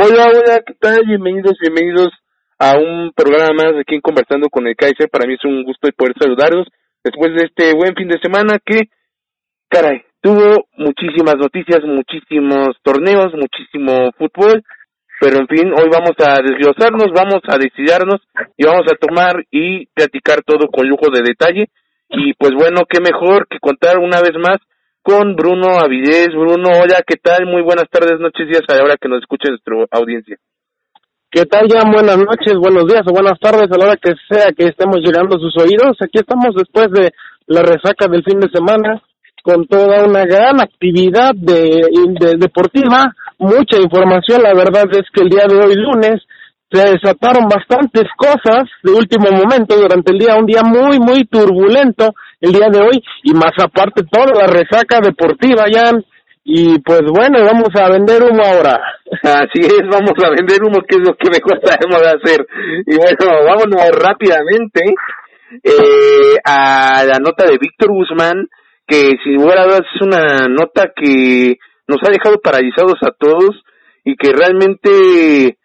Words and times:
Hola, 0.00 0.30
hola, 0.30 0.62
¿qué 0.64 0.74
tal? 0.78 1.02
Bienvenidos, 1.04 1.58
bienvenidos 1.60 2.10
a 2.56 2.78
un 2.78 3.10
programa 3.16 3.50
más 3.52 3.72
aquí 3.80 4.00
Conversando 4.00 4.48
con 4.48 4.64
el 4.68 4.76
Kaiser. 4.76 5.10
Para 5.10 5.26
mí 5.26 5.34
es 5.34 5.44
un 5.44 5.64
gusto 5.64 5.88
poder 5.96 6.14
saludaros 6.16 6.68
después 7.02 7.34
de 7.34 7.46
este 7.46 7.74
buen 7.74 7.96
fin 7.96 8.06
de 8.06 8.20
semana 8.22 8.60
que, 8.64 8.90
caray, 9.68 10.02
tuvo 10.20 10.68
muchísimas 10.76 11.34
noticias, 11.34 11.82
muchísimos 11.82 12.76
torneos, 12.84 13.34
muchísimo 13.34 14.12
fútbol, 14.16 14.62
pero 15.20 15.38
en 15.38 15.48
fin, 15.48 15.72
hoy 15.74 15.90
vamos 15.90 16.14
a 16.22 16.38
desglosarnos, 16.46 17.10
vamos 17.10 17.42
a 17.48 17.58
decidirnos 17.58 18.22
y 18.56 18.66
vamos 18.66 18.86
a 18.86 18.94
tomar 19.04 19.42
y 19.50 19.86
platicar 19.86 20.42
todo 20.46 20.68
con 20.68 20.86
lujo 20.86 21.10
de 21.10 21.26
detalle. 21.26 21.66
Y 22.08 22.34
pues 22.34 22.52
bueno, 22.54 22.82
qué 22.88 23.00
mejor 23.00 23.48
que 23.48 23.58
contar 23.58 23.98
una 23.98 24.20
vez 24.20 24.38
más 24.38 24.58
con 25.08 25.34
Bruno 25.36 25.80
Avilés. 25.80 26.28
Bruno, 26.36 26.68
hola, 26.68 27.00
¿qué 27.06 27.16
tal? 27.16 27.46
Muy 27.46 27.62
buenas 27.62 27.88
tardes, 27.90 28.20
noches, 28.20 28.46
días 28.46 28.60
a 28.68 28.74
la 28.76 28.84
hora 28.84 28.96
que 29.00 29.08
nos 29.08 29.20
escuche 29.20 29.48
nuestra 29.48 29.74
audiencia. 29.92 30.36
¿Qué 31.30 31.46
tal, 31.46 31.66
ya? 31.66 31.80
Buenas 31.90 32.18
noches, 32.18 32.52
buenos 32.60 32.84
días 32.86 33.00
o 33.08 33.12
buenas 33.12 33.40
tardes 33.40 33.72
a 33.72 33.78
la 33.78 33.86
hora 33.86 33.96
que 33.96 34.12
sea 34.28 34.52
que 34.52 34.66
estemos 34.66 34.98
llegando 35.00 35.36
a 35.36 35.40
sus 35.40 35.56
oídos. 35.56 35.96
Aquí 36.04 36.20
estamos 36.20 36.54
después 36.54 36.90
de 36.92 37.12
la 37.46 37.62
resaca 37.62 38.04
del 38.06 38.22
fin 38.22 38.38
de 38.38 38.50
semana 38.52 39.00
con 39.42 39.66
toda 39.66 40.04
una 40.04 40.26
gran 40.26 40.60
actividad 40.60 41.32
de 41.34 42.36
deportiva, 42.36 43.14
mucha 43.38 43.80
información. 43.80 44.42
La 44.42 44.52
verdad 44.52 44.92
es 44.92 45.08
que 45.10 45.24
el 45.24 45.30
día 45.30 45.46
de 45.48 45.56
hoy, 45.56 45.74
lunes, 45.74 46.20
se 46.70 46.90
desataron 46.90 47.48
bastantes 47.48 48.04
cosas 48.16 48.68
de 48.82 48.92
último 48.92 49.30
momento 49.30 49.76
durante 49.76 50.12
el 50.12 50.18
día, 50.18 50.36
un 50.36 50.46
día 50.46 50.62
muy, 50.62 50.98
muy 50.98 51.24
turbulento 51.24 52.14
el 52.40 52.52
día 52.52 52.68
de 52.70 52.80
hoy 52.80 53.02
y 53.24 53.32
más 53.32 53.52
aparte 53.58 54.02
toda 54.10 54.34
la 54.34 54.46
resaca 54.46 55.00
deportiva 55.00 55.64
ya 55.72 55.92
y 56.50 56.78
pues 56.78 57.02
bueno, 57.14 57.44
vamos 57.44 57.68
a 57.78 57.90
vender 57.90 58.22
humo 58.22 58.42
ahora. 58.42 58.80
Así 59.22 59.60
es, 59.60 59.82
vamos 59.90 60.14
a 60.24 60.30
vender 60.30 60.62
humo, 60.64 60.80
que 60.88 60.96
es 60.96 61.06
lo 61.06 61.14
que 61.14 61.28
mejor 61.28 61.60
sabemos 61.62 62.00
hacer. 62.02 62.46
Y 62.86 62.96
bueno, 62.96 63.44
vámonos 63.44 63.90
rápidamente 63.92 64.80
eh, 65.62 66.36
a 66.44 67.04
la 67.04 67.18
nota 67.18 67.44
de 67.44 67.58
Víctor 67.58 67.90
Guzmán, 67.90 68.48
que 68.86 69.16
sin 69.22 69.34
lugar 69.34 69.58
a 69.58 69.76
es 69.76 70.00
una 70.00 70.48
nota 70.48 70.90
que 70.96 71.56
nos 71.86 71.98
ha 72.02 72.10
dejado 72.10 72.40
paralizados 72.40 72.96
a 73.02 73.10
todos 73.10 73.62
y 74.02 74.16
que 74.16 74.32
realmente 74.32 75.57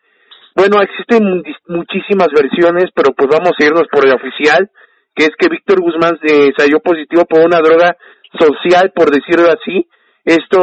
bueno, 0.55 0.81
existen 0.81 1.43
muchísimas 1.67 2.27
versiones, 2.29 2.85
pero 2.93 3.13
pues 3.13 3.27
vamos 3.29 3.53
a 3.57 3.65
irnos 3.65 3.87
por 3.91 4.05
el 4.05 4.13
oficial, 4.13 4.69
que 5.15 5.25
es 5.25 5.31
que 5.37 5.49
Víctor 5.49 5.81
Guzmán 5.81 6.17
eh, 6.23 6.51
salió 6.57 6.79
positivo 6.79 7.25
por 7.25 7.39
una 7.45 7.59
droga 7.59 7.95
social, 8.39 8.91
por 8.95 9.09
decirlo 9.09 9.47
así. 9.49 9.87
Esto 10.23 10.59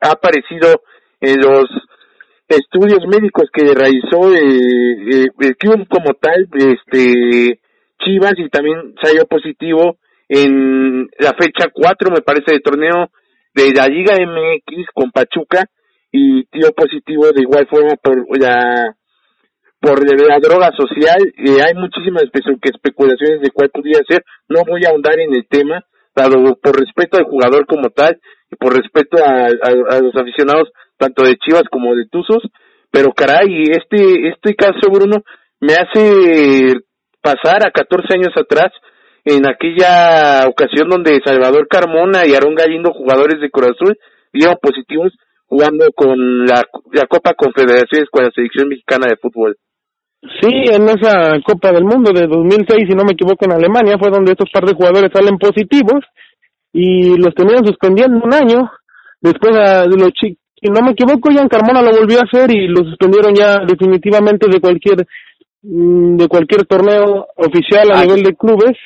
ha 0.00 0.10
aparecido 0.10 0.82
en 1.20 1.40
los 1.40 1.64
estudios 2.48 3.00
médicos 3.06 3.48
que 3.52 3.74
realizó 3.74 4.32
eh, 4.34 5.24
eh, 5.24 5.26
el 5.40 5.56
club 5.56 5.86
como 5.88 6.14
tal, 6.14 6.48
este 6.52 7.60
Chivas, 7.98 8.34
y 8.36 8.48
también 8.48 8.94
salió 9.02 9.24
positivo 9.26 9.98
en 10.28 11.08
la 11.18 11.32
fecha 11.32 11.70
4, 11.72 12.10
me 12.10 12.20
parece, 12.20 12.52
de 12.52 12.60
torneo 12.60 13.10
de 13.54 13.72
la 13.72 13.86
Liga 13.86 14.16
MX 14.16 14.86
con 14.92 15.10
Pachuca, 15.10 15.64
y 16.16 16.48
dio 16.50 16.72
positivo 16.72 17.26
de 17.32 17.42
igual 17.42 17.66
forma 17.68 17.96
por 18.02 18.16
la 18.40 18.96
por 19.80 20.00
la 20.02 20.38
droga 20.38 20.70
social 20.74 21.20
hay 21.20 21.74
muchísimas 21.74 22.24
especulaciones 22.62 23.40
de 23.42 23.50
cuál 23.50 23.70
podría 23.70 24.00
ser. 24.08 24.24
No 24.48 24.62
voy 24.66 24.84
a 24.84 24.90
ahondar 24.90 25.20
en 25.20 25.34
el 25.34 25.46
tema 25.46 25.84
dado 26.14 26.56
por 26.62 26.80
respeto 26.80 27.18
al 27.18 27.24
jugador 27.24 27.66
como 27.66 27.90
tal 27.90 28.18
y 28.50 28.56
por 28.56 28.74
respeto 28.74 29.18
a, 29.22 30.00
los 30.00 30.16
aficionados 30.16 30.70
tanto 30.96 31.24
de 31.24 31.36
Chivas 31.36 31.64
como 31.70 31.94
de 31.94 32.06
Tuzos 32.10 32.42
pero 32.90 33.12
caray 33.12 33.64
este 33.70 34.28
este 34.28 34.54
caso 34.54 34.90
Bruno 34.90 35.22
me 35.60 35.74
hace 35.74 36.80
pasar 37.20 37.66
a 37.66 37.70
14 37.70 38.14
años 38.14 38.32
atrás 38.34 38.72
en 39.26 39.46
aquella 39.46 40.48
ocasión 40.48 40.88
donde 40.88 41.20
Salvador 41.22 41.68
Carmona 41.68 42.24
y 42.24 42.32
Aarón 42.32 42.54
Galindo 42.54 42.94
jugadores 42.94 43.38
de 43.38 43.50
Cruz 43.50 43.72
Azul 43.76 43.98
dieron 44.32 44.56
positivos 44.62 45.12
jugando 45.46 45.86
con 45.94 46.46
la, 46.46 46.62
la 46.92 47.06
Copa 47.06 47.34
Confederaciones 47.34 48.10
con 48.10 48.24
la 48.24 48.30
selección 48.30 48.68
mexicana 48.68 49.06
de 49.08 49.16
fútbol. 49.16 49.56
Sí, 50.40 50.50
en 50.72 50.88
esa 50.88 51.38
Copa 51.44 51.72
del 51.72 51.84
Mundo 51.84 52.12
de 52.12 52.26
2006, 52.26 52.88
si 52.88 52.94
no 52.94 53.04
me 53.04 53.12
equivoco, 53.12 53.44
en 53.44 53.52
Alemania, 53.52 53.96
fue 53.98 54.10
donde 54.10 54.32
estos 54.32 54.50
par 54.52 54.64
de 54.64 54.74
jugadores 54.74 55.10
salen 55.12 55.38
positivos 55.38 56.04
y 56.72 57.16
los 57.16 57.34
tenían 57.34 57.64
suspendiendo 57.64 58.24
un 58.24 58.34
año. 58.34 58.70
Después, 59.20 59.54
de 59.54 59.96
los 59.96 60.12
si 60.66 60.70
no 60.70 60.80
me 60.82 60.92
equivoco, 60.92 61.30
Jan 61.32 61.48
Carmona 61.48 61.82
lo 61.82 61.92
volvió 61.92 62.18
a 62.18 62.24
hacer 62.24 62.50
y 62.50 62.66
lo 62.66 62.82
suspendieron 62.84 63.34
ya 63.34 63.58
definitivamente 63.66 64.48
de 64.50 64.60
cualquier 64.60 65.06
mm, 65.62 66.16
de 66.16 66.28
cualquier 66.28 66.64
torneo 66.64 67.26
oficial 67.36 67.92
a 67.92 68.02
nivel 68.02 68.22
de 68.22 68.34
clubes. 68.34 68.76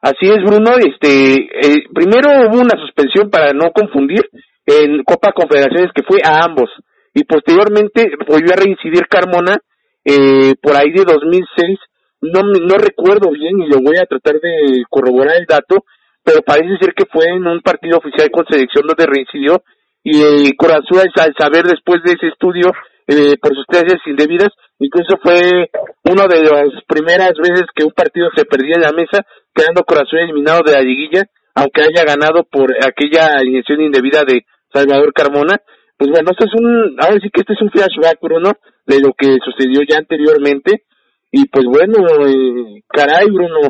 Así 0.00 0.26
es, 0.28 0.36
Bruno. 0.44 0.72
Este, 0.76 1.34
eh, 1.34 1.84
primero 1.94 2.28
hubo 2.50 2.60
una 2.60 2.78
suspensión 2.78 3.30
para 3.30 3.52
no 3.54 3.72
confundir 3.72 4.22
en 4.66 5.02
Copa 5.04 5.32
Confederaciones 5.32 5.90
que 5.94 6.02
fue 6.02 6.20
a 6.24 6.44
ambos. 6.44 6.70
Y 7.12 7.24
posteriormente 7.24 8.10
volvió 8.26 8.52
a 8.52 8.56
reincidir 8.56 9.06
Carmona 9.08 9.58
eh, 10.04 10.54
por 10.60 10.76
ahí 10.76 10.90
de 10.92 11.04
2006 11.04 11.78
no 12.20 12.42
no 12.42 12.76
recuerdo 12.76 13.30
bien 13.30 13.60
y 13.60 13.68
lo 13.68 13.80
voy 13.80 13.96
a 13.96 14.06
tratar 14.06 14.40
de 14.40 14.82
corroborar 14.88 15.36
el 15.36 15.46
dato 15.46 15.84
pero 16.24 16.40
parece 16.40 16.78
ser 16.80 16.94
que 16.94 17.04
fue 17.10 17.26
en 17.28 17.46
un 17.46 17.60
partido 17.60 17.98
oficial 17.98 18.30
con 18.30 18.46
selección 18.48 18.86
donde 18.86 19.04
reincidió. 19.06 19.62
Y 20.02 20.20
eh, 20.22 20.56
Corazón 20.56 21.04
al 21.16 21.34
saber 21.38 21.64
después 21.64 22.02
de 22.02 22.12
ese 22.12 22.28
estudio 22.28 22.72
eh, 23.06 23.36
por 23.40 23.54
sustancias 23.54 24.00
indebidas 24.06 24.48
incluso 24.78 25.16
fue 25.22 25.70
una 26.04 26.26
de 26.26 26.42
las 26.42 26.68
primeras 26.86 27.32
veces 27.36 27.64
que 27.74 27.84
un 27.84 27.92
partido 27.92 28.28
se 28.34 28.44
perdía 28.44 28.76
en 28.76 28.82
la 28.82 28.92
mesa 28.92 29.24
quedando 29.54 29.84
Corazón 29.84 30.20
eliminado 30.20 30.60
de 30.64 30.72
la 30.72 30.80
liguilla 30.80 31.24
aunque 31.54 31.82
haya 31.82 32.04
ganado 32.04 32.44
por 32.44 32.74
aquella 32.84 33.36
alineación 33.36 33.80
indebida 33.82 34.24
de 34.26 34.44
Salvador 34.74 35.12
Carmona, 35.14 35.56
pues 35.96 36.10
bueno, 36.10 36.30
esto 36.32 36.44
es 36.44 36.54
un, 36.54 36.96
ahora 36.98 37.20
sí 37.22 37.30
que 37.32 37.40
este 37.42 37.52
es 37.54 37.62
un 37.62 37.70
flashback, 37.70 38.18
Bruno, 38.20 38.50
de 38.86 38.98
lo 39.00 39.12
que 39.16 39.38
sucedió 39.44 39.80
ya 39.88 39.98
anteriormente, 39.98 40.82
y 41.30 41.46
pues 41.48 41.64
bueno, 41.66 42.04
eh, 42.26 42.82
caray, 42.88 43.30
Bruno, 43.30 43.60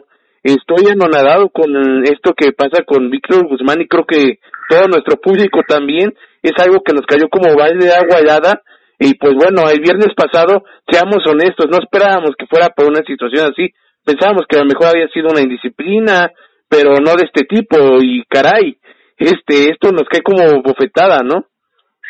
estoy 0.42 0.90
anonadado 0.90 1.50
con 1.50 1.70
esto 2.04 2.32
que 2.36 2.52
pasa 2.52 2.82
con 2.84 3.10
Víctor 3.10 3.46
Guzmán 3.46 3.80
y 3.82 3.88
creo 3.88 4.04
que 4.06 4.38
todo 4.68 4.88
nuestro 4.88 5.16
público 5.20 5.60
también, 5.68 6.14
es 6.42 6.52
algo 6.58 6.82
que 6.82 6.94
nos 6.94 7.06
cayó 7.06 7.28
como 7.28 7.54
baile 7.54 7.84
de 7.84 7.92
agua 7.92 8.20
helada, 8.20 8.62
y 8.98 9.14
pues 9.14 9.34
bueno, 9.34 9.68
el 9.68 9.80
viernes 9.80 10.14
pasado, 10.16 10.64
seamos 10.88 11.26
honestos, 11.26 11.66
no 11.70 11.78
esperábamos 11.78 12.32
que 12.38 12.46
fuera 12.46 12.70
por 12.70 12.86
una 12.86 13.04
situación 13.06 13.52
así, 13.52 13.68
pensábamos 14.04 14.44
que 14.48 14.56
a 14.56 14.62
lo 14.62 14.66
mejor 14.66 14.88
había 14.88 15.08
sido 15.08 15.28
una 15.30 15.42
indisciplina, 15.42 16.30
pero 16.68 16.96
no 16.96 17.12
de 17.16 17.26
este 17.26 17.44
tipo, 17.44 17.76
y 18.00 18.24
caray, 18.28 18.78
este, 19.16 19.70
esto 19.70 19.92
nos 19.92 20.04
cae 20.08 20.22
como 20.22 20.62
bofetada, 20.62 21.20
¿no? 21.22 21.44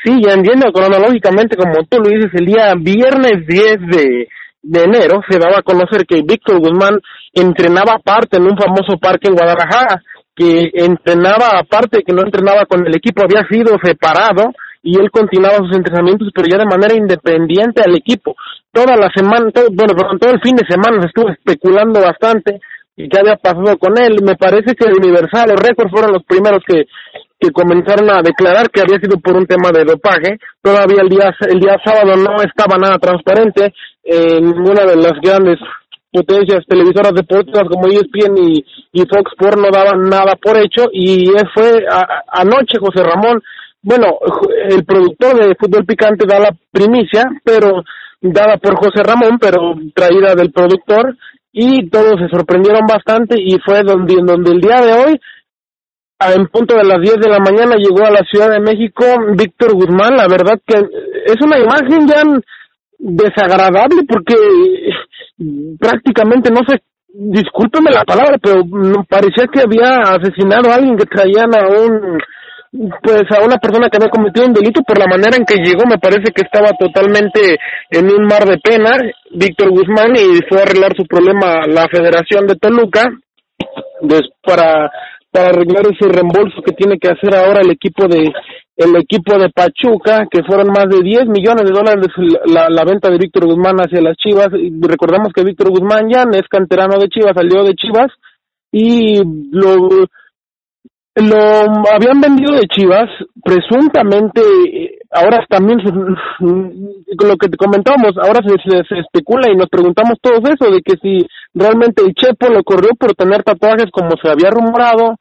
Sí, 0.04 0.20
ya 0.24 0.34
entiendo, 0.34 0.70
cronológicamente, 0.72 1.56
como 1.56 1.84
tú 1.88 1.98
lo 1.98 2.10
dices, 2.10 2.30
el 2.34 2.46
día 2.46 2.74
viernes 2.76 3.46
10 3.46 3.78
de, 3.90 4.28
de 4.62 4.82
enero 4.82 5.20
se 5.28 5.38
daba 5.38 5.58
a 5.58 5.62
conocer 5.62 6.06
que 6.06 6.22
Víctor 6.22 6.58
Guzmán 6.58 7.00
entrenaba 7.32 7.94
aparte 7.96 8.36
en 8.36 8.44
un 8.44 8.56
famoso 8.56 8.98
parque 8.98 9.28
en 9.28 9.34
Guadalajara, 9.34 10.02
que 10.34 10.70
entrenaba 10.74 11.58
aparte, 11.58 12.02
que 12.02 12.12
no 12.12 12.22
entrenaba 12.22 12.66
con 12.66 12.86
el 12.86 12.94
equipo, 12.94 13.22
había 13.22 13.46
sido 13.48 13.76
separado 13.82 14.52
y 14.82 14.98
él 15.00 15.10
continuaba 15.10 15.58
sus 15.58 15.76
entrenamientos, 15.76 16.28
pero 16.34 16.48
ya 16.50 16.58
de 16.58 16.66
manera 16.66 16.94
independiente 16.94 17.82
al 17.82 17.96
equipo. 17.96 18.34
Toda 18.72 18.96
la 18.96 19.08
semana, 19.14 19.50
bueno, 19.72 19.94
perdón, 19.94 20.18
todo 20.18 20.32
el 20.32 20.40
fin 20.42 20.56
de 20.56 20.66
semana 20.68 21.00
se 21.00 21.08
estuvo 21.08 21.30
especulando 21.30 22.00
bastante 22.00 22.60
y 22.96 23.08
qué 23.08 23.18
había 23.20 23.36
pasado 23.36 23.76
con 23.78 23.98
él. 23.98 24.22
Me 24.22 24.36
parece 24.36 24.74
que 24.74 24.90
Universal, 24.90 25.50
los 25.50 25.60
récords 25.60 25.90
fueron 25.90 26.12
los 26.12 26.24
primeros 26.24 26.62
que, 26.66 26.84
que 27.38 27.50
comenzaron 27.50 28.10
a 28.10 28.22
declarar 28.22 28.70
que 28.70 28.80
había 28.80 28.98
sido 28.98 29.18
por 29.18 29.36
un 29.36 29.46
tema 29.46 29.70
de 29.72 29.84
dopaje. 29.84 30.38
Todavía 30.62 31.02
el 31.02 31.08
día, 31.08 31.34
el 31.48 31.60
día 31.60 31.76
sábado 31.84 32.16
no 32.16 32.36
estaba 32.42 32.78
nada 32.78 32.98
transparente. 32.98 33.72
en 34.04 34.44
ninguna 34.44 34.84
de 34.84 34.96
las 34.96 35.14
grandes 35.20 35.58
potencias 36.12 36.64
televisoras 36.68 37.12
deportivas 37.12 37.68
como 37.68 37.88
ESPN 37.88 38.38
y, 38.38 38.64
y 38.92 39.00
Fox 39.00 39.32
Sports 39.32 39.60
no 39.60 39.68
daban 39.72 40.08
nada 40.08 40.36
por 40.40 40.56
hecho 40.56 40.84
y 40.92 41.26
fue 41.52 41.84
anoche 42.28 42.78
José 42.78 43.02
Ramón, 43.02 43.42
bueno, 43.82 44.18
el 44.70 44.84
productor 44.84 45.36
de 45.36 45.56
Fútbol 45.56 45.84
Picante 45.84 46.24
da 46.26 46.38
la 46.38 46.56
primicia, 46.70 47.24
pero 47.44 47.82
dada 48.20 48.56
por 48.56 48.76
José 48.76 49.02
Ramón, 49.02 49.38
pero 49.38 49.74
traída 49.94 50.34
del 50.34 50.52
productor, 50.52 51.16
y 51.56 51.88
todos 51.88 52.18
se 52.18 52.28
sorprendieron 52.28 52.84
bastante 52.84 53.36
y 53.40 53.56
fue 53.64 53.84
donde, 53.84 54.16
donde 54.26 54.50
el 54.50 54.60
día 54.60 54.80
de 54.80 54.92
hoy, 54.92 55.20
en 56.34 56.48
punto 56.48 56.74
de 56.74 56.82
las 56.82 57.00
10 57.00 57.14
de 57.20 57.30
la 57.30 57.38
mañana, 57.38 57.76
llegó 57.76 58.04
a 58.04 58.10
la 58.10 58.24
Ciudad 58.28 58.50
de 58.50 58.58
México 58.58 59.04
Víctor 59.38 59.74
Guzmán. 59.74 60.16
La 60.16 60.26
verdad 60.26 60.60
que 60.66 60.78
es 60.78 61.36
una 61.40 61.60
imagen 61.60 62.08
ya 62.08 62.22
desagradable 62.98 64.02
porque 64.08 64.34
prácticamente 65.78 66.50
no 66.50 66.62
sé, 66.66 66.82
discúlpeme 67.06 67.92
la 67.92 68.02
palabra, 68.02 68.36
pero 68.42 68.64
parecía 69.08 69.46
que 69.46 69.60
había 69.60 70.02
asesinado 70.10 70.72
a 70.72 70.74
alguien 70.74 70.96
que 70.96 71.06
traían 71.06 71.54
a 71.54 71.68
un 71.68 72.18
pues 73.02 73.22
a 73.30 73.44
una 73.44 73.56
persona 73.58 73.88
que 73.88 73.98
había 73.98 74.10
cometido 74.10 74.46
un 74.46 74.52
delito 74.52 74.82
por 74.82 74.98
la 74.98 75.06
manera 75.06 75.36
en 75.36 75.44
que 75.44 75.62
llegó 75.62 75.86
me 75.86 75.98
parece 75.98 76.32
que 76.34 76.42
estaba 76.42 76.70
totalmente 76.72 77.56
en 77.90 78.10
un 78.10 78.26
mar 78.26 78.44
de 78.44 78.58
pena 78.58 78.98
Víctor 79.30 79.70
Guzmán 79.70 80.16
y 80.16 80.42
fue 80.48 80.58
a 80.58 80.62
arreglar 80.62 80.92
su 80.96 81.04
problema 81.04 81.62
a 81.62 81.66
la 81.68 81.86
Federación 81.88 82.46
de 82.46 82.56
Toluca 82.56 83.08
pues, 84.00 84.22
para 84.42 84.90
para 85.30 85.48
arreglar 85.48 85.82
ese 85.90 86.08
reembolso 86.08 86.62
que 86.64 86.72
tiene 86.72 86.96
que 86.96 87.08
hacer 87.08 87.34
ahora 87.34 87.60
el 87.60 87.70
equipo 87.70 88.06
de 88.06 88.32
el 88.76 88.96
equipo 88.96 89.38
de 89.38 89.50
Pachuca, 89.50 90.26
que 90.28 90.42
fueron 90.42 90.68
más 90.68 90.86
de 90.88 91.00
10 91.00 91.26
millones 91.26 91.64
de 91.64 91.72
dólares 91.72 92.08
la, 92.46 92.68
la 92.68 92.84
venta 92.84 93.08
de 93.08 93.18
Víctor 93.18 93.46
Guzmán 93.46 93.76
hacia 93.78 94.00
las 94.00 94.16
Chivas. 94.16 94.48
Y 94.52 94.70
recordamos 94.80 95.32
que 95.32 95.44
Víctor 95.44 95.70
Guzmán 95.70 96.08
ya 96.12 96.24
es 96.32 96.48
canterano 96.48 96.98
de 96.98 97.08
Chivas, 97.08 97.34
salió 97.36 97.62
de 97.62 97.74
Chivas 97.74 98.10
y 98.72 99.22
lo 99.52 100.06
lo 101.16 101.38
habían 101.92 102.20
vendido 102.20 102.54
de 102.54 102.66
Chivas, 102.66 103.08
presuntamente, 103.42 104.40
ahora 105.12 105.44
también, 105.48 105.78
lo 106.40 107.36
que 107.36 107.48
te 107.48 107.56
comentábamos, 107.56 108.18
ahora 108.18 108.40
se, 108.44 108.56
se, 108.88 108.98
especula 108.98 109.50
y 109.50 109.56
nos 109.56 109.68
preguntamos 109.68 110.18
todos 110.20 110.40
eso, 110.50 110.72
de 110.72 110.82
que 110.82 110.96
si 111.00 111.24
realmente 111.54 112.02
el 112.02 112.14
Chepo 112.14 112.48
lo 112.52 112.64
corrió 112.64 112.90
por 112.98 113.14
tener 113.14 113.44
tatuajes 113.44 113.90
como 113.92 114.10
se 114.20 114.28
había 114.28 114.50
rumorado, 114.50 115.14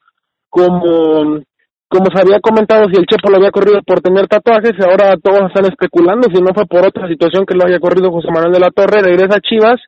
como, 0.50 1.44
como 1.88 2.06
se 2.12 2.22
había 2.22 2.39
comentado, 2.39 2.86
si 2.89 2.98
el 3.00 3.06
Chepo 3.06 3.30
lo 3.30 3.38
había 3.38 3.51
corrido 3.51 3.81
por 3.86 4.01
tener 4.01 4.28
tatuajes, 4.28 4.74
ahora 4.84 5.16
todos 5.22 5.44
están 5.48 5.66
especulando 5.66 6.28
si 6.34 6.42
no 6.42 6.56
fue 6.56 6.66
por 6.66 6.88
otra 6.88 7.07
situación 7.07 7.46
que 7.46 7.56
lo 7.56 7.68
haya 7.68 7.80
corrido 7.80 8.12
José 8.12 8.30
Manuel 8.34 8.54
de 8.54 8.60
la 8.60 8.72
Torre, 8.72 9.04
regresa 9.04 9.38
a 9.38 9.42
Chivas 9.42 9.80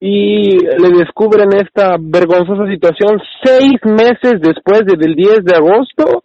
y 0.00 0.56
le 0.56 0.98
descubren 0.98 1.52
esta 1.52 1.96
vergonzosa 2.00 2.66
situación 2.66 3.20
seis 3.44 3.78
meses 3.84 4.40
después 4.40 4.86
del 4.86 5.14
10 5.14 5.44
de 5.44 5.54
agosto 5.54 6.24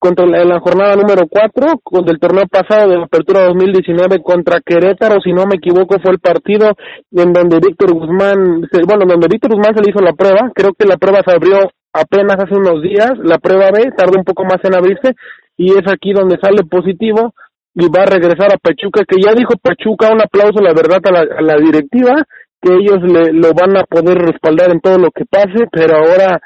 contra 0.00 0.26
la, 0.26 0.42
en 0.42 0.48
la 0.48 0.58
jornada 0.58 0.96
número 0.96 1.28
4 1.30 1.78
con 1.84 2.08
el 2.08 2.18
torneo 2.18 2.46
pasado 2.50 2.90
de 2.90 2.98
la 2.98 3.04
apertura 3.04 3.44
2019 3.44 4.20
contra 4.20 4.58
Querétaro, 4.60 5.20
si 5.22 5.32
no 5.32 5.46
me 5.46 5.54
equivoco, 5.54 6.00
fue 6.02 6.10
el 6.10 6.18
partido 6.18 6.72
en 7.12 7.32
donde 7.32 7.60
Víctor 7.64 7.94
Guzmán, 7.94 8.66
bueno, 8.88 9.04
donde 9.06 9.28
Víctor 9.30 9.52
Guzmán 9.54 9.76
se 9.76 9.82
le 9.82 9.90
hizo 9.90 10.02
la 10.02 10.14
prueba, 10.14 10.50
creo 10.52 10.72
que 10.76 10.88
la 10.88 10.96
prueba 10.96 11.20
se 11.24 11.30
abrió 11.30 11.70
apenas 11.92 12.36
hace 12.42 12.56
unos 12.56 12.82
días, 12.82 13.12
la 13.22 13.38
prueba 13.38 13.70
B 13.70 13.92
tardó 13.96 14.18
un 14.18 14.24
poco 14.24 14.42
más 14.42 14.58
en 14.64 14.74
abrirse 14.74 15.14
y 15.56 15.70
es 15.70 15.86
aquí 15.86 16.12
donde 16.12 16.38
sale 16.42 16.64
positivo 16.68 17.34
y 17.74 17.86
va 17.86 18.02
a 18.02 18.06
regresar 18.06 18.52
a 18.52 18.58
Pachuca, 18.58 19.04
que 19.06 19.22
ya 19.24 19.32
dijo 19.32 19.54
Pachuca, 19.62 20.12
un 20.12 20.20
aplauso 20.20 20.60
la 20.60 20.74
verdad 20.74 21.00
a 21.06 21.40
la 21.40 21.56
directiva 21.56 22.26
que 22.62 22.72
ellos 22.72 23.02
le, 23.02 23.32
lo 23.32 23.52
van 23.52 23.76
a 23.76 23.84
poder 23.84 24.18
respaldar 24.18 24.70
en 24.70 24.80
todo 24.80 24.98
lo 24.98 25.10
que 25.10 25.24
pase, 25.24 25.66
pero 25.70 25.96
ahora, 25.96 26.40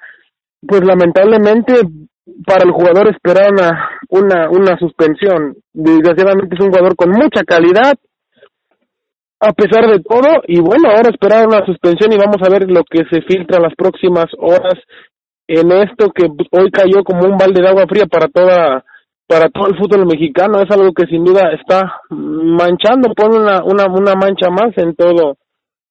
pues 0.66 0.80
lamentablemente 0.82 1.74
para 2.44 2.64
el 2.64 2.72
jugador 2.72 3.08
esperar 3.08 3.52
una, 3.52 3.90
una, 4.08 4.50
una 4.50 4.78
suspensión. 4.78 5.56
Desgraciadamente 5.72 6.56
es 6.56 6.60
un 6.60 6.70
jugador 6.70 6.96
con 6.96 7.10
mucha 7.10 7.44
calidad, 7.44 7.94
a 9.38 9.52
pesar 9.52 9.86
de 9.86 10.00
todo, 10.00 10.42
y 10.48 10.60
bueno, 10.60 10.88
ahora 10.88 11.10
esperar 11.10 11.46
una 11.46 11.64
suspensión 11.66 12.12
y 12.12 12.16
vamos 12.16 12.40
a 12.42 12.50
ver 12.50 12.68
lo 12.70 12.82
que 12.82 13.04
se 13.10 13.22
filtra 13.22 13.60
las 13.60 13.74
próximas 13.76 14.26
horas 14.38 14.74
en 15.48 15.70
esto 15.70 16.10
que 16.10 16.26
hoy 16.26 16.70
cayó 16.70 17.04
como 17.04 17.26
un 17.26 17.36
balde 17.36 17.62
de 17.62 17.68
agua 17.68 17.86
fría 17.88 18.06
para 18.06 18.26
toda 18.28 18.84
para 19.28 19.48
todo 19.48 19.68
el 19.68 19.76
fútbol 19.76 20.06
mexicano 20.06 20.60
es 20.60 20.70
algo 20.70 20.92
que 20.92 21.06
sin 21.06 21.24
duda 21.24 21.52
está 21.52 22.00
manchando 22.10 23.12
pone 23.14 23.38
una 23.38 23.62
una 23.64 23.86
una 23.86 24.14
mancha 24.14 24.50
más 24.50 24.76
en 24.76 24.94
todo 24.94 25.36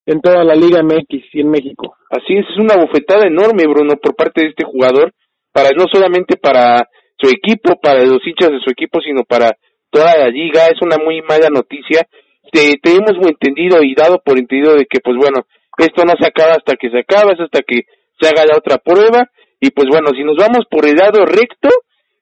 en 0.05 0.21
toda 0.21 0.43
la 0.43 0.55
Liga 0.55 0.83
MX 0.83 1.33
y 1.33 1.41
en 1.41 1.49
México. 1.49 1.95
Así 2.09 2.33
es, 2.35 2.45
es 2.49 2.57
una 2.57 2.75
bofetada 2.75 3.27
enorme, 3.27 3.65
Bruno, 3.67 3.95
por 4.01 4.15
parte 4.15 4.41
de 4.41 4.49
este 4.49 4.63
jugador, 4.63 5.13
para 5.51 5.69
no 5.71 5.85
solamente 5.91 6.37
para 6.37 6.87
su 7.17 7.29
equipo, 7.29 7.79
para 7.81 8.03
los 8.03 8.25
hinchas 8.25 8.51
de 8.51 8.59
su 8.63 8.69
equipo, 8.69 8.99
sino 9.01 9.23
para 9.23 9.51
toda 9.89 10.17
la 10.17 10.27
liga. 10.27 10.67
Es 10.67 10.81
una 10.81 10.97
muy 11.03 11.21
mala 11.21 11.49
noticia. 11.49 12.07
Te, 12.51 12.75
tenemos 12.81 13.17
muy 13.17 13.29
entendido 13.29 13.81
y 13.81 13.95
dado 13.95 14.21
por 14.23 14.37
entendido 14.37 14.75
de 14.75 14.85
que, 14.85 14.99
pues 14.99 15.17
bueno, 15.17 15.45
esto 15.77 16.03
no 16.05 16.13
se 16.19 16.27
acaba 16.27 16.53
hasta 16.53 16.75
que 16.75 16.89
se 16.89 16.99
acaba, 16.99 17.33
es 17.33 17.39
hasta 17.39 17.61
que 17.61 17.81
se 18.19 18.27
haga 18.27 18.45
la 18.45 18.57
otra 18.57 18.77
prueba. 18.77 19.29
Y 19.59 19.71
pues 19.71 19.87
bueno, 19.89 20.09
si 20.15 20.23
nos 20.23 20.37
vamos 20.37 20.65
por 20.69 20.85
el 20.85 20.95
lado 20.95 21.25
recto, 21.25 21.69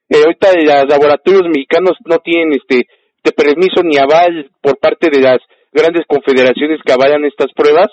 eh, 0.10 0.22
ahorita 0.24 0.54
los 0.54 0.90
laboratorios 0.90 1.44
mexicanos 1.48 1.98
no 2.06 2.20
tienen 2.20 2.54
este 2.54 2.88
de 3.24 3.32
permiso 3.32 3.82
ni 3.84 3.98
aval 3.98 4.52
por 4.62 4.78
parte 4.80 5.10
de 5.10 5.22
las 5.22 5.40
grandes 5.74 6.06
confederaciones 6.08 6.80
que 6.86 6.94
avalan 6.94 7.26
estas 7.26 7.52
pruebas, 7.54 7.88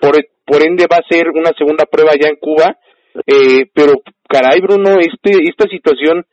por, 0.00 0.62
ende 0.62 0.86
va 0.90 0.98
a 0.98 1.08
ser 1.08 1.28
una 1.30 1.50
segunda 1.56 1.84
prueba 1.84 2.12
ya 2.20 2.28
en 2.28 2.36
Cuba, 2.36 2.76
eh, 3.26 3.66
pero 3.72 3.94
caray 4.28 4.60
Bruno, 4.60 4.98
este, 5.00 5.44
esta 5.48 5.68
situación 5.68 6.24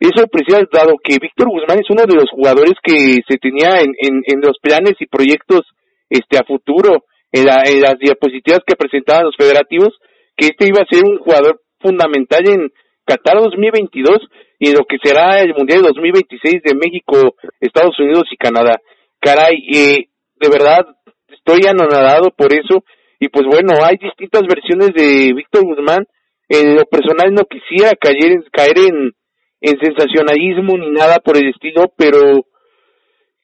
es 0.00 0.10
sorpresiva 0.14 0.60
dado 0.72 0.94
que 1.02 1.18
Víctor 1.20 1.48
Guzmán 1.48 1.78
es 1.80 1.90
uno 1.90 2.02
de 2.06 2.14
los 2.14 2.30
jugadores 2.30 2.74
que 2.82 3.18
se 3.26 3.38
tenía 3.38 3.82
en, 3.82 4.40
los 4.40 4.58
planes 4.62 4.94
y 5.00 5.06
proyectos 5.06 5.62
este 6.08 6.38
a 6.38 6.44
futuro, 6.44 7.04
en, 7.32 7.48
en 7.48 7.80
las 7.80 7.98
diapositivas 7.98 8.60
que 8.66 8.76
presentaban 8.76 9.24
los 9.24 9.36
federativos, 9.36 9.90
que 10.36 10.46
este 10.46 10.68
iba 10.68 10.82
a 10.82 10.88
ser 10.88 11.04
un 11.04 11.18
jugador 11.18 11.60
fundamental 11.80 12.48
en 12.48 12.70
Qatar 13.04 13.40
2022 13.40 14.18
y 14.58 14.72
lo 14.72 14.84
que 14.84 14.98
será 15.02 15.40
el 15.40 15.54
Mundial 15.54 15.82
2026 15.82 16.62
de 16.62 16.74
México, 16.74 17.34
Estados 17.60 17.98
Unidos 17.98 18.24
y 18.30 18.36
Canadá. 18.36 18.80
Caray, 19.20 19.56
eh, 19.72 20.08
de 20.40 20.48
verdad 20.48 20.86
estoy 21.28 21.66
anonadado 21.68 22.30
por 22.30 22.52
eso 22.52 22.84
y 23.20 23.28
pues 23.28 23.46
bueno, 23.46 23.84
hay 23.84 23.96
distintas 23.96 24.42
versiones 24.42 24.94
de 24.94 25.32
Víctor 25.34 25.64
Guzmán. 25.64 26.06
En 26.48 26.76
lo 26.76 26.84
personal 26.84 27.32
no 27.34 27.42
quisiera 27.44 27.92
caer, 28.00 28.44
caer 28.52 28.78
en, 28.78 29.12
en 29.60 29.80
sensacionalismo 29.80 30.78
ni 30.78 30.90
nada 30.90 31.18
por 31.18 31.36
el 31.36 31.48
estilo, 31.48 31.92
pero 31.96 32.46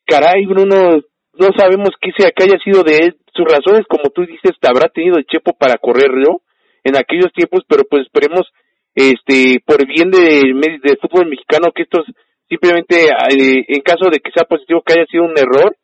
caray 0.06 0.46
Bruno, 0.46 1.02
no 1.34 1.48
sabemos 1.56 1.90
qué 2.00 2.10
sea 2.16 2.30
que 2.30 2.44
haya 2.44 2.58
sido 2.62 2.82
de 2.82 2.96
él. 2.96 3.16
Sus 3.34 3.44
razones, 3.44 3.84
como 3.88 4.10
tú 4.10 4.22
dices, 4.22 4.52
habrá 4.62 4.88
tenido 4.88 5.18
el 5.18 5.26
Chepo 5.26 5.52
para 5.58 5.76
correrlo 5.76 6.42
en 6.84 6.96
aquellos 6.96 7.32
tiempos, 7.32 7.62
pero 7.68 7.82
pues 7.90 8.02
esperemos, 8.06 8.46
este, 8.94 9.58
por 9.66 9.84
bien 9.86 10.10
de, 10.10 10.78
de 10.82 10.96
fútbol 11.00 11.28
mexicano, 11.28 11.72
que 11.74 11.82
esto 11.82 12.04
simplemente, 12.48 13.06
eh, 13.06 13.64
en 13.68 13.80
caso 13.80 14.08
de 14.10 14.20
que 14.20 14.30
sea 14.30 14.46
positivo, 14.46 14.82
que 14.86 14.92
haya 14.92 15.06
sido 15.10 15.24
un 15.24 15.36
error, 15.36 15.74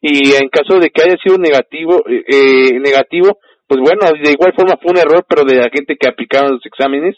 y 0.00 0.34
en 0.34 0.48
caso 0.48 0.78
de 0.78 0.90
que 0.90 1.02
haya 1.02 1.16
sido 1.22 1.38
negativo, 1.38 2.04
eh, 2.08 2.24
eh, 2.26 2.78
negativo, 2.80 3.38
pues 3.66 3.80
bueno, 3.80 4.06
de 4.22 4.32
igual 4.32 4.52
forma 4.54 4.78
fue 4.80 4.92
un 4.92 4.98
error, 4.98 5.24
pero 5.28 5.44
de 5.44 5.56
la 5.56 5.70
gente 5.70 5.96
que 5.96 6.08
aplicaron 6.08 6.52
los 6.52 6.66
exámenes. 6.66 7.16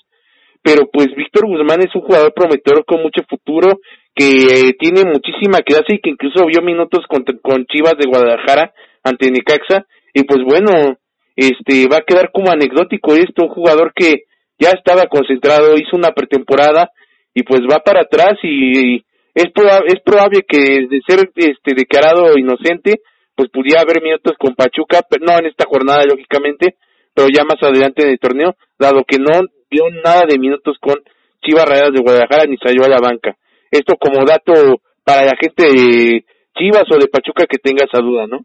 Pero 0.62 0.88
pues 0.92 1.08
Víctor 1.14 1.46
Guzmán 1.46 1.80
es 1.80 1.94
un 1.94 2.02
jugador 2.02 2.32
prometedor 2.34 2.84
con 2.84 3.00
mucho 3.02 3.22
futuro, 3.28 3.78
que 4.14 4.26
eh, 4.26 4.74
tiene 4.78 5.04
muchísima 5.04 5.60
clase 5.60 5.94
y 5.94 6.00
que 6.00 6.10
incluso 6.10 6.46
vio 6.46 6.62
minutos 6.62 7.04
con, 7.08 7.24
con 7.42 7.64
Chivas 7.66 7.94
de 7.96 8.08
Guadalajara 8.08 8.72
ante 9.04 9.30
Necaxa. 9.30 9.86
Y 10.12 10.24
pues 10.24 10.40
bueno, 10.44 10.98
este 11.36 11.86
va 11.86 11.98
a 11.98 12.06
quedar 12.06 12.32
como 12.32 12.50
anecdótico 12.50 13.14
esto, 13.14 13.44
un 13.44 13.50
jugador 13.50 13.92
que 13.94 14.24
ya 14.58 14.70
estaba 14.70 15.06
concentrado, 15.06 15.76
hizo 15.76 15.96
una 15.96 16.10
pretemporada 16.10 16.90
y 17.32 17.44
pues 17.44 17.60
va 17.70 17.78
para 17.78 18.02
atrás 18.02 18.38
y 18.42 19.04
es, 19.38 19.52
es 19.86 20.00
probable 20.04 20.42
que 20.46 20.88
de 20.88 21.00
ser 21.06 21.30
este 21.34 21.74
declarado 21.74 22.36
inocente, 22.36 23.00
pues 23.36 23.48
pudiera 23.50 23.82
haber 23.82 24.02
minutos 24.02 24.34
con 24.38 24.54
Pachuca, 24.54 25.00
pero 25.08 25.24
no 25.24 25.38
en 25.38 25.46
esta 25.46 25.64
jornada 25.68 26.04
lógicamente, 26.04 26.74
pero 27.14 27.28
ya 27.32 27.44
más 27.44 27.62
adelante 27.62 28.02
en 28.02 28.10
el 28.10 28.18
torneo, 28.18 28.56
dado 28.78 29.04
que 29.06 29.18
no 29.18 29.30
dio 29.70 29.84
nada 30.02 30.24
de 30.28 30.38
minutos 30.38 30.76
con 30.80 30.96
Chivas 31.40 31.66
Rayadas 31.68 31.92
de 31.92 32.02
Guadalajara 32.02 32.46
ni 32.46 32.56
salió 32.56 32.84
a 32.84 32.88
la 32.88 32.98
banca. 33.00 33.36
Esto 33.70 33.94
como 33.96 34.24
dato 34.24 34.82
para 35.04 35.24
la 35.24 35.36
gente 35.40 35.66
de 35.66 36.24
Chivas 36.58 36.84
o 36.90 36.98
de 36.98 37.06
Pachuca 37.06 37.44
que 37.48 37.58
tenga 37.58 37.84
esa 37.84 38.02
duda, 38.02 38.26
¿no? 38.26 38.40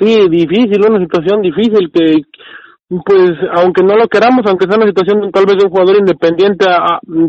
Sí, 0.00 0.26
difícil, 0.30 0.80
una 0.88 1.00
situación 1.00 1.42
difícil 1.42 1.90
que 1.92 2.22
pues 2.88 3.32
aunque 3.52 3.82
no 3.82 3.96
lo 3.96 4.06
queramos, 4.06 4.42
aunque 4.46 4.66
sea 4.66 4.76
una 4.76 4.86
situación 4.86 5.30
tal 5.32 5.44
vez 5.44 5.56
de 5.58 5.64
un 5.64 5.70
jugador 5.70 5.96
independiente, 5.98 6.66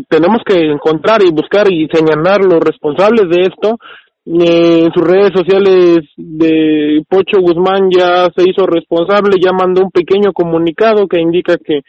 tenemos 0.08 0.38
que 0.46 0.70
encontrar 0.70 1.22
y 1.22 1.32
buscar 1.32 1.70
y 1.70 1.88
señalar 1.92 2.44
los 2.44 2.60
responsables 2.60 3.28
de 3.28 3.42
esto. 3.42 3.76
Eh, 4.24 4.84
en 4.84 4.92
sus 4.92 5.02
redes 5.02 5.30
sociales 5.34 6.00
de 6.16 7.02
Pocho 7.08 7.40
Guzmán 7.40 7.88
ya 7.90 8.28
se 8.36 8.48
hizo 8.48 8.66
responsable, 8.66 9.40
ya 9.40 9.52
mandó 9.52 9.82
un 9.82 9.90
pequeño 9.90 10.32
comunicado 10.32 11.08
que 11.08 11.20
indica 11.20 11.56
que 11.56 11.80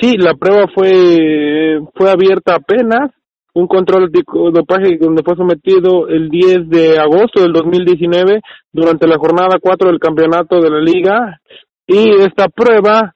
sí, 0.00 0.16
la 0.16 0.34
prueba 0.34 0.66
fue, 0.74 1.80
fue 1.94 2.10
abierta 2.10 2.56
apenas, 2.56 3.10
un 3.52 3.68
control 3.68 4.10
de 4.10 4.22
dopaje 4.52 4.96
donde 4.98 5.22
fue 5.22 5.36
sometido 5.36 6.08
el 6.08 6.28
10 6.28 6.68
de 6.70 6.98
agosto 6.98 7.42
del 7.42 7.52
2019 7.52 8.40
durante 8.72 9.06
la 9.06 9.18
jornada 9.18 9.58
4 9.60 9.90
del 9.90 10.00
campeonato 10.00 10.60
de 10.60 10.70
la 10.70 10.80
liga 10.80 11.40
y 11.86 12.10
esta 12.22 12.48
prueba 12.48 13.14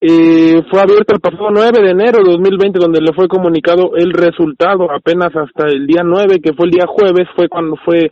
eh, 0.00 0.62
fue 0.70 0.80
abierta 0.80 1.14
el 1.14 1.20
pasado 1.20 1.48
9 1.50 1.82
de 1.82 1.90
enero 1.90 2.22
de 2.22 2.32
2020 2.32 2.78
donde 2.78 3.00
le 3.00 3.14
fue 3.14 3.26
comunicado 3.26 3.96
el 3.96 4.12
resultado. 4.12 4.90
Apenas 4.90 5.30
hasta 5.34 5.68
el 5.68 5.86
día 5.86 6.02
9 6.04 6.40
que 6.42 6.52
fue 6.52 6.66
el 6.66 6.72
día 6.72 6.84
jueves 6.86 7.26
fue 7.34 7.48
cuando 7.48 7.76
fue 7.84 8.10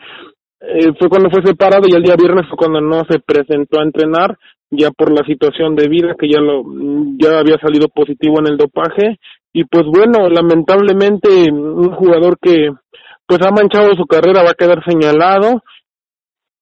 eh, 0.60 0.92
fue 0.98 1.08
cuando 1.08 1.30
fue 1.30 1.44
separado 1.44 1.82
y 1.86 1.94
el 1.94 2.02
día 2.02 2.16
viernes 2.16 2.46
fue 2.48 2.56
cuando 2.56 2.80
no 2.80 3.04
se 3.10 3.18
presentó 3.18 3.78
a 3.78 3.84
entrenar 3.84 4.38
ya 4.70 4.90
por 4.90 5.12
la 5.12 5.24
situación 5.26 5.76
de 5.76 5.88
vida 5.88 6.14
que 6.18 6.30
ya 6.30 6.40
lo 6.40 6.64
ya 7.18 7.38
había 7.38 7.58
salido 7.58 7.88
positivo 7.88 8.40
en 8.40 8.46
el 8.46 8.56
dopaje. 8.56 9.18
Y 9.52 9.64
pues 9.64 9.84
bueno, 9.84 10.30
lamentablemente 10.30 11.28
un 11.52 11.92
jugador 11.92 12.38
que 12.40 12.70
pues 13.26 13.40
ha 13.46 13.50
manchado 13.50 13.94
su 13.96 14.06
carrera 14.06 14.42
va 14.42 14.52
a 14.52 14.54
quedar 14.54 14.82
señalado 14.84 15.62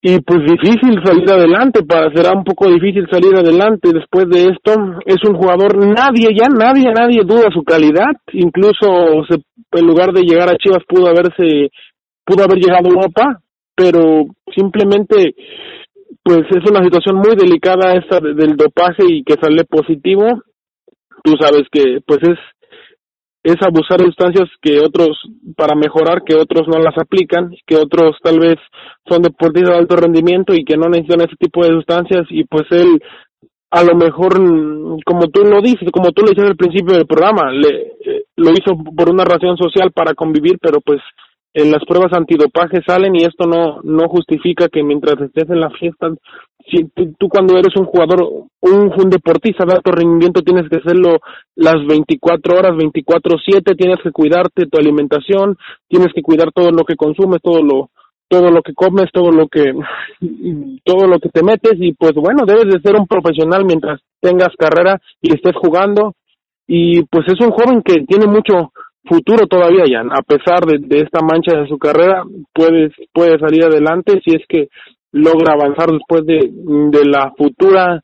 y 0.03 0.19
pues 0.21 0.41
difícil 0.41 0.99
salir 1.05 1.31
adelante, 1.31 1.83
para 1.85 2.11
será 2.15 2.33
un 2.33 2.43
poco 2.43 2.71
difícil 2.71 3.07
salir 3.11 3.37
adelante 3.37 3.91
después 3.93 4.27
de 4.31 4.53
esto. 4.53 4.73
Es 5.05 5.19
un 5.29 5.37
jugador, 5.37 5.77
nadie 5.77 6.29
ya, 6.35 6.49
nadie, 6.49 6.91
nadie 6.91 7.23
duda 7.25 7.51
su 7.53 7.63
calidad, 7.63 8.13
incluso 8.33 9.25
se, 9.29 9.43
en 9.73 9.87
lugar 9.87 10.13
de 10.13 10.23
llegar 10.23 10.49
a 10.49 10.57
Chivas 10.57 10.85
pudo 10.89 11.09
haberse, 11.09 11.71
pudo 12.25 12.45
haber 12.45 12.59
llegado 12.59 12.87
a 12.87 12.91
Europa, 12.91 13.41
pero 13.75 14.25
simplemente 14.57 15.35
pues 16.23 16.41
es 16.51 16.71
una 16.71 16.83
situación 16.83 17.17
muy 17.17 17.37
delicada 17.37 17.95
esta 17.95 18.21
del 18.21 18.57
dopaje 18.57 19.05
y 19.07 19.23
que 19.23 19.35
sale 19.41 19.65
positivo. 19.65 20.43
Tú 21.23 21.35
sabes 21.39 21.65
que 21.71 22.01
pues 22.07 22.21
es 22.23 22.39
es 23.43 23.57
abusar 23.63 23.99
de 23.99 24.07
sustancias 24.07 24.49
que 24.61 24.81
otros, 24.81 25.19
para 25.57 25.75
mejorar, 25.75 26.23
que 26.25 26.35
otros 26.35 26.69
no 26.69 26.79
las 26.79 26.97
aplican, 26.99 27.51
que 27.67 27.77
otros 27.77 28.17
tal 28.23 28.39
vez 28.39 28.57
son 29.09 29.23
deportistas 29.23 29.71
de 29.71 29.79
alto 29.79 29.97
rendimiento 29.97 30.55
y 30.55 30.65
que 30.65 30.77
no 30.77 30.89
necesitan 30.89 31.23
ese 31.23 31.37
tipo 31.39 31.65
de 31.65 31.73
sustancias 31.73 32.27
y 32.31 32.45
pues 32.45 32.65
él 32.71 33.01
a 33.71 33.85
lo 33.85 33.95
mejor, 33.95 34.35
como 35.07 35.29
tú 35.33 35.45
lo 35.45 35.61
dices, 35.63 35.89
como 35.93 36.11
tú 36.11 36.23
lo 36.23 36.31
dices 36.31 36.45
al 36.45 36.57
principio 36.57 36.97
del 36.97 37.07
programa, 37.07 37.53
le, 37.53 37.93
eh, 38.05 38.25
lo 38.37 38.51
hizo 38.51 38.77
por 38.97 39.09
una 39.09 39.25
razón 39.25 39.57
social 39.57 39.93
para 39.93 40.15
convivir, 40.15 40.59
pero 40.61 40.81
pues 40.81 41.01
en 41.55 41.71
las 41.71 41.85
pruebas 41.85 42.13
antidopaje 42.13 42.81
salen 42.87 43.17
y 43.17 43.25
esto 43.25 43.47
no 43.47 43.81
no 43.83 44.09
justifica 44.09 44.69
que 44.69 44.83
mientras 44.83 45.21
estés 45.21 45.51
en 45.51 45.61
la 45.61 45.71
fiesta 45.71 46.09
si 46.71 46.85
tú, 47.19 47.29
cuando 47.29 47.59
eres 47.59 47.75
un 47.77 47.87
jugador 47.87 48.23
un, 48.61 48.93
un 48.97 49.11
deportista 49.11 49.65
de 49.65 49.73
alto 49.73 49.91
rendimiento 49.91 50.43
tienes 50.43 50.69
que 50.69 50.77
hacerlo 50.77 51.19
las 51.57 51.85
24 51.87 52.59
horas 52.59 52.73
24/7 52.77 53.77
tienes 53.77 53.99
que 54.03 54.13
cuidarte 54.13 54.67
tu 54.67 54.79
alimentación 54.79 55.57
tienes 55.89 56.13
que 56.15 56.23
cuidar 56.23 56.53
todo 56.53 56.71
lo 56.71 56.85
que 56.85 56.97
consumes 56.97 57.41
todo 57.43 57.63
lo 57.63 57.91
todo 58.29 58.51
lo 58.51 58.63
que 58.63 58.75
comes 58.75 59.11
todo 59.13 59.33
lo 59.33 59.49
que 59.49 59.73
todo 60.85 61.07
lo 61.09 61.19
que 61.19 61.31
te 61.31 61.43
metes 61.43 61.75
y 61.79 61.95
pues 61.95 62.13
bueno 62.15 62.45
debes 62.47 62.73
de 62.73 62.81
ser 62.81 62.95
un 62.95 63.09
profesional 63.09 63.65
mientras 63.65 64.01
tengas 64.21 64.55
carrera 64.57 65.01
y 65.21 65.35
estés 65.35 65.57
jugando. 65.57 66.15
Y 66.67 67.03
pues 67.05 67.27
es 67.27 67.41
un 67.45 67.51
joven 67.51 67.83
que 67.83 68.05
tiene 68.07 68.27
mucho 68.27 68.73
futuro 69.05 69.47
todavía, 69.47 69.85
ya 69.87 70.01
A 70.01 70.23
pesar 70.23 70.61
de, 70.67 70.79
de, 70.79 71.03
esta 71.03 71.21
mancha 71.21 71.59
de 71.59 71.69
su 71.69 71.79
carrera, 71.79 72.23
puede, 72.53 72.91
puede 73.13 73.39
salir 73.39 73.65
adelante 73.65 74.21
si 74.25 74.35
es 74.35 74.43
que 74.49 74.69
logra 75.13 75.55
avanzar 75.55 75.91
después 75.91 76.25
de, 76.25 76.51
de 76.51 77.05
la 77.05 77.33
futura 77.37 78.03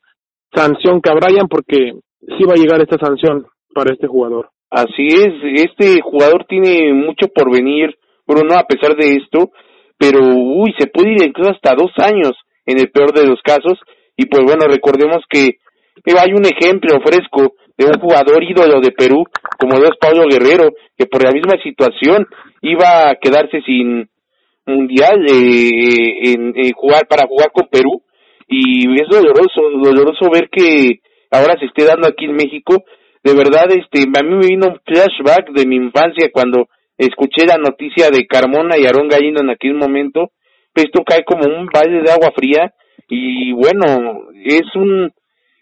sanción 0.53 1.01
que 1.01 1.09
habrá, 1.09 1.29
porque 1.49 1.93
sí 2.21 2.43
va 2.43 2.53
a 2.53 2.61
llegar 2.61 2.81
esta 2.81 2.97
sanción 2.97 3.45
para 3.73 3.93
este 3.93 4.07
jugador. 4.07 4.49
Así 4.69 5.07
es, 5.07 5.33
este 5.53 6.01
jugador 6.01 6.45
tiene 6.45 6.93
mucho 6.93 7.27
por 7.33 7.51
venir, 7.51 7.95
Bruno, 8.25 8.55
a 8.57 8.65
pesar 8.65 8.95
de 8.97 9.15
esto, 9.15 9.51
pero 9.97 10.19
uy, 10.19 10.73
se 10.77 10.87
puede 10.87 11.13
ir 11.13 11.23
incluso 11.23 11.51
hasta 11.51 11.75
dos 11.75 11.91
años 11.97 12.33
en 12.65 12.79
el 12.79 12.89
peor 12.91 13.13
de 13.13 13.25
los 13.25 13.39
casos, 13.41 13.79
y 14.17 14.25
pues 14.25 14.43
bueno, 14.43 14.65
recordemos 14.67 15.23
que 15.29 15.57
hay 16.05 16.33
un 16.33 16.45
ejemplo 16.45 16.99
fresco 17.01 17.53
de 17.77 17.85
un 17.85 17.99
jugador 17.99 18.43
ídolo 18.43 18.81
de 18.81 18.91
Perú, 18.91 19.23
como 19.59 19.77
lo 19.77 19.85
es 19.85 19.97
Pablo 19.99 20.25
Guerrero, 20.29 20.69
que 20.97 21.05
por 21.05 21.23
la 21.23 21.31
misma 21.31 21.61
situación 21.61 22.25
iba 22.61 23.09
a 23.09 23.15
quedarse 23.15 23.61
sin 23.61 24.09
mundial 24.65 25.25
eh, 25.29 26.33
en, 26.33 26.53
jugar 26.73 27.07
para 27.07 27.27
jugar 27.27 27.51
con 27.51 27.67
Perú 27.69 28.01
y 28.47 28.85
es 29.01 29.07
doloroso, 29.09 29.61
doloroso 29.81 30.29
ver 30.31 30.49
que 30.49 30.99
ahora 31.31 31.55
se 31.59 31.65
esté 31.65 31.85
dando 31.85 32.07
aquí 32.07 32.25
en 32.25 32.35
México. 32.35 32.83
De 33.23 33.33
verdad, 33.33 33.65
este, 33.71 34.03
a 34.03 34.23
mí 34.23 34.35
me 34.35 34.47
vino 34.47 34.67
un 34.67 34.79
flashback 34.85 35.51
de 35.51 35.65
mi 35.65 35.75
infancia 35.75 36.29
cuando 36.31 36.67
escuché 36.97 37.45
la 37.45 37.57
noticia 37.57 38.09
de 38.09 38.25
Carmona 38.25 38.77
y 38.77 38.85
Aarón 38.85 39.09
Gallino 39.09 39.41
en 39.41 39.49
aquel 39.49 39.73
momento. 39.73 40.31
Esto 40.73 41.03
cae 41.03 41.23
como 41.25 41.45
un 41.45 41.67
valle 41.67 42.01
de 42.01 42.11
agua 42.11 42.31
fría 42.35 42.73
y 43.09 43.51
bueno, 43.53 44.29
es 44.43 44.75
un 44.75 45.11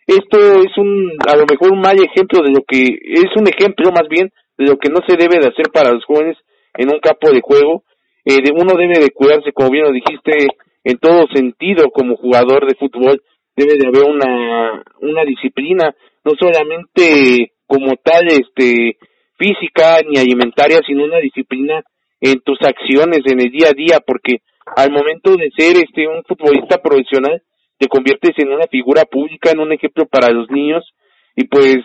esto 0.07 0.37
es 0.61 0.77
un, 0.77 1.17
a 1.27 1.35
lo 1.35 1.45
mejor 1.49 1.71
un 1.71 1.81
mal 1.81 1.97
ejemplo 1.97 2.43
de 2.43 2.51
lo 2.51 2.63
que, 2.67 2.83
es 2.83 3.31
un 3.35 3.47
ejemplo 3.47 3.91
más 3.91 4.07
bien 4.09 4.31
de 4.57 4.65
lo 4.65 4.77
que 4.77 4.89
no 4.89 4.99
se 5.07 5.17
debe 5.17 5.39
de 5.39 5.49
hacer 5.49 5.71
para 5.73 5.91
los 5.91 6.05
jóvenes 6.05 6.37
en 6.75 6.89
un 6.89 6.99
campo 6.99 7.31
de 7.31 7.41
juego. 7.41 7.83
Eh, 8.23 8.41
de 8.43 8.51
uno 8.51 8.73
debe 8.77 8.99
de 8.99 9.11
cuidarse, 9.11 9.51
como 9.51 9.69
bien 9.69 9.85
lo 9.85 9.91
dijiste, 9.91 10.47
en 10.83 10.97
todo 10.97 11.27
sentido 11.33 11.89
como 11.91 12.17
jugador 12.17 12.67
de 12.67 12.75
fútbol. 12.75 13.21
Debe 13.55 13.77
de 13.77 13.87
haber 13.87 14.03
una, 14.03 14.83
una 15.01 15.23
disciplina, 15.23 15.95
no 16.23 16.33
solamente 16.39 17.53
como 17.65 17.95
tal, 18.03 18.27
este, 18.27 18.97
física 19.37 19.99
ni 20.07 20.17
alimentaria, 20.19 20.81
sino 20.85 21.05
una 21.05 21.19
disciplina 21.19 21.83
en 22.21 22.41
tus 22.41 22.59
acciones, 22.61 23.19
en 23.25 23.39
el 23.39 23.51
día 23.51 23.69
a 23.69 23.73
día, 23.73 23.99
porque 24.05 24.39
al 24.75 24.91
momento 24.91 25.35
de 25.35 25.51
ser 25.55 25.77
este 25.77 26.07
un 26.07 26.23
futbolista 26.23 26.81
profesional, 26.81 27.41
te 27.77 27.87
conviertes 27.87 28.31
en 28.37 28.49
una 28.49 28.67
figura 28.67 29.03
pública, 29.05 29.51
en 29.51 29.59
un 29.59 29.71
ejemplo 29.71 30.05
para 30.05 30.31
los 30.31 30.49
niños 30.49 30.83
y 31.35 31.45
pues 31.47 31.77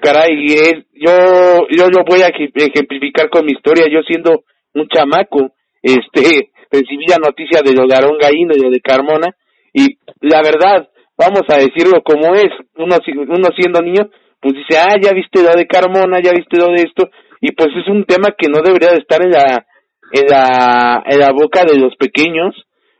caray, 0.00 0.46
yo 0.94 1.66
yo 1.70 1.88
lo 1.88 2.04
voy 2.04 2.20
a 2.22 2.28
ejemplificar 2.28 3.30
con 3.30 3.44
mi 3.46 3.52
historia, 3.52 3.86
yo 3.90 4.00
siendo 4.02 4.44
un 4.74 4.88
chamaco, 4.88 5.52
este, 5.82 6.50
recibí 6.70 7.06
la 7.06 7.18
noticia 7.18 7.62
de 7.62 7.72
lo 7.72 7.86
de 7.86 7.94
Aarón 7.94 8.18
Gallino 8.18 8.54
y 8.54 8.62
lo 8.62 8.70
de 8.70 8.80
Carmona 8.80 9.34
y 9.72 9.98
la 10.20 10.40
verdad, 10.42 10.88
vamos 11.18 11.42
a 11.48 11.58
decirlo 11.58 12.02
como 12.02 12.34
es, 12.34 12.48
uno, 12.76 12.96
uno 13.28 13.48
siendo 13.54 13.82
niño, 13.82 14.08
pues 14.40 14.54
dice, 14.54 14.78
ah, 14.78 14.96
ya 15.00 15.12
viste 15.12 15.42
lo 15.42 15.52
de 15.52 15.66
Carmona, 15.66 16.18
ya 16.22 16.32
viste 16.32 16.56
lo 16.56 16.68
de 16.68 16.82
esto, 16.82 17.10
y 17.42 17.52
pues 17.52 17.68
es 17.76 17.86
un 17.88 18.04
tema 18.04 18.34
que 18.38 18.48
no 18.48 18.62
debería 18.62 18.92
de 18.92 19.00
estar 19.04 19.20
en 19.22 19.32
la, 19.32 19.66
en 20.12 20.26
la, 20.30 21.02
en 21.04 21.18
la 21.20 21.30
boca 21.32 21.64
de 21.64 21.78
los 21.78 21.94
pequeños, 21.96 22.54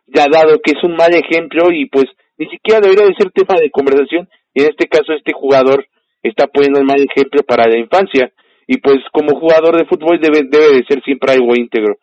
ya 0.07 0.27
dado 0.31 0.61
que 0.63 0.73
es 0.73 0.85
un 0.85 0.97
mal 0.97 1.15
ejemplo 1.15 1.73
y 1.73 1.87
pues 1.87 2.07
ni 2.39 2.47
siquiera 2.49 2.81
debería 2.81 3.07
de 3.07 3.15
ser 3.15 3.31
tema 3.33 3.59
de 3.61 3.71
conversación 3.71 4.29
y 4.55 4.63
en 4.63 4.71
este 4.71 4.89
caso 4.89 5.13
este 5.13 5.33
jugador 5.33 5.87
está 6.23 6.47
poniendo 6.47 6.81
el 6.81 6.87
mal 6.87 7.01
ejemplo 7.01 7.43
para 7.43 7.69
la 7.69 7.79
infancia 7.79 8.33
y 8.67 8.79
pues 8.79 8.99
como 9.13 9.39
jugador 9.39 9.77
de 9.77 9.87
fútbol 9.87 10.19
debe, 10.21 10.43
debe 10.49 10.79
de 10.79 10.85
ser 10.89 11.03
siempre 11.05 11.33
algo 11.33 11.55
íntegro. 11.55 11.99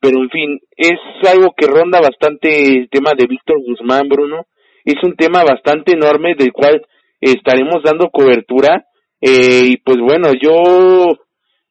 Pero 0.00 0.20
en 0.20 0.30
fin, 0.30 0.60
es 0.76 0.98
algo 1.28 1.54
que 1.56 1.66
ronda 1.66 2.00
bastante 2.00 2.78
el 2.78 2.88
tema 2.88 3.12
de 3.16 3.26
Víctor 3.26 3.58
Guzmán, 3.66 4.08
Bruno. 4.08 4.46
Es 4.84 5.02
un 5.02 5.16
tema 5.16 5.42
bastante 5.42 5.94
enorme 5.94 6.34
del 6.38 6.52
cual 6.52 6.86
estaremos 7.20 7.82
dando 7.82 8.10
cobertura 8.10 8.84
eh, 9.20 9.62
y 9.64 9.76
pues 9.78 9.96
bueno, 9.98 10.28
yo 10.40 11.16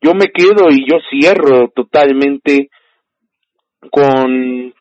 yo 0.01 0.13
me 0.15 0.27
quedo 0.33 0.69
y 0.69 0.85
yo 0.89 0.97
cierro 1.09 1.69
totalmente 1.69 2.69
con 3.91 4.73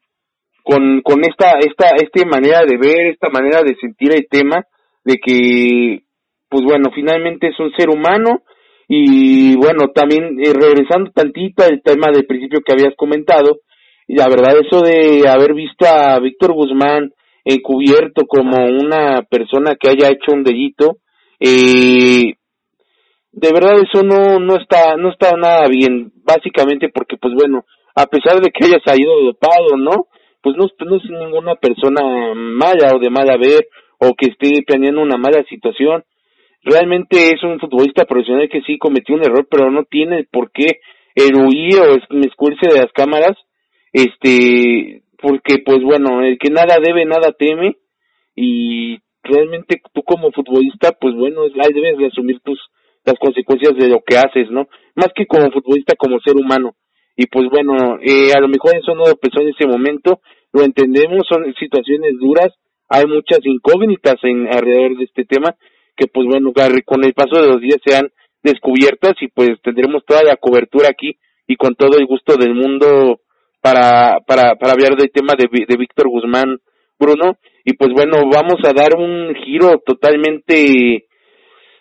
con, 0.63 1.03
con 1.03 1.21
esta, 1.25 1.59
esta, 1.59 1.95
esta 1.97 2.27
manera 2.27 2.61
de 2.65 2.77
ver, 2.77 3.07
esta 3.09 3.29
manera 3.31 3.63
de 3.63 3.77
sentir 3.81 4.13
el 4.13 4.27
tema, 4.29 4.65
de 5.05 5.17
que, 5.17 6.03
pues 6.49 6.65
bueno, 6.65 6.91
finalmente 6.95 7.49
es 7.49 7.59
un 7.59 7.73
ser 7.77 7.91
humano, 7.91 8.43
y 8.89 9.57
bueno, 9.57 9.89
también 9.95 10.39
eh, 10.41 10.53
regresando 10.53 11.11
tantito 11.13 11.65
al 11.65 11.81
tema 11.83 12.09
del 12.13 12.27
principio 12.27 12.61
que 12.65 12.73
habías 12.73 12.95
comentado, 12.97 13.61
y 14.07 14.17
la 14.17 14.29
verdad 14.29 14.55
eso 14.61 14.83
de 14.83 15.29
haber 15.29 15.55
visto 15.55 15.87
a 15.87 16.19
Víctor 16.21 16.53
Guzmán 16.53 17.13
encubierto 17.45 18.27
como 18.27 18.57
una 18.67 19.23
persona 19.23 19.75
que 19.75 19.89
haya 19.89 20.11
hecho 20.11 20.33
un 20.33 20.45
delito, 20.45 20.99
eh, 21.41 22.35
de 23.33 23.53
verdad 23.53 23.81
eso 23.83 24.05
no, 24.05 24.39
no 24.39 24.57
está, 24.57 24.97
no 24.97 25.11
está 25.11 25.33
nada 25.37 25.67
bien, 25.69 26.13
básicamente 26.25 26.89
porque 26.93 27.17
pues 27.17 27.35
bueno, 27.35 27.65
a 27.95 28.07
pesar 28.07 28.41
de 28.41 28.51
que 28.51 28.67
haya 28.67 28.79
salido 28.85 29.13
dopado, 29.25 29.77
¿no? 29.77 30.07
Pues 30.43 30.57
no, 30.57 30.67
no 30.87 30.97
es 30.97 31.05
ninguna 31.09 31.55
persona 31.55 32.35
mala 32.35 32.95
o 32.95 32.99
de 32.99 33.11
mala 33.11 33.37
ver 33.37 33.69
o 33.99 34.15
que 34.15 34.31
esté 34.31 34.63
planeando 34.67 35.01
una 35.01 35.17
mala 35.17 35.45
situación. 35.49 36.03
Realmente 36.65 37.31
es 37.31 37.43
un 37.43 37.59
futbolista 37.61 38.05
profesional 38.05 38.49
que 38.49 38.63
sí 38.63 38.79
cometió 38.79 39.15
un 39.15 39.23
error, 39.23 39.47
pero 39.51 39.71
no 39.71 39.85
tiene 39.85 40.25
por 40.31 40.51
qué 40.53 40.81
huir 41.17 41.79
o 41.79 41.97
escurrirse 42.25 42.69
de 42.73 42.81
las 42.81 42.93
cámaras, 42.93 43.37
este, 43.93 45.03
porque 45.21 45.59
pues 45.65 45.83
bueno, 45.83 46.23
el 46.23 46.39
que 46.39 46.51
nada 46.51 46.77
debe, 46.83 47.05
nada 47.05 47.33
teme, 47.39 47.77
y 48.35 48.99
realmente 49.23 49.81
tú 49.93 50.03
como 50.03 50.33
futbolista, 50.33 50.93
pues 51.01 51.15
bueno, 51.15 51.43
ahí 51.43 51.73
debes 51.73 51.99
de 51.99 52.07
asumir 52.07 52.41
tus, 52.41 52.59
las 53.05 53.17
consecuencias 53.19 53.77
de 53.77 53.89
lo 53.89 54.01
que 54.07 54.17
haces, 54.17 54.51
¿no? 54.51 54.69
Más 54.95 55.09
que 55.15 55.27
como 55.27 55.51
futbolista, 55.51 55.95
como 55.97 56.19
ser 56.21 56.37
humano 56.37 56.75
y 57.17 57.27
pues 57.27 57.47
bueno, 57.51 57.99
eh, 58.01 58.33
a 58.35 58.41
lo 58.41 58.49
mejor 58.49 58.77
eso 58.77 58.95
no 58.95 59.05
lo 59.05 59.43
en 59.43 59.49
ese 59.49 59.67
momento, 59.67 60.21
lo 60.53 60.63
entendemos, 60.63 61.27
son 61.29 61.45
situaciones 61.59 62.13
duras, 62.19 62.53
hay 62.89 63.05
muchas 63.07 63.41
incógnitas 63.45 64.17
en 64.23 64.47
alrededor 64.49 64.97
de 64.97 65.05
este 65.05 65.25
tema 65.25 65.55
que 65.97 66.07
pues 66.07 66.27
bueno, 66.27 66.53
con 66.85 67.05
el 67.05 67.15
paso 67.15 67.41
de 67.41 67.49
los 67.49 67.61
días 67.61 67.79
sean 67.85 68.11
descubiertas 68.43 69.15
y 69.21 69.29
pues 69.29 69.51
tendremos 69.63 70.05
toda 70.05 70.23
la 70.23 70.37
cobertura 70.37 70.89
aquí 70.89 71.17
y 71.47 71.57
con 71.57 71.75
todo 71.75 71.99
el 71.99 72.07
gusto 72.07 72.37
del 72.37 72.55
mundo 72.55 73.21
para, 73.61 74.19
para, 74.27 74.57
para 74.57 74.73
hablar 74.73 74.97
del 74.97 75.11
tema 75.11 75.35
de, 75.39 75.47
de 75.67 75.77
Víctor 75.77 76.09
Guzmán 76.09 76.59
Bruno. 76.99 77.39
Y 77.65 77.75
pues 77.75 77.91
bueno, 77.93 78.19
vamos 78.31 78.59
a 78.65 78.73
dar 78.73 78.97
un 78.97 79.35
giro 79.45 79.79
totalmente 79.85 81.07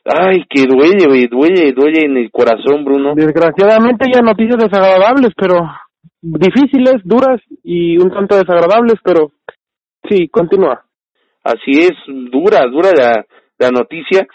ay, 0.06 0.46
que 0.50 0.66
duele, 0.66 1.28
duele, 1.28 1.72
duele 1.74 2.06
en 2.06 2.18
el 2.18 2.32
corazón, 2.32 2.84
Bruno. 2.84 3.14
Desgraciadamente 3.16 4.10
ya 4.14 4.22
noticias 4.22 4.58
desagradables, 4.58 5.32
pero 5.36 5.70
difíciles, 6.22 7.02
duras 7.04 7.42
y 7.64 7.98
un 7.98 8.12
tanto 8.12 8.36
desagradables, 8.36 8.96
pero 9.04 9.32
sí, 10.10 10.28
continúa. 10.30 10.86
Así 11.44 11.72
es, 11.80 11.92
dura, 12.08 12.66
dura 12.68 12.92
la, 12.96 13.26
la 13.58 13.70
noticia. 13.70 14.28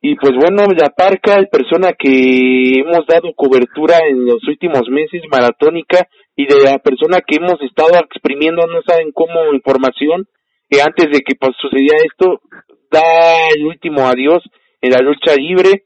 Y 0.00 0.14
pues 0.16 0.32
bueno, 0.34 0.66
la 0.76 0.90
Parca, 0.90 1.36
persona 1.50 1.92
que 1.98 2.80
hemos 2.80 3.06
dado 3.06 3.32
cobertura 3.34 3.98
en 4.08 4.26
los 4.26 4.46
últimos 4.46 4.88
meses, 4.88 5.22
maratónica, 5.30 6.06
y 6.36 6.46
de 6.46 6.62
la 6.62 6.78
persona 6.78 7.20
que 7.26 7.36
hemos 7.36 7.60
estado 7.62 7.98
exprimiendo, 7.98 8.66
no 8.66 8.82
saben 8.86 9.10
cómo, 9.12 9.52
información, 9.54 10.26
que 10.68 10.80
antes 10.82 11.10
de 11.10 11.20
que 11.20 11.34
pues, 11.34 11.52
sucediera 11.60 11.98
esto, 12.04 12.40
da 12.90 13.00
el 13.56 13.66
último 13.66 14.06
adiós 14.06 14.42
la 14.90 14.98
lucha 14.98 15.34
libre. 15.36 15.84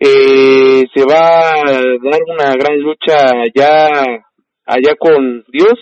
Eh, 0.00 0.84
se 0.94 1.04
va 1.04 1.50
a 1.50 1.62
dar 1.62 2.20
una 2.26 2.52
gran 2.54 2.78
lucha 2.78 3.14
allá, 3.42 4.22
allá 4.66 4.94
con 4.98 5.44
Dios. 5.48 5.78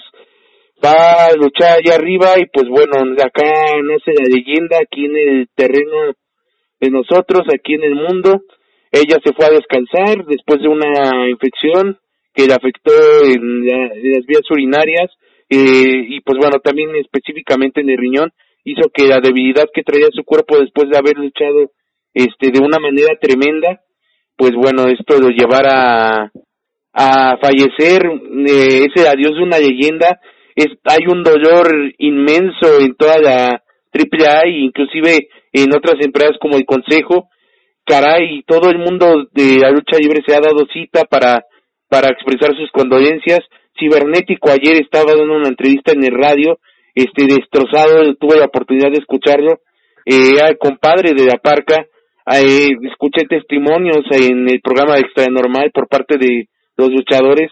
Va 0.85 1.27
a 1.27 1.37
luchar 1.37 1.79
allá 1.79 1.95
arriba 1.95 2.35
y 2.39 2.47
pues 2.53 2.69
bueno, 2.69 2.95
acá 3.15 3.49
nace 3.83 4.13
la 4.19 4.29
leyenda 4.29 4.79
aquí 4.83 5.07
en 5.07 5.17
el 5.17 5.49
terreno 5.55 6.13
de 6.81 6.91
nosotros, 6.91 7.43
aquí 7.53 7.75
en 7.75 7.85
el 7.85 7.95
mundo. 7.95 8.43
Ella 8.91 9.19
se 9.25 9.33
fue 9.33 9.47
a 9.47 9.51
descansar 9.51 10.27
después 10.27 10.61
de 10.61 10.69
una 10.69 11.29
infección 11.31 11.99
que 12.35 12.47
le 12.47 12.55
afectó 12.55 12.93
en, 13.25 13.67
las 13.67 14.27
vías 14.27 14.51
urinarias 14.51 15.11
eh, 15.49 16.05
y 16.09 16.21
pues 16.21 16.39
bueno, 16.39 16.59
también 16.63 16.95
específicamente 16.97 17.81
en 17.81 17.91
el 17.91 17.99
riñón 17.99 18.33
hizo 18.65 18.91
que 18.93 19.07
la 19.07 19.21
debilidad 19.21 19.67
que 19.73 19.83
traía 19.83 20.09
su 20.13 20.25
cuerpo 20.25 20.59
después 20.59 20.89
de 20.89 20.99
haber 20.99 21.17
luchado 21.17 21.71
este 22.15 22.51
de 22.51 22.61
una 22.61 22.79
manera 22.79 23.17
tremenda 23.21 23.81
pues 24.37 24.53
bueno 24.55 24.89
esto 24.89 25.19
lo 25.19 25.29
llevara 25.29 26.31
a, 26.93 27.37
fallecer 27.41 28.03
eh, 28.47 28.87
ese 28.87 29.09
adiós 29.09 29.35
de 29.35 29.43
una 29.43 29.59
leyenda 29.59 30.21
es 30.55 30.69
hay 30.85 31.07
un 31.09 31.23
dolor 31.23 31.69
inmenso 31.99 32.81
en 32.81 32.95
toda 32.95 33.19
la 33.19 33.63
triple 33.91 34.27
A 34.27 34.43
e 34.45 34.65
inclusive 34.65 35.29
en 35.53 35.75
otras 35.75 35.97
empresas 36.01 36.37
como 36.41 36.57
el 36.57 36.67
Consejo. 36.67 37.29
Caray 37.85 38.43
todo 38.47 38.71
el 38.71 38.79
mundo 38.79 39.29
de 39.33 39.59
la 39.59 39.71
lucha 39.71 39.99
libre 39.99 40.23
se 40.27 40.35
ha 40.35 40.41
dado 40.41 40.67
cita 40.73 41.05
para 41.05 41.45
para 41.89 42.09
expresar 42.09 42.55
sus 42.57 42.71
condolencias. 42.71 43.41
Cibernético 43.79 44.51
ayer 44.51 44.83
estaba 44.83 45.15
dando 45.15 45.35
una 45.35 45.49
entrevista 45.49 45.93
en 45.93 46.05
el 46.05 46.15
radio 46.15 46.59
este 46.95 47.25
destrozado 47.27 48.15
tuve 48.17 48.39
la 48.39 48.47
oportunidad 48.47 48.91
de 48.91 48.99
escucharlo. 48.99 49.61
Eh, 50.05 50.41
al 50.43 50.59
compadre 50.59 51.15
de 51.15 51.27
la 51.27 51.39
parca 51.39 51.87
escuché 52.27 53.27
testimonios 53.29 54.05
en 54.11 54.49
el 54.49 54.61
programa 54.61 54.99
Extra 54.99 55.27
Normal 55.31 55.71
por 55.73 55.89
parte 55.89 56.19
de 56.19 56.49
los 56.77 56.91
luchadores. 56.91 57.51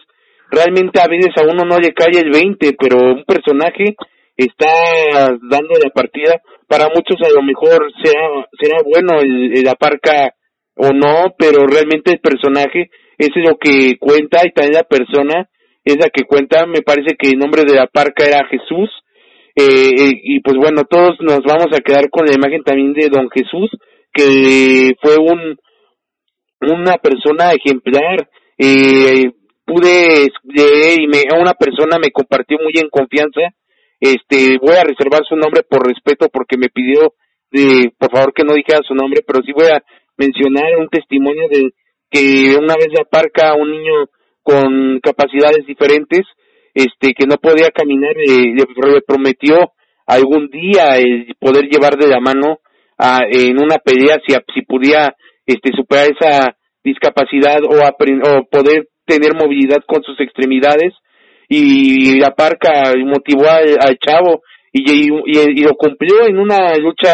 Realmente 0.49 0.99
a 0.99 1.07
veces 1.07 1.31
a 1.37 1.43
uno 1.43 1.63
no 1.63 1.79
le 1.79 1.93
cae 1.93 2.19
el 2.19 2.31
20 2.31 2.75
pero 2.79 2.97
un 2.99 3.23
personaje 3.23 3.95
está 4.35 5.29
dando 5.49 5.75
la 5.81 5.89
partida. 5.93 6.41
Para 6.67 6.87
muchos 6.87 7.17
a 7.21 7.33
lo 7.33 7.41
mejor 7.41 7.91
sea 8.03 8.47
será 8.59 8.77
bueno 8.83 9.21
el, 9.21 9.63
la 9.63 9.75
parca 9.75 10.33
o 10.75 10.89
no 10.93 11.33
pero 11.37 11.65
realmente 11.67 12.11
el 12.11 12.19
personaje 12.19 12.89
es 13.17 13.29
lo 13.35 13.57
que 13.57 13.97
cuenta 13.99 14.41
y 14.43 14.51
también 14.51 14.75
la 14.75 14.83
persona 14.83 15.49
es 15.83 15.97
la 15.97 16.09
que 16.09 16.23
cuenta. 16.23 16.65
Me 16.65 16.81
parece 16.81 17.15
que 17.17 17.29
el 17.29 17.39
nombre 17.39 17.63
de 17.63 17.75
la 17.75 17.87
parca 17.87 18.25
era 18.25 18.47
Jesús. 18.47 18.89
Eh, 19.55 19.63
eh, 19.63 20.21
y 20.23 20.39
pues 20.39 20.55
bueno, 20.57 20.83
todos 20.89 21.17
nos 21.19 21.41
vamos 21.43 21.67
a 21.73 21.81
quedar 21.81 22.09
con 22.09 22.25
la 22.25 22.33
imagen 22.33 22.63
también 22.63 22.93
de 22.93 23.09
Don 23.09 23.29
Jesús, 23.29 23.69
que 24.13 24.93
fue 25.01 25.17
un 25.17 25.57
una 26.61 26.97
persona 26.97 27.51
ejemplar. 27.53 28.29
Eh, 28.57 29.31
pude 29.65 30.27
y 30.43 31.07
me, 31.07 31.23
una 31.39 31.53
persona 31.53 31.97
me 31.99 32.11
compartió 32.11 32.57
muy 32.59 32.73
en 32.75 32.89
confianza. 32.89 33.41
Este, 33.99 34.57
voy 34.59 34.75
a 34.75 34.83
reservar 34.83 35.21
su 35.27 35.35
nombre 35.35 35.63
por 35.63 35.87
respeto 35.87 36.27
porque 36.31 36.57
me 36.57 36.69
pidió 36.69 37.13
de, 37.51 37.91
por 37.97 38.11
favor 38.11 38.33
que 38.33 38.43
no 38.43 38.53
dijera 38.53 38.79
su 38.87 38.95
nombre, 38.95 39.21
pero 39.25 39.43
sí 39.43 39.51
voy 39.53 39.67
a 39.67 39.83
mencionar 40.17 40.77
un 40.77 40.87
testimonio 40.89 41.47
de 41.49 41.71
que 42.09 42.55
una 42.57 42.75
vez 42.75 42.89
aparca 42.99 43.49
a 43.49 43.55
un 43.55 43.71
niño 43.71 44.07
con 44.43 44.99
capacidades 45.01 45.65
diferentes 45.65 46.21
este 46.73 47.13
que 47.13 47.25
no 47.25 47.35
podía 47.35 47.69
caminar 47.69 48.15
eh, 48.17 48.53
le, 48.55 48.65
prometió 49.05 49.71
algún 50.05 50.49
día 50.49 50.97
el 50.97 51.35
poder 51.39 51.65
llevar 51.65 51.97
de 51.97 52.07
la 52.07 52.19
mano 52.19 52.59
a, 53.01 53.19
en 53.29 53.59
una 53.59 53.77
pelea 53.77 54.19
si, 54.25 54.33
si 54.53 54.61
podía 54.61 55.15
este 55.45 55.71
superar 55.75 56.07
esa 56.11 56.55
discapacidad 56.83 57.63
o, 57.63 57.79
o 57.79 58.45
poder 58.49 58.87
tener 59.05 59.33
movilidad 59.33 59.79
con 59.87 60.03
sus 60.03 60.19
extremidades 60.19 60.93
y 61.49 62.19
la 62.19 62.31
parca 62.31 62.93
motivó 63.05 63.49
al, 63.49 63.97
chavo 63.97 64.41
y, 64.71 65.09
y, 65.09 65.63
lo 65.63 65.73
cumplió 65.73 66.27
en 66.27 66.37
una 66.37 66.75
lucha 66.77 67.13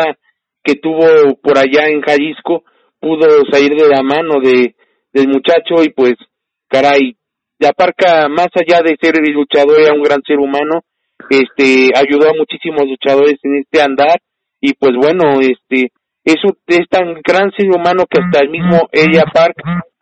que 0.64 0.76
tuvo 0.76 1.36
por 1.42 1.58
allá 1.58 1.88
en 1.88 2.02
Jalisco 2.02 2.64
pudo 3.00 3.46
salir 3.50 3.76
de 3.76 3.88
la 3.88 4.04
mano 4.04 4.40
de 4.42 4.76
del 5.14 5.28
muchacho 5.30 5.84
y 5.84 5.90
pues 5.90 6.16
caray 6.68 7.18
la 7.60 7.72
Parca, 7.74 8.30
más 8.30 8.50
allá 8.54 8.82
de 8.84 8.98
ser 9.02 9.16
luchador, 9.34 9.82
era 9.82 9.94
un 9.94 10.04
gran 10.04 10.22
ser 10.22 10.38
humano, 10.38 10.82
este, 11.30 11.90
ayudó 11.96 12.30
a 12.30 12.38
muchísimos 12.38 12.86
luchadores 12.88 13.40
en 13.42 13.58
este 13.58 13.82
andar, 13.82 14.20
y 14.60 14.74
pues 14.74 14.94
bueno, 14.96 15.40
este, 15.40 15.92
es, 16.24 16.36
es 16.68 16.88
tan 16.90 17.22
gran 17.26 17.52
ser 17.52 17.70
humano 17.70 18.06
que 18.10 18.22
hasta 18.22 18.40
el 18.44 18.50
mismo 18.50 18.90
ella 18.92 19.24
Park, 19.34 19.56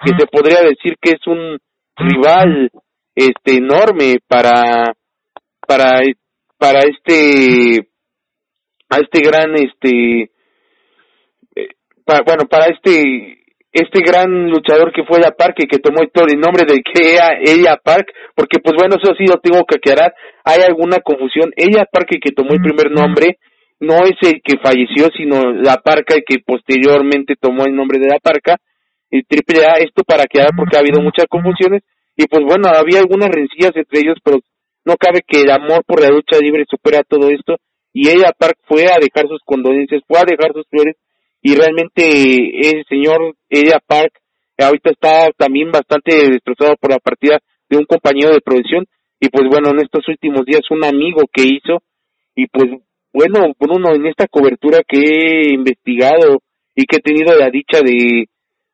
que 0.03 0.11
se 0.17 0.27
podría 0.27 0.61
decir 0.61 0.95
que 1.01 1.11
es 1.11 1.27
un 1.27 1.57
rival, 1.97 2.69
este, 3.15 3.57
enorme 3.57 4.19
para, 4.27 4.93
para, 5.65 6.01
para 6.57 6.79
este, 6.79 7.87
a 8.89 8.97
este 8.97 9.21
gran, 9.21 9.53
este, 9.55 10.31
eh, 11.55 11.69
bueno, 12.05 12.45
para 12.49 12.65
este 12.73 13.41
este 13.75 13.99
gran 14.07 14.49
luchador 14.49 14.93
que 14.93 15.03
fue 15.03 15.19
ella 15.19 15.35
Park 15.37 15.55
y 15.57 15.67
que 15.67 15.79
tomó 15.79 15.99
todo 16.07 16.27
el 16.31 16.39
nombre 16.39 16.63
de 16.65 16.81
que 16.81 17.19
ella 17.41 17.75
Park, 17.83 18.07
porque 18.33 18.59
pues 18.63 18.73
bueno, 18.79 18.95
eso 18.95 19.13
sí 19.17 19.25
lo 19.27 19.35
tengo 19.41 19.65
que 19.65 19.75
aclarar, 19.75 20.15
hay 20.45 20.61
alguna 20.65 20.99
confusión, 21.01 21.51
ella 21.57 21.85
Park 21.91 22.07
que 22.23 22.31
tomó 22.31 22.53
el 22.53 22.61
primer 22.61 22.89
nombre 22.89 23.37
no 23.79 24.03
es 24.05 24.15
el 24.21 24.41
que 24.43 24.57
falleció, 24.57 25.09
sino 25.15 25.51
la 25.51 25.77
Parca 25.77 26.15
que 26.25 26.39
posteriormente 26.39 27.35
tomó 27.39 27.65
el 27.65 27.75
nombre 27.75 27.99
de 27.99 28.07
la 28.07 28.19
Parca, 28.19 28.57
y 29.11 29.23
triple 29.23 29.65
A, 29.65 29.77
esto 29.79 30.03
para 30.03 30.23
aclarar 30.23 30.51
porque 30.57 30.77
ha 30.77 30.79
habido 30.79 31.01
muchas 31.01 31.25
confusiones, 31.29 31.83
y 32.15 32.25
pues 32.27 32.43
bueno, 32.43 32.69
había 32.69 32.99
algunas 32.99 33.29
rencillas 33.29 33.75
entre 33.75 33.99
ellos, 33.99 34.17
pero 34.23 34.39
no 34.85 34.95
cabe 34.97 35.21
que 35.25 35.41
el 35.41 35.51
amor 35.51 35.83
por 35.85 36.01
la 36.01 36.09
lucha 36.09 36.37
libre 36.39 36.65
supera 36.69 37.03
todo 37.03 37.29
esto, 37.29 37.57
y 37.93 38.09
ella 38.09 38.33
Park 38.37 38.57
fue 38.67 38.83
a 38.85 38.99
dejar 38.99 39.27
sus 39.29 39.39
condolencias, 39.45 40.03
fue 40.05 40.19
a 40.19 40.25
dejar 40.27 40.51
sus 40.53 40.67
flores 40.67 40.95
y 41.41 41.55
realmente 41.55 42.03
el 42.69 42.83
señor 42.89 43.35
Elia 43.49 43.79
Park 43.87 44.19
ahorita 44.57 44.89
está 44.89 45.29
también 45.37 45.71
bastante 45.71 46.13
destrozado 46.29 46.75
por 46.75 46.91
la 46.91 46.99
partida 46.99 47.39
de 47.69 47.77
un 47.77 47.85
compañero 47.85 48.33
de 48.33 48.41
producción 48.41 48.85
y 49.19 49.29
pues 49.29 49.47
bueno 49.47 49.69
en 49.69 49.79
estos 49.79 50.05
últimos 50.09 50.43
días 50.45 50.63
un 50.71 50.83
amigo 50.83 51.21
que 51.31 51.43
hizo 51.43 51.83
y 52.35 52.47
pues 52.47 52.71
bueno 53.15 53.53
Bruno 53.57 53.95
en 53.95 54.05
esta 54.07 54.27
cobertura 54.27 54.81
que 54.85 54.99
he 54.99 55.53
investigado 55.53 56.41
y 56.75 56.85
que 56.85 56.97
he 56.97 57.01
tenido 57.01 57.33
la 57.33 57.49
dicha 57.49 57.79
de, 57.81 58.27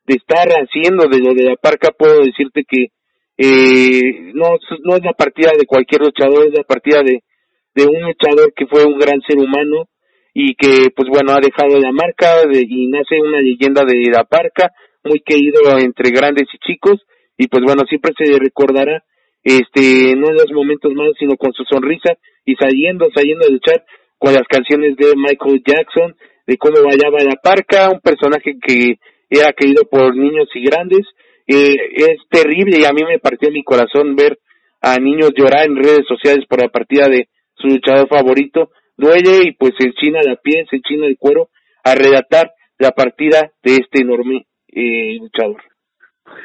estar 0.07 0.49
haciendo 0.49 1.07
de 1.07 1.19
lo 1.19 1.33
de 1.33 1.43
la 1.43 1.55
parca 1.55 1.89
puedo 1.97 2.25
decirte 2.25 2.63
que 2.67 2.87
eh, 3.37 4.33
no, 4.33 4.57
no 4.83 4.95
es 4.95 5.03
la 5.03 5.13
partida 5.13 5.51
de 5.57 5.65
cualquier 5.65 6.01
luchador, 6.01 6.47
es 6.47 6.53
la 6.53 6.63
partida 6.63 7.01
de, 7.01 7.21
un 7.85 8.01
luchador 8.01 8.53
que 8.53 8.67
fue 8.67 8.83
un 8.83 8.99
gran 8.99 9.21
ser 9.21 9.37
humano, 9.37 9.87
y 10.33 10.55
que 10.55 10.91
pues 10.95 11.09
bueno 11.09 11.33
ha 11.33 11.39
dejado 11.41 11.79
la 11.79 11.91
marca 11.91 12.45
de, 12.47 12.63
y 12.67 12.87
nace 12.87 13.19
una 13.21 13.41
leyenda 13.41 13.83
de 13.85 14.09
la 14.11 14.23
parca 14.23 14.71
muy 15.03 15.19
querido 15.21 15.77
entre 15.77 16.11
grandes 16.11 16.47
y 16.53 16.57
chicos 16.59 17.01
y 17.37 17.47
pues 17.47 17.63
bueno 17.65 17.83
siempre 17.87 18.13
se 18.17 18.37
recordará 18.39 19.03
este 19.43 20.15
no 20.15 20.29
en 20.29 20.35
los 20.35 20.51
momentos 20.53 20.93
malos 20.93 21.15
sino 21.19 21.35
con 21.35 21.51
su 21.53 21.63
sonrisa 21.63 22.13
y 22.45 22.55
saliendo 22.55 23.07
saliendo 23.13 23.45
de 23.45 23.53
luchar 23.53 23.83
con 24.21 24.35
las 24.35 24.47
canciones 24.47 24.95
de 24.97 25.15
Michael 25.15 25.63
Jackson 25.65 26.15
de 26.45 26.57
cómo 26.57 26.75
bailaba 26.83 27.23
la 27.23 27.35
parca 27.41 27.89
un 27.89 28.01
personaje 28.01 28.53
que 28.61 28.99
era 29.31 29.51
querido 29.51 29.83
por 29.89 30.15
niños 30.15 30.47
y 30.53 30.63
grandes 30.63 31.07
es 31.47 32.17
terrible 32.29 32.77
y 32.79 32.85
a 32.85 32.93
mí 32.93 33.01
me 33.03 33.17
partió 33.17 33.49
mi 33.49 33.63
corazón 33.63 34.15
ver 34.15 34.37
a 34.79 34.97
niños 34.97 35.31
llorar 35.35 35.65
en 35.65 35.75
redes 35.75 36.05
sociales 36.07 36.45
por 36.47 36.61
la 36.61 36.69
partida 36.69 37.07
de 37.07 37.29
su 37.55 37.67
luchador 37.67 38.07
favorito 38.07 38.69
duele 38.95 39.47
y 39.47 39.51
pues 39.53 39.73
se 39.79 39.87
enchina 39.87 40.19
la 40.23 40.35
piel, 40.35 40.67
se 40.69 40.75
enchina 40.75 41.07
el 41.07 41.17
cuero 41.17 41.49
a 41.83 41.95
relatar 41.95 42.51
la 42.77 42.91
partida 42.91 43.51
de 43.63 43.77
este 43.77 44.01
enorme 44.01 44.45
eh, 44.67 45.17
luchador. 45.19 45.63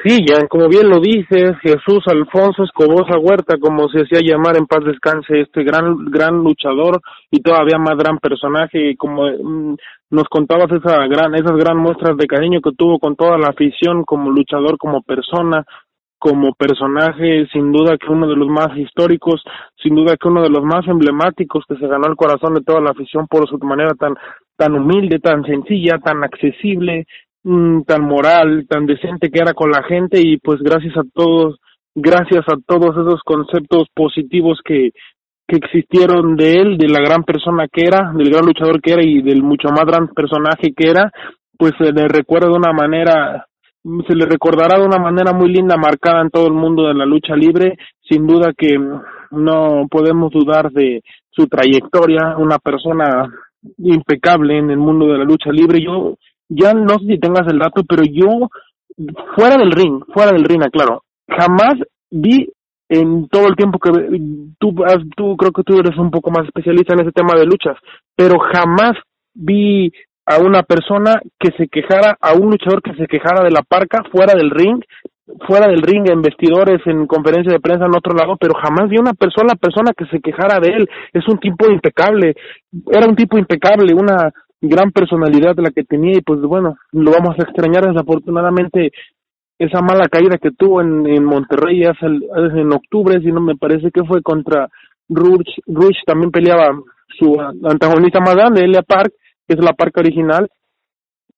Sí, 0.03 0.25
ya 0.25 0.47
como 0.47 0.69
bien 0.69 0.89
lo 0.89 0.99
dices, 0.99 1.57
Jesús 1.61 2.03
Alfonso 2.07 2.63
Escobosa 2.63 3.17
Huerta, 3.19 3.57
como 3.59 3.89
se 3.89 4.01
hacía 4.01 4.21
llamar 4.21 4.57
en 4.57 4.67
paz 4.67 4.85
descanse, 4.85 5.41
este 5.41 5.63
gran 5.63 6.05
gran 6.05 6.35
luchador 6.35 7.01
y 7.31 7.41
todavía 7.41 7.77
más 7.77 7.97
gran 7.97 8.19
personaje, 8.19 8.95
como 8.97 9.23
mm, 9.25 9.75
nos 10.11 10.23
contabas 10.29 10.71
esa 10.71 11.07
gran 11.07 11.35
esas 11.35 11.57
gran 11.57 11.77
muestras 11.77 12.15
de 12.15 12.27
cariño 12.27 12.61
que 12.61 12.71
tuvo 12.77 12.99
con 12.99 13.15
toda 13.15 13.37
la 13.37 13.49
afición 13.49 14.03
como 14.03 14.29
luchador, 14.31 14.77
como 14.77 15.01
persona, 15.01 15.65
como 16.19 16.53
personaje, 16.53 17.47
sin 17.51 17.71
duda 17.71 17.97
que 17.97 18.11
uno 18.11 18.27
de 18.27 18.35
los 18.35 18.47
más 18.47 18.75
históricos, 18.77 19.41
sin 19.81 19.95
duda 19.95 20.15
que 20.15 20.27
uno 20.27 20.41
de 20.41 20.49
los 20.49 20.63
más 20.63 20.87
emblemáticos 20.87 21.63
que 21.67 21.75
se 21.75 21.87
ganó 21.87 22.07
el 22.07 22.15
corazón 22.15 22.53
de 22.53 22.61
toda 22.61 22.81
la 22.81 22.91
afición 22.91 23.27
por 23.27 23.47
su 23.49 23.57
manera 23.59 23.93
tan 23.93 24.15
tan 24.57 24.73
humilde, 24.73 25.19
tan 25.19 25.43
sencilla, 25.43 25.99
tan 25.99 26.23
accesible, 26.23 27.05
Mm, 27.49 27.83
tan 27.83 28.01
moral, 28.01 28.65
tan 28.67 28.85
decente 28.85 29.29
que 29.29 29.39
era 29.39 29.53
con 29.53 29.71
la 29.71 29.81
gente 29.83 30.19
y 30.19 30.35
pues 30.37 30.59
gracias 30.59 30.97
a 30.97 31.03
todos, 31.13 31.55
gracias 31.95 32.43
a 32.49 32.57
todos 32.67 32.89
esos 32.97 33.21
conceptos 33.23 33.87
positivos 33.95 34.59
que, 34.65 34.91
que 35.47 35.55
existieron 35.55 36.35
de 36.35 36.55
él, 36.55 36.77
de 36.77 36.89
la 36.89 36.99
gran 36.99 37.23
persona 37.23 37.69
que 37.71 37.85
era, 37.85 38.11
del 38.11 38.31
gran 38.31 38.45
luchador 38.45 38.81
que 38.81 38.91
era 38.91 39.01
y 39.01 39.21
del 39.21 39.43
mucho 39.43 39.69
más 39.69 39.85
gran 39.85 40.09
personaje 40.09 40.73
que 40.75 40.89
era, 40.89 41.09
pues 41.57 41.71
se 41.77 41.93
le 41.93 42.09
recuerda 42.09 42.47
de 42.47 42.57
una 42.57 42.73
manera, 42.73 43.45
se 44.05 44.13
le 44.13 44.25
recordará 44.25 44.77
de 44.77 44.85
una 44.85 44.99
manera 44.99 45.31
muy 45.31 45.47
linda, 45.47 45.77
marcada 45.77 46.23
en 46.23 46.29
todo 46.29 46.47
el 46.47 46.53
mundo 46.53 46.85
de 46.85 46.95
la 46.95 47.05
lucha 47.05 47.33
libre. 47.33 47.77
Sin 48.09 48.27
duda 48.27 48.51
que 48.57 48.77
no 49.31 49.87
podemos 49.89 50.33
dudar 50.33 50.69
de 50.71 51.01
su 51.29 51.47
trayectoria, 51.47 52.35
una 52.37 52.57
persona 52.59 53.31
impecable 53.77 54.57
en 54.57 54.69
el 54.69 54.77
mundo 54.77 55.07
de 55.07 55.19
la 55.19 55.23
lucha 55.23 55.49
libre. 55.49 55.81
Yo 55.81 56.15
ya 56.49 56.73
no 56.73 56.99
sé 56.99 57.05
si 57.07 57.19
tengas 57.19 57.47
el 57.51 57.59
dato, 57.59 57.83
pero 57.87 58.03
yo, 58.03 58.49
fuera 59.35 59.57
del 59.57 59.71
ring, 59.71 60.03
fuera 60.13 60.31
del 60.31 60.43
ring, 60.43 60.61
claro, 60.71 61.03
jamás 61.27 61.75
vi 62.09 62.49
en 62.89 63.27
todo 63.27 63.47
el 63.47 63.55
tiempo 63.55 63.79
que 63.79 63.91
tú, 64.59 64.73
tú 65.15 65.35
creo 65.35 65.51
que 65.51 65.63
tú 65.63 65.79
eres 65.79 65.97
un 65.97 66.09
poco 66.09 66.31
más 66.31 66.45
especialista 66.45 66.93
en 66.93 67.01
ese 67.01 67.11
tema 67.11 67.37
de 67.37 67.45
luchas, 67.45 67.75
pero 68.15 68.39
jamás 68.39 68.93
vi 69.33 69.91
a 70.25 70.39
una 70.39 70.63
persona 70.63 71.21
que 71.39 71.51
se 71.57 71.67
quejara, 71.67 72.17
a 72.19 72.33
un 72.33 72.49
luchador 72.49 72.81
que 72.81 72.93
se 72.95 73.07
quejara 73.07 73.43
de 73.43 73.51
la 73.51 73.61
parca 73.61 74.03
fuera 74.11 74.33
del 74.37 74.51
ring, 74.51 74.81
fuera 75.47 75.67
del 75.67 75.81
ring, 75.81 76.09
en 76.09 76.21
vestidores, 76.21 76.81
en 76.85 77.07
conferencia 77.07 77.51
de 77.51 77.59
prensa, 77.59 77.85
en 77.85 77.95
otro 77.95 78.13
lado, 78.13 78.37
pero 78.39 78.53
jamás 78.53 78.89
vi 78.89 78.97
una 78.97 79.13
persona, 79.13 79.55
persona 79.55 79.91
que 79.95 80.05
se 80.05 80.21
quejara 80.21 80.59
de 80.59 80.69
él. 80.69 80.89
Es 81.13 81.27
un 81.27 81.37
tipo 81.37 81.69
impecable, 81.69 82.35
era 82.91 83.07
un 83.07 83.15
tipo 83.15 83.37
impecable, 83.37 83.93
una 83.93 84.31
gran 84.61 84.91
personalidad 84.91 85.55
la 85.57 85.71
que 85.71 85.83
tenía 85.83 86.17
y 86.17 86.21
pues 86.21 86.41
bueno, 86.41 86.75
lo 86.91 87.11
vamos 87.11 87.35
a 87.37 87.43
extrañar 87.43 87.85
desafortunadamente 87.85 88.91
esa 89.59 89.81
mala 89.81 90.07
caída 90.07 90.37
que 90.37 90.51
tuvo 90.51 90.81
en, 90.81 91.07
en 91.07 91.23
Monterrey 91.23 91.83
hace, 91.83 92.05
en 92.05 92.73
octubre, 92.73 93.19
si 93.21 93.31
no 93.31 93.41
me 93.41 93.55
parece 93.55 93.91
que 93.91 94.03
fue 94.03 94.21
contra 94.21 94.67
Rush, 95.09 95.59
Rush 95.65 95.97
también 96.05 96.31
peleaba 96.31 96.69
su 97.17 97.39
antagonista 97.39 98.19
más 98.19 98.35
grande, 98.35 98.63
Elia 98.63 98.83
Park, 98.83 99.11
que 99.47 99.55
es 99.55 99.63
la 99.63 99.73
parca 99.73 100.01
original, 100.01 100.47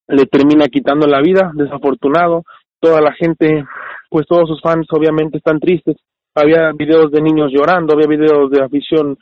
le 0.08 0.26
termina 0.26 0.66
quitando 0.66 1.06
la 1.06 1.20
vida, 1.20 1.52
desafortunado, 1.54 2.42
toda 2.80 3.00
la 3.00 3.12
gente, 3.12 3.64
pues 4.10 4.26
todos 4.26 4.48
sus 4.48 4.60
fans 4.60 4.86
obviamente 4.90 5.38
están 5.38 5.60
tristes, 5.60 5.96
había 6.34 6.72
videos 6.72 7.10
de 7.10 7.22
niños 7.22 7.50
llorando, 7.52 7.94
había 7.94 8.06
videos 8.06 8.50
de 8.50 8.62
afición 8.62 9.16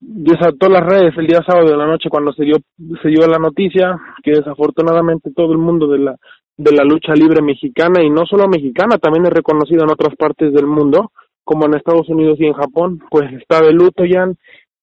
desató 0.00 0.68
las 0.68 0.84
redes 0.84 1.14
el 1.18 1.26
día 1.26 1.40
sábado 1.46 1.70
de 1.70 1.76
la 1.76 1.86
noche 1.86 2.08
cuando 2.08 2.32
se 2.32 2.44
dio 2.44 2.56
se 3.02 3.08
dio 3.08 3.26
la 3.26 3.38
noticia 3.38 3.98
que 4.22 4.30
desafortunadamente 4.30 5.30
todo 5.34 5.52
el 5.52 5.58
mundo 5.58 5.86
de 5.86 5.98
la 5.98 6.16
de 6.56 6.72
la 6.72 6.84
lucha 6.84 7.12
libre 7.14 7.42
mexicana 7.42 8.02
y 8.02 8.10
no 8.10 8.24
solo 8.24 8.48
mexicana 8.48 8.96
también 8.96 9.26
es 9.26 9.32
reconocido 9.32 9.84
en 9.84 9.90
otras 9.90 10.16
partes 10.16 10.52
del 10.52 10.66
mundo 10.66 11.12
como 11.44 11.66
en 11.66 11.74
Estados 11.74 12.08
Unidos 12.08 12.38
y 12.40 12.46
en 12.46 12.54
Japón 12.54 13.00
pues 13.10 13.30
está 13.32 13.60
de 13.60 13.72
luto 13.72 14.04
ya 14.04 14.26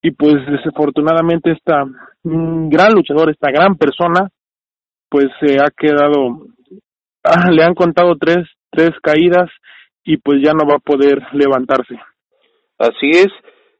y 0.04 0.12
pues 0.12 0.36
desafortunadamente 0.52 1.52
esta 1.52 1.84
gran 2.24 2.94
luchador 2.94 3.32
esta 3.32 3.52
gran 3.52 3.76
persona 3.76 4.30
pues 5.10 5.26
se 5.40 5.58
ha 5.58 5.72
quedado 5.76 6.46
ah, 7.24 7.50
le 7.52 7.64
han 7.64 7.74
contado 7.74 8.16
tres 8.20 8.48
tres 8.70 8.92
caídas 9.02 9.50
y 10.04 10.18
pues 10.18 10.40
ya 10.44 10.54
no 10.54 10.66
va 10.66 10.76
a 10.76 10.80
poder 10.80 11.22
levantarse. 11.34 12.00
Así 12.78 13.10
es 13.10 13.28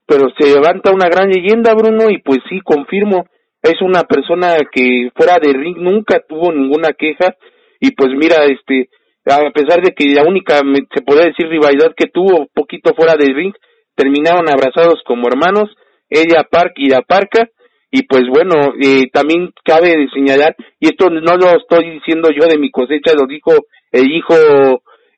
pero 0.08 0.30
se 0.40 0.48
levanta 0.56 0.94
una 0.94 1.10
gran 1.10 1.30
leyenda, 1.30 1.76
Bruno, 1.76 2.10
y 2.10 2.20
pues 2.20 2.40
sí, 2.50 2.62
confirmo, 2.64 3.26
es 3.62 3.82
una 3.82 4.04
persona 4.04 4.56
que 4.72 5.12
fuera 5.14 5.38
de 5.42 5.52
ring 5.52 5.78
nunca 5.78 6.22
tuvo 6.28 6.52
ninguna 6.52 6.94
queja, 6.98 7.36
y 7.82 7.92
pues 7.92 8.12
mira, 8.16 8.46
este, 8.46 8.90
a 9.26 9.52
pesar 9.52 9.82
de 9.82 9.92
que 9.92 10.08
la 10.16 10.24
única, 10.24 10.62
se 10.96 11.02
podría 11.02 11.28
decir, 11.28 11.48
rivalidad 11.48 11.94
que 11.96 12.08
tuvo 12.08 12.48
poquito 12.54 12.96
fuera 12.96 13.16
de 13.20 13.34
ring, 13.34 13.54
terminaron 13.96 14.50
abrazados 14.50 15.02
como 15.06 15.28
hermanos, 15.28 15.70
ella 16.10 16.48
Park 16.50 16.74
y 16.78 16.90
la 16.90 17.02
Parca, 17.02 17.50
y 17.92 18.04
pues 18.04 18.24
bueno, 18.30 18.74
eh, 18.82 19.10
también 19.12 19.52
cabe 19.66 20.08
señalar, 20.14 20.56
y 20.80 20.88
esto 20.88 21.10
no 21.10 21.36
lo 21.36 21.58
estoy 21.58 21.90
diciendo 21.92 22.30
yo 22.30 22.48
de 22.48 22.58
mi 22.58 22.72
cosecha, 22.72 23.12
lo 23.14 23.28
dijo 23.28 23.52
el 23.92 24.10
hijo, 24.10 24.36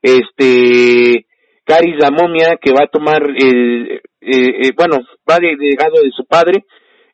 este, 0.02 1.26
Caris 1.64 1.94
la 2.00 2.10
momia, 2.10 2.58
que 2.60 2.72
va 2.72 2.84
a 2.84 2.90
tomar 2.90 3.22
el, 3.22 4.00
eh, 4.20 4.66
eh, 4.66 4.72
bueno, 4.76 4.98
va 5.28 5.38
de 5.38 5.56
legado 5.56 6.02
de 6.02 6.10
su 6.14 6.24
padre. 6.26 6.64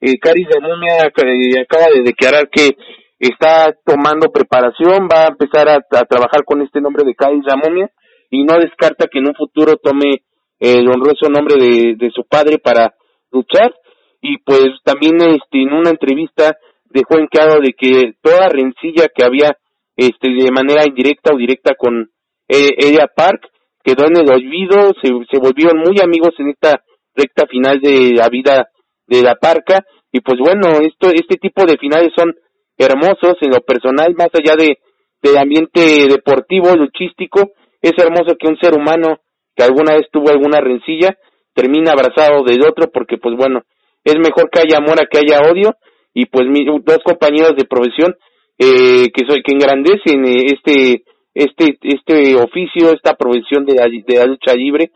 Eh, 0.00 0.18
Caris 0.18 0.48
de 0.48 0.60
Mumia 0.60 1.06
eh, 1.06 1.60
acaba 1.60 1.86
de 1.94 2.02
declarar 2.02 2.48
que 2.50 2.76
está 3.18 3.72
tomando 3.84 4.30
preparación, 4.30 5.08
va 5.10 5.24
a 5.24 5.28
empezar 5.28 5.68
a, 5.68 5.80
trabajar 5.80 6.44
con 6.44 6.60
este 6.62 6.80
nombre 6.80 7.04
de 7.04 7.14
Caris 7.14 7.44
de 7.44 7.56
Mumia 7.56 7.90
y 8.30 8.44
no 8.44 8.58
descarta 8.58 9.06
que 9.10 9.20
en 9.20 9.28
un 9.28 9.34
futuro 9.34 9.76
tome 9.76 10.22
el 10.58 10.88
honroso 10.88 11.28
nombre 11.30 11.54
de, 11.56 12.10
su 12.14 12.24
padre 12.24 12.58
para 12.58 12.94
luchar. 13.30 13.74
Y 14.20 14.38
pues 14.38 14.70
también 14.82 15.16
este, 15.20 15.62
en 15.62 15.72
una 15.72 15.90
entrevista 15.90 16.56
dejó 16.90 17.18
en 17.18 17.28
claro 17.28 17.60
de 17.60 17.72
que 17.72 18.14
toda 18.20 18.48
rencilla 18.48 19.08
que 19.14 19.24
había 19.24 19.56
este, 19.96 20.30
de 20.30 20.50
manera 20.50 20.82
indirecta 20.86 21.32
o 21.32 21.38
directa 21.38 21.74
con 21.78 22.10
ella 22.48 23.08
Park 23.14 23.48
quedó 23.82 24.06
en 24.06 24.16
el 24.16 24.30
olvido, 24.30 24.92
se, 25.00 25.08
se 25.30 25.38
volvieron 25.38 25.78
muy 25.78 26.00
amigos 26.02 26.34
en 26.38 26.48
esta 26.48 26.82
recta 27.16 27.46
final 27.46 27.81
de 27.81 28.12
la 28.14 28.29
vida 28.29 28.68
de 29.07 29.22
la 29.22 29.35
parca. 29.37 29.85
Y 30.12 30.20
pues 30.20 30.38
bueno 30.38 30.81
esto 30.81 31.09
este 31.12 31.37
tipo 31.37 31.64
de 31.64 31.79
finales 31.79 32.12
son 32.16 32.35
hermosos 32.79 33.37
en 33.40 33.50
lo 33.50 33.61
personal 33.61 34.14
más 34.16 34.29
allá 34.35 34.55
de 34.57 34.79
del 35.22 35.38
ambiente 35.38 36.07
deportivo 36.09 36.74
luchístico. 36.76 37.52
Es 37.81 37.92
hermoso 37.98 38.37
que 38.38 38.48
un 38.48 38.59
ser 38.59 38.74
humano 38.74 39.20
que 39.55 39.64
alguna 39.64 39.94
vez 39.94 40.07
tuvo 40.12 40.31
alguna 40.31 40.61
rencilla 40.61 41.16
termina 41.55 41.92
abrazado 41.92 42.44
del 42.44 42.62
otro 42.62 42.90
porque 42.92 43.16
pues 43.16 43.37
bueno 43.37 43.62
es 44.05 44.16
mejor 44.16 44.50
que 44.50 44.61
haya 44.61 44.79
amor 44.79 45.00
a 45.00 45.07
que 45.07 45.18
haya 45.18 45.50
odio. 45.50 45.74
Y 46.14 46.26
pues 46.26 46.46
mis 46.48 46.66
dos 46.66 46.98
compañeros 47.05 47.57
de 47.57 47.64
profesión 47.64 48.14
eh, 48.59 49.11
que 49.12 49.26
soy 49.29 49.42
que 49.42 49.52
engrandecen 49.52 50.24
eh, 50.24 50.46
este 50.55 51.05
este 51.35 51.79
este 51.83 52.37
oficio 52.37 52.92
esta 52.92 53.14
profesión 53.14 53.66
de 53.66 53.74
de 53.74 54.16
la 54.16 54.24
lucha 54.26 54.55
libre 54.55 54.90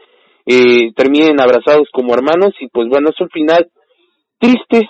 eh, 0.46 0.92
terminen 0.94 1.40
abrazados 1.40 1.88
como 1.92 2.14
hermanos 2.14 2.53
y 2.61 2.68
pues 2.68 2.88
bueno, 2.88 3.11
es 3.11 3.20
un 3.20 3.29
final 3.29 3.68
triste, 4.38 4.88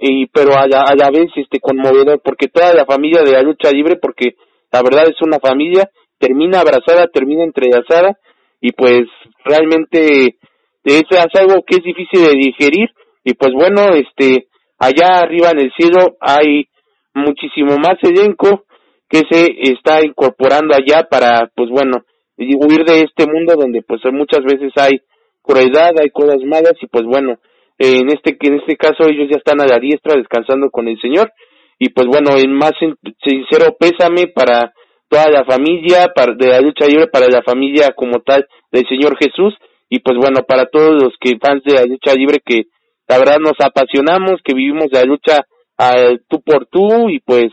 y, 0.00 0.26
pero 0.26 0.54
a 0.56 0.66
la, 0.66 0.82
a 0.82 0.94
la 0.94 1.10
vez 1.10 1.30
este 1.36 1.60
conmovedor 1.60 2.20
porque 2.24 2.48
toda 2.48 2.72
la 2.74 2.84
familia 2.84 3.22
de 3.22 3.32
la 3.32 3.42
lucha 3.42 3.70
libre, 3.70 3.96
porque 3.96 4.34
la 4.70 4.82
verdad 4.82 5.08
es 5.08 5.20
una 5.20 5.38
familia, 5.38 5.88
termina 6.18 6.60
abrazada, 6.60 7.08
termina 7.12 7.44
entrelazada 7.44 8.16
y 8.60 8.72
pues 8.72 9.02
realmente 9.44 10.36
es, 10.84 11.04
es 11.10 11.40
algo 11.40 11.62
que 11.66 11.76
es 11.76 11.84
difícil 11.84 12.20
de 12.20 12.36
digerir 12.36 12.90
y 13.24 13.34
pues 13.34 13.52
bueno, 13.52 13.94
este 13.94 14.46
allá 14.78 15.20
arriba 15.20 15.50
en 15.50 15.60
el 15.60 15.72
cielo 15.76 16.16
hay 16.20 16.66
muchísimo 17.14 17.76
más 17.76 17.98
elenco 18.02 18.64
que 19.08 19.22
se 19.30 19.54
está 19.72 20.04
incorporando 20.04 20.74
allá 20.74 21.06
para 21.08 21.50
pues 21.54 21.68
bueno 21.70 22.04
y 22.36 22.54
huir 22.56 22.84
de 22.84 23.02
este 23.02 23.26
mundo 23.26 23.54
donde 23.56 23.82
pues 23.82 24.00
muchas 24.12 24.42
veces 24.44 24.72
hay 24.76 25.00
crueldad, 25.42 25.92
hay 26.00 26.10
cosas 26.10 26.38
malas 26.44 26.74
y 26.80 26.86
pues 26.86 27.04
bueno, 27.04 27.38
en 27.78 28.08
este 28.08 28.36
en 28.40 28.60
este 28.60 28.76
caso 28.76 29.04
ellos 29.08 29.28
ya 29.30 29.36
están 29.36 29.60
a 29.60 29.66
la 29.66 29.78
diestra 29.78 30.16
descansando 30.16 30.70
con 30.70 30.88
el 30.88 31.00
Señor 31.00 31.32
y 31.78 31.88
pues 31.90 32.06
bueno, 32.06 32.36
el 32.36 32.48
más 32.48 32.72
sincero 32.78 33.76
pésame 33.78 34.28
para 34.28 34.72
toda 35.08 35.28
la 35.30 35.44
familia, 35.44 36.12
para, 36.14 36.34
de 36.34 36.48
la 36.48 36.60
lucha 36.60 36.86
libre, 36.86 37.06
para 37.08 37.26
la 37.28 37.42
familia 37.42 37.92
como 37.94 38.20
tal 38.20 38.46
del 38.70 38.86
Señor 38.88 39.16
Jesús 39.18 39.54
y 39.88 39.98
pues 39.98 40.16
bueno, 40.16 40.44
para 40.46 40.66
todos 40.66 41.02
los 41.02 41.12
que 41.20 41.36
fans 41.38 41.62
de 41.64 41.74
la 41.74 41.84
lucha 41.84 42.14
libre 42.14 42.38
que 42.44 42.62
la 43.08 43.18
verdad 43.18 43.38
nos 43.40 43.60
apasionamos, 43.60 44.40
que 44.42 44.54
vivimos 44.54 44.86
la 44.90 45.02
lucha 45.02 45.44
al 45.76 46.22
tú 46.28 46.40
por 46.40 46.66
tú 46.66 47.10
y 47.10 47.20
pues 47.20 47.50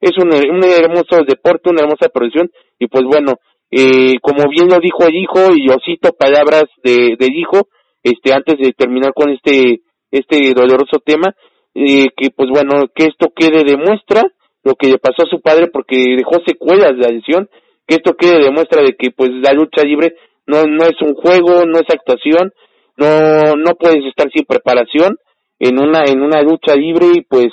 es 0.00 0.12
un, 0.18 0.28
un 0.28 0.64
hermoso 0.64 1.24
deporte, 1.26 1.70
una 1.70 1.82
hermosa 1.82 2.08
producción 2.12 2.50
y 2.78 2.86
pues 2.88 3.04
bueno, 3.04 3.34
eh, 3.70 4.18
como 4.20 4.48
bien 4.50 4.68
lo 4.68 4.78
dijo 4.80 5.06
el 5.06 5.14
hijo, 5.16 5.54
y 5.54 5.68
yo 5.68 5.76
cito 5.84 6.12
palabras 6.12 6.64
de, 6.82 7.16
del 7.18 7.34
hijo, 7.34 7.68
este, 8.02 8.32
antes 8.32 8.58
de 8.58 8.72
terminar 8.72 9.12
con 9.14 9.30
este, 9.30 9.82
este 10.10 10.52
doloroso 10.54 10.98
tema, 11.04 11.34
eh, 11.74 12.08
que 12.16 12.30
pues 12.30 12.48
bueno, 12.50 12.86
que 12.94 13.06
esto 13.06 13.28
quede 13.34 13.62
de 13.64 13.76
muestra 13.76 14.22
lo 14.62 14.74
que 14.74 14.88
le 14.88 14.98
pasó 14.98 15.22
a 15.24 15.30
su 15.30 15.40
padre 15.40 15.68
porque 15.72 16.16
dejó 16.16 16.42
secuelas 16.44 16.92
de 16.96 17.02
la 17.02 17.08
lesión, 17.10 17.48
que 17.86 17.96
esto 17.96 18.14
quede 18.14 18.42
demuestra 18.42 18.82
de 18.82 18.94
que 18.96 19.10
pues 19.10 19.30
la 19.30 19.52
lucha 19.52 19.82
libre 19.82 20.14
no, 20.46 20.64
no 20.64 20.84
es 20.84 21.00
un 21.00 21.14
juego, 21.14 21.64
no 21.64 21.78
es 21.78 21.88
actuación, 21.88 22.52
no, 22.96 23.54
no 23.56 23.74
puedes 23.78 24.04
estar 24.04 24.30
sin 24.34 24.44
preparación 24.44 25.16
en 25.58 25.78
una, 25.78 26.02
en 26.04 26.20
una 26.22 26.42
lucha 26.42 26.74
libre 26.74 27.06
y 27.14 27.20
pues 27.22 27.48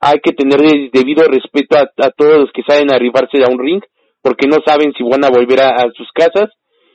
hay 0.00 0.18
que 0.22 0.32
tener 0.32 0.60
debido 0.92 1.24
respeto 1.26 1.76
a, 1.76 1.82
a 2.04 2.10
todos 2.10 2.38
los 2.40 2.52
que 2.52 2.62
saben 2.66 2.92
arribarse 2.92 3.42
a 3.42 3.50
un 3.50 3.58
ring, 3.58 3.82
porque 4.22 4.46
no 4.46 4.58
saben 4.64 4.92
si 4.96 5.02
van 5.02 5.24
a 5.24 5.30
volver 5.30 5.60
a, 5.60 5.86
sus 5.96 6.08
casas, 6.12 6.50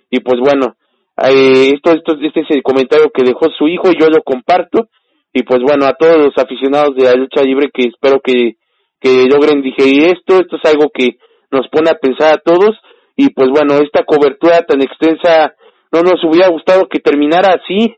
y 0.10 0.20
pues 0.20 0.40
bueno, 0.40 0.76
eh, 1.24 1.72
esto, 1.74 1.92
esto, 1.92 2.18
este 2.22 2.42
es 2.42 2.52
el 2.52 2.64
comentario 2.64 3.12
que 3.14 3.24
dejó 3.24 3.48
su 3.58 3.68
hijo, 3.68 3.90
y 3.92 4.00
yo 4.00 4.08
lo 4.08 4.22
comparto, 4.24 4.90
y 5.34 5.44
pues 5.44 5.60
bueno, 5.62 5.86
a 5.86 5.94
todos 5.94 6.18
los 6.18 6.38
aficionados 6.38 6.96
de 6.96 7.06
la 7.06 7.14
lucha 7.14 7.42
libre 7.44 7.70
que 7.74 7.90
espero 7.90 8.20
que, 8.24 8.56
que 9.00 9.26
logren 9.30 9.62
digerir 9.62 10.14
esto, 10.14 10.40
esto 10.40 10.58
es 10.58 10.72
algo 10.72 10.90
que 10.94 11.18
nos 11.52 11.68
pone 11.70 11.90
a 11.90 12.00
pensar 12.00 12.34
a 12.34 12.38
todos, 12.38 12.78
y 13.16 13.30
pues 13.30 13.50
bueno, 13.50 13.76
esta 13.76 14.04
cobertura 14.04 14.62
tan 14.62 14.82
extensa 14.82 15.56
no 15.92 16.02
nos 16.02 16.24
hubiera 16.24 16.50
gustado 16.50 16.88
que 16.88 17.00
terminara 17.00 17.56
así, 17.56 17.96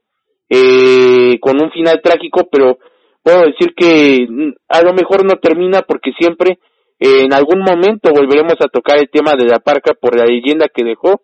eh, 0.50 1.40
con 1.42 1.62
un 1.62 1.72
final 1.72 2.00
trágico, 2.02 2.48
pero 2.52 2.78
puedo 3.24 3.42
decir 3.42 3.74
que 3.76 4.26
mm, 4.30 4.54
a 4.70 4.82
lo 4.82 4.94
mejor 4.94 5.26
no 5.26 5.36
termina 5.42 5.82
porque 5.82 6.12
siempre 6.18 6.60
en 7.00 7.34
algún 7.34 7.60
momento 7.60 8.12
volveremos 8.12 8.56
a 8.60 8.70
tocar 8.70 8.98
el 8.98 9.10
tema 9.10 9.34
de 9.38 9.46
la 9.46 9.60
parca 9.60 9.94
por 9.94 10.18
la 10.18 10.26
leyenda 10.26 10.68
que 10.74 10.84
dejó 10.84 11.22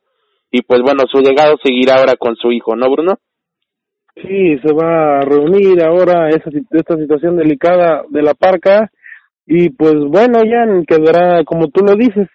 y 0.52 0.62
pues 0.62 0.82
bueno, 0.82 1.04
su 1.12 1.20
legado 1.20 1.56
seguirá 1.64 1.96
ahora 1.96 2.14
con 2.18 2.36
su 2.36 2.52
hijo, 2.52 2.76
¿no, 2.76 2.92
Bruno? 2.92 3.18
Sí, 4.16 4.60
se 4.60 4.72
va 4.74 5.18
a 5.18 5.22
reunir 5.22 5.84
ahora 5.84 6.30
esa, 6.30 6.52
esta 6.72 6.96
situación 6.98 7.36
delicada 7.36 8.04
de 8.10 8.22
la 8.22 8.36
parca 8.36 8.92
y 9.48 9.70
pues 9.72 9.96
bueno, 9.96 10.44
ya 10.44 10.66
quedará 10.88 11.44
como 11.44 11.70
tú 11.70 11.84
lo 11.84 11.96
dices, 11.96 12.28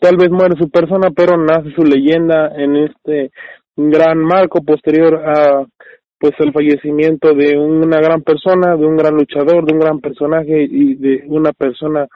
tal 0.00 0.16
vez 0.16 0.30
muere 0.30 0.54
su 0.58 0.70
persona, 0.70 1.10
pero 1.14 1.36
nace 1.36 1.70
su 1.76 1.82
leyenda 1.82 2.50
en 2.56 2.76
este 2.76 3.30
gran 3.76 4.18
marco 4.18 4.62
posterior 4.64 5.16
a 5.16 5.66
pues 6.18 6.32
el 6.38 6.52
fallecimiento 6.52 7.34
de 7.34 7.58
una 7.58 8.00
gran 8.00 8.22
persona, 8.22 8.76
de 8.76 8.86
un 8.86 8.96
gran 8.96 9.14
luchador, 9.14 9.66
de 9.66 9.74
un 9.74 9.80
gran 9.80 10.00
personaje 10.00 10.66
y 10.70 10.94
de 10.94 11.24
una 11.26 11.52
persona 11.52 12.06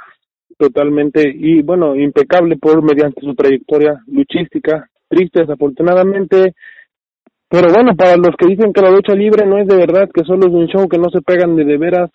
totalmente 0.59 1.33
y 1.35 1.62
bueno, 1.62 1.94
impecable 1.94 2.57
por 2.57 2.83
mediante 2.83 3.21
su 3.21 3.35
trayectoria 3.35 4.03
luchística, 4.07 4.88
triste 5.09 5.40
desafortunadamente, 5.40 6.55
pero 7.49 7.73
bueno, 7.73 7.94
para 7.97 8.16
los 8.16 8.37
que 8.37 8.47
dicen 8.47 8.73
que 8.73 8.83
la 8.83 8.90
lucha 8.90 9.14
libre 9.14 9.47
no 9.47 9.59
es 9.59 9.66
de 9.66 9.77
verdad, 9.77 10.11
que 10.12 10.25
solo 10.25 10.47
es 10.49 10.53
un 10.53 10.66
show, 10.66 10.88
que 10.88 10.99
no 10.99 11.09
se 11.11 11.23
pegan 11.23 11.57
de 11.57 11.64
de 11.64 11.79
veras, 11.79 12.11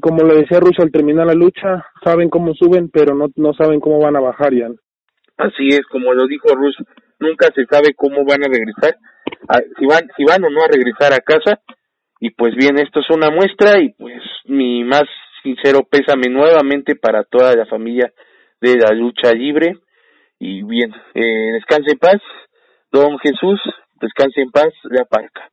como 0.00 0.22
le 0.22 0.36
decía 0.36 0.60
Rush 0.60 0.80
al 0.80 0.92
terminar 0.92 1.26
la 1.26 1.34
lucha, 1.34 1.84
saben 2.04 2.28
cómo 2.28 2.54
suben, 2.54 2.90
pero 2.90 3.14
no, 3.14 3.26
no 3.34 3.52
saben 3.54 3.80
cómo 3.80 3.98
van 3.98 4.16
a 4.16 4.20
bajar 4.20 4.54
ya. 4.54 4.68
Así 5.38 5.68
es, 5.68 5.82
como 5.90 6.12
lo 6.12 6.26
dijo 6.26 6.54
Rush, 6.54 6.76
nunca 7.18 7.48
se 7.54 7.64
sabe 7.66 7.94
cómo 7.96 8.24
van 8.24 8.44
a 8.44 8.48
regresar, 8.48 8.96
si 9.78 9.86
van, 9.86 10.08
si 10.16 10.24
van 10.24 10.44
o 10.44 10.50
no 10.50 10.60
a 10.62 10.68
regresar 10.68 11.12
a 11.12 11.20
casa, 11.20 11.60
y 12.20 12.30
pues 12.30 12.54
bien, 12.54 12.78
esto 12.78 13.00
es 13.00 13.10
una 13.10 13.30
muestra, 13.30 13.80
y 13.80 13.90
pues 13.94 14.22
mi 14.44 14.84
más 14.84 15.04
sincero 15.46 15.86
pésame 15.88 16.28
nuevamente 16.28 16.96
para 16.96 17.22
toda 17.22 17.54
la 17.54 17.66
familia 17.66 18.12
de 18.60 18.76
la 18.76 18.92
lucha 18.92 19.32
libre, 19.32 19.74
y 20.40 20.62
bien, 20.64 20.92
eh, 21.14 21.52
descanse 21.52 21.92
en 21.92 21.98
paz, 21.98 22.20
don 22.90 23.18
Jesús, 23.18 23.60
descanse 24.00 24.42
en 24.42 24.50
paz, 24.50 24.72
la 24.84 25.04
parca. 25.04 25.50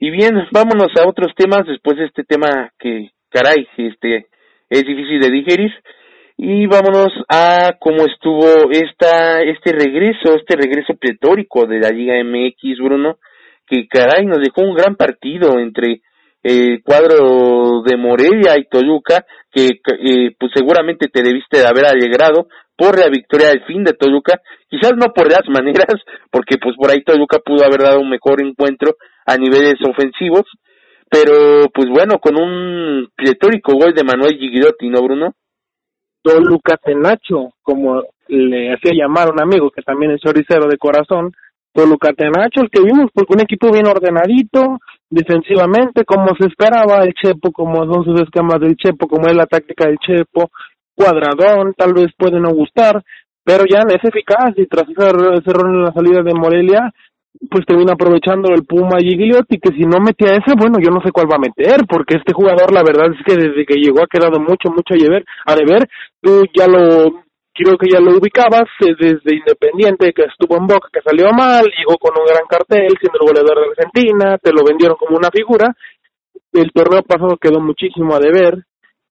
Y 0.00 0.10
bien, 0.10 0.34
vámonos 0.50 0.88
a 0.98 1.06
otros 1.06 1.34
temas 1.36 1.66
después 1.66 1.98
de 1.98 2.06
este 2.06 2.24
tema 2.24 2.70
que, 2.78 3.10
caray, 3.28 3.66
este, 3.76 4.26
es 4.70 4.82
difícil 4.84 5.20
de 5.20 5.30
digerir. 5.30 5.72
Y 6.36 6.66
vámonos 6.66 7.08
a 7.28 7.74
cómo 7.80 8.06
estuvo 8.06 8.70
esta, 8.70 9.42
este 9.42 9.72
regreso, 9.72 10.36
este 10.36 10.56
regreso 10.56 10.94
pletórico 10.94 11.66
de 11.66 11.80
la 11.80 11.90
Liga 11.90 12.14
MX, 12.22 12.78
Bruno, 12.78 13.18
que 13.66 13.88
caray 13.88 14.24
nos 14.24 14.38
dejó 14.38 14.62
un 14.62 14.76
gran 14.76 14.94
partido 14.94 15.58
entre 15.58 16.00
el 16.42 16.82
cuadro 16.82 17.82
de 17.82 17.96
Morelia 17.96 18.58
y 18.58 18.68
Toluca, 18.68 19.24
que 19.50 19.66
eh, 19.66 20.34
pues 20.38 20.52
seguramente 20.54 21.08
te 21.08 21.22
debiste 21.22 21.58
de 21.58 21.66
haber 21.66 21.86
alegrado 21.86 22.46
por 22.76 22.98
la 22.98 23.08
victoria 23.08 23.48
del 23.48 23.64
fin 23.64 23.82
de 23.82 23.92
Toluca, 23.94 24.40
quizás 24.68 24.92
no 24.96 25.12
por 25.12 25.30
las 25.30 25.42
maneras, 25.48 26.00
porque 26.30 26.56
pues 26.62 26.76
por 26.76 26.90
ahí 26.90 27.02
Toluca 27.02 27.38
pudo 27.44 27.64
haber 27.64 27.80
dado 27.80 28.00
un 28.00 28.10
mejor 28.10 28.40
encuentro 28.40 28.94
a 29.26 29.36
niveles 29.36 29.74
ofensivos, 29.84 30.44
pero 31.10 31.68
pues 31.74 31.88
bueno, 31.88 32.18
con 32.20 32.40
un 32.40 33.08
pletórico 33.16 33.72
gol 33.72 33.94
de 33.94 34.04
Manuel 34.04 34.38
Gigliotti, 34.38 34.88
¿no, 34.88 35.02
Bruno? 35.02 35.34
Toluca 36.22 36.76
Tenacho, 36.76 37.50
como 37.62 38.02
le 38.28 38.72
hacía 38.74 38.92
llamar 38.94 39.32
un 39.32 39.40
amigo 39.40 39.70
que 39.70 39.82
también 39.82 40.12
es 40.12 40.20
choricero 40.20 40.68
de 40.68 40.76
corazón, 40.76 41.32
Toluca 41.72 42.12
Tenacho, 42.12 42.60
el 42.62 42.70
que 42.70 42.82
vimos, 42.82 43.10
porque 43.12 43.34
un 43.34 43.40
equipo 43.40 43.72
bien 43.72 43.86
ordenadito, 43.86 44.78
defensivamente, 45.10 46.04
como 46.04 46.34
se 46.38 46.48
esperaba, 46.48 47.04
el 47.04 47.14
Chepo, 47.14 47.50
como 47.52 47.84
son 47.92 48.04
sus 48.04 48.20
esquemas 48.20 48.60
del 48.60 48.76
Chepo, 48.76 49.08
como 49.08 49.28
es 49.28 49.34
la 49.34 49.46
táctica 49.46 49.86
del 49.88 49.98
Chepo, 49.98 50.50
cuadradón, 50.94 51.74
tal 51.76 51.94
vez 51.94 52.08
puede 52.16 52.40
no 52.40 52.50
gustar, 52.50 53.02
pero 53.44 53.64
ya 53.70 53.80
es 53.88 54.04
eficaz 54.04 54.52
y 54.56 54.66
tras 54.66 54.88
ese, 54.88 55.06
error 55.06 55.70
en 55.70 55.82
la 55.82 55.92
salida 55.92 56.22
de 56.22 56.34
Morelia, 56.34 56.92
pues 57.50 57.64
termina 57.64 57.92
aprovechando 57.92 58.52
el 58.52 58.64
Puma 58.64 58.98
Gigliotti, 58.98 59.58
que 59.58 59.72
si 59.74 59.86
no 59.86 60.00
metía 60.00 60.32
ese, 60.32 60.54
bueno, 60.58 60.78
yo 60.82 60.90
no 60.90 61.00
sé 61.00 61.12
cuál 61.12 61.28
va 61.30 61.36
a 61.36 61.46
meter, 61.46 61.86
porque 61.88 62.18
este 62.18 62.32
jugador 62.34 62.74
la 62.74 62.82
verdad 62.82 63.14
es 63.14 63.24
que 63.24 63.40
desde 63.40 63.64
que 63.64 63.80
llegó 63.80 64.02
ha 64.02 64.10
quedado 64.10 64.40
mucho, 64.40 64.68
mucho 64.68 64.92
a 64.92 64.98
deber, 64.98 65.24
a 65.46 65.54
deber, 65.54 65.88
tú 66.20 66.44
ya 66.52 66.66
lo, 66.66 67.22
creo 67.64 67.78
que 67.78 67.90
ya 67.90 68.00
lo 68.00 68.18
ubicabas 68.18 68.68
desde 68.80 69.34
Independiente, 69.34 70.12
que 70.12 70.22
estuvo 70.22 70.56
en 70.56 70.66
Boca, 70.66 70.88
que 70.92 71.00
salió 71.02 71.32
mal, 71.32 71.64
llegó 71.66 71.98
con 71.98 72.12
un 72.18 72.26
gran 72.26 72.46
cartel, 72.48 72.88
siendo 73.00 73.18
el 73.20 73.28
goleador 73.28 73.58
de 73.60 73.70
Argentina, 73.70 74.38
te 74.38 74.52
lo 74.52 74.64
vendieron 74.64 74.96
como 74.96 75.16
una 75.16 75.30
figura, 75.30 75.74
el 76.52 76.70
torneo 76.72 77.02
pasado 77.02 77.36
quedó 77.36 77.60
muchísimo 77.60 78.14
a 78.14 78.20
deber, 78.20 78.64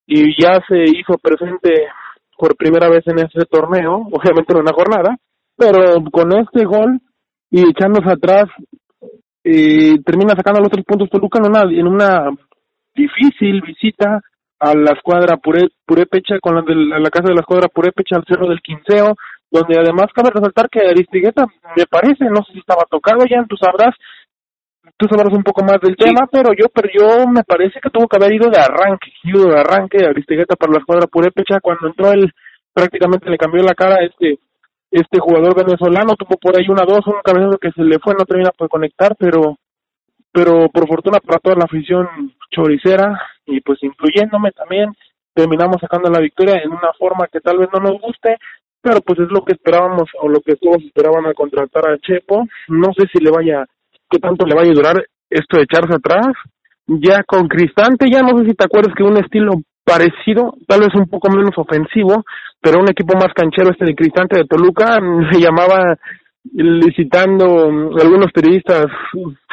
y 0.06 0.42
ya 0.42 0.62
se 0.68 0.84
hizo 0.84 1.18
presente 1.22 1.88
por 2.38 2.56
primera 2.56 2.90
vez 2.90 3.04
en 3.08 3.20
ese 3.20 3.46
torneo, 3.50 4.08
obviamente 4.12 4.54
en 4.54 4.62
una 4.62 4.74
jornada, 4.74 5.18
pero 5.56 6.02
con 6.12 6.32
este 6.38 6.66
gol 6.66 7.00
y 7.50 7.70
echándose 7.70 8.12
atrás, 8.12 8.46
eh, 9.44 10.00
termina 10.06 10.36
sacando 10.36 10.60
los 10.60 10.70
tres 10.70 10.86
puntos 10.86 11.10
Toluca 11.10 11.40
en 11.40 11.50
una, 11.50 11.62
en 11.64 11.88
una 11.88 12.30
difícil 12.94 13.62
visita 13.62 14.22
a 14.60 14.74
la 14.74 14.92
escuadra 14.94 15.38
Pure, 15.38 15.70
Purepecha, 15.86 16.40
con 16.40 16.56
la, 16.56 16.62
de, 16.62 16.76
la 16.76 17.10
casa 17.10 17.30
de 17.30 17.36
la 17.36 17.42
escuadra 17.42 17.68
Purepecha 17.68 18.16
al 18.16 18.26
Cerro 18.28 18.48
del 18.48 18.62
Quinceo, 18.62 19.16
donde 19.52 19.80
además 19.80 20.08
cabe 20.14 20.32
resaltar 20.34 20.70
que 20.70 20.86
Aristigueta, 20.86 21.46
me 21.76 21.86
parece, 21.86 22.26
no 22.26 22.44
sé 22.44 22.54
si 22.54 22.60
estaba 22.60 22.84
tocado 22.90 23.26
ya, 23.30 23.46
tú 23.48 23.56
sabrás, 23.56 23.96
tú 24.98 25.08
sabrás 25.10 25.34
un 25.34 25.44
poco 25.44 25.64
más 25.64 25.80
del 25.82 25.96
tema, 25.96 26.28
pero 26.32 26.52
yo, 26.54 26.68
pero 26.74 26.90
yo 26.92 27.28
me 27.28 27.44
parece 27.44 27.80
que 27.82 27.90
tuvo 27.90 28.08
que 28.08 28.18
haber 28.18 28.34
ido 28.34 28.50
de 28.50 28.60
arranque, 28.60 29.12
ido 29.24 29.50
de 29.50 29.60
arranque 29.60 30.06
Aristigueta 30.06 30.56
para 30.56 30.74
la 30.74 30.80
escuadra 30.80 31.08
Purepecha, 31.08 31.60
cuando 31.62 31.88
entró 31.88 32.12
él 32.12 32.32
prácticamente 32.74 33.30
le 33.30 33.38
cambió 33.38 33.64
la 33.64 33.74
cara 33.74 33.96
a 33.96 34.06
este 34.06 34.40
este 34.90 35.20
jugador 35.20 35.54
venezolano 35.54 36.16
tuvo 36.16 36.38
por 36.38 36.58
ahí 36.58 36.66
una 36.70 36.86
dos, 36.86 37.06
un 37.08 37.20
cabezazo 37.24 37.58
que 37.58 37.72
se 37.72 37.84
le 37.84 38.00
fue, 38.00 38.14
no 38.14 38.26
termina 38.26 38.52
por 38.58 38.70
conectar, 38.70 39.16
pero 39.20 39.58
pero 40.32 40.70
por 40.70 40.88
fortuna 40.88 41.20
para 41.20 41.40
toda 41.40 41.56
la 41.56 41.66
afición 41.66 42.08
choricera 42.50 43.22
y 43.46 43.62
pues 43.62 43.80
incluyéndome 43.82 44.52
también 44.52 44.94
terminamos 45.34 45.78
sacando 45.80 46.10
la 46.10 46.20
victoria 46.20 46.62
en 46.64 46.72
una 46.72 46.92
forma 46.98 47.28
que 47.32 47.40
tal 47.40 47.60
vez 47.60 47.70
no 47.72 47.80
nos 47.80 48.02
guste, 48.02 48.38
pero 48.82 49.02
pues 49.02 49.20
es 49.20 49.30
lo 49.30 49.46
que 49.46 49.54
esperábamos 49.54 50.10
o 50.20 50.28
lo 50.28 50.42
que 50.42 50.56
todos 50.56 50.82
esperaban 50.84 51.26
al 51.26 51.36
contratar 51.36 51.88
a 51.90 51.98
Chepo. 52.00 52.48
No 52.70 52.92
sé 52.98 53.06
si 53.14 53.24
le 53.24 53.30
vaya, 53.30 53.66
qué 54.10 54.18
tanto 54.18 54.48
le 54.48 54.56
vaya 54.56 54.72
a 54.72 54.74
durar 54.74 55.06
esto 55.30 55.58
de 55.58 55.64
echarse 55.64 55.96
atrás. 55.96 56.34
Ya 56.88 57.22
con 57.24 57.48
Cristante, 57.48 58.10
ya 58.12 58.22
no 58.22 58.40
sé 58.40 58.50
si 58.50 58.56
te 58.56 58.66
acuerdas 58.66 58.96
que 58.96 59.04
un 59.04 59.18
estilo 59.18 59.62
parecido, 59.84 60.56
tal 60.68 60.82
vez 60.82 60.90
un 60.96 61.08
poco 61.08 61.30
menos 61.30 61.52
ofensivo, 61.56 62.24
pero 62.62 62.80
un 62.80 62.90
equipo 62.90 63.14
más 63.16 63.34
canchero 63.36 63.72
este 63.72 63.86
de 63.86 63.96
Cristante 63.96 64.40
de 64.40 64.46
Toluca, 64.46 64.98
se 65.32 65.40
llamaba 65.40 65.96
licitando 66.54 67.46
algunos 68.00 68.32
periodistas 68.32 68.88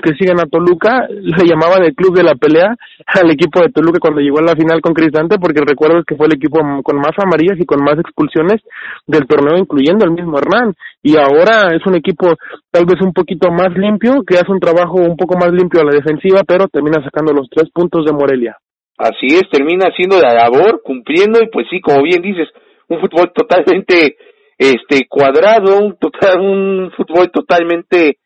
que 0.02 0.14
siguen 0.18 0.40
a 0.40 0.46
Toluca, 0.46 1.06
le 1.08 1.46
llamaban 1.46 1.82
el 1.84 1.94
club 1.94 2.16
de 2.16 2.22
la 2.22 2.34
pelea 2.34 2.74
al 3.06 3.30
equipo 3.30 3.60
de 3.60 3.70
Toluca 3.70 3.98
cuando 4.00 4.20
llegó 4.20 4.38
a 4.38 4.42
la 4.42 4.56
final 4.56 4.80
con 4.80 4.94
Cristante, 4.94 5.38
porque 5.38 5.60
recuerdo 5.66 6.02
que 6.06 6.16
fue 6.16 6.26
el 6.26 6.34
equipo 6.34 6.60
con 6.82 6.96
más 6.96 7.12
amarillas 7.18 7.58
y 7.58 7.64
con 7.64 7.82
más 7.82 7.98
expulsiones 7.98 8.62
del 9.06 9.26
torneo, 9.26 9.56
incluyendo 9.58 10.04
el 10.04 10.12
mismo 10.12 10.38
Hernán. 10.38 10.74
Y 11.02 11.16
ahora 11.16 11.74
es 11.74 11.84
un 11.86 11.96
equipo 11.96 12.34
tal 12.70 12.86
vez 12.86 13.00
un 13.02 13.12
poquito 13.12 13.50
más 13.50 13.76
limpio, 13.76 14.22
que 14.26 14.36
hace 14.36 14.50
un 14.50 14.60
trabajo 14.60 14.96
un 14.96 15.16
poco 15.16 15.36
más 15.38 15.52
limpio 15.52 15.80
a 15.80 15.84
la 15.84 15.92
defensiva, 15.92 16.42
pero 16.46 16.68
termina 16.68 17.02
sacando 17.02 17.32
los 17.32 17.48
tres 17.50 17.70
puntos 17.72 18.04
de 18.04 18.12
Morelia. 18.12 18.56
Así 18.96 19.26
es, 19.26 19.48
termina 19.50 19.86
haciendo 19.86 20.20
la 20.20 20.32
labor, 20.32 20.80
cumpliendo, 20.84 21.40
y 21.42 21.48
pues 21.48 21.66
sí, 21.68 21.80
como 21.80 22.02
bien 22.02 22.22
dices, 22.22 22.48
un 22.88 23.00
fútbol 23.00 23.32
totalmente 23.34 24.16
este 24.58 25.06
cuadrado, 25.08 25.78
un 25.78 26.90
fútbol 26.96 27.30
totalmente, 27.30 28.18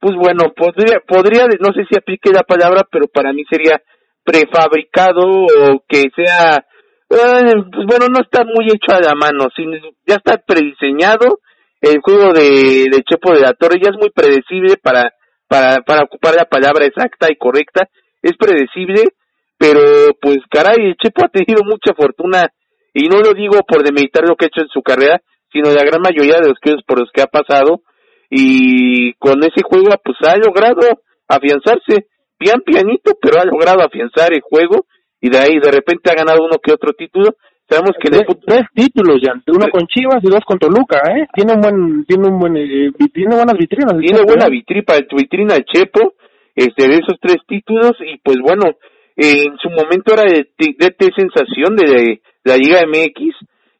pues 0.00 0.14
bueno, 0.16 0.52
podría, 0.56 1.00
podría, 1.06 1.46
no 1.60 1.72
sé 1.74 1.84
si 1.88 1.96
aplique 1.96 2.30
la 2.32 2.42
palabra, 2.42 2.82
pero 2.90 3.06
para 3.08 3.32
mí 3.32 3.44
sería 3.50 3.80
prefabricado 4.24 5.22
o 5.26 5.84
que 5.88 6.04
sea, 6.14 6.56
eh, 7.10 7.52
pues 7.72 7.86
bueno, 7.86 8.06
no 8.08 8.20
está 8.20 8.44
muy 8.44 8.66
hecho 8.66 8.94
a 8.94 9.00
la 9.00 9.14
mano, 9.14 9.48
sino 9.54 9.76
ya 10.06 10.16
está 10.16 10.38
prediseñado 10.38 11.38
el 11.80 12.00
juego 12.00 12.32
de, 12.32 12.86
de 12.90 13.02
Chepo 13.04 13.32
de 13.32 13.40
la 13.40 13.52
Torre 13.52 13.80
ya 13.82 13.90
es 13.90 13.96
muy 13.96 14.10
predecible 14.10 14.76
para, 14.82 15.12
para, 15.48 15.78
para 15.82 16.04
ocupar 16.04 16.34
la 16.34 16.44
palabra 16.44 16.86
exacta 16.86 17.30
y 17.30 17.36
correcta, 17.36 17.88
es 18.22 18.36
predecible, 18.36 19.04
pero 19.58 19.80
pues 20.20 20.38
caray, 20.50 20.76
el 20.86 20.96
Chepo 20.96 21.24
ha 21.24 21.28
tenido 21.28 21.62
mucha 21.64 21.94
fortuna, 21.94 22.48
y 22.92 23.08
no 23.08 23.20
lo 23.20 23.34
digo 23.34 23.60
por 23.66 23.84
demeritar 23.84 24.24
lo 24.26 24.36
que 24.36 24.46
ha 24.46 24.48
hecho 24.48 24.62
en 24.62 24.68
su 24.68 24.82
carrera, 24.82 25.20
sino 25.56 25.72
la 25.72 25.84
gran 25.84 26.02
mayoría 26.02 26.36
de 26.40 26.48
los 26.48 26.58
que 26.60 26.76
por 26.86 27.00
los 27.00 27.10
que 27.12 27.22
ha 27.22 27.26
pasado, 27.26 27.80
y 28.28 29.14
con 29.14 29.42
ese 29.42 29.62
juego 29.64 29.88
pues 30.04 30.18
ha 30.28 30.36
logrado 30.36 30.80
afianzarse, 31.26 32.06
pian 32.36 32.60
pianito, 32.60 33.16
pero 33.20 33.40
ha 33.40 33.44
logrado 33.46 33.80
afianzar 33.80 34.34
el 34.34 34.42
juego, 34.42 34.84
y 35.20 35.30
de 35.30 35.38
ahí 35.38 35.58
de 35.58 35.72
repente 35.72 36.10
ha 36.10 36.14
ganado 36.14 36.44
uno 36.44 36.58
que 36.62 36.72
otro 36.72 36.92
título, 36.92 37.30
Sabemos 37.68 37.96
que 38.00 38.10
tres, 38.10 38.22
tres 38.46 38.62
títulos 38.74 39.18
ya, 39.20 39.32
uno 39.48 39.66
con 39.72 39.88
Chivas 39.88 40.22
y 40.22 40.30
dos 40.30 40.44
con 40.46 40.56
Toluca, 40.56 41.02
¿eh? 41.10 41.26
Tiene 41.34 41.54
un 41.54 41.60
buen, 41.60 42.04
tiene 42.04 42.28
un 42.28 42.38
buen, 42.38 42.56
eh, 42.56 42.92
tiene 43.12 43.34
buenas 43.34 43.58
vitrinas. 43.58 43.98
Tiene 43.98 44.22
buena 44.22 44.46
vitrina, 44.46 44.94
vitrina 45.10 45.56
el 45.56 45.64
Chepo, 45.64 46.14
este, 46.54 46.86
de 46.86 46.94
esos 46.94 47.18
tres 47.20 47.38
títulos. 47.48 47.94
Y 48.06 48.18
pues 48.18 48.36
bueno, 48.40 48.70
en 49.16 49.58
su 49.58 49.68
momento 49.70 50.14
era 50.14 50.22
de, 50.30 50.46
de, 50.56 51.10
sensación 51.16 51.74
de, 51.74 52.20
la 52.44 52.56
Liga 52.56 52.82
MX 52.86 53.34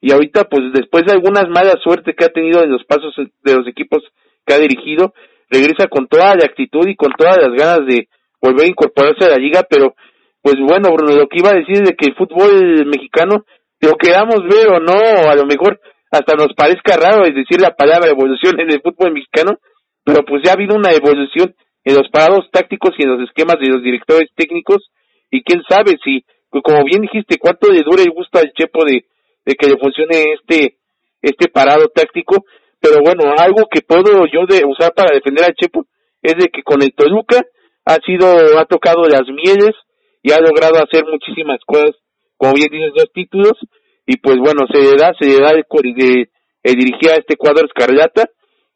y 0.07 0.12
ahorita 0.12 0.45
pues 0.45 0.73
después 0.73 1.05
de 1.05 1.14
algunas 1.14 1.49
malas 1.49 1.83
suertes 1.83 2.14
que 2.14 2.25
ha 2.25 2.29
tenido 2.29 2.62
en 2.62 2.71
los 2.71 2.85
pasos 2.85 3.12
de 3.16 3.55
los 3.57 3.66
equipos 3.66 4.05
que 4.47 4.55
ha 4.55 4.59
dirigido, 4.59 5.12
regresa 5.51 5.88
con 5.88 6.07
toda 6.07 6.37
la 6.37 6.45
actitud 6.45 6.87
y 6.87 6.95
con 6.95 7.11
todas 7.19 7.37
las 7.38 7.51
ganas 7.59 7.85
de 7.88 8.07
volver 8.40 8.66
a 8.66 8.71
incorporarse 8.71 9.25
a 9.25 9.31
la 9.31 9.42
liga, 9.42 9.66
pero 9.69 9.97
pues 10.42 10.55
bueno, 10.62 10.95
Bruno, 10.95 11.16
lo 11.16 11.27
que 11.27 11.40
iba 11.40 11.51
a 11.51 11.59
decir 11.59 11.83
es 11.83 11.88
de 11.90 11.97
que 11.97 12.07
el 12.07 12.14
fútbol 12.14 12.87
mexicano 12.87 13.42
lo 13.81 13.97
queramos 13.99 14.47
ver 14.47 14.69
o 14.69 14.79
no, 14.79 14.95
a 15.29 15.35
lo 15.35 15.45
mejor 15.45 15.81
hasta 16.12 16.37
nos 16.37 16.55
parezca 16.55 16.95
raro 16.95 17.27
es 17.27 17.35
decir 17.35 17.61
la 17.61 17.75
palabra 17.75 18.09
evolución 18.09 18.61
en 18.61 18.71
el 18.71 18.81
fútbol 18.83 19.11
mexicano, 19.11 19.59
pero 20.05 20.25
pues 20.25 20.40
ya 20.45 20.53
ha 20.53 20.55
habido 20.55 20.77
una 20.77 20.92
evolución 20.92 21.53
en 21.83 21.95
los 21.97 22.09
parados 22.12 22.47
tácticos 22.53 22.95
y 22.97 23.03
en 23.03 23.11
los 23.11 23.29
esquemas 23.29 23.59
de 23.59 23.75
los 23.75 23.83
directores 23.83 24.31
técnicos 24.37 24.87
y 25.33 25.42
quién 25.42 25.64
sabe 25.69 25.99
si, 26.05 26.23
como 26.62 26.85
bien 26.85 27.03
dijiste, 27.03 27.38
cuánto 27.40 27.73
le 27.73 27.83
dura 27.83 28.05
el 28.07 28.14
gusto 28.14 28.38
al 28.38 28.53
Chepo 28.53 28.85
de, 28.85 29.03
de 29.47 29.55
que 29.55 29.69
le 29.69 29.79
funcione 29.79 30.35
este, 30.35 30.77
este 31.23 31.49
parado 31.49 31.89
táctico, 31.89 32.45
pero 32.81 33.01
bueno, 33.03 33.33
algo 33.39 33.67
que 33.71 33.81
puedo 33.81 34.27
yo 34.27 34.45
de 34.47 34.63
usar 34.67 34.93
para 34.93 35.15
defender 35.15 35.45
al 35.45 35.55
Chepo 35.55 35.87
es 36.21 36.35
de 36.35 36.49
que 36.49 36.63
con 36.63 36.83
el 36.83 36.93
Toluca 36.93 37.43
ha 37.87 37.97
sido, 38.05 38.59
ha 38.59 38.67
tocado 38.67 39.09
las 39.09 39.23
mieles 39.29 39.75
y 40.23 40.33
ha 40.33 40.41
logrado 40.41 40.77
hacer 40.83 41.05
muchísimas 41.07 41.61
cosas 41.65 41.95
como 42.37 42.55
bien 42.55 42.69
dices, 42.71 42.93
dos 42.95 43.11
títulos, 43.13 43.53
y 44.07 44.19
pues 44.19 44.37
bueno, 44.39 44.67
se 44.71 44.79
le 44.79 44.97
da, 44.97 45.13
se 45.19 45.27
le 45.27 45.41
da 45.41 45.51
el, 45.53 45.65
de, 45.95 46.29
dirigir 46.63 47.11
a 47.11 47.17
este 47.17 47.37
cuadro 47.37 47.67
escarlata, 47.67 48.29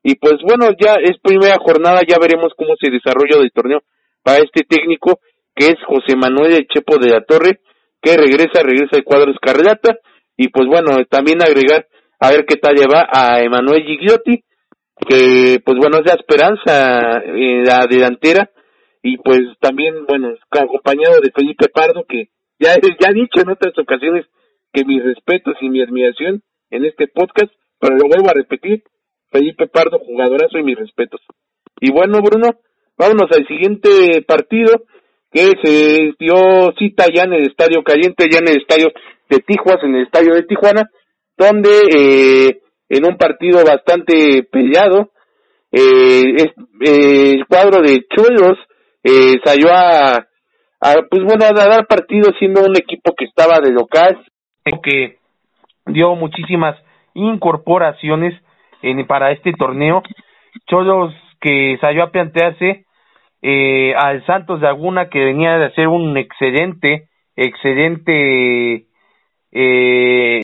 y 0.03 0.15
pues 0.17 0.37
bueno, 0.43 0.71
ya 0.81 0.95
es 0.95 1.19
primera 1.23 1.57
jornada, 1.59 2.01
ya 2.07 2.17
veremos 2.19 2.53
cómo 2.57 2.75
se 2.81 2.91
desarrolla 2.91 3.37
el 3.41 3.53
torneo 3.53 3.81
para 4.23 4.39
este 4.39 4.65
técnico, 4.65 5.21
que 5.55 5.67
es 5.67 5.77
José 5.87 6.17
Manuel 6.17 6.67
Chepo 6.69 6.97
de 6.99 7.11
la 7.11 7.23
Torre, 7.23 7.61
que 8.01 8.17
regresa, 8.17 8.63
regresa 8.63 8.97
el 8.97 9.05
cuadro 9.05 9.31
escarlata, 9.31 9.99
y 10.41 10.49
pues 10.49 10.67
bueno, 10.69 11.05
también 11.05 11.43
agregar, 11.43 11.87
a 12.19 12.31
ver 12.31 12.47
qué 12.47 12.57
tal 12.57 12.75
lleva 12.75 13.07
a 13.13 13.43
Emanuel 13.43 13.85
Gigliotti, 13.85 14.43
que 15.07 15.61
pues 15.63 15.77
bueno, 15.77 15.99
es 15.99 16.07
la 16.07 16.15
esperanza 16.15 17.21
en 17.27 17.63
la 17.63 17.87
delantera, 17.87 18.49
y 19.03 19.19
pues 19.19 19.43
también, 19.61 20.07
bueno, 20.07 20.33
acompañado 20.51 21.21
de 21.21 21.31
Felipe 21.31 21.69
Pardo, 21.69 22.07
que 22.09 22.31
ya, 22.59 22.71
ya 23.01 23.11
he 23.11 23.13
dicho 23.13 23.43
en 23.43 23.51
otras 23.51 23.79
ocasiones 23.79 24.25
que 24.73 24.87
mis 24.87 25.05
respetos 25.05 25.57
y 25.61 25.69
mi 25.69 25.83
admiración 25.83 26.43
en 26.71 26.87
este 26.87 27.07
podcast, 27.09 27.53
pero 27.79 27.97
lo 27.97 28.09
vuelvo 28.09 28.31
a 28.31 28.35
repetir, 28.35 28.83
Felipe 29.31 29.67
Pardo, 29.67 29.99
jugadorazo 29.99 30.57
y 30.57 30.63
mis 30.63 30.79
respetos. 30.79 31.21
Y 31.83 31.93
bueno, 31.93 32.23
Bruno, 32.23 32.61
vámonos 32.97 33.31
al 33.37 33.47
siguiente 33.47 34.23
partido 34.27 34.85
que 35.31 35.53
se 35.63 36.15
dio 36.19 36.73
cita 36.79 37.09
ya 37.15 37.25
en 37.25 37.35
el 37.35 37.43
Estadio 37.43 37.85
Caliente, 37.85 38.27
ya 38.33 38.39
en 38.39 38.49
el 38.49 38.57
Estadio 38.57 38.91
de 39.31 39.39
Tijuas, 39.39 39.79
en 39.83 39.95
el 39.95 40.03
Estadio 40.03 40.35
de 40.35 40.43
Tijuana, 40.43 40.91
donde 41.39 41.71
eh, 41.97 42.61
en 42.89 43.07
un 43.07 43.17
partido 43.17 43.65
bastante 43.65 44.43
peleado, 44.51 45.11
eh, 45.73 46.35
eh, 46.37 47.35
el 47.37 47.47
cuadro 47.47 47.81
de 47.81 48.05
Chuelos 48.09 48.59
eh, 49.05 49.41
salió 49.45 49.69
a 49.73 50.27
pues 51.11 51.23
bueno, 51.23 51.45
a 51.45 51.53
dar 51.53 51.87
partido 51.87 52.33
siendo 52.39 52.63
un 52.63 52.75
equipo 52.77 53.15
que 53.15 53.27
estaba 53.27 53.61
de 53.61 53.71
local, 53.71 54.19
que 54.83 55.19
dio 55.87 56.15
muchísimas 56.15 56.77
incorporaciones 57.15 58.35
en, 58.83 59.07
para 59.07 59.33
este 59.33 59.53
torneo. 59.53 60.03
Cholos 60.69 61.13
que 61.41 61.77
salió 61.81 62.05
a 62.05 62.11
plantearse 62.11 62.87
eh, 63.43 63.95
al 63.95 64.25
Santos 64.27 64.61
de 64.61 64.69
Aguna 64.69 65.09
que 65.09 65.25
venía 65.25 65.59
de 65.59 65.67
hacer 65.67 65.89
un 65.89 66.17
excelente, 66.17 67.09
excelente 67.37 68.87
eh, 69.53 70.41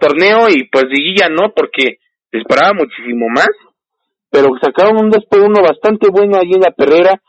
torneo 0.00 0.48
y 0.48 0.68
pues 0.68 0.84
ya 1.18 1.28
no 1.28 1.52
porque 1.54 1.98
esperaba 2.30 2.72
muchísimo 2.74 3.26
más, 3.28 3.50
pero 4.30 4.48
sacaron 4.60 4.98
un 4.98 5.10
2 5.10 5.24
por 5.26 5.40
1 5.40 5.62
bastante 5.62 6.08
bueno 6.10 6.36
ahí 6.36 6.50
en 6.52 6.60
la 6.60 6.70
perrera 6.70 7.20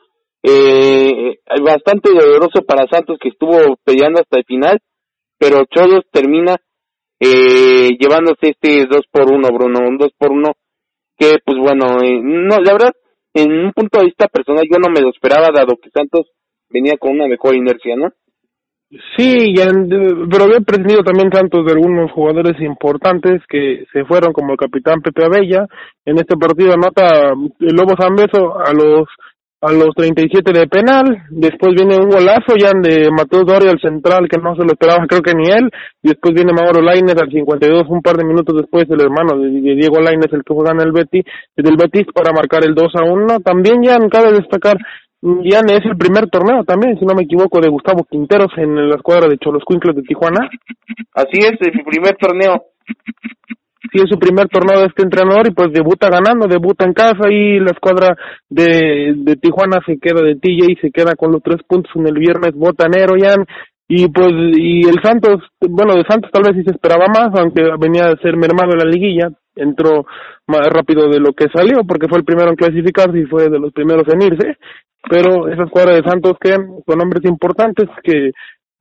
eh, 0.44 1.40
bastante 1.64 2.12
doloroso 2.14 2.64
para 2.66 2.88
Santos 2.88 3.18
que 3.22 3.30
estuvo 3.30 3.78
peleando 3.84 4.22
hasta 4.22 4.38
el 4.38 4.46
final, 4.46 4.80
pero 5.38 5.66
Cholos 5.66 6.06
termina 6.12 6.58
eh, 7.20 7.90
llevándose 8.00 8.50
este 8.50 8.86
2 8.86 9.02
por 9.12 9.32
1 9.32 9.48
Bruno, 9.50 9.80
un 9.88 9.98
2 9.98 10.12
por 10.18 10.32
1 10.32 10.52
que 11.18 11.38
pues 11.44 11.58
bueno, 11.58 12.02
eh, 12.04 12.20
no, 12.22 12.60
la 12.60 12.74
verdad, 12.74 12.94
en 13.34 13.52
un 13.52 13.72
punto 13.72 14.00
de 14.00 14.06
vista 14.06 14.28
personal 14.28 14.66
yo 14.72 14.78
no 14.78 14.90
me 14.94 15.02
lo 15.02 15.10
esperaba 15.10 15.50
dado 15.54 15.78
que 15.82 15.90
Santos 15.90 16.28
venía 16.70 16.98
con 16.98 17.12
una 17.12 17.28
mejor 17.28 17.56
inercia, 17.56 17.96
¿no? 17.96 18.10
Sí, 18.90 19.54
pero 20.32 20.46
había 20.46 20.62
pretendido 20.62 21.04
también 21.04 21.30
Santos 21.32 21.66
de 21.66 21.74
algunos 21.74 22.10
jugadores 22.12 22.56
importantes 22.62 23.42
que 23.50 23.84
se 23.92 24.06
fueron 24.06 24.32
como 24.32 24.54
el 24.54 24.58
capitán 24.58 25.02
Pepe 25.02 25.26
Abella. 25.26 25.68
En 26.06 26.18
este 26.18 26.38
partido 26.38 26.72
anota 26.74 27.34
el 27.60 27.76
Lobo 27.76 27.96
Zambeso 28.00 28.58
a 28.58 28.72
los 28.72 29.08
a 29.60 29.72
los 29.72 29.90
37 29.96 30.54
de 30.54 30.68
penal, 30.68 31.26
después 31.32 31.74
viene 31.74 31.98
un 31.98 32.10
golazo 32.10 32.54
ya 32.62 32.70
de 32.80 33.10
Mateo 33.10 33.44
Doria 33.44 33.72
al 33.72 33.82
central 33.82 34.28
que 34.30 34.40
no 34.40 34.54
se 34.54 34.62
lo 34.62 34.70
esperaba 34.70 35.08
creo 35.08 35.22
que 35.22 35.34
ni 35.34 35.50
él, 35.50 35.72
después 36.04 36.36
viene 36.36 36.54
Mauro 36.54 36.80
Lainez 36.80 37.18
al 37.20 37.32
52, 37.32 37.90
un 37.90 38.04
par 38.04 38.18
de 38.18 38.26
minutos 38.26 38.56
después 38.56 38.86
el 38.88 39.02
hermano 39.02 39.34
de, 39.42 39.50
Diego 39.50 40.00
Lainez 40.00 40.32
el 40.32 40.44
que 40.44 40.54
juega 40.54 40.74
en 40.74 40.82
el 40.82 40.92
Betis, 40.92 41.26
del 41.56 41.76
Betis 41.76 42.06
para 42.14 42.34
marcar 42.34 42.66
el 42.66 42.76
2 42.76 42.86
a 43.02 43.04
1, 43.04 43.40
también 43.40 43.82
ya 43.82 43.98
cabe 44.12 44.32
destacar 44.34 44.78
ya 45.22 45.60
es 45.60 45.86
el 45.86 45.98
primer 45.98 46.30
torneo 46.30 46.64
también, 46.64 46.98
si 47.00 47.06
no 47.06 47.16
me 47.16 47.24
equivoco, 47.24 47.60
de 47.60 47.70
Gustavo 47.70 48.06
Quinteros 48.10 48.52
en 48.58 48.90
la 48.90 48.96
escuadra 48.96 49.28
de 49.28 49.38
Cholos 49.38 49.64
Cuincles 49.66 49.96
de 49.96 50.04
Tijuana. 50.04 50.50
Así 51.14 51.40
es, 51.40 51.58
el 51.60 51.84
primer 51.84 52.16
torneo 52.18 52.66
sí 53.92 54.00
es 54.04 54.10
su 54.10 54.20
primer 54.20 54.48
torneo 54.50 54.82
de 54.82 54.88
este 54.88 55.04
entrenador 55.04 55.48
y 55.48 55.52
pues 55.52 55.72
debuta 55.72 56.10
ganando, 56.10 56.48
debuta 56.48 56.86
en 56.86 56.94
casa 56.94 57.30
y 57.30 57.60
la 57.60 57.72
escuadra 57.72 58.16
de, 58.50 59.14
de 59.16 59.36
Tijuana 59.36 59.80
se 59.86 59.98
queda 60.00 60.22
de 60.22 60.36
TJ 60.36 60.72
y 60.72 60.76
se 60.82 60.92
queda 60.92 61.16
con 61.16 61.32
los 61.32 61.42
tres 61.42 61.62
puntos 61.68 61.92
en 61.96 62.08
el 62.08 62.16
viernes 62.16 62.54
botanero 62.54 63.16
ya 63.18 63.36
y 63.88 64.08
pues 64.10 64.30
y 64.32 64.88
el 64.88 65.02
Santos, 65.02 65.44
bueno 65.62 65.96
de 65.96 66.04
Santos 66.08 66.30
tal 66.32 66.44
vez 66.44 66.56
sí 66.56 66.64
se 66.64 66.76
esperaba 66.76 67.06
más, 67.08 67.30
aunque 67.40 67.64
venía 67.80 68.06
a 68.06 68.18
ser 68.18 68.36
mermado 68.36 68.74
en 68.74 68.80
la 68.80 68.92
liguilla, 68.92 69.30
entró 69.56 70.06
más 70.48 70.68
rápido 70.68 71.10
de 71.10 71.20
lo 71.20 71.34
que 71.34 71.48
salió 71.54 71.84
porque 71.88 72.08
fue 72.08 72.20
el 72.20 72.26
primero 72.26 72.50
en 72.50 72.56
clasificarse 72.56 73.18
y 73.20 73.26
fue 73.26 73.50
de 73.50 73.60
los 73.60 73.72
primeros 73.72 74.04
en 74.14 74.22
irse, 74.22 74.58
pero 75.10 75.48
esa 75.48 75.64
escuadra 75.64 75.96
de 75.96 76.04
Santos 76.04 76.34
que 76.40 76.56
con 76.86 77.02
hombres 77.02 77.24
importantes 77.26 77.88
que 78.04 78.32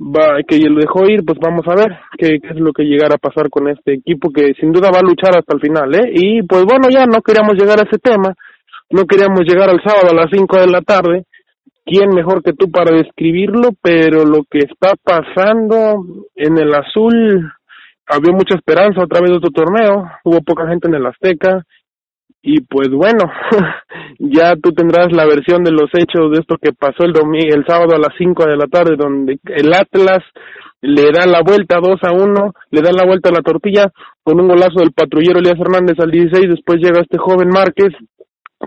va 0.01 0.43
que 0.47 0.59
lo 0.59 0.81
dejó 0.81 1.09
ir, 1.09 1.25
pues 1.25 1.39
vamos 1.41 1.65
a 1.69 1.75
ver 1.75 1.99
qué, 2.19 2.39
qué, 2.41 2.49
es 2.49 2.61
lo 2.61 2.73
que 2.73 2.85
llegará 2.85 3.15
a 3.15 3.19
pasar 3.19 3.49
con 3.49 3.69
este 3.69 3.95
equipo 3.95 4.31
que 4.31 4.53
sin 4.61 4.73
duda 4.73 4.91
va 4.93 4.99
a 4.99 5.09
luchar 5.09 5.37
hasta 5.37 5.55
el 5.55 5.61
final, 5.61 5.95
¿eh? 5.95 6.11
Y 6.13 6.43
pues 6.43 6.65
bueno, 6.65 6.89
ya 6.91 7.07
no 7.07 7.23
queríamos 7.23 7.55
llegar 7.55 7.81
a 7.81 7.89
ese 7.89 7.99
tema, 7.99 8.35
no 8.91 9.05
queríamos 9.07 9.41
llegar 9.41 9.71
al 9.71 9.83
sábado 9.83 10.09
a 10.11 10.15
las 10.15 10.31
5 10.31 10.61
de 10.61 10.67
la 10.67 10.81
tarde. 10.83 11.25
¿Quién 11.87 12.11
mejor 12.11 12.43
que 12.43 12.53
tú 12.53 12.69
para 12.69 12.97
describirlo? 12.97 13.71
Pero 13.81 14.25
lo 14.25 14.43
que 14.51 14.59
está 14.59 14.95
pasando 15.03 16.05
en 16.35 16.59
el 16.59 16.75
azul, 16.75 17.49
había 18.09 18.33
mucha 18.33 18.57
esperanza 18.57 19.05
otra 19.05 19.21
vez 19.21 19.31
de 19.31 19.37
otro 19.37 19.51
torneo, 19.51 20.11
hubo 20.25 20.41
poca 20.43 20.69
gente 20.69 20.89
en 20.89 20.97
el 20.97 21.07
Azteca, 21.07 21.63
y 22.43 22.61
pues 22.61 22.89
bueno, 22.91 23.25
ya 24.19 24.55
tú 24.57 24.73
tendrás 24.73 25.13
la 25.13 25.27
versión 25.27 25.65
de 25.65 25.71
los 25.71 25.91
hechos 25.95 26.31
de 26.33 26.41
esto 26.41 26.57
que 26.61 26.73
pasó 26.73 27.05
el 27.05 27.13
domingo, 27.13 27.55
el 27.55 27.67
sábado 27.67 27.95
a 27.95 27.99
las 27.99 28.15
5 28.19 28.47
de 28.47 28.57
la 28.57 28.67
tarde, 28.67 28.97
donde 28.97 29.39
el 29.45 29.73
Atlas 29.73 30.23
le 30.81 31.11
da 31.13 31.27
la 31.27 31.43
vuelta 31.43 31.79
2 31.81 31.99
a 32.03 32.13
1, 32.13 32.53
le 32.71 32.83
da 32.83 32.91
la 32.93 33.05
vuelta 33.05 33.31
a 33.31 33.33
la 33.33 33.43
tortilla 33.43 33.91
con 34.23 34.41
un 34.41 34.49
golazo 34.49 34.79
del 34.79 34.93
patrullero 34.93 35.39
Elías 35.39 35.59
Hernández 35.59 35.99
al 35.99 36.11
16, 36.11 36.49
después 36.49 36.79
llega 36.79 37.01
este 37.01 37.19
joven 37.19 37.49
Márquez 37.49 37.93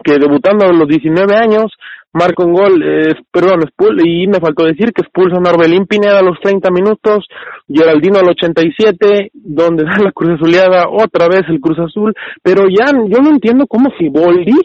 que 0.03 0.17
debutando 0.19 0.65
a 0.65 0.73
los 0.73 0.87
19 0.87 1.35
años 1.35 1.71
marca 2.13 2.43
un 2.43 2.53
gol, 2.53 2.81
eh, 2.83 3.13
perdón, 3.31 3.69
y 4.03 4.27
me 4.27 4.39
faltó 4.39 4.65
decir 4.65 4.91
que 4.93 5.01
expulsa 5.01 5.37
a 5.37 5.39
Norbelín 5.39 5.85
Pineda 5.85 6.19
a 6.19 6.23
los 6.23 6.39
30 6.41 6.69
minutos, 6.71 7.27
Geraldino 7.67 8.19
al 8.19 8.29
87, 8.29 9.31
donde 9.33 9.83
da 9.83 9.97
la 10.03 10.11
Cruz 10.11 10.35
Azuleada 10.35 10.89
otra 10.89 11.27
vez 11.27 11.43
el 11.49 11.59
Cruz 11.59 11.79
Azul, 11.79 12.13
pero 12.43 12.63
ya 12.67 12.91
yo 12.91 13.21
no 13.21 13.29
entiendo 13.29 13.67
cómo 13.67 13.89
si 13.97 14.09
Boldi 14.09 14.57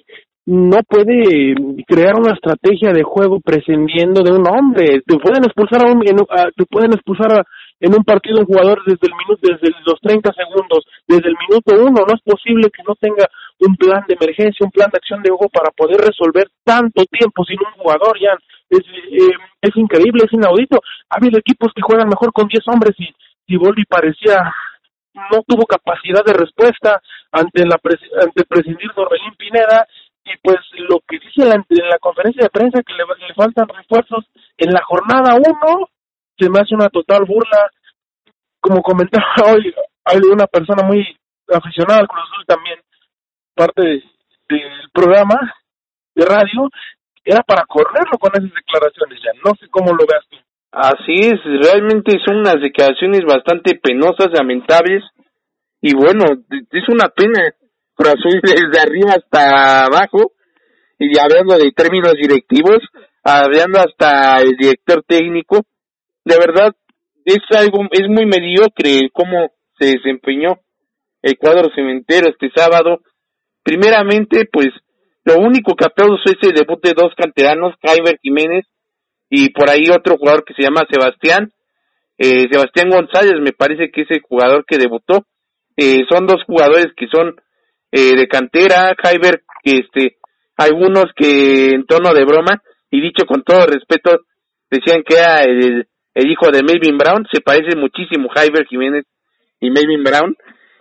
no 0.46 0.78
puede 0.86 1.54
crear 1.86 2.16
una 2.18 2.34
estrategia 2.34 2.92
de 2.92 3.02
juego 3.02 3.40
prescindiendo 3.40 4.22
de 4.22 4.32
un 4.32 4.44
hombre. 4.46 5.00
Te 5.06 5.16
pueden 5.16 5.44
expulsar 5.44 5.86
a 5.86 5.90
un, 5.90 6.00
te 6.00 6.66
pueden 6.66 6.92
expulsar 6.92 7.44
en 7.80 7.94
un 7.94 8.04
partido 8.04 8.40
un 8.40 8.46
jugador 8.46 8.80
desde 8.84 9.08
el 9.08 9.14
minuto, 9.16 9.40
desde 9.40 9.74
los 9.86 10.00
30 10.00 10.32
segundos, 10.32 10.84
desde 11.08 11.28
el 11.28 11.36
minuto 11.48 11.74
uno. 11.80 12.04
No 12.06 12.14
es 12.14 12.20
posible 12.22 12.68
que 12.70 12.82
no 12.86 12.94
tenga 13.00 13.26
un 13.60 13.76
plan 13.76 14.04
de 14.08 14.14
emergencia, 14.14 14.64
un 14.64 14.70
plan 14.70 14.90
de 14.90 14.98
acción 14.98 15.22
de 15.22 15.30
juego 15.30 15.48
para 15.48 15.70
poder 15.70 16.00
resolver 16.00 16.48
tanto 16.64 17.04
tiempo 17.06 17.44
sin 17.44 17.58
un 17.58 17.72
jugador, 17.82 18.18
ya. 18.20 18.36
Es, 18.68 18.80
eh, 18.80 19.36
es 19.60 19.76
increíble, 19.76 20.24
es 20.24 20.32
inaudito. 20.32 20.80
Ha 21.08 21.16
habido 21.16 21.38
equipos 21.38 21.72
que 21.74 21.82
juegan 21.82 22.08
mejor 22.08 22.32
con 22.32 22.48
10 22.48 22.66
hombres 22.68 22.94
y, 22.98 23.14
y 23.46 23.84
parecía 23.84 24.52
no 25.14 25.42
tuvo 25.46 25.64
capacidad 25.66 26.24
de 26.24 26.32
respuesta 26.32 27.00
ante 27.30 27.64
la 27.64 27.78
ante 28.20 28.44
prescindir 28.44 28.90
de 28.94 29.36
Pineda 29.38 29.86
y 30.24 30.36
pues 30.42 30.58
lo 30.88 31.00
que 31.06 31.18
dice 31.18 31.48
en 31.48 31.88
la, 31.88 31.98
conferencia 31.98 32.42
de 32.42 32.50
prensa 32.50 32.82
que 32.82 32.94
le, 32.94 33.34
faltan 33.34 33.68
refuerzos 33.68 34.24
en 34.56 34.72
la 34.72 34.82
jornada 34.82 35.36
uno 35.36 35.88
se 36.36 36.48
me 36.50 36.60
hace 36.60 36.74
una 36.74 36.88
total 36.88 37.24
burla 37.26 37.70
como 38.60 38.82
comentaba 38.82 39.24
hoy 39.52 39.72
hay 40.04 40.18
una 40.32 40.46
persona 40.46 40.82
muy 40.84 41.16
aficionada 41.52 42.00
al 42.00 42.08
Cruz 42.08 42.24
Azul 42.32 42.44
también 42.46 42.78
parte 43.54 43.82
del 43.82 44.62
programa 44.92 45.38
de 46.14 46.24
radio 46.24 46.68
era 47.24 47.42
para 47.42 47.64
correrlo 47.66 48.18
con 48.18 48.32
esas 48.34 48.52
declaraciones 48.52 49.20
ya 49.22 49.32
no 49.44 49.54
sé 49.58 49.68
cómo 49.70 49.92
lo 49.92 50.04
veas 50.06 50.24
tú 50.28 50.36
así 50.72 51.28
es 51.28 51.40
realmente 51.44 52.18
son 52.24 52.38
unas 52.38 52.60
declaraciones 52.60 53.22
bastante 53.26 53.78
penosas 53.82 54.28
lamentables 54.32 55.02
y 55.80 55.94
bueno 55.94 56.24
es 56.48 56.88
una 56.88 57.08
pena 57.08 57.54
Azul 57.98 58.40
desde 58.42 58.80
arriba 58.80 59.14
hasta 59.16 59.84
abajo, 59.84 60.32
y 60.98 61.18
hablando 61.18 61.56
de 61.56 61.72
términos 61.72 62.14
directivos, 62.14 62.78
hablando 63.22 63.80
hasta 63.80 64.40
el 64.40 64.56
director 64.56 65.02
técnico, 65.06 65.60
de 66.24 66.36
verdad 66.38 66.74
es 67.24 67.40
algo, 67.56 67.84
es 67.90 68.08
muy 68.08 68.26
mediocre 68.26 69.10
cómo 69.12 69.50
se 69.78 69.96
desempeñó 69.96 70.58
el 71.22 71.38
cuadro 71.38 71.70
cementero 71.74 72.28
este 72.28 72.50
sábado. 72.54 73.00
Primeramente, 73.64 74.46
pues, 74.52 74.68
lo 75.24 75.38
único 75.38 75.74
que 75.74 75.86
aplaudo 75.86 76.16
es 76.24 76.36
el 76.42 76.54
debut 76.54 76.80
de 76.82 76.92
dos 76.94 77.12
canteranos, 77.16 77.74
Jaime 77.82 78.18
Jiménez 78.22 78.66
y 79.30 79.48
por 79.50 79.68
ahí 79.70 79.88
otro 79.90 80.16
jugador 80.18 80.44
que 80.44 80.54
se 80.54 80.62
llama 80.62 80.86
Sebastián, 80.88 81.50
eh, 82.18 82.46
Sebastián 82.50 82.90
González 82.90 83.40
me 83.40 83.52
parece 83.52 83.90
que 83.90 84.02
es 84.02 84.10
el 84.10 84.20
jugador 84.20 84.64
que 84.66 84.78
debutó. 84.78 85.24
Eh, 85.76 86.02
son 86.08 86.26
dos 86.26 86.44
jugadores 86.46 86.88
que 86.96 87.08
son 87.08 87.34
eh, 87.90 88.14
de 88.14 88.28
cantera, 88.28 88.94
Jaiber, 89.02 89.42
este, 89.64 90.18
algunos 90.56 91.06
que 91.16 91.70
en 91.70 91.86
tono 91.86 92.12
de 92.12 92.24
broma, 92.24 92.62
y 92.90 93.00
dicho 93.00 93.26
con 93.26 93.42
todo 93.42 93.66
respeto, 93.66 94.20
decían 94.70 95.02
que 95.02 95.16
era 95.16 95.42
el, 95.42 95.88
el 96.14 96.30
hijo 96.30 96.50
de 96.52 96.62
Melvin 96.62 96.98
Brown, 96.98 97.26
se 97.32 97.40
parece 97.40 97.76
muchísimo 97.76 98.28
Jaiber 98.28 98.66
Jiménez 98.66 99.04
y 99.58 99.70
Melvin 99.70 100.04
Brown, 100.04 100.36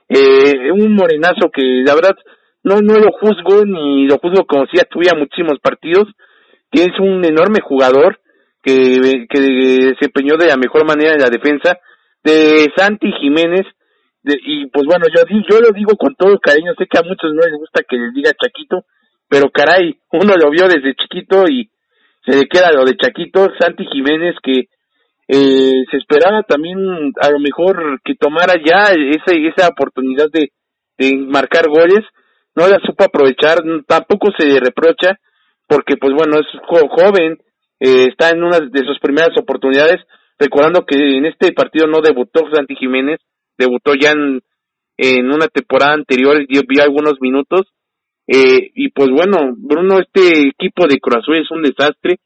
eh, 0.09 0.71
un 0.71 0.93
morenazo 0.93 1.49
que 1.51 1.63
la 1.85 1.95
verdad 1.95 2.15
no, 2.63 2.81
no 2.81 2.97
lo 2.97 3.11
juzgo 3.11 3.65
ni 3.65 4.07
lo 4.07 4.17
juzgo 4.17 4.45
como 4.45 4.65
si 4.67 4.77
ya 4.77 4.83
tuviera 4.85 5.17
muchísimos 5.17 5.59
partidos, 5.59 6.07
que 6.71 6.83
es 6.83 6.99
un 6.99 7.23
enorme 7.25 7.59
jugador 7.61 8.19
que, 8.63 9.25
que 9.29 9.39
desempeñó 9.39 10.37
de 10.37 10.47
la 10.47 10.57
mejor 10.57 10.85
manera 10.85 11.13
en 11.13 11.21
la 11.21 11.29
defensa, 11.29 11.77
de 12.23 12.71
Santi 12.75 13.11
Jiménez, 13.19 13.65
y 14.23 14.67
pues 14.67 14.85
bueno, 14.85 15.05
yo, 15.13 15.23
yo 15.27 15.59
lo 15.59 15.71
digo 15.73 15.97
con 15.97 16.15
todo 16.15 16.39
cariño, 16.39 16.73
sé 16.77 16.85
que 16.89 16.97
a 16.97 17.03
muchos 17.03 17.33
no 17.33 17.41
les 17.41 17.59
gusta 17.59 17.83
que 17.87 17.97
les 17.97 18.13
diga 18.13 18.31
Chaquito, 18.31 18.85
pero 19.27 19.49
caray, 19.51 19.99
uno 20.13 20.35
lo 20.35 20.49
vio 20.49 20.67
desde 20.67 20.95
chiquito 20.95 21.43
y 21.49 21.69
se 22.25 22.37
le 22.37 22.45
queda 22.45 22.71
lo 22.71 22.85
de 22.85 22.95
Chaquito, 22.95 23.49
Santi 23.59 23.85
Jiménez 23.91 24.35
que 24.41 24.69
eh, 25.27 25.83
se 25.89 25.97
esperaba 25.97 26.43
también 26.43 26.77
a 27.19 27.29
lo 27.31 27.39
mejor 27.39 27.99
que 28.03 28.15
tomara 28.15 28.53
ya 28.63 28.93
esa, 28.93 29.33
esa 29.33 29.69
oportunidad 29.69 30.27
de, 30.31 30.51
de 30.97 31.17
marcar 31.17 31.67
goles, 31.67 32.05
no 32.55 32.67
la 32.67 32.79
supo 32.85 33.03
aprovechar, 33.03 33.59
tampoco 33.87 34.29
se 34.37 34.59
reprocha, 34.59 35.19
porque 35.67 35.97
pues 35.97 36.13
bueno, 36.13 36.37
es 36.39 36.47
joven, 36.89 37.39
eh, 37.79 38.07
está 38.09 38.29
en 38.29 38.43
una 38.43 38.59
de 38.59 38.85
sus 38.85 38.99
primeras 38.99 39.37
oportunidades, 39.37 39.97
recordando 40.37 40.85
que 40.85 40.95
en 40.95 41.25
este 41.25 41.51
partido 41.53 41.87
no 41.87 42.01
debutó 42.01 42.41
Santi 42.53 42.75
Jiménez, 42.75 43.19
debutó 43.57 43.93
ya 43.95 44.11
en, 44.11 44.41
una 45.25 45.47
temporada 45.47 45.93
anterior, 45.93 46.45
vi 46.47 46.79
algunos 46.79 47.15
minutos, 47.19 47.61
eh, 48.27 48.71
y 48.75 48.89
pues 48.89 49.09
bueno, 49.09 49.53
Bruno, 49.57 49.99
este 49.99 50.47
equipo 50.47 50.87
de 50.87 50.99
Cruz 50.99 51.25
es 51.33 51.51
un 51.51 51.63
desastre, 51.63 52.19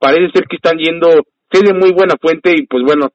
parece 0.00 0.32
ser 0.32 0.44
que 0.48 0.56
están 0.56 0.78
yendo, 0.78 1.08
de 1.08 1.74
muy 1.74 1.92
buena 1.92 2.14
fuente, 2.20 2.52
y 2.56 2.66
pues 2.66 2.82
bueno, 2.82 3.10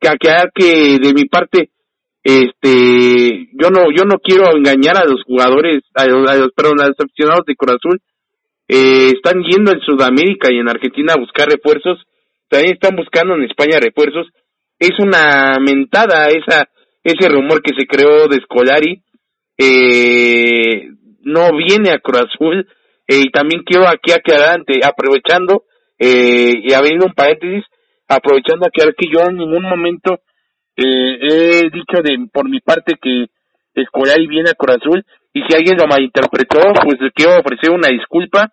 que, 0.00 0.08
que 0.54 0.98
de 0.98 1.12
mi 1.12 1.26
parte, 1.26 1.70
este, 2.24 3.48
yo 3.52 3.70
no, 3.70 3.92
yo 3.94 4.04
no 4.04 4.18
quiero 4.18 4.56
engañar 4.56 4.96
a 4.96 5.04
los 5.04 5.22
jugadores, 5.24 5.84
a 5.94 6.06
los, 6.06 6.28
a 6.28 6.36
los 6.36 6.52
perdón, 6.52 6.80
a 6.80 6.88
los 6.88 6.98
aficionados 6.98 7.44
de 7.46 7.54
Cruz 7.54 7.76
Azul, 7.76 8.00
eh, 8.66 9.12
están 9.14 9.42
yendo 9.42 9.70
en 9.72 9.80
Sudamérica 9.80 10.50
y 10.50 10.58
en 10.58 10.68
Argentina 10.68 11.12
a 11.12 11.20
buscar 11.20 11.48
refuerzos, 11.48 11.98
también 12.48 12.74
están 12.74 12.96
buscando 12.96 13.34
en 13.34 13.44
España 13.44 13.78
refuerzos, 13.78 14.26
es 14.78 14.92
una 14.98 15.58
mentada 15.60 16.28
esa 16.28 16.68
ese 17.04 17.28
rumor 17.28 17.62
que 17.62 17.74
se 17.78 17.86
creó 17.86 18.26
de 18.28 18.40
Scolari. 18.40 19.02
Eh, 19.58 20.88
no 21.20 21.50
viene 21.56 21.90
a 21.90 22.00
Cruz 22.00 22.22
Azul. 22.22 22.66
Eh, 23.06 23.20
y 23.26 23.30
también 23.30 23.62
quiero 23.64 23.86
aquí 23.86 24.12
aclarar 24.12 24.64
aprovechando 24.82 25.64
eh, 25.98 26.54
y 26.62 26.72
abriendo 26.72 27.04
un 27.04 27.12
paréntesis 27.12 27.62
aprovechando 28.08 28.66
aclarar 28.66 28.94
que 28.96 29.06
yo 29.12 29.28
en 29.28 29.36
ningún 29.36 29.62
momento 29.62 30.20
eh, 30.76 31.18
he 31.20 31.70
dicho 31.70 32.02
de 32.02 32.16
por 32.32 32.48
mi 32.48 32.60
parte 32.60 32.94
que 33.00 33.26
Scolari 33.86 34.26
viene 34.26 34.50
a 34.50 34.54
Cruz 34.54 34.76
Azul 34.76 35.04
y 35.32 35.42
si 35.42 35.56
alguien 35.56 35.76
lo 35.76 35.86
malinterpretó 35.86 36.60
pues 36.84 37.00
le 37.00 37.10
quiero 37.12 37.38
ofrecer 37.38 37.70
una 37.70 37.88
disculpa. 37.88 38.52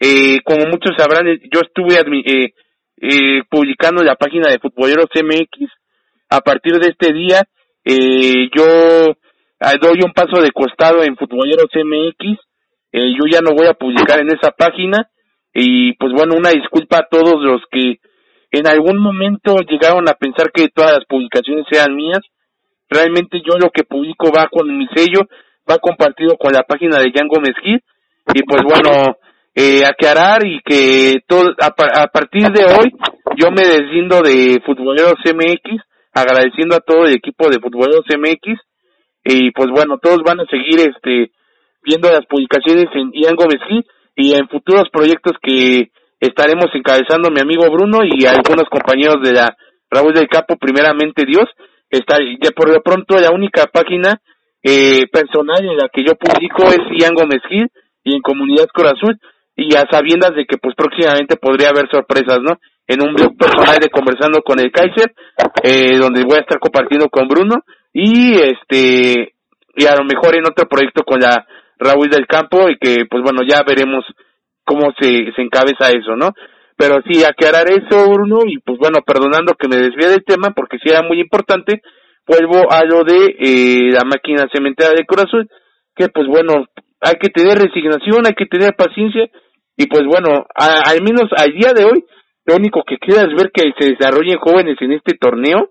Eh, 0.00 0.40
como 0.44 0.66
muchos 0.66 0.96
sabrán 0.96 1.26
yo 1.26 1.60
estuve 1.60 1.94
eh, 1.94 2.54
eh, 3.00 3.42
publicando 3.48 4.02
la 4.02 4.16
página 4.16 4.50
de 4.50 4.58
Futboleros 4.58 5.08
MX 5.14 5.70
a 6.30 6.40
partir 6.40 6.78
de 6.78 6.90
este 6.90 7.12
día. 7.12 7.42
Eh, 7.84 8.48
yo 8.54 9.14
ah, 9.60 9.74
doy 9.80 10.00
un 10.04 10.12
paso 10.12 10.40
de 10.40 10.52
costado 10.52 11.02
en 11.02 11.16
Futboleros 11.16 11.68
MX, 11.74 12.38
eh, 12.92 13.12
yo 13.12 13.24
ya 13.30 13.40
no 13.40 13.54
voy 13.54 13.66
a 13.66 13.74
publicar 13.74 14.20
en 14.20 14.28
esa 14.28 14.50
página. 14.52 15.08
Y 15.54 15.92
pues 15.94 16.12
bueno, 16.12 16.34
una 16.36 16.50
disculpa 16.50 16.98
a 16.98 17.08
todos 17.10 17.42
los 17.42 17.60
que 17.70 17.96
en 18.52 18.66
algún 18.66 18.98
momento 18.98 19.56
llegaron 19.68 20.08
a 20.08 20.14
pensar 20.14 20.52
que 20.52 20.68
todas 20.68 20.92
las 20.92 21.04
publicaciones 21.06 21.64
sean 21.70 21.96
mías. 21.96 22.20
Realmente 22.88 23.40
yo 23.40 23.58
lo 23.58 23.70
que 23.70 23.84
publico 23.84 24.30
va 24.30 24.48
con 24.50 24.76
mi 24.76 24.86
sello, 24.94 25.20
va 25.68 25.78
compartido 25.78 26.36
con 26.36 26.52
la 26.52 26.62
página 26.62 26.98
de 26.98 27.10
Jan 27.12 27.28
Gómez 27.28 27.54
y 27.64 28.42
pues 28.42 28.62
bueno, 28.62 29.16
eh, 29.54 29.84
aclarar 29.86 30.46
y 30.46 30.60
que 30.64 31.20
todo, 31.26 31.54
a, 31.58 32.06
partir 32.08 32.42
de 32.42 32.64
hoy 32.64 32.92
yo 33.36 33.50
me 33.50 33.66
deslindo 33.66 34.20
de 34.20 34.60
Futboleros 34.64 35.16
MX 35.24 35.80
agradeciendo 36.12 36.76
a 36.76 36.80
todo 36.80 37.06
el 37.06 37.14
equipo 37.14 37.48
de 37.48 37.58
Futboleros 37.58 38.04
MX 38.06 38.60
y 39.24 39.50
pues 39.52 39.68
bueno, 39.70 39.96
todos 39.96 40.18
van 40.24 40.40
a 40.40 40.46
seguir 40.46 40.78
este 40.80 41.32
viendo 41.82 42.10
las 42.10 42.26
publicaciones 42.26 42.86
en 42.94 43.12
Ian 43.12 43.34
Gómez 43.34 43.60
y 44.14 44.34
en 44.34 44.46
futuros 44.48 44.84
proyectos 44.92 45.32
que 45.42 45.90
estaremos 46.22 46.66
encabezando 46.74 47.30
mi 47.30 47.40
amigo 47.40 47.70
Bruno 47.70 48.04
y 48.04 48.24
algunos 48.26 48.70
compañeros 48.70 49.16
de 49.22 49.32
la 49.32 49.56
Raúl 49.90 50.14
del 50.14 50.28
Capo, 50.28 50.56
primeramente 50.56 51.24
Dios, 51.26 51.46
está 51.90 52.18
ya 52.18 52.50
por 52.52 52.70
lo 52.70 52.80
pronto 52.80 53.18
la 53.18 53.30
única 53.30 53.66
página 53.66 54.20
eh, 54.62 55.06
personal 55.10 55.64
en 55.64 55.76
la 55.76 55.88
que 55.92 56.04
yo 56.06 56.14
publico 56.14 56.64
es 56.68 56.80
Ian 56.98 57.14
Gómez 57.14 57.42
y 57.50 58.14
en 58.14 58.22
Comunidad 58.22 58.68
Corazón 58.72 59.18
y 59.56 59.76
a 59.76 59.84
sabiendas 59.90 60.34
de 60.34 60.46
que 60.46 60.56
pues 60.56 60.74
próximamente 60.74 61.36
podría 61.36 61.70
haber 61.70 61.90
sorpresas, 61.90 62.38
¿no? 62.40 62.58
en 62.86 63.02
un 63.02 63.14
blog 63.14 63.36
personal 63.36 63.76
de 63.80 63.90
conversando 63.90 64.42
con 64.42 64.58
el 64.60 64.70
Kaiser, 64.70 65.12
eh, 65.62 65.98
donde 65.98 66.24
voy 66.24 66.38
a 66.38 66.40
estar 66.40 66.58
compartiendo 66.58 67.08
con 67.08 67.28
Bruno 67.28 67.56
y 67.92 68.34
este 68.34 69.34
y 69.74 69.86
a 69.86 69.96
lo 69.96 70.04
mejor 70.04 70.36
en 70.36 70.44
otro 70.46 70.68
proyecto 70.68 71.02
con 71.02 71.20
la 71.20 71.46
Raúl 71.78 72.10
del 72.10 72.26
Campo 72.26 72.68
y 72.68 72.76
que 72.78 73.06
pues 73.10 73.22
bueno 73.22 73.40
ya 73.48 73.62
veremos 73.66 74.04
cómo 74.64 74.92
se, 75.00 75.32
encabeza 75.38 75.90
eso, 75.90 76.16
¿no? 76.16 76.30
Pero 76.76 77.00
sí, 77.06 77.22
aclarar 77.24 77.66
eso, 77.70 78.10
Bruno, 78.10 78.40
y 78.46 78.58
pues 78.58 78.78
bueno, 78.78 79.00
perdonando 79.06 79.54
que 79.54 79.68
me 79.68 79.76
desvíe 79.76 80.08
del 80.08 80.24
tema, 80.24 80.50
porque 80.54 80.78
sí 80.82 80.90
era 80.90 81.02
muy 81.02 81.20
importante, 81.20 81.82
vuelvo 82.26 82.70
a 82.70 82.84
lo 82.84 83.04
de 83.04 83.36
eh, 83.38 83.90
la 83.92 84.04
máquina 84.04 84.48
cementera 84.52 84.90
de 84.90 85.06
corazón, 85.06 85.48
que 85.94 86.08
pues 86.08 86.26
bueno, 86.26 86.66
hay 87.00 87.14
que 87.20 87.28
tener 87.28 87.58
resignación, 87.58 88.26
hay 88.26 88.34
que 88.34 88.46
tener 88.46 88.74
paciencia, 88.74 89.28
y 89.76 89.86
pues 89.86 90.02
bueno, 90.06 90.46
al 90.54 91.02
menos 91.02 91.30
al 91.36 91.52
día 91.52 91.72
de 91.74 91.84
hoy, 91.84 92.04
lo 92.46 92.56
único 92.56 92.82
que 92.84 92.98
queda 92.98 93.22
es 93.22 93.34
ver 93.36 93.50
que 93.52 93.72
se 93.78 93.94
desarrollen 93.94 94.38
jóvenes 94.38 94.76
en 94.80 94.92
este 94.92 95.14
torneo 95.14 95.70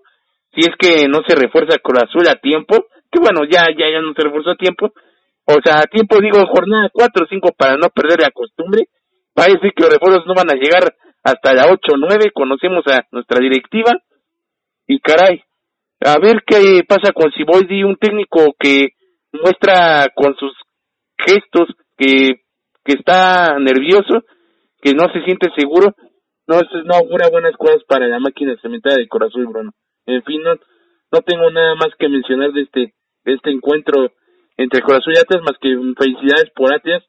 si 0.54 0.60
es 0.60 0.76
que 0.78 1.08
no 1.08 1.20
se 1.26 1.34
refuerza 1.34 1.78
Cruz 1.78 2.02
Azul 2.02 2.28
a 2.28 2.36
tiempo, 2.36 2.86
que 3.10 3.20
bueno, 3.20 3.44
ya, 3.50 3.66
ya, 3.76 3.90
ya 3.90 4.00
no 4.00 4.12
se 4.14 4.22
refuerzó 4.22 4.50
a 4.50 4.56
tiempo, 4.56 4.92
o 5.44 5.58
sea, 5.64 5.80
a 5.80 5.86
tiempo 5.90 6.20
digo 6.20 6.44
jornada 6.46 6.90
4 6.92 7.24
o 7.24 7.28
5 7.28 7.50
para 7.56 7.76
no 7.76 7.88
perder 7.88 8.20
la 8.20 8.30
costumbre, 8.30 8.88
parece 9.34 9.72
que 9.74 9.82
los 9.82 9.92
refuerzos 9.92 10.26
no 10.26 10.34
van 10.34 10.50
a 10.50 10.54
llegar 10.54 10.94
hasta 11.22 11.54
la 11.54 11.66
8 11.66 11.78
o 11.92 11.96
9, 11.96 12.30
conocemos 12.32 12.86
a 12.86 13.06
nuestra 13.10 13.40
directiva, 13.40 13.92
y 14.86 14.98
caray, 15.00 15.42
a 16.00 16.18
ver 16.18 16.42
qué 16.46 16.82
pasa 16.86 17.12
con 17.12 17.32
Siboldi, 17.32 17.84
un 17.84 17.96
técnico 17.96 18.54
que 18.58 18.88
muestra 19.32 20.08
con 20.14 20.34
sus 20.36 20.52
gestos 21.16 21.68
que, 21.96 22.42
que 22.84 22.92
está 22.94 23.56
nervioso, 23.58 24.24
que 24.80 24.94
no 24.94 25.12
se 25.12 25.22
siente 25.24 25.48
seguro, 25.56 25.94
no, 26.46 26.60
no 26.84 26.94
augura 26.94 27.30
buenas 27.30 27.56
cosas 27.56 27.82
para 27.86 28.08
la 28.08 28.18
máquina 28.18 28.56
cementera 28.60 28.96
de 28.96 29.08
Corazón 29.08 29.46
Bruno. 29.46 29.72
En 30.06 30.22
fin, 30.24 30.42
no, 30.42 30.54
no 31.12 31.20
tengo 31.20 31.50
nada 31.50 31.76
más 31.76 31.90
que 31.98 32.08
mencionar 32.08 32.52
de 32.52 32.62
este, 32.62 32.94
de 33.24 33.34
este 33.34 33.50
encuentro 33.50 34.10
entre 34.62 34.82
Corazón 34.82 35.14
y 35.16 35.18
Atlas, 35.18 35.42
más 35.42 35.58
que 35.60 35.76
felicidades 35.98 36.50
por 36.54 36.72
Atlas. 36.72 37.02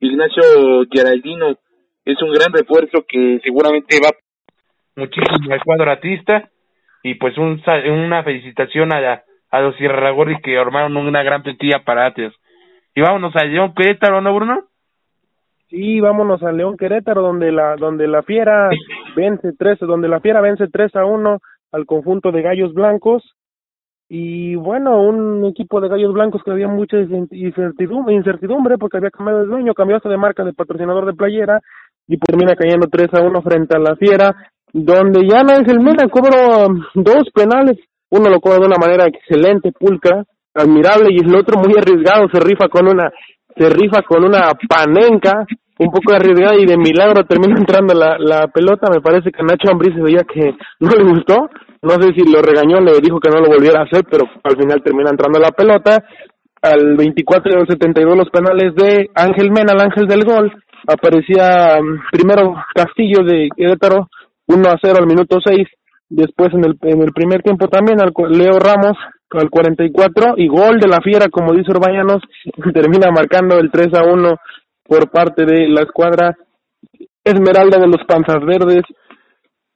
Ignacio 0.00 0.42
Geraldino 0.90 1.56
es 2.04 2.22
un 2.22 2.32
gran 2.32 2.52
refuerzo 2.52 3.04
que 3.08 3.40
seguramente 3.42 3.98
va 4.02 4.10
muchísimo 4.96 5.52
al 5.52 5.62
cuadro 5.62 5.90
atista 5.90 6.48
y 7.02 7.14
pues 7.14 7.36
un, 7.38 7.62
una 7.90 8.22
felicitación 8.22 8.92
a, 8.92 9.22
a 9.50 9.60
los 9.60 9.76
Sierra 9.76 10.10
Gorri 10.10 10.40
que 10.42 10.58
armaron 10.58 10.96
una 10.96 11.22
gran 11.22 11.42
plantilla 11.42 11.84
para 11.84 12.06
Atlas. 12.06 12.34
Y 12.94 13.00
vámonos 13.00 13.34
a 13.36 13.44
León 13.44 13.74
Querétaro, 13.74 14.20
¿no, 14.20 14.34
Bruno? 14.34 14.64
Sí, 15.68 16.00
vámonos 16.00 16.42
a 16.42 16.50
León 16.50 16.76
Querétaro, 16.76 17.22
donde 17.22 17.52
la, 17.52 17.76
donde 17.76 18.08
la 18.08 18.22
Fiera 18.22 18.70
vence 19.14 19.52
tres, 19.56 19.78
donde 19.78 20.08
la 20.08 20.20
Fiera 20.20 20.40
vence 20.40 20.66
3 20.66 20.96
a 20.96 21.04
1 21.04 21.38
al 21.72 21.86
conjunto 21.86 22.32
de 22.32 22.42
Gallos 22.42 22.74
Blancos. 22.74 23.22
Y 24.12 24.56
bueno, 24.56 25.00
un 25.00 25.44
equipo 25.44 25.80
de 25.80 25.88
Gallos 25.88 26.12
Blancos 26.12 26.42
que 26.42 26.50
había 26.50 26.66
mucha 26.66 26.96
incertidumbre, 26.98 28.76
porque 28.76 28.96
había 28.96 29.12
cambiado 29.12 29.42
de 29.42 29.46
dueño, 29.46 29.72
cambió 29.72 29.98
hasta 29.98 30.08
de 30.08 30.16
marca 30.16 30.42
de 30.42 30.52
patrocinador 30.52 31.06
de 31.06 31.12
playera 31.12 31.60
y 32.08 32.18
termina 32.18 32.56
cayendo 32.56 32.88
3 32.90 33.08
a 33.14 33.22
1 33.22 33.40
frente 33.42 33.76
a 33.76 33.78
la 33.78 33.94
Fiera, 33.94 34.34
donde 34.72 35.20
ya 35.28 35.42
Ángel 35.42 35.78
Mena 35.78 36.08
cobró 36.10 36.66
dos 36.94 37.30
penales, 37.32 37.78
uno 38.10 38.28
lo 38.28 38.40
cobra 38.40 38.58
de 38.58 38.66
una 38.66 38.78
manera 38.80 39.06
excelente, 39.06 39.70
pulcra, 39.70 40.24
admirable, 40.54 41.10
y 41.12 41.24
el 41.24 41.32
otro 41.36 41.60
muy 41.60 41.78
arriesgado, 41.78 42.28
se 42.32 42.40
rifa 42.40 42.66
con 42.68 42.88
una, 42.88 43.12
se 43.56 43.70
rifa 43.70 44.02
con 44.02 44.24
una 44.24 44.50
panenca, 44.68 45.46
un 45.78 45.86
poco 45.86 46.12
arriesgada 46.12 46.56
y 46.58 46.66
de 46.66 46.76
milagro 46.76 47.22
termina 47.26 47.60
entrando 47.60 47.94
la, 47.94 48.18
la 48.18 48.48
pelota, 48.48 48.90
me 48.92 49.00
parece 49.00 49.30
que 49.30 49.44
Nacho 49.44 49.70
Ambriz 49.70 49.94
se 49.94 50.02
veía 50.02 50.24
que 50.24 50.56
no 50.80 50.90
le 50.90 51.04
gustó, 51.04 51.48
no 51.82 51.94
sé 52.00 52.12
si 52.14 52.30
lo 52.30 52.42
regañó, 52.42 52.80
le 52.80 53.00
dijo 53.00 53.18
que 53.20 53.30
no 53.30 53.40
lo 53.40 53.48
volviera 53.48 53.80
a 53.80 53.84
hacer, 53.84 54.04
pero 54.10 54.26
al 54.42 54.56
final 54.56 54.82
termina 54.82 55.10
entrando 55.10 55.38
la 55.38 55.50
pelota, 55.50 56.04
al 56.62 56.96
24 56.96 57.52
y 57.52 57.60
al 57.60 57.66
72 57.66 58.16
los 58.16 58.30
penales 58.30 58.74
de 58.74 59.08
Ángel 59.14 59.50
Mena, 59.50 59.72
el 59.72 59.80
ángel 59.80 60.06
del 60.06 60.24
gol, 60.24 60.52
aparecía 60.86 61.78
mm, 61.80 62.10
primero 62.12 62.54
Castillo 62.74 63.24
de 63.24 63.48
Querétaro, 63.56 64.08
1 64.46 64.68
a 64.68 64.76
0 64.80 64.96
al 64.98 65.06
minuto 65.06 65.38
6, 65.42 65.66
después 66.10 66.52
en 66.52 66.64
el, 66.64 66.76
en 66.82 67.02
el 67.02 67.12
primer 67.12 67.42
tiempo 67.42 67.68
también 67.68 68.00
al 68.00 68.12
Leo 68.30 68.58
Ramos 68.58 68.96
al 69.30 69.48
44 69.48 70.34
y 70.36 70.48
gol 70.48 70.80
de 70.80 70.88
la 70.88 71.00
fiera 71.00 71.28
como 71.28 71.52
dice 71.52 71.70
Urbañanos 71.70 72.20
termina 72.74 73.10
marcando 73.12 73.58
el 73.58 73.70
3 73.70 73.94
a 73.94 74.02
1 74.02 74.36
por 74.84 75.10
parte 75.10 75.44
de 75.44 75.68
la 75.68 75.82
escuadra 75.82 76.36
Esmeralda 77.22 77.78
de 77.78 77.86
los 77.86 78.04
Panzas 78.08 78.44
Verdes 78.44 78.82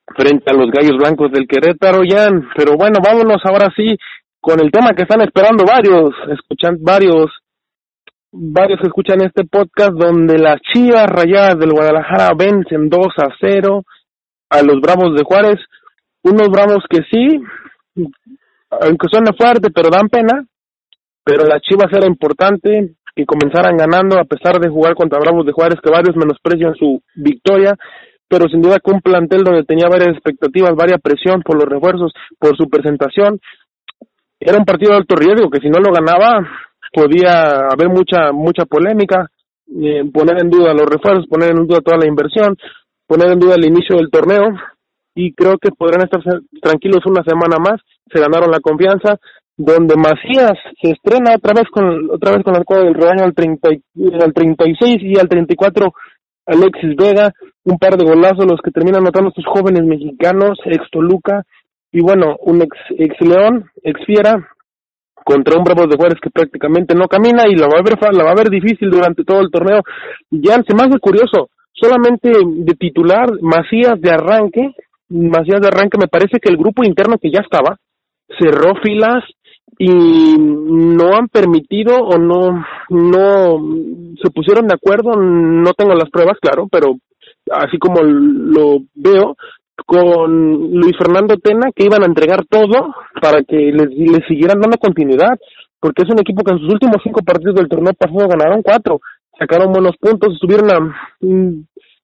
frente 0.06 0.50
a 0.50 0.54
los 0.54 0.70
Gallos 0.70 0.98
Blancos 0.98 1.32
del 1.32 1.46
Querétaro 1.46 2.02
ya 2.04 2.28
pero 2.56 2.76
bueno 2.76 2.98
vámonos 3.04 3.40
ahora 3.44 3.72
sí 3.76 3.96
con 4.40 4.60
el 4.60 4.70
tema 4.70 4.94
que 4.94 5.02
están 5.02 5.22
esperando 5.22 5.64
varios 5.64 6.14
escuchan 6.30 6.76
varios 6.80 7.30
varios 8.30 8.80
escuchan 8.82 9.22
este 9.22 9.44
podcast 9.44 9.92
donde 9.92 10.38
las 10.38 10.60
Chivas 10.72 11.06
Rayadas 11.06 11.58
del 11.58 11.70
Guadalajara 11.70 12.30
vencen 12.36 12.88
2 12.88 13.06
a 13.18 13.28
0 13.40 13.82
a 14.50 14.62
los 14.62 14.80
Bravos 14.80 15.14
de 15.16 15.24
Juárez. 15.24 15.60
Unos 16.22 16.48
Bravos 16.48 16.84
que 16.88 17.02
sí, 17.10 17.40
aunque 18.70 19.08
suene 19.10 19.32
fuerte, 19.36 19.70
pero 19.70 19.90
dan 19.90 20.08
pena, 20.08 20.46
pero 21.24 21.44
las 21.44 21.60
Chivas 21.62 21.92
era 21.92 22.06
importante 22.06 22.94
que 23.14 23.26
comenzaran 23.26 23.76
ganando 23.76 24.18
a 24.18 24.24
pesar 24.24 24.58
de 24.58 24.68
jugar 24.68 24.94
contra 24.94 25.20
Bravos 25.20 25.46
de 25.46 25.52
Juárez, 25.52 25.78
que 25.82 25.90
varios 25.90 26.16
menosprecian 26.16 26.74
su 26.74 27.02
victoria, 27.14 27.76
pero 28.34 28.48
sin 28.48 28.60
duda 28.60 28.80
que 28.82 28.90
un 28.90 29.00
plantel 29.00 29.44
donde 29.44 29.62
tenía 29.62 29.86
varias 29.88 30.14
expectativas, 30.14 30.74
varias 30.74 31.00
presión 31.00 31.40
por 31.42 31.54
los 31.54 31.66
refuerzos, 31.66 32.12
por 32.36 32.56
su 32.56 32.68
presentación, 32.68 33.38
era 34.40 34.58
un 34.58 34.64
partido 34.64 34.90
de 34.90 34.98
alto 34.98 35.14
riesgo, 35.14 35.48
que 35.50 35.60
si 35.60 35.68
no 35.68 35.78
lo 35.78 35.92
ganaba 35.92 36.44
podía 36.92 37.68
haber 37.70 37.90
mucha 37.90 38.32
mucha 38.32 38.64
polémica, 38.64 39.30
eh, 39.70 40.02
poner 40.12 40.42
en 40.42 40.50
duda 40.50 40.74
los 40.74 40.86
refuerzos, 40.86 41.28
poner 41.28 41.50
en 41.50 41.64
duda 41.64 41.80
toda 41.80 41.98
la 41.98 42.08
inversión, 42.08 42.56
poner 43.06 43.30
en 43.30 43.38
duda 43.38 43.54
el 43.54 43.66
inicio 43.66 43.98
del 43.98 44.10
torneo, 44.10 44.50
y 45.14 45.32
creo 45.32 45.56
que 45.58 45.70
podrán 45.70 46.02
estar 46.02 46.20
tranquilos 46.60 47.06
una 47.06 47.22
semana 47.22 47.58
más. 47.58 47.80
Se 48.12 48.18
ganaron 48.18 48.50
la 48.50 48.58
confianza, 48.58 49.16
donde 49.56 49.94
Macías 49.94 50.58
se 50.82 50.90
estrena 50.90 51.36
otra 51.36 51.52
vez 51.54 51.70
con 51.70 52.10
otra 52.10 52.32
vez 52.32 52.42
con 52.42 52.54
la 52.54 52.60
escuadra 52.60 52.86
del 52.86 52.94
rebaño 52.94 53.22
al, 53.22 53.34
30, 53.34 53.68
al 54.24 54.34
36 54.34 54.96
y 55.02 55.20
al 55.20 55.28
34 55.28 55.92
Alexis 56.46 56.96
Vega, 56.96 57.32
un 57.64 57.78
par 57.78 57.96
de 57.96 58.04
golazos 58.04 58.46
los 58.46 58.60
que 58.60 58.70
terminan 58.70 59.02
anotando 59.02 59.30
estos 59.30 59.46
jóvenes 59.46 59.84
mexicanos, 59.84 60.58
ex 60.66 60.88
Toluca 60.90 61.42
y 61.92 62.00
bueno, 62.00 62.36
un 62.40 62.62
ex, 62.62 62.76
ex 62.98 63.14
León, 63.20 63.64
ex 63.82 64.04
Fiera 64.04 64.34
contra 65.24 65.56
un 65.56 65.64
Bravos 65.64 65.88
de 65.88 65.96
Juárez 65.96 66.18
que 66.20 66.30
prácticamente 66.30 66.94
no 66.94 67.08
camina 67.08 67.44
y 67.48 67.54
la 67.54 67.66
va 67.66 67.78
a 67.78 67.82
ver 67.82 67.96
la 68.12 68.24
va 68.24 68.32
a 68.32 68.36
ver 68.36 68.50
difícil 68.50 68.90
durante 68.90 69.24
todo 69.24 69.40
el 69.40 69.50
torneo. 69.50 69.80
Ya 70.30 70.56
se 70.56 70.74
me 70.74 70.98
curioso, 70.98 71.48
solamente 71.72 72.30
de 72.30 72.74
titular 72.74 73.30
Macías 73.40 73.98
de 74.00 74.10
arranque 74.10 74.74
Macías 75.08 75.60
de 75.60 75.68
arranque, 75.68 75.98
me 75.98 76.08
parece 76.08 76.40
que 76.40 76.50
el 76.50 76.56
grupo 76.56 76.82
interno 76.84 77.18
que 77.18 77.30
ya 77.30 77.40
estaba 77.40 77.76
cerró 78.38 78.74
filas 78.82 79.22
y 79.78 80.36
no 80.38 81.14
han 81.14 81.28
permitido 81.28 81.96
o 81.96 82.18
no 82.18 82.64
no 82.90 83.58
se 84.22 84.30
pusieron 84.30 84.66
de 84.66 84.74
acuerdo, 84.74 85.12
no 85.16 85.72
tengo 85.72 85.94
las 85.94 86.10
pruebas, 86.10 86.38
claro, 86.40 86.68
pero 86.70 86.96
así 87.50 87.78
como 87.78 88.02
lo 88.02 88.78
veo 88.94 89.36
con 89.86 90.70
Luis 90.72 90.96
Fernando 90.98 91.36
Tena 91.36 91.70
que 91.74 91.86
iban 91.86 92.02
a 92.02 92.06
entregar 92.06 92.44
todo 92.46 92.94
para 93.20 93.42
que 93.42 93.56
les, 93.56 93.88
les 93.90 94.26
siguieran 94.28 94.60
dando 94.60 94.78
continuidad, 94.78 95.36
porque 95.80 96.02
es 96.02 96.10
un 96.10 96.20
equipo 96.20 96.44
que 96.44 96.52
en 96.52 96.60
sus 96.60 96.72
últimos 96.72 96.96
cinco 97.02 97.20
partidos 97.22 97.56
del 97.56 97.68
torneo 97.68 97.92
pasado 97.92 98.28
ganaron 98.28 98.62
cuatro, 98.62 99.00
sacaron 99.38 99.72
buenos 99.72 99.96
puntos, 99.98 100.34
estuvieron 100.34 100.70
a 100.70 100.78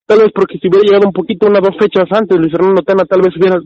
tal 0.07 0.19
vez 0.19 0.33
porque 0.35 0.59
si 0.59 0.67
hubiera 0.67 0.85
llegado 0.85 1.07
un 1.07 1.13
poquito 1.13 1.47
unas 1.47 1.63
dos 1.63 1.77
fechas 1.79 2.09
antes, 2.11 2.37
Luis 2.37 2.51
Fernando 2.51 2.83
Tena 2.83 3.05
tal 3.05 3.21
vez 3.23 3.33
hubiera 3.37 3.61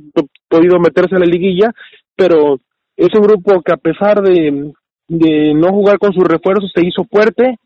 podido 0.48 0.78
meterse 0.78 1.16
a 1.16 1.18
la 1.18 1.24
liguilla, 1.24 1.72
pero 2.14 2.58
es 2.96 3.08
un 3.14 3.22
grupo 3.22 3.62
que 3.62 3.72
a 3.72 3.76
pesar 3.76 4.22
de, 4.22 4.72
de 5.08 5.54
no 5.54 5.70
jugar 5.70 5.98
con 5.98 6.12
sus 6.12 6.24
refuerzos 6.24 6.70
se 6.74 6.86
hizo 6.86 7.04
fuerte 7.04 7.56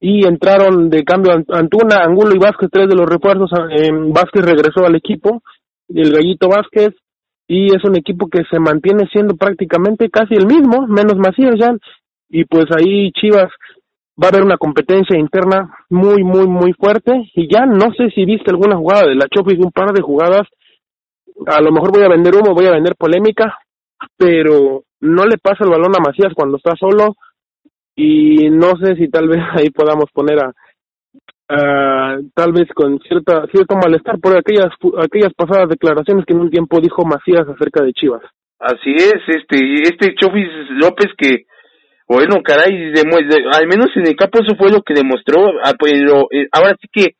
y 0.00 0.26
entraron 0.26 0.90
de 0.90 1.02
cambio 1.04 1.32
Antuna, 1.48 2.02
Angulo 2.04 2.34
y 2.34 2.38
Vázquez, 2.38 2.68
tres 2.70 2.88
de 2.88 2.96
los 2.96 3.06
refuerzos, 3.06 3.50
eh, 3.70 3.90
Vázquez 3.92 4.44
regresó 4.44 4.84
al 4.84 4.96
equipo, 4.96 5.42
el 5.88 6.12
gallito 6.12 6.48
Vázquez, 6.48 6.90
y 7.46 7.74
es 7.74 7.84
un 7.84 7.96
equipo 7.96 8.28
que 8.28 8.42
se 8.50 8.58
mantiene 8.58 9.06
siendo 9.12 9.36
prácticamente 9.36 10.10
casi 10.10 10.34
el 10.34 10.46
mismo, 10.46 10.86
menos 10.86 11.16
Macías 11.16 11.54
ya, 11.58 11.74
y 12.28 12.44
pues 12.44 12.66
ahí 12.76 13.12
Chivas 13.12 13.50
va 14.20 14.26
a 14.26 14.30
haber 14.30 14.44
una 14.44 14.56
competencia 14.56 15.18
interna 15.18 15.74
muy, 15.90 16.22
muy, 16.22 16.46
muy 16.46 16.72
fuerte. 16.72 17.30
Y 17.34 17.48
ya 17.52 17.66
no 17.66 17.92
sé 17.96 18.10
si 18.14 18.24
viste 18.24 18.50
alguna 18.50 18.76
jugada 18.76 19.08
de 19.08 19.14
la 19.14 19.28
Chofis, 19.28 19.58
un 19.58 19.72
par 19.72 19.92
de 19.92 20.02
jugadas. 20.02 20.46
A 21.46 21.60
lo 21.60 21.72
mejor 21.72 21.92
voy 21.92 22.04
a 22.04 22.08
vender 22.08 22.34
humo, 22.34 22.54
voy 22.54 22.66
a 22.66 22.72
vender 22.72 22.94
polémica, 22.96 23.58
pero 24.16 24.82
no 25.00 25.24
le 25.24 25.38
pasa 25.38 25.64
el 25.64 25.70
balón 25.70 25.94
a 25.96 26.02
Macías 26.04 26.32
cuando 26.34 26.56
está 26.56 26.74
solo. 26.78 27.16
Y 27.96 28.50
no 28.50 28.76
sé 28.82 28.96
si 28.96 29.08
tal 29.08 29.28
vez 29.28 29.40
ahí 29.52 29.70
podamos 29.70 30.06
poner 30.12 30.38
a, 30.44 30.52
tal 32.34 32.52
vez 32.52 32.68
con 32.74 32.98
cierta 33.00 33.46
cierto 33.52 33.76
malestar 33.76 34.18
por 34.18 34.36
aquellas 34.36 34.72
aquellas 34.98 35.32
pasadas 35.36 35.68
declaraciones 35.68 36.24
que 36.24 36.32
en 36.32 36.40
un 36.40 36.50
tiempo 36.50 36.80
dijo 36.80 37.04
Macías 37.04 37.46
acerca 37.48 37.84
de 37.84 37.92
Chivas. 37.92 38.22
Así 38.58 38.94
es, 38.94 39.20
este 39.26 39.82
este 39.82 40.14
Chofis 40.14 40.48
López 40.70 41.12
que 41.16 41.44
bueno, 42.06 42.42
caray, 42.42 42.92
al 43.52 43.66
menos 43.66 43.88
en 43.96 44.06
el 44.06 44.16
campo 44.16 44.42
eso 44.42 44.56
fue 44.56 44.70
lo 44.70 44.82
que 44.82 44.92
demostró, 44.92 45.48
ah, 45.64 45.72
pero 45.78 46.28
eh, 46.30 46.48
ahora 46.52 46.76
sí 46.80 46.86
que 46.92 47.14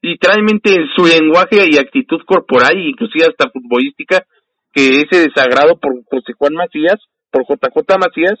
literalmente 0.00 0.74
en 0.74 0.88
su 0.96 1.04
lenguaje 1.06 1.64
y 1.70 1.76
actitud 1.76 2.20
corporal, 2.26 2.78
inclusive 2.78 3.26
hasta 3.26 3.50
futbolística, 3.50 4.24
que 4.72 5.02
ese 5.02 5.28
desagrado 5.28 5.78
por 5.78 5.92
José 6.10 6.32
Juan 6.38 6.54
Macías, 6.54 6.96
por 7.30 7.44
JJ 7.44 7.98
Macías, 7.98 8.38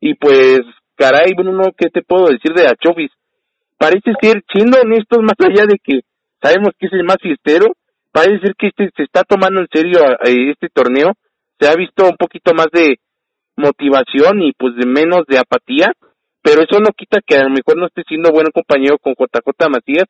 y 0.00 0.14
pues, 0.14 0.60
caray, 0.96 1.32
bueno, 1.34 1.52
no, 1.52 1.72
¿qué 1.76 1.88
te 1.90 2.02
puedo 2.02 2.26
decir 2.26 2.52
de 2.54 2.66
Achofis? 2.66 3.10
Parece 3.78 4.12
ser, 4.20 4.42
siendo 4.52 4.80
honestos, 4.80 5.20
más 5.22 5.36
allá 5.38 5.66
de 5.66 5.78
que 5.82 6.00
sabemos 6.42 6.70
que 6.78 6.86
es 6.86 6.92
el 6.92 7.04
más 7.04 7.18
fiestero, 7.20 7.72
parece 8.12 8.40
ser 8.40 8.54
que 8.58 8.68
este 8.68 8.90
se 8.96 9.02
está 9.04 9.22
tomando 9.24 9.60
en 9.60 9.68
serio 9.72 10.00
este 10.24 10.68
torneo, 10.72 11.12
se 11.58 11.68
ha 11.68 11.74
visto 11.74 12.04
un 12.04 12.16
poquito 12.16 12.52
más 12.54 12.68
de 12.72 12.96
motivación 13.56 14.42
y 14.42 14.52
pues 14.52 14.74
de 14.76 14.86
menos 14.86 15.24
de 15.28 15.38
apatía, 15.38 15.92
pero 16.42 16.62
eso 16.62 16.80
no 16.80 16.92
quita 16.96 17.20
que 17.24 17.36
a 17.36 17.44
lo 17.44 17.50
mejor 17.50 17.76
no 17.76 17.86
esté 17.86 18.02
siendo 18.08 18.32
buen 18.32 18.46
compañero 18.52 18.96
con 18.98 19.12
JJ 19.12 19.68
Matías 19.68 20.06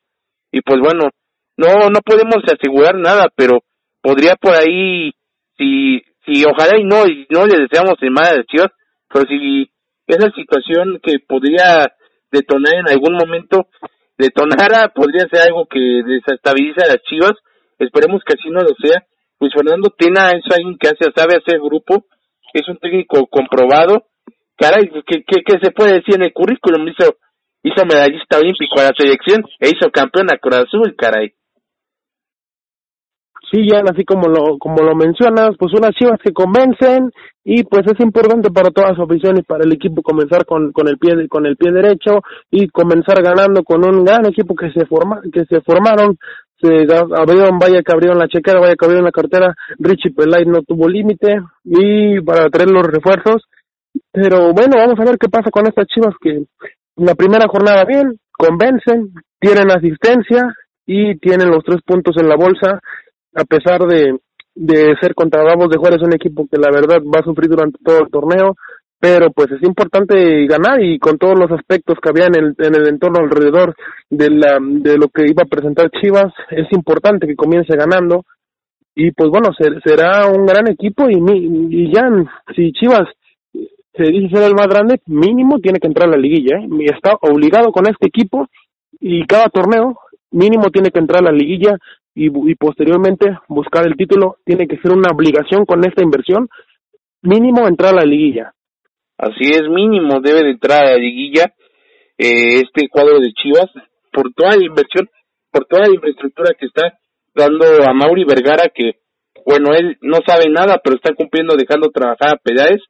y 0.52 0.62
pues 0.62 0.78
bueno, 0.80 1.10
no 1.56 1.90
no 1.90 2.00
podemos 2.04 2.38
asegurar 2.46 2.94
nada, 2.96 3.28
pero 3.34 3.60
podría 4.00 4.36
por 4.36 4.54
ahí 4.54 5.12
si 5.60 6.02
si 6.24 6.44
ojalá 6.44 6.78
y 6.78 6.84
no 6.84 7.06
y 7.06 7.26
no 7.28 7.46
le 7.46 7.60
deseamos 7.60 7.96
el 8.00 8.10
mal 8.10 8.40
a 8.40 8.44
Chivas, 8.44 8.72
pero 9.08 9.26
si 9.26 9.70
esa 10.06 10.30
situación 10.32 11.00
que 11.02 11.18
podría 11.20 11.92
detonar 12.32 12.74
en 12.74 12.88
algún 12.88 13.14
momento 13.14 13.68
detonara, 14.16 14.88
podría 14.94 15.28
ser 15.30 15.48
algo 15.48 15.66
que 15.66 16.02
desestabiliza 16.04 16.84
a 16.84 16.88
las 16.88 17.02
Chivas, 17.02 17.32
esperemos 17.78 18.22
que 18.24 18.34
así 18.34 18.48
no 18.50 18.60
lo 18.60 18.74
sea, 18.80 19.04
pues 19.38 19.52
Fernando 19.54 19.90
Tena 19.96 20.30
es 20.30 20.44
alguien 20.54 20.76
que 20.78 20.88
hace, 20.88 21.10
sabe 21.14 21.36
hacer 21.36 21.60
grupo, 21.60 22.04
es 22.52 22.68
un 22.68 22.78
técnico 22.78 23.26
comprobado, 23.26 24.06
caray, 24.56 24.90
¿qué, 25.06 25.24
qué, 25.26 25.42
qué 25.44 25.58
se 25.62 25.72
puede 25.72 25.94
decir 25.94 26.16
en 26.16 26.24
el 26.24 26.32
currículum? 26.32 26.86
Hizo, 26.88 27.16
hizo 27.62 27.86
medallista 27.86 28.38
olímpico 28.38 28.80
a 28.80 28.84
la 28.84 28.96
selección 28.96 29.44
e 29.58 29.68
hizo 29.68 29.90
campeón 29.90 30.28
a 30.30 30.38
Cruz 30.38 30.66
Azul, 30.66 30.94
caray. 30.96 31.32
Ya 33.52 33.82
así 33.90 34.04
como 34.04 34.28
lo, 34.28 34.58
como 34.58 34.82
lo 34.82 34.94
mencionas, 34.94 35.50
pues 35.58 35.72
unas 35.74 35.90
chivas 35.92 36.20
que 36.22 36.32
convencen 36.32 37.10
y 37.44 37.64
pues 37.64 37.82
es 37.86 37.98
importante 38.00 38.50
para 38.50 38.70
toda 38.70 38.94
su 38.94 39.02
afición 39.02 39.38
y 39.38 39.42
para 39.42 39.64
el 39.64 39.72
equipo 39.72 40.02
comenzar 40.02 40.44
con, 40.44 40.72
con 40.72 40.86
el 40.86 40.98
pie 40.98 41.26
con 41.28 41.46
el 41.46 41.56
pie 41.56 41.72
derecho 41.72 42.20
y 42.50 42.68
comenzar 42.68 43.22
ganando 43.22 43.64
con 43.64 43.84
un 43.84 44.04
gran 44.04 44.24
equipo 44.26 44.54
que 44.54 44.70
se 44.70 44.86
forma 44.86 45.20
que 45.32 45.44
se 45.46 45.60
formaron. 45.62 46.16
Se 46.62 46.68
abrieron 47.16 47.58
vaya 47.58 47.82
que 47.82 47.92
abrieron 47.92 48.18
la 48.18 48.28
chequera 48.28 48.60
vaya 48.60 48.76
que 48.76 48.84
abrieron 48.84 49.06
la 49.06 49.12
cartera. 49.12 49.54
Richie 49.78 50.12
Pelay 50.14 50.44
no 50.44 50.62
tuvo 50.62 50.88
límite 50.88 51.40
y 51.64 52.20
para 52.20 52.48
traer 52.50 52.70
los 52.70 52.86
refuerzos. 52.86 53.42
Pero 54.12 54.52
bueno 54.52 54.76
vamos 54.76 55.00
a 55.00 55.04
ver 55.04 55.18
qué 55.18 55.28
pasa 55.28 55.50
con 55.50 55.66
estas 55.66 55.86
chivas 55.88 56.14
que 56.20 56.44
la 56.96 57.14
primera 57.16 57.48
jornada 57.48 57.84
bien 57.84 58.20
convencen 58.30 59.12
tienen 59.40 59.72
asistencia 59.72 60.54
y 60.86 61.18
tienen 61.18 61.50
los 61.50 61.64
tres 61.64 61.80
puntos 61.84 62.14
en 62.20 62.28
la 62.28 62.36
bolsa 62.36 62.78
a 63.34 63.44
pesar 63.44 63.80
de, 63.86 64.18
de 64.54 64.94
ser 65.00 65.14
contra 65.14 65.42
Bravos 65.42 65.68
de 65.70 65.78
Juárez 65.78 66.02
un 66.02 66.14
equipo 66.14 66.46
que 66.50 66.58
la 66.58 66.70
verdad 66.70 67.02
va 67.02 67.20
a 67.20 67.24
sufrir 67.24 67.48
durante 67.48 67.78
todo 67.84 68.00
el 68.00 68.10
torneo, 68.10 68.56
pero 68.98 69.30
pues 69.30 69.50
es 69.52 69.62
importante 69.62 70.46
ganar 70.46 70.82
y 70.82 70.98
con 70.98 71.16
todos 71.16 71.38
los 71.38 71.50
aspectos 71.50 71.98
que 72.02 72.10
había 72.10 72.26
en 72.26 72.36
el, 72.36 72.54
en 72.58 72.74
el 72.74 72.88
entorno 72.88 73.20
alrededor 73.20 73.74
de, 74.10 74.30
la, 74.30 74.58
de 74.60 74.98
lo 74.98 75.08
que 75.08 75.24
iba 75.26 75.42
a 75.42 75.48
presentar 75.48 75.90
Chivas, 75.90 76.32
es 76.50 76.66
importante 76.72 77.26
que 77.26 77.36
comience 77.36 77.74
ganando 77.76 78.24
y 78.94 79.12
pues 79.12 79.30
bueno, 79.30 79.48
será 79.84 80.26
un 80.26 80.44
gran 80.44 80.68
equipo 80.68 81.08
y, 81.08 81.16
y 81.16 81.94
ya 81.94 82.10
si 82.54 82.72
Chivas 82.72 83.08
se 83.94 84.04
dice 84.04 84.36
ser 84.36 84.48
el 84.48 84.54
más 84.54 84.68
grande, 84.68 85.00
mínimo 85.06 85.58
tiene 85.58 85.78
que 85.78 85.86
entrar 85.88 86.08
a 86.08 86.12
la 86.12 86.18
liguilla, 86.18 86.58
¿eh? 86.58 86.68
está 86.94 87.16
obligado 87.22 87.72
con 87.72 87.86
este 87.88 88.08
equipo 88.08 88.46
y 89.00 89.26
cada 89.26 89.48
torneo 89.48 89.98
mínimo 90.30 90.70
tiene 90.70 90.90
que 90.90 91.00
entrar 91.00 91.22
a 91.22 91.30
la 91.30 91.32
liguilla 91.32 91.76
y, 92.14 92.54
posteriormente 92.56 93.38
buscar 93.48 93.86
el 93.86 93.96
título 93.96 94.36
tiene 94.44 94.66
que 94.66 94.78
ser 94.78 94.92
una 94.92 95.10
obligación 95.12 95.64
con 95.64 95.84
esta 95.84 96.02
inversión, 96.02 96.48
mínimo 97.22 97.66
entrar 97.66 97.92
a 97.94 98.00
la 98.00 98.04
liguilla. 98.04 98.52
Así 99.16 99.50
es, 99.50 99.62
mínimo 99.68 100.20
debe 100.20 100.44
de 100.44 100.50
entrar 100.52 100.86
a 100.86 100.90
la 100.92 100.96
liguilla 100.96 101.52
eh, 102.16 102.62
este 102.62 102.88
cuadro 102.88 103.20
de 103.20 103.32
Chivas 103.32 103.70
por 104.12 104.32
toda 104.32 104.56
la 104.56 104.64
inversión, 104.64 105.08
por 105.50 105.66
toda 105.66 105.86
la 105.86 105.94
infraestructura 105.94 106.54
que 106.58 106.66
está 106.66 106.98
dando 107.34 107.64
a 107.86 107.92
Mauri 107.92 108.24
Vergara 108.24 108.70
que 108.74 109.00
bueno, 109.46 109.72
él 109.74 109.96
no 110.02 110.18
sabe 110.26 110.50
nada, 110.50 110.80
pero 110.82 110.96
está 110.96 111.14
cumpliendo 111.14 111.56
dejando 111.56 111.90
trabajar 111.90 112.34
a 112.34 112.36
Pedáez 112.36 112.80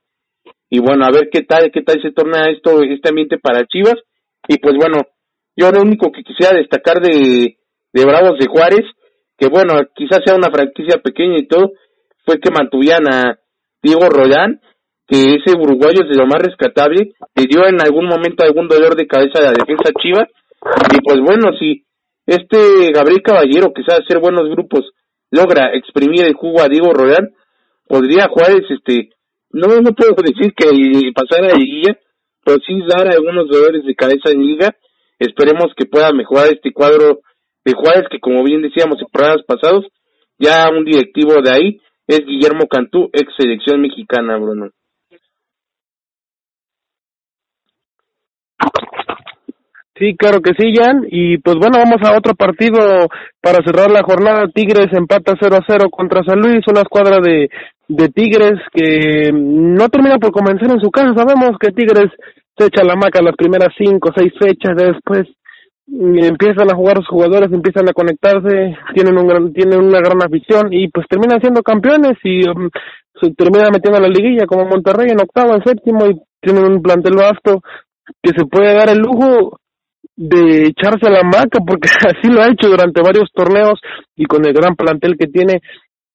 y 0.68 0.78
bueno, 0.80 1.04
a 1.04 1.10
ver 1.10 1.28
qué 1.30 1.42
tal, 1.42 1.70
qué 1.72 1.82
tal 1.82 2.00
se 2.02 2.12
torna 2.12 2.50
esto, 2.50 2.82
este 2.82 3.08
ambiente 3.08 3.38
para 3.38 3.66
Chivas 3.66 3.96
y 4.48 4.58
pues 4.58 4.74
bueno, 4.76 5.02
yo 5.56 5.70
lo 5.70 5.82
único 5.82 6.10
que 6.10 6.22
quisiera 6.22 6.56
destacar 6.56 7.00
de, 7.00 7.58
de 7.92 8.04
Bravos 8.04 8.38
de 8.38 8.46
Juárez 8.46 8.84
que 9.40 9.48
bueno, 9.48 9.72
quizás 9.94 10.20
sea 10.22 10.36
una 10.36 10.50
franquicia 10.50 11.00
pequeña 11.02 11.36
y 11.38 11.48
todo, 11.48 11.72
fue 12.26 12.38
que 12.38 12.50
mantuvieran 12.50 13.08
a 13.10 13.38
Diego 13.82 14.06
Roldán, 14.10 14.60
que 15.08 15.36
ese 15.36 15.56
uruguayo 15.58 16.02
es 16.02 16.10
de 16.10 16.16
lo 16.16 16.26
más 16.26 16.42
rescatable, 16.42 17.14
le 17.34 17.46
dio 17.46 17.66
en 17.66 17.80
algún 17.80 18.04
momento 18.04 18.44
algún 18.44 18.68
dolor 18.68 18.94
de 18.94 19.06
cabeza 19.06 19.38
a 19.38 19.50
la 19.50 19.52
defensa 19.52 19.90
chiva, 19.98 20.28
y 20.92 21.00
pues 21.02 21.20
bueno, 21.20 21.56
si 21.58 21.84
este 22.26 22.92
Gabriel 22.92 23.22
Caballero, 23.22 23.72
que 23.72 23.82
sabe 23.82 24.04
hacer 24.04 24.20
buenos 24.20 24.44
grupos, 24.50 24.92
logra 25.30 25.72
exprimir 25.74 26.26
el 26.26 26.34
jugo 26.34 26.60
a 26.60 26.68
Diego 26.68 26.92
Roldán, 26.92 27.30
podría 27.88 28.28
Juárez, 28.28 28.64
este, 28.68 29.08
no, 29.52 29.68
no 29.80 29.92
puedo 29.94 30.14
decir 30.22 30.52
que 30.54 30.68
pasara 31.14 31.48
a 31.48 31.58
liguilla, 31.58 31.98
pero 32.44 32.58
sí 32.66 32.78
dar 32.86 33.08
algunos 33.08 33.48
dolores 33.48 33.86
de 33.86 33.94
cabeza 33.94 34.30
en 34.32 34.42
liga, 34.42 34.76
esperemos 35.18 35.72
que 35.74 35.86
pueda 35.86 36.12
mejorar 36.12 36.48
este 36.52 36.72
cuadro 36.72 37.20
de 37.64 37.72
Juárez, 37.74 38.04
que 38.10 38.20
como 38.20 38.42
bien 38.44 38.62
decíamos 38.62 39.00
en 39.00 39.08
programas 39.12 39.44
pasados, 39.46 39.86
ya 40.38 40.68
un 40.70 40.84
directivo 40.84 41.40
de 41.42 41.50
ahí 41.52 41.80
es 42.06 42.24
Guillermo 42.26 42.66
Cantú, 42.66 43.10
ex 43.12 43.32
selección 43.36 43.80
mexicana, 43.80 44.36
Bruno. 44.36 44.70
Sí, 50.00 50.16
claro 50.16 50.40
que 50.40 50.52
sí, 50.58 50.72
Jan. 50.74 51.04
Y 51.10 51.36
pues 51.38 51.56
bueno, 51.56 51.76
vamos 51.76 52.00
a 52.02 52.16
otro 52.16 52.34
partido 52.34 53.06
para 53.42 53.62
cerrar 53.62 53.90
la 53.90 54.02
jornada. 54.02 54.48
Tigres 54.48 54.88
empata 54.92 55.34
0 55.38 55.56
a 55.56 55.64
0 55.68 55.90
contra 55.90 56.24
San 56.24 56.40
Luis, 56.40 56.64
una 56.68 56.80
escuadra 56.80 57.18
de, 57.22 57.50
de 57.86 58.08
Tigres 58.08 58.58
que 58.72 59.30
no 59.30 59.90
termina 59.90 60.18
por 60.18 60.32
convencer 60.32 60.70
en 60.70 60.80
su 60.80 60.90
casa. 60.90 61.12
Sabemos 61.14 61.58
que 61.60 61.70
Tigres 61.72 62.10
se 62.56 62.66
echa 62.66 62.82
la 62.82 62.96
maca 62.96 63.20
las 63.20 63.36
primeras 63.36 63.74
cinco 63.76 64.08
o 64.08 64.12
seis 64.16 64.32
fechas, 64.40 64.74
después 64.74 65.28
empiezan 65.92 66.70
a 66.70 66.76
jugar 66.76 66.98
los 66.98 67.08
jugadores, 67.08 67.52
empiezan 67.52 67.88
a 67.88 67.92
conectarse, 67.92 68.76
tienen 68.94 69.18
un 69.18 69.26
gran, 69.26 69.52
tienen 69.52 69.80
una 69.80 69.98
gran 69.98 70.22
afición 70.22 70.72
y 70.72 70.88
pues 70.88 71.06
terminan 71.08 71.40
siendo 71.40 71.62
campeones 71.62 72.16
y 72.22 72.48
um, 72.48 72.70
se 73.20 73.32
terminan 73.34 73.72
metiendo 73.72 73.98
a 73.98 74.02
la 74.02 74.08
liguilla 74.08 74.46
como 74.46 74.66
Monterrey 74.66 75.08
en 75.10 75.20
octavo, 75.20 75.54
en 75.54 75.64
séptimo 75.64 76.06
y 76.06 76.20
tienen 76.40 76.64
un 76.64 76.82
plantel 76.82 77.16
vasto 77.16 77.62
que 78.22 78.30
se 78.36 78.46
puede 78.46 78.74
dar 78.74 78.88
el 78.90 78.98
lujo 78.98 79.58
de 80.16 80.68
echarse 80.68 81.06
a 81.06 81.10
la 81.10 81.22
maca 81.22 81.58
porque 81.66 81.88
así 82.06 82.32
lo 82.32 82.42
ha 82.42 82.48
hecho 82.48 82.68
durante 82.68 83.02
varios 83.02 83.30
torneos 83.32 83.80
y 84.16 84.26
con 84.26 84.44
el 84.46 84.52
gran 84.52 84.76
plantel 84.76 85.16
que 85.18 85.26
tiene 85.26 85.60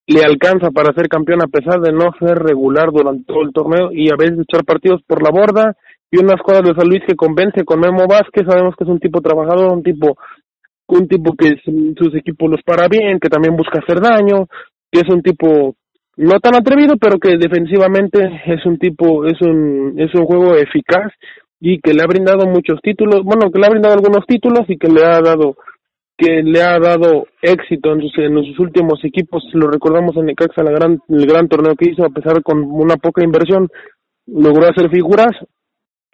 le 0.06 0.22
alcanza 0.22 0.70
para 0.70 0.94
ser 0.94 1.08
campeón 1.08 1.42
a 1.42 1.48
pesar 1.48 1.80
de 1.80 1.92
no 1.92 2.12
ser 2.18 2.38
regular 2.38 2.90
durante 2.92 3.24
todo 3.24 3.42
el 3.42 3.52
torneo 3.52 3.90
y 3.92 4.08
a 4.10 4.16
veces 4.16 4.38
echar 4.38 4.64
partidos 4.64 5.02
por 5.06 5.22
la 5.22 5.30
borda 5.30 5.76
y 6.10 6.18
unas 6.18 6.40
cosas 6.42 6.62
de 6.62 6.74
San 6.74 6.88
Luis 6.88 7.02
que 7.06 7.16
convence 7.16 7.64
con 7.64 7.80
Memo 7.80 8.06
Vázquez, 8.08 8.44
sabemos 8.46 8.74
que 8.76 8.84
es 8.84 8.90
un 8.90 9.00
tipo 9.00 9.20
trabajador, 9.20 9.72
un 9.72 9.82
tipo 9.82 10.16
un 10.88 11.08
tipo 11.08 11.34
que 11.36 11.56
sus 11.64 12.14
equipos 12.14 12.50
los 12.50 12.62
para 12.62 12.86
bien, 12.88 13.18
que 13.18 13.28
también 13.28 13.56
busca 13.56 13.80
hacer 13.80 14.00
daño, 14.00 14.46
que 14.90 15.00
es 15.00 15.08
un 15.12 15.20
tipo 15.20 15.74
no 16.16 16.40
tan 16.40 16.54
atrevido, 16.54 16.94
pero 16.96 17.18
que 17.18 17.36
defensivamente 17.36 18.20
es 18.46 18.64
un 18.64 18.78
tipo, 18.78 19.26
es 19.26 19.40
un, 19.42 19.94
es 19.98 20.14
un 20.14 20.24
juego 20.24 20.56
eficaz 20.56 21.12
y 21.60 21.80
que 21.80 21.92
le 21.92 22.02
ha 22.02 22.06
brindado 22.06 22.46
muchos 22.46 22.80
títulos, 22.82 23.22
bueno, 23.24 23.50
que 23.50 23.58
le 23.58 23.66
ha 23.66 23.70
brindado 23.70 23.94
algunos 23.94 24.24
títulos 24.26 24.62
y 24.68 24.78
que 24.78 24.88
le 24.88 25.04
ha 25.04 25.20
dado 25.20 25.56
que 26.18 26.42
le 26.42 26.62
ha 26.62 26.78
dado 26.78 27.26
éxito 27.42 27.92
en 27.92 28.00
sus, 28.00 28.16
en 28.16 28.42
sus 28.42 28.58
últimos 28.58 29.04
equipos, 29.04 29.44
lo 29.52 29.70
recordamos 29.70 30.16
en 30.16 30.24
Necaxa, 30.24 30.62
la 30.62 30.70
gran, 30.70 30.98
el 31.10 31.26
gran 31.26 31.46
torneo 31.46 31.74
que 31.76 31.90
hizo, 31.90 32.06
a 32.06 32.08
pesar 32.08 32.42
con 32.42 32.62
una 32.62 32.96
poca 32.96 33.22
inversión, 33.22 33.68
logró 34.26 34.66
hacer 34.66 34.88
figuras 34.88 35.32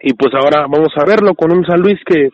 y 0.03 0.15
pues 0.15 0.35
ahora 0.35 0.67
vamos 0.69 0.93
a 0.97 1.05
verlo 1.05 1.35
con 1.35 1.53
un 1.53 1.65
San 1.65 1.81
Luis 1.81 1.99
que 2.05 2.31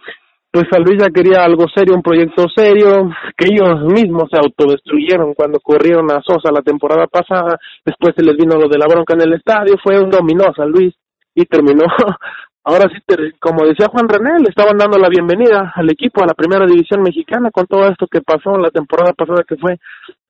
pues 0.51 0.67
San 0.71 0.83
Luis 0.83 0.99
ya 0.99 1.11
quería 1.11 1.45
algo 1.45 1.67
serio, 1.69 1.95
un 1.95 2.03
proyecto 2.03 2.47
serio, 2.49 3.11
que 3.37 3.53
ellos 3.53 3.85
mismos 3.93 4.29
se 4.31 4.39
autodestruyeron 4.39 5.35
cuando 5.35 5.61
corrieron 5.61 6.11
a 6.11 6.23
Sosa 6.23 6.51
la 6.51 6.63
temporada 6.63 7.07
pasada, 7.07 7.59
después 7.85 8.15
se 8.17 8.25
les 8.25 8.35
vino 8.37 8.57
lo 8.57 8.67
de 8.69 8.79
la 8.79 8.87
bronca 8.89 9.13
en 9.13 9.29
el 9.29 9.35
estadio, 9.35 9.77
fue 9.83 10.01
un 10.01 10.09
dominó 10.09 10.45
San 10.57 10.71
Luis 10.71 10.95
y 11.35 11.45
terminó, 11.45 11.85
ahora 12.65 12.89
sí, 12.89 12.99
como 13.39 13.67
decía 13.67 13.89
Juan 13.93 14.09
René, 14.09 14.41
le 14.41 14.49
estaban 14.49 14.79
dando 14.79 14.97
la 14.99 15.11
bienvenida 15.11 15.71
al 15.75 15.91
equipo, 15.91 16.23
a 16.23 16.27
la 16.27 16.35
primera 16.35 16.65
división 16.65 17.03
mexicana 17.03 17.51
con 17.51 17.67
todo 17.67 17.87
esto 17.87 18.07
que 18.11 18.23
pasó 18.23 18.57
la 18.57 18.71
temporada 18.71 19.13
pasada 19.13 19.45
que 19.47 19.57
fue 19.57 19.77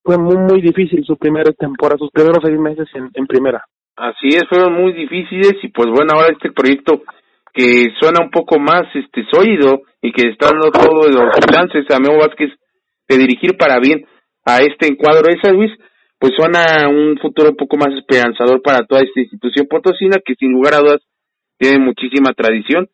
fue 0.03 0.17
muy, 0.17 0.37
muy 0.37 0.63
difícil 0.63 1.05
su 1.05 1.17
primera 1.17 1.53
temporada, 1.53 1.99
sus 1.99 2.11
primeros 2.11 2.39
seis 2.43 2.59
meses 2.59 2.89
en, 2.95 3.11
en 3.13 3.27
primera. 3.27 3.63
Así 3.95 4.29
es, 4.29 4.45
fueron 4.49 4.73
muy 4.73 4.93
difíciles 4.93 5.55
y 5.63 5.69
pues 5.69 5.89
bueno, 5.91 6.13
ahora 6.15 6.33
este 6.33 6.51
proyecto 6.51 7.03
que 7.59 7.89
suena 7.99 8.23
un 8.23 8.31
poco 8.31 8.61
más 8.61 8.83
este 8.95 9.27
sólido 9.33 9.83
y 10.01 10.13
que 10.13 10.29
está 10.29 10.47
dando 10.47 10.71
todos 10.71 11.13
los 11.13 11.35
chances 11.51 11.85
a 11.91 11.99
Memo 11.99 12.19
Vázquez 12.19 12.51
de 13.09 13.19
dirigir 13.19 13.57
para 13.57 13.81
bien 13.81 14.07
a 14.45 14.59
este 14.59 14.87
encuadro 14.87 15.27
de 15.27 15.41
San 15.43 15.57
Luis, 15.57 15.73
pues 16.21 16.35
suena 16.37 16.89
un 16.89 17.19
futuro 17.19 17.51
un 17.51 17.57
poco 17.57 17.77
más 17.77 17.89
esperanzador 17.99 18.63
para 18.63 18.87
toda 18.87 19.01
esta 19.01 19.19
institución 19.19 19.67
potosina 19.69 20.19
que 20.25 20.35
sin 20.39 20.53
lugar 20.53 20.75
a 20.75 20.79
dudas 20.79 21.03
tiene 21.59 21.81
muchísima 21.85 22.33
tradición 22.33 22.87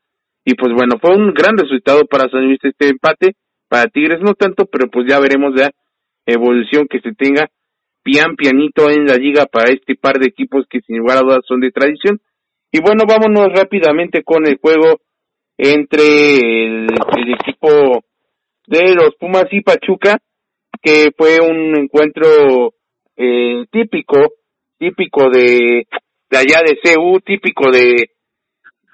y 0.46 0.54
pues 0.54 0.72
bueno, 0.72 0.96
fue 0.98 1.14
un 1.14 1.34
gran 1.34 1.58
resultado 1.58 2.06
para 2.06 2.30
San 2.30 2.46
Luis 2.46 2.58
este 2.62 2.88
empate, 2.88 3.36
para 3.68 3.90
Tigres 3.90 4.20
no 4.22 4.32
tanto, 4.32 4.64
pero 4.64 4.88
pues 4.90 5.04
ya 5.06 5.20
veremos 5.20 5.52
la 5.54 5.72
evolución 6.24 6.86
que 6.88 7.00
se 7.00 7.12
tenga 7.12 7.50
pian 8.02 8.34
pianito 8.36 8.88
en 8.88 9.04
la 9.04 9.16
liga 9.16 9.44
para 9.44 9.70
este 9.70 9.94
par 9.94 10.18
de 10.18 10.28
equipos 10.28 10.64
que 10.70 10.80
sin 10.86 10.98
lugar 10.98 11.18
a 11.18 11.20
dudas 11.20 11.40
son 11.46 11.60
de 11.60 11.70
tradición. 11.70 12.20
Y 12.76 12.80
bueno, 12.80 13.04
vámonos 13.06 13.52
rápidamente 13.52 14.24
con 14.24 14.48
el 14.48 14.58
juego 14.58 14.98
entre 15.56 16.38
el, 16.38 16.88
equipo 17.40 18.02
de 18.66 18.94
los 18.96 19.14
Pumas 19.14 19.44
y 19.52 19.60
Pachuca, 19.60 20.18
que 20.82 21.12
fue 21.16 21.38
un 21.40 21.76
encuentro 21.76 22.74
eh, 23.16 23.64
típico, 23.70 24.16
típico 24.76 25.30
de, 25.30 25.86
de 26.28 26.36
allá 26.36 26.62
de 26.66 26.80
CU, 26.82 27.20
típico 27.20 27.70
de, 27.70 28.10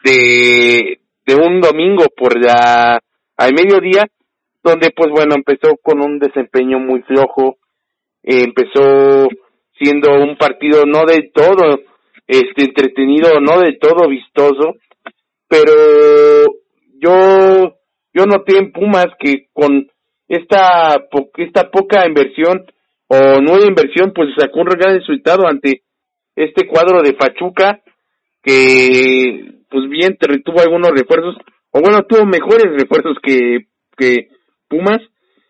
de, 0.04 1.34
un 1.42 1.62
domingo 1.62 2.04
por 2.14 2.38
la, 2.38 3.00
al 3.38 3.54
mediodía, 3.54 4.06
donde 4.62 4.90
pues 4.94 5.10
bueno, 5.10 5.36
empezó 5.36 5.78
con 5.82 6.02
un 6.02 6.18
desempeño 6.18 6.78
muy 6.80 7.00
flojo, 7.04 7.56
empezó 8.22 9.26
siendo 9.78 10.22
un 10.22 10.36
partido 10.36 10.84
no 10.84 11.06
del 11.06 11.32
todo 11.32 11.78
este 12.30 12.64
entretenido, 12.66 13.40
no 13.40 13.60
del 13.60 13.78
todo 13.80 14.08
vistoso, 14.08 14.76
pero 15.48 15.72
yo 17.00 17.74
yo 18.12 18.26
noté 18.26 18.58
en 18.58 18.72
Pumas 18.72 19.08
que 19.18 19.48
con 19.52 19.88
esta 20.28 21.02
esta 21.38 21.70
poca 21.70 22.06
inversión 22.06 22.64
o 23.08 23.40
nueva 23.40 23.66
inversión 23.66 24.12
pues 24.14 24.28
sacó 24.38 24.60
un 24.60 24.66
gran 24.66 24.96
resultado 24.96 25.48
ante 25.48 25.82
este 26.36 26.68
cuadro 26.68 27.02
de 27.02 27.14
Pachuca 27.14 27.80
que 28.42 29.62
pues 29.68 29.88
bien 29.90 30.16
tuvo 30.44 30.60
algunos 30.60 30.90
refuerzos 30.92 31.34
o 31.72 31.80
bueno 31.80 32.02
tuvo 32.02 32.26
mejores 32.26 32.66
refuerzos 32.78 33.16
que 33.22 33.66
que 33.96 34.28
Pumas 34.68 35.00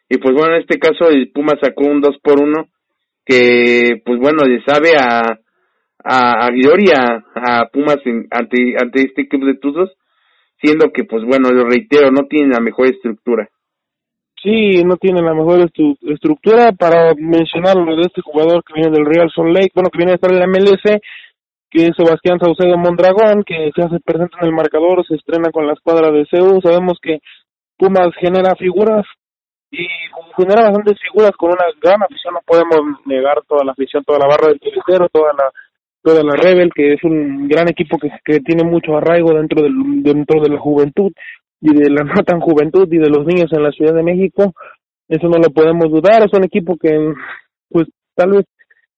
y 0.08 0.16
pues 0.16 0.34
bueno 0.34 0.54
en 0.54 0.62
este 0.62 0.78
caso 0.78 1.10
el 1.10 1.30
Pumas 1.30 1.58
sacó 1.60 1.84
un 1.84 2.00
2 2.00 2.16
por 2.22 2.40
1 2.40 2.68
que 3.26 4.00
pues 4.04 4.18
bueno 4.18 4.44
le 4.44 4.62
sabe 4.64 4.92
a 4.98 5.38
a, 6.04 6.46
a 6.46 6.48
Gloria 6.50 7.24
a 7.34 7.66
Pumas 7.72 7.98
ante 8.30 8.74
ante 8.80 9.02
este 9.02 9.28
club 9.28 9.46
de 9.46 9.54
Tuzos 9.54 9.90
siendo 10.60 10.90
que 10.92 11.04
pues 11.04 11.24
bueno 11.24 11.50
lo 11.50 11.64
reitero 11.64 12.10
no 12.10 12.26
tiene 12.28 12.48
la 12.54 12.60
mejor 12.60 12.86
estructura. 12.86 13.48
Sí, 14.42 14.82
no 14.84 14.96
tiene 14.96 15.20
la 15.20 15.34
mejor 15.34 15.68
estructura 16.00 16.72
para 16.72 17.12
mencionar 17.14 17.76
lo 17.76 17.94
de 17.94 18.02
este 18.02 18.22
jugador 18.22 18.64
que 18.64 18.72
viene 18.72 18.90
del 18.90 19.04
Real 19.04 19.30
Salt 19.34 19.52
Lake, 19.52 19.72
bueno, 19.74 19.90
que 19.90 19.98
viene 19.98 20.12
a 20.12 20.14
estar 20.14 20.32
en 20.32 20.38
la 20.38 20.46
MLS, 20.46 20.80
que 21.70 21.84
es 21.84 21.90
Sebastián 21.94 22.38
Saucedo 22.40 22.78
Mondragón, 22.78 23.44
que 23.44 23.70
se 23.76 23.82
hace 23.82 24.00
presente 24.00 24.36
en 24.40 24.46
el 24.46 24.54
marcador, 24.54 25.04
se 25.06 25.16
estrena 25.16 25.50
con 25.50 25.66
la 25.66 25.74
escuadra 25.74 26.10
de 26.10 26.24
CEU, 26.24 26.58
sabemos 26.62 26.98
que 27.02 27.18
Pumas 27.76 28.08
genera 28.18 28.54
figuras 28.56 29.04
y 29.70 29.86
genera 30.36 30.62
bastantes 30.62 30.98
figuras 31.00 31.32
con 31.36 31.50
una 31.50 31.66
gran 31.80 32.02
afición, 32.02 32.32
no 32.32 32.40
podemos 32.46 32.80
negar 33.04 33.42
toda 33.46 33.62
la 33.62 33.72
afición, 33.72 34.02
toda 34.04 34.20
la 34.20 34.26
barra 34.26 34.48
del 34.48 34.60
Tilicero, 34.60 35.08
toda 35.12 35.34
la 35.34 35.52
toda 36.02 36.22
la 36.22 36.32
Rebel, 36.32 36.70
que 36.74 36.94
es 36.94 37.04
un 37.04 37.48
gran 37.48 37.68
equipo 37.68 37.98
que, 37.98 38.10
que 38.24 38.40
tiene 38.40 38.64
mucho 38.64 38.96
arraigo 38.96 39.34
dentro 39.34 39.62
del 39.62 40.02
dentro 40.02 40.40
de 40.42 40.50
la 40.50 40.58
juventud 40.58 41.12
y 41.60 41.74
de 41.74 41.90
la 41.90 42.04
no 42.04 42.22
tan 42.24 42.40
juventud 42.40 42.88
y 42.90 42.98
de 42.98 43.10
los 43.10 43.26
niños 43.26 43.52
en 43.52 43.62
la 43.62 43.70
Ciudad 43.70 43.94
de 43.94 44.02
México, 44.02 44.54
eso 45.08 45.28
no 45.28 45.38
lo 45.38 45.50
podemos 45.50 45.90
dudar, 45.90 46.22
es 46.24 46.32
un 46.32 46.44
equipo 46.44 46.76
que 46.76 47.14
pues 47.68 47.88
tal 48.14 48.30
vez 48.32 48.46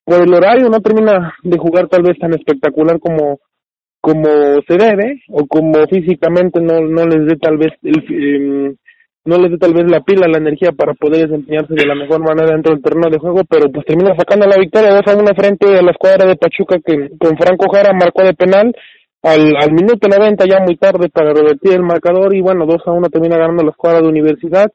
por 0.05 0.21
el 0.21 0.35
horario 0.35 0.69
no 0.69 0.81
termina 0.81 1.35
de 1.43 1.59
jugar 1.59 1.89
tal 1.89 2.03
vez 2.03 2.19
tan 2.19 2.35
espectacular 2.35 2.99
como 2.99 3.39
como 4.01 4.29
se 4.67 4.77
debe 4.77 5.23
o 5.29 5.47
como 5.47 5.87
físicamente 5.89 6.61
no 6.61 6.81
no 6.81 7.07
les 7.07 7.27
dé 7.27 7.37
tal 7.37 7.57
vez 7.57 7.73
el 7.83 8.05
eh, 8.11 8.75
no 9.25 9.39
les 9.39 9.53
dé 9.53 9.59
tal 9.59 9.73
vez 9.73 9.89
la 9.89 10.01
pila, 10.01 10.27
la 10.27 10.39
energía 10.39 10.73
para 10.73 10.95
poder 10.95 11.29
desempeñarse 11.29 11.75
de 11.75 11.87
la 11.87 11.95
mejor 11.95 12.21
manera 12.21 12.55
dentro 12.55 12.73
del 12.73 12.83
terreno 12.83 13.09
de 13.09 13.19
juego, 13.19 13.43
pero 13.49 13.71
pues 13.71 13.87
termina 13.87 14.17
sacando 14.17 14.47
la 14.47 14.59
victoria 14.59 14.95
2 14.95 15.03
a 15.07 15.17
1 15.17 15.27
frente 15.37 15.67
a 15.79 15.83
la 15.83 15.93
escuadra 15.93 16.29
de 16.29 16.37
Pachuca 16.37 16.79
que 16.85 17.11
con 17.19 17.37
Franco 17.37 17.71
Jara 17.73 17.93
marcó 17.93 18.25
de 18.25 18.35
penal 18.35 18.75
al, 19.23 19.57
al 19.57 19.73
minuto 19.73 20.09
90 20.09 20.45
ya 20.47 20.59
muy 20.61 20.77
tarde 20.77 21.09
para 21.09 21.33
revertir 21.33 21.75
el 21.75 21.83
marcador 21.83 22.35
y 22.35 22.41
bueno, 22.41 22.67
2 22.67 22.83
a 22.85 22.91
1 22.91 23.09
termina 23.09 23.39
ganando 23.39 23.63
la 23.63 23.71
escuadra 23.71 24.01
de 24.01 24.09
Universidad. 24.09 24.73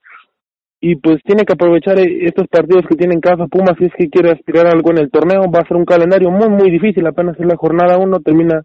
Y 0.80 0.96
pues 0.98 1.18
tiene 1.24 1.44
que 1.44 1.54
aprovechar 1.54 2.00
eh, 2.00 2.26
estos 2.26 2.48
partidos 2.48 2.86
que 2.88 2.96
tiene 2.96 3.16
en 3.16 3.20
casa 3.20 3.48
Pumas 3.48 3.76
si 3.80 3.86
es 3.86 3.92
que 3.98 4.10
quiere 4.10 4.32
aspirar 4.32 4.68
algo 4.68 4.92
en 4.92 5.00
el 5.00 5.10
torneo, 5.10 5.52
va 5.52 5.62
a 5.62 5.68
ser 5.68 5.76
un 5.76 5.86
calendario 5.86 6.30
muy 6.30 6.50
muy 6.50 6.70
difícil, 6.70 7.06
apenas 7.08 7.38
en 7.40 7.48
la 7.48 7.58
jornada 7.58 7.98
1 7.98 8.20
termina 8.20 8.62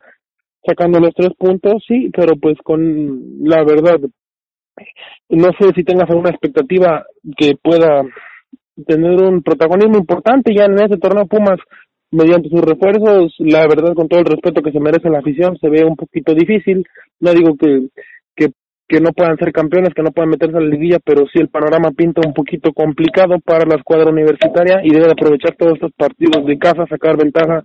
sacando 0.64 1.00
los 1.00 1.14
tres 1.14 1.30
puntos, 1.36 1.82
sí, 1.88 2.10
pero 2.14 2.36
pues 2.36 2.56
con 2.62 3.42
la 3.42 3.64
verdad 3.64 3.98
no 5.28 5.50
sé 5.58 5.72
si 5.74 5.84
tengas 5.84 6.08
alguna 6.10 6.30
expectativa 6.30 7.04
que 7.36 7.54
pueda 7.62 8.02
tener 8.86 9.22
un 9.22 9.42
protagonismo 9.42 9.98
importante 9.98 10.54
ya 10.54 10.64
en 10.64 10.74
ese 10.74 10.96
torneo 10.96 11.26
Pumas 11.26 11.58
mediante 12.10 12.50
sus 12.50 12.60
refuerzos, 12.60 13.34
la 13.38 13.66
verdad 13.66 13.94
con 13.94 14.06
todo 14.06 14.20
el 14.20 14.26
respeto 14.26 14.62
que 14.62 14.70
se 14.70 14.80
merece 14.80 15.08
la 15.08 15.20
afición, 15.20 15.56
se 15.58 15.68
ve 15.70 15.82
un 15.84 15.96
poquito 15.96 16.34
difícil, 16.34 16.86
no 17.20 17.32
digo 17.32 17.56
que, 17.56 17.88
que, 18.36 18.52
que 18.86 19.00
no 19.00 19.12
puedan 19.12 19.38
ser 19.38 19.50
campeones, 19.50 19.94
que 19.94 20.02
no 20.02 20.12
puedan 20.12 20.28
meterse 20.28 20.58
a 20.58 20.60
la 20.60 20.68
liguilla, 20.68 20.98
pero 21.02 21.24
sí 21.32 21.40
el 21.40 21.48
panorama 21.48 21.90
pinta 21.92 22.20
un 22.26 22.34
poquito 22.34 22.72
complicado 22.72 23.38
para 23.42 23.64
la 23.64 23.76
escuadra 23.76 24.10
universitaria 24.10 24.82
y 24.84 24.90
debe 24.90 25.10
aprovechar 25.10 25.56
todos 25.56 25.74
estos 25.74 25.92
partidos 25.92 26.44
de 26.44 26.58
casa, 26.58 26.86
sacar 26.86 27.16
ventaja 27.16 27.62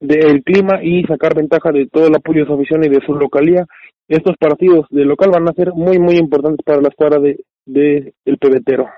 del 0.00 0.42
clima 0.42 0.82
y 0.82 1.04
sacar 1.04 1.34
ventaja 1.34 1.70
de 1.70 1.86
todo 1.86 2.06
el 2.06 2.14
apoyo 2.16 2.40
de 2.40 2.46
su 2.46 2.54
afición 2.54 2.82
y 2.84 2.88
de 2.88 3.04
su 3.04 3.12
localía. 3.14 3.66
Estos 4.10 4.36
partidos 4.38 4.86
de 4.90 5.04
local 5.04 5.30
van 5.32 5.48
a 5.48 5.52
ser 5.52 5.70
muy, 5.72 6.00
muy 6.00 6.16
importantes 6.16 6.64
para 6.66 6.82
la 6.82 6.88
escuadra 6.88 7.20
de, 7.20 7.44
de 7.64 8.14
el 8.24 8.38
pebetero. 8.38 8.88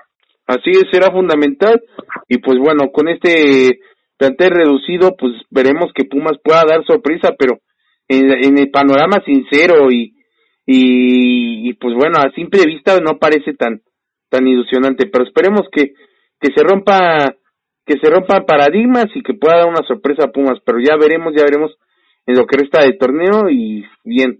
Así 0.47 0.71
es, 0.71 0.85
será 0.91 1.11
fundamental 1.11 1.79
y 2.27 2.39
pues 2.39 2.57
bueno, 2.57 2.91
con 2.91 3.07
este 3.07 3.79
plantel 4.17 4.49
reducido, 4.49 5.15
pues 5.15 5.33
veremos 5.51 5.91
que 5.93 6.05
Pumas 6.05 6.39
pueda 6.43 6.63
dar 6.67 6.83
sorpresa, 6.85 7.35
pero 7.37 7.59
en, 8.07 8.31
en 8.31 8.57
el 8.57 8.71
panorama 8.71 9.21
sincero 9.23 9.91
y, 9.91 10.15
y, 10.65 11.69
y, 11.69 11.73
pues 11.73 11.93
bueno, 11.93 12.17
a 12.17 12.31
simple 12.33 12.65
vista 12.65 12.99
no 12.99 13.19
parece 13.19 13.53
tan, 13.53 13.81
tan 14.29 14.47
ilusionante, 14.47 15.05
pero 15.05 15.25
esperemos 15.25 15.67
que, 15.71 15.93
que 16.39 16.51
se 16.55 16.63
rompa, 16.63 17.35
que 17.85 17.99
se 18.01 18.09
rompa 18.09 18.47
paradigmas 18.47 19.05
y 19.13 19.21
que 19.21 19.35
pueda 19.35 19.59
dar 19.59 19.69
una 19.69 19.85
sorpresa 19.87 20.25
a 20.25 20.31
Pumas, 20.31 20.57
pero 20.65 20.79
ya 20.79 20.95
veremos, 20.97 21.35
ya 21.37 21.43
veremos 21.43 21.71
en 22.25 22.35
lo 22.35 22.47
que 22.47 22.57
resta 22.57 22.81
del 22.81 22.97
torneo 22.97 23.49
y 23.51 23.85
bien, 24.03 24.39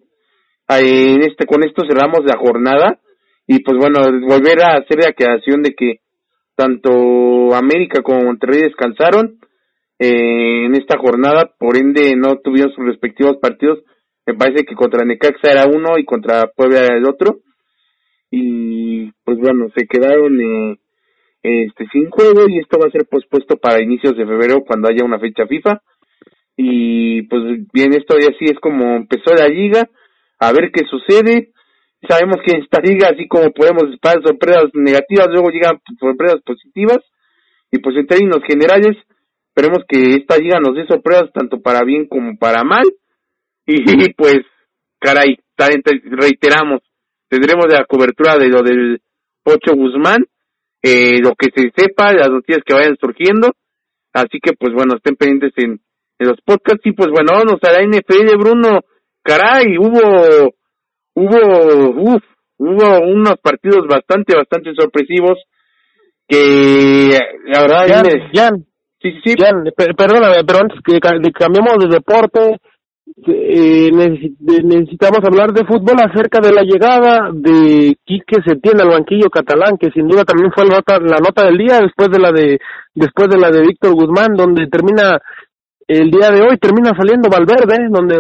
en 0.70 1.24
este, 1.24 1.46
con 1.46 1.64
esto 1.64 1.84
cerramos 1.88 2.22
la 2.26 2.38
jornada 2.38 3.00
y 3.48 3.62
pues 3.64 3.78
bueno, 3.78 4.00
volver 4.28 4.62
a 4.64 4.78
hacer 4.78 5.00
la 5.00 5.10
aclaración 5.10 5.62
de 5.62 5.74
que 5.74 6.00
tanto 6.56 7.54
América 7.54 8.02
como 8.02 8.24
Monterrey 8.24 8.62
descansaron, 8.62 9.40
eh, 10.00 10.66
en 10.66 10.76
esta 10.76 10.98
jornada, 10.98 11.52
por 11.58 11.78
ende 11.78 12.16
no 12.16 12.36
tuvieron 12.38 12.74
sus 12.74 12.86
respectivos 12.86 13.38
partidos. 13.38 13.80
Me 14.26 14.34
parece 14.34 14.66
que 14.66 14.76
contra 14.76 15.06
Necaxa 15.06 15.52
era 15.52 15.66
uno 15.66 15.98
y 15.98 16.06
contra 16.06 16.48
Puebla 16.48 16.80
era 16.86 16.98
el 16.98 17.06
otro. 17.06 17.40
Y 18.32 19.12
pues 19.24 19.38
bueno, 19.38 19.68
se 19.76 19.86
quedaron 19.86 20.42
eh, 20.42 20.78
este 21.44 21.86
sin 21.92 22.10
juego 22.10 22.50
y 22.50 22.60
esto 22.60 22.80
va 22.80 22.88
a 22.88 22.92
ser 22.92 23.06
pospuesto 23.06 23.58
para 23.58 23.84
inicios 23.84 24.18
de 24.18 24.26
febrero 24.26 24.64
cuando 24.66 24.90
haya 24.90 25.06
una 25.06 25.20
fecha 25.20 25.46
FIFA. 25.46 25.82
Y 26.58 27.24
pues 27.24 27.44
bien, 27.74 27.94
esto 27.94 28.18
ya 28.20 28.30
así 28.30 28.46
es 28.46 28.60
como 28.60 28.96
empezó 28.96 29.34
la 29.36 29.48
liga, 29.48 29.90
a 30.48 30.52
ver 30.54 30.72
qué 30.72 30.86
sucede. 30.90 31.52
Sabemos 32.08 32.38
que 32.46 32.56
en 32.56 32.64
esta 32.64 32.82
liga, 32.82 33.10
así 33.14 33.28
como 33.28 33.52
podemos 33.52 33.84
esperar 33.92 34.22
sorpresas 34.24 34.66
negativas, 34.74 35.28
luego 35.30 35.50
llegan 35.50 35.80
sorpresas 36.00 36.42
positivas. 36.46 37.00
Y 37.72 37.80
pues 37.80 37.96
en 37.96 38.08
términos 38.08 38.40
generales, 38.48 38.98
Esperemos 39.56 39.86
que 39.88 40.16
esta 40.16 40.36
liga 40.38 40.58
nos 40.60 40.74
dé 40.74 40.88
sorpresas 40.88 41.32
tanto 41.32 41.62
para 41.62 41.84
bien 41.84 42.08
como 42.08 42.36
para 42.38 42.64
mal. 42.64 42.86
Y 43.68 43.76
pues, 44.18 44.40
caray, 45.00 45.38
reiteramos, 45.56 46.82
tendremos 47.30 47.68
la 47.70 47.86
cobertura 47.86 48.36
de 48.38 48.50
lo 48.50 48.64
del 48.64 49.00
Ocho 49.46 49.76
Guzmán, 49.76 50.26
eh, 50.82 51.20
lo 51.22 51.36
que 51.36 51.50
se 51.56 51.72
sepa, 51.76 52.14
las 52.14 52.30
noticias 52.30 52.64
que 52.66 52.74
vayan 52.74 52.98
surgiendo. 53.00 53.50
Así 54.12 54.40
que 54.42 54.54
pues 54.54 54.74
bueno, 54.74 54.96
estén 54.96 55.16
pendientes 55.16 55.54
en, 55.58 55.80
en 56.18 56.28
los 56.28 56.42
podcasts. 56.42 56.86
Y 56.86 56.94
pues 56.94 57.10
bueno, 57.12 57.34
vamos 57.34 57.60
a 57.62 57.72
la 57.74 57.84
NFL, 57.84 58.36
Bruno. 58.40 58.82
Caray, 59.24 59.78
hubo, 59.78 60.54
hubo, 61.16 62.02
uf, 62.02 62.24
hubo 62.58 63.00
unos 63.00 63.36
partidos 63.42 63.88
bastante, 63.88 64.36
bastante 64.36 64.74
sorpresivos 64.76 65.40
que 66.28 67.18
la 67.46 67.62
verdad... 67.62 67.88
Jan, 68.34 68.66
Sí, 69.04 69.12
sí, 69.22 69.36
perdóname, 69.36 70.46
pero 70.48 70.60
antes 70.60 70.80
que 70.82 70.98
cambiemos 71.02 71.76
de 71.78 71.90
deporte, 71.90 72.58
eh, 73.28 73.92
necesitamos 73.92 75.20
hablar 75.26 75.52
de 75.52 75.66
fútbol 75.66 75.98
acerca 76.00 76.40
de 76.40 76.54
la 76.54 76.62
llegada 76.62 77.30
de 77.34 77.98
Quique 78.06 78.42
Setién 78.46 78.80
al 78.80 78.88
banquillo 78.88 79.30
catalán, 79.30 79.78
que 79.78 79.92
sin 79.92 80.08
duda 80.08 80.24
también 80.24 80.54
fue 80.56 80.66
la 80.66 80.76
nota, 80.76 81.00
la 81.00 81.18
nota 81.18 81.44
del 81.44 81.58
día 81.58 81.82
después 81.82 82.10
de 82.12 82.20
la 82.20 82.32
de 82.32 82.60
después 82.96 83.28
de 83.28 83.38
la 83.38 83.52
de 83.52 83.62
Víctor 83.68 83.94
Guzmán, 83.94 84.36
donde 84.38 84.68
termina 84.68 85.20
el 85.86 86.10
día 86.10 86.32
de 86.32 86.42
hoy 86.42 86.58
termina 86.58 86.92
saliendo 86.98 87.30
Valverde, 87.30 87.90
donde 87.90 88.16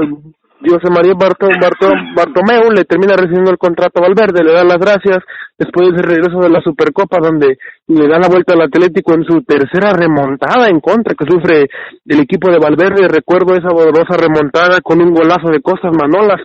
José 0.70 0.90
María 0.90 1.14
Bartomeu 1.14 2.72
le 2.72 2.86
termina 2.86 3.16
recibiendo 3.16 3.52
el 3.52 3.58
contrato 3.58 4.00
a 4.00 4.08
Valverde, 4.08 4.44
le 4.44 4.54
da 4.54 4.64
las 4.64 4.78
gracias 4.78 5.20
después 5.58 5.92
del 5.92 6.04
regreso 6.04 6.40
de 6.40 6.50
la 6.50 6.62
Supercopa, 6.62 7.18
donde 7.22 7.58
le 7.88 8.08
da 8.08 8.18
la 8.18 8.30
vuelta 8.30 8.54
al 8.54 8.62
Atlético 8.62 9.14
en 9.14 9.26
su 9.26 9.42
tercera 9.44 9.92
remontada 9.92 10.70
en 10.70 10.80
contra 10.80 11.16
que 11.16 11.30
sufre 11.30 11.68
el 12.06 12.20
equipo 12.20 12.50
de 12.50 12.60
Valverde. 12.60 13.08
Recuerdo 13.08 13.56
esa 13.56 13.70
dolorosa 13.70 14.16
remontada 14.16 14.80
con 14.82 15.02
un 15.02 15.14
golazo 15.14 15.50
de 15.52 15.62
Costas 15.62 15.92
Manolas 15.92 16.42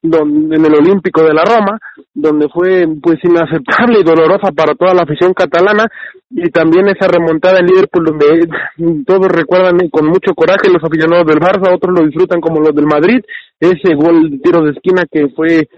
donde, 0.00 0.56
en 0.56 0.64
el 0.64 0.74
Olímpico 0.74 1.22
de 1.22 1.34
la 1.34 1.44
Roma, 1.44 1.78
donde 2.14 2.48
fue 2.48 2.86
pues 3.02 3.18
inaceptable 3.22 4.00
y 4.00 4.04
dolorosa 4.04 4.50
para 4.52 4.74
toda 4.74 4.94
la 4.94 5.02
afición 5.02 5.34
catalana 5.34 5.86
y 6.30 6.50
también 6.50 6.88
esa 6.88 7.08
remontada 7.08 7.58
en 7.60 7.66
Liverpool 7.66 8.04
donde 8.04 9.04
todos 9.06 9.28
recuerdan 9.28 9.76
con 9.90 10.06
mucho 10.06 10.34
coraje 10.34 10.70
los 10.70 10.82
aficionados 10.84 11.26
del 11.26 11.40
Barça, 11.40 11.74
otros 11.74 11.98
lo 11.98 12.06
disfrutan 12.06 12.40
como 12.40 12.60
los 12.60 12.74
del 12.74 12.86
Madrid, 12.86 13.20
ese 13.58 13.94
gol 13.94 14.30
de 14.30 14.38
tiro 14.38 14.62
de 14.62 14.72
esquina 14.72 15.04
que 15.10 15.28
fue 15.34 15.68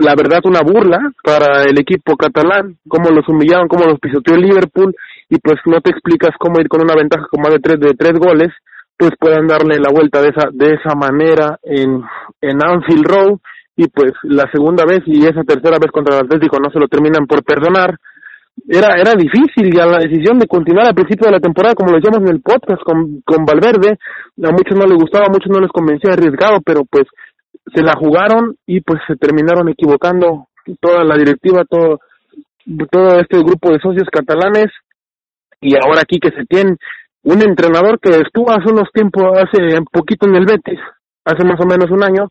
la 0.00 0.14
verdad 0.14 0.40
una 0.44 0.60
burla 0.60 1.12
para 1.22 1.62
el 1.62 1.78
equipo 1.78 2.16
catalán, 2.16 2.76
cómo 2.88 3.10
los 3.10 3.28
humillaron, 3.28 3.68
cómo 3.68 3.86
los 3.86 3.98
pisoteó 4.00 4.34
el 4.34 4.42
Liverpool 4.54 4.94
y 5.28 5.38
pues 5.38 5.56
no 5.66 5.80
te 5.80 5.90
explicas 5.90 6.30
cómo 6.38 6.60
ir 6.60 6.68
con 6.68 6.82
una 6.82 6.94
ventaja 6.94 7.26
como 7.30 7.50
de 7.50 7.58
tres 7.58 7.80
de 7.80 7.94
tres 7.94 8.12
goles, 8.18 8.52
pues 8.96 9.10
puedan 9.18 9.46
darle 9.46 9.78
la 9.78 9.90
vuelta 9.90 10.22
de 10.22 10.28
esa 10.28 10.48
de 10.52 10.74
esa 10.74 10.94
manera 10.94 11.58
en 11.62 12.02
en 12.40 12.58
Anfield 12.64 13.06
Road 13.06 13.38
y 13.76 13.88
pues 13.88 14.12
la 14.22 14.44
segunda 14.52 14.84
vez 14.84 15.02
y 15.06 15.26
esa 15.26 15.42
tercera 15.42 15.78
vez 15.80 15.90
contra 15.90 16.16
el 16.16 16.24
Atlético 16.26 16.58
no 16.60 16.70
se 16.70 16.78
lo 16.78 16.88
terminan 16.88 17.26
por 17.26 17.42
perdonar. 17.42 17.98
Era 18.68 18.94
era 18.94 19.14
difícil 19.18 19.74
ya 19.74 19.84
la 19.84 19.98
decisión 19.98 20.38
de 20.38 20.46
continuar 20.46 20.86
al 20.86 20.94
principio 20.94 21.26
de 21.26 21.32
la 21.32 21.40
temporada 21.40 21.74
como 21.74 21.90
lo 21.90 21.96
decíamos 21.96 22.22
en 22.22 22.36
el 22.36 22.42
podcast 22.42 22.82
con 22.84 23.20
con 23.24 23.44
Valverde. 23.44 23.98
A 24.44 24.52
muchos 24.52 24.78
no 24.78 24.86
les 24.86 24.96
gustaba 24.96 25.26
a 25.26 25.32
muchos 25.32 25.50
no 25.50 25.60
les 25.60 25.72
convencía 25.72 26.12
arriesgado 26.12 26.60
pero 26.64 26.82
pues 26.88 27.04
se 27.74 27.82
la 27.82 27.94
jugaron 27.98 28.56
y 28.66 28.80
pues 28.80 29.00
se 29.08 29.16
terminaron 29.16 29.68
equivocando 29.68 30.46
toda 30.80 31.02
la 31.04 31.16
directiva 31.16 31.64
todo 31.68 31.98
todo 32.90 33.20
este 33.20 33.38
grupo 33.38 33.72
de 33.72 33.80
socios 33.80 34.08
catalanes 34.10 34.66
y 35.60 35.74
ahora 35.76 36.02
aquí 36.02 36.18
que 36.18 36.30
se 36.30 36.44
tiene 36.46 36.76
un 37.22 37.42
entrenador 37.42 37.98
que 38.00 38.10
estuvo 38.10 38.50
hace 38.50 38.70
unos 38.70 38.90
tiempos 38.92 39.38
hace 39.38 39.80
poquito 39.90 40.26
en 40.26 40.36
el 40.36 40.46
Betis 40.46 40.80
hace 41.24 41.44
más 41.44 41.60
o 41.60 41.66
menos 41.66 41.90
un 41.90 42.02
año 42.02 42.28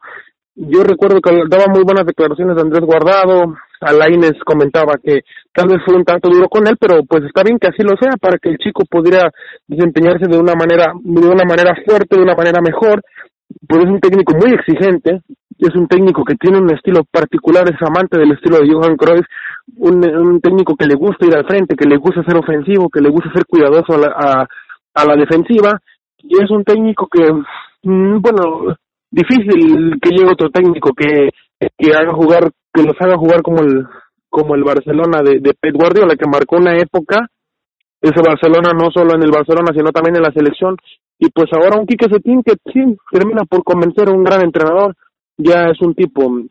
yo 0.56 0.84
recuerdo 0.84 1.20
que 1.20 1.32
daba 1.50 1.66
muy 1.68 1.84
buenas 1.84 2.06
declaraciones 2.06 2.56
de 2.56 2.62
Andrés 2.62 2.86
Guardado, 2.86 3.56
Alaines 3.82 4.38
comentaba 4.46 4.94
que 5.04 5.22
tal 5.52 5.68
vez 5.68 5.80
fue 5.84 5.96
un 5.96 6.06
tanto 6.06 6.30
duro 6.30 6.48
con 6.48 6.68
él, 6.68 6.78
pero 6.80 7.04
pues 7.10 7.24
está 7.24 7.42
bien 7.44 7.58
que 7.58 7.70
así 7.70 7.82
lo 7.82 7.98
sea 8.00 8.18
para 8.22 8.38
que 8.38 8.50
el 8.50 8.58
chico 8.58 8.84
pudiera 8.90 9.32
desempeñarse 9.68 10.28
de 10.30 10.38
una 10.38 10.54
manera, 10.54 10.94
de 11.02 11.28
una 11.28 11.44
manera 11.44 11.76
fuerte, 11.86 12.16
de 12.16 12.22
una 12.22 12.36
manera 12.36 12.62
mejor, 12.62 13.02
pues 13.68 13.84
es 13.84 13.90
un 13.90 14.00
técnico 14.00 14.34
muy 14.38 14.54
exigente, 14.54 15.22
es 15.58 15.76
un 15.76 15.88
técnico 15.88 16.24
que 16.24 16.36
tiene 16.36 16.60
un 16.60 16.72
estilo 16.72 17.04
particular, 17.10 17.66
es 17.66 17.82
amante 17.82 18.20
del 18.20 18.34
estilo 18.34 18.60
de 18.60 18.72
Johan 18.72 18.96
Cruyff, 18.96 19.26
un, 19.78 20.40
técnico 20.42 20.76
que 20.76 20.86
le 20.86 20.96
gusta 20.96 21.26
ir 21.26 21.36
al 21.36 21.46
frente, 21.46 21.76
que 21.76 21.88
le 21.88 21.98
gusta 21.98 22.24
ser 22.24 22.38
ofensivo, 22.38 22.90
que 22.90 23.02
le 23.02 23.10
gusta 23.10 23.32
ser 23.34 23.46
cuidadoso 23.46 23.94
a 23.94 23.98
la, 23.98 24.08
a, 24.08 24.48
a 24.94 25.06
la 25.06 25.16
defensiva, 25.16 25.80
y 26.18 26.42
es 26.42 26.50
un 26.50 26.64
técnico 26.64 27.08
que, 27.08 27.32
mm, 27.84 28.22
bueno, 28.22 28.76
difícil 29.12 30.00
que 30.02 30.10
llegue 30.10 30.32
otro 30.32 30.50
técnico 30.50 30.92
que, 30.96 31.30
que 31.78 31.92
haga 31.96 32.14
jugar, 32.14 32.52
que 32.74 32.84
los 32.84 32.96
haga 33.00 33.18
jugar 33.18 33.42
como 33.42 33.62
el, 33.62 33.86
como 34.30 34.56
el 34.56 34.64
Barcelona 34.64 35.22
de, 35.24 35.40
de 35.40 35.72
Guardiola, 35.72 36.16
que 36.16 36.30
marcó 36.30 36.58
una 36.58 36.78
época, 36.78 37.28
ese 38.02 38.22
Barcelona 38.26 38.72
no 38.74 38.92
solo 38.92 39.16
en 39.16 39.24
el 39.24 39.32
Barcelona, 39.32 39.72
sino 39.74 39.92
también 39.92 40.18
en 40.18 40.24
la 40.24 40.34
selección, 40.34 40.76
y 41.20 41.30
pues 41.30 41.48
ahora 41.54 41.80
un 41.80 41.86
Quique 41.86 42.10
Setín 42.12 42.44
que 42.44 42.54
sí, 42.72 42.98
termina 43.12 43.44
por 43.46 43.64
convencer 43.64 44.10
a 44.10 44.12
un 44.12 44.24
gran 44.24 44.44
entrenador, 44.44 44.96
ya 45.38 45.66
es 45.72 45.82
un 45.82 45.94
tipo 45.96 46.42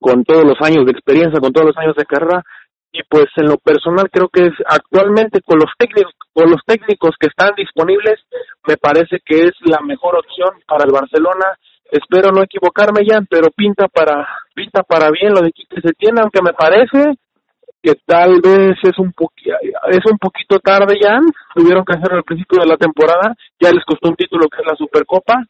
con 0.00 0.24
todos 0.24 0.44
los 0.44 0.56
años 0.60 0.84
de 0.84 0.92
experiencia, 0.92 1.40
con 1.40 1.52
todos 1.52 1.68
los 1.68 1.76
años 1.78 1.96
de 1.96 2.04
carrera, 2.04 2.42
y 2.92 3.02
pues 3.08 3.26
en 3.36 3.46
lo 3.46 3.58
personal 3.58 4.08
creo 4.10 4.28
que 4.28 4.46
es 4.46 4.54
actualmente 4.66 5.40
con 5.42 5.58
los 5.58 5.70
técnicos 5.76 6.14
con 6.32 6.50
los 6.50 6.60
técnicos 6.66 7.14
que 7.18 7.28
están 7.28 7.54
disponibles 7.56 8.20
me 8.66 8.76
parece 8.76 9.18
que 9.24 9.44
es 9.44 9.52
la 9.64 9.80
mejor 9.80 10.16
opción 10.16 10.60
para 10.66 10.84
el 10.84 10.92
Barcelona. 10.92 11.56
Espero 11.90 12.32
no 12.32 12.42
equivocarme 12.42 13.06
ya, 13.08 13.20
pero 13.28 13.48
pinta 13.50 13.86
para 13.88 14.26
pinta 14.54 14.82
para 14.82 15.10
bien 15.10 15.32
lo 15.32 15.40
de 15.40 15.52
Quique 15.52 15.80
Setién, 15.80 16.18
aunque 16.18 16.42
me 16.42 16.52
parece 16.52 17.14
que 17.82 17.94
tal 18.04 18.40
vez 18.42 18.76
es 18.82 18.98
un 18.98 19.12
es 19.88 20.00
un 20.10 20.18
poquito 20.18 20.58
tarde 20.58 20.98
ya, 21.00 21.20
tuvieron 21.54 21.84
que 21.84 21.94
hacerlo 21.96 22.18
al 22.18 22.24
principio 22.24 22.60
de 22.60 22.66
la 22.66 22.76
temporada, 22.76 23.34
ya 23.60 23.70
les 23.70 23.84
costó 23.84 24.08
un 24.08 24.16
título 24.16 24.48
que 24.48 24.60
es 24.60 24.66
la 24.66 24.76
Supercopa 24.76 25.44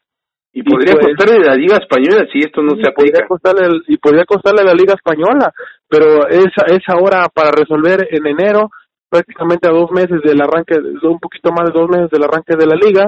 y 0.56 0.62
podría 0.62 0.94
pues, 0.94 1.12
costarle 1.12 1.44
la 1.44 1.54
Liga 1.54 1.76
Española 1.76 2.24
si 2.32 2.38
esto 2.38 2.62
no 2.62 2.80
se 2.80 2.88
aplica. 2.88 3.20
Podría 3.20 3.28
costarle 3.28 3.80
y 3.88 3.98
podría 3.98 4.24
costarle 4.24 4.64
la 4.64 4.72
Liga 4.72 4.94
Española, 4.94 5.52
pero 5.86 6.26
es, 6.28 6.48
es 6.68 6.82
ahora 6.88 7.28
para 7.28 7.50
resolver 7.50 8.08
en 8.10 8.26
enero, 8.26 8.70
prácticamente 9.10 9.68
a 9.68 9.72
dos 9.72 9.90
meses 9.90 10.16
del 10.24 10.40
arranque, 10.40 10.80
un 10.80 11.20
poquito 11.20 11.52
más 11.52 11.68
de 11.68 11.78
dos 11.78 11.90
meses 11.90 12.08
del 12.08 12.24
arranque 12.24 12.56
de 12.56 12.64
la 12.64 12.74
Liga, 12.74 13.04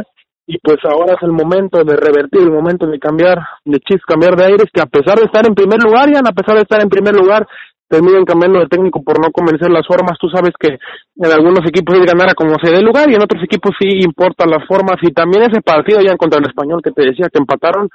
y 0.46 0.58
pues 0.58 0.76
ahora 0.84 1.14
es 1.16 1.22
el 1.22 1.32
momento 1.32 1.82
de 1.84 1.96
revertir, 1.96 2.42
el 2.42 2.52
momento 2.52 2.86
de 2.86 2.98
cambiar 2.98 3.38
de 3.64 3.80
chips, 3.80 4.04
cambiar 4.04 4.36
de 4.36 4.44
aires, 4.44 4.68
que 4.70 4.82
a 4.82 4.86
pesar 4.86 5.16
de 5.16 5.24
estar 5.24 5.48
en 5.48 5.54
primer 5.54 5.80
lugar, 5.82 6.12
ya 6.12 6.20
a 6.20 6.36
pesar 6.36 6.56
de 6.56 6.68
estar 6.68 6.82
en 6.82 6.90
primer 6.90 7.16
lugar, 7.16 7.48
terminan 7.88 8.24
cambiando 8.24 8.60
de 8.60 8.66
técnico 8.66 9.02
por 9.02 9.18
no 9.18 9.32
convencer 9.32 9.70
las 9.70 9.86
formas. 9.86 10.18
Tú 10.20 10.28
sabes 10.28 10.52
que 10.60 10.76
en 10.76 11.32
algunos 11.32 11.66
equipos 11.66 11.98
es 11.98 12.06
ganar 12.06 12.30
a 12.30 12.34
como 12.34 12.54
se 12.62 12.70
dé 12.70 12.82
lugar 12.82 13.10
y 13.10 13.14
en 13.14 13.22
otros 13.22 13.42
equipos 13.42 13.72
sí 13.80 13.88
importan 14.04 14.50
las 14.50 14.66
formas. 14.68 14.96
Y 15.02 15.12
también 15.12 15.44
ese 15.44 15.62
partido 15.62 16.00
ya 16.00 16.16
contra 16.16 16.38
el 16.38 16.46
español 16.46 16.82
que 16.82 16.92
te 16.92 17.02
decía 17.02 17.28
que 17.32 17.40
empataron, 17.40 17.88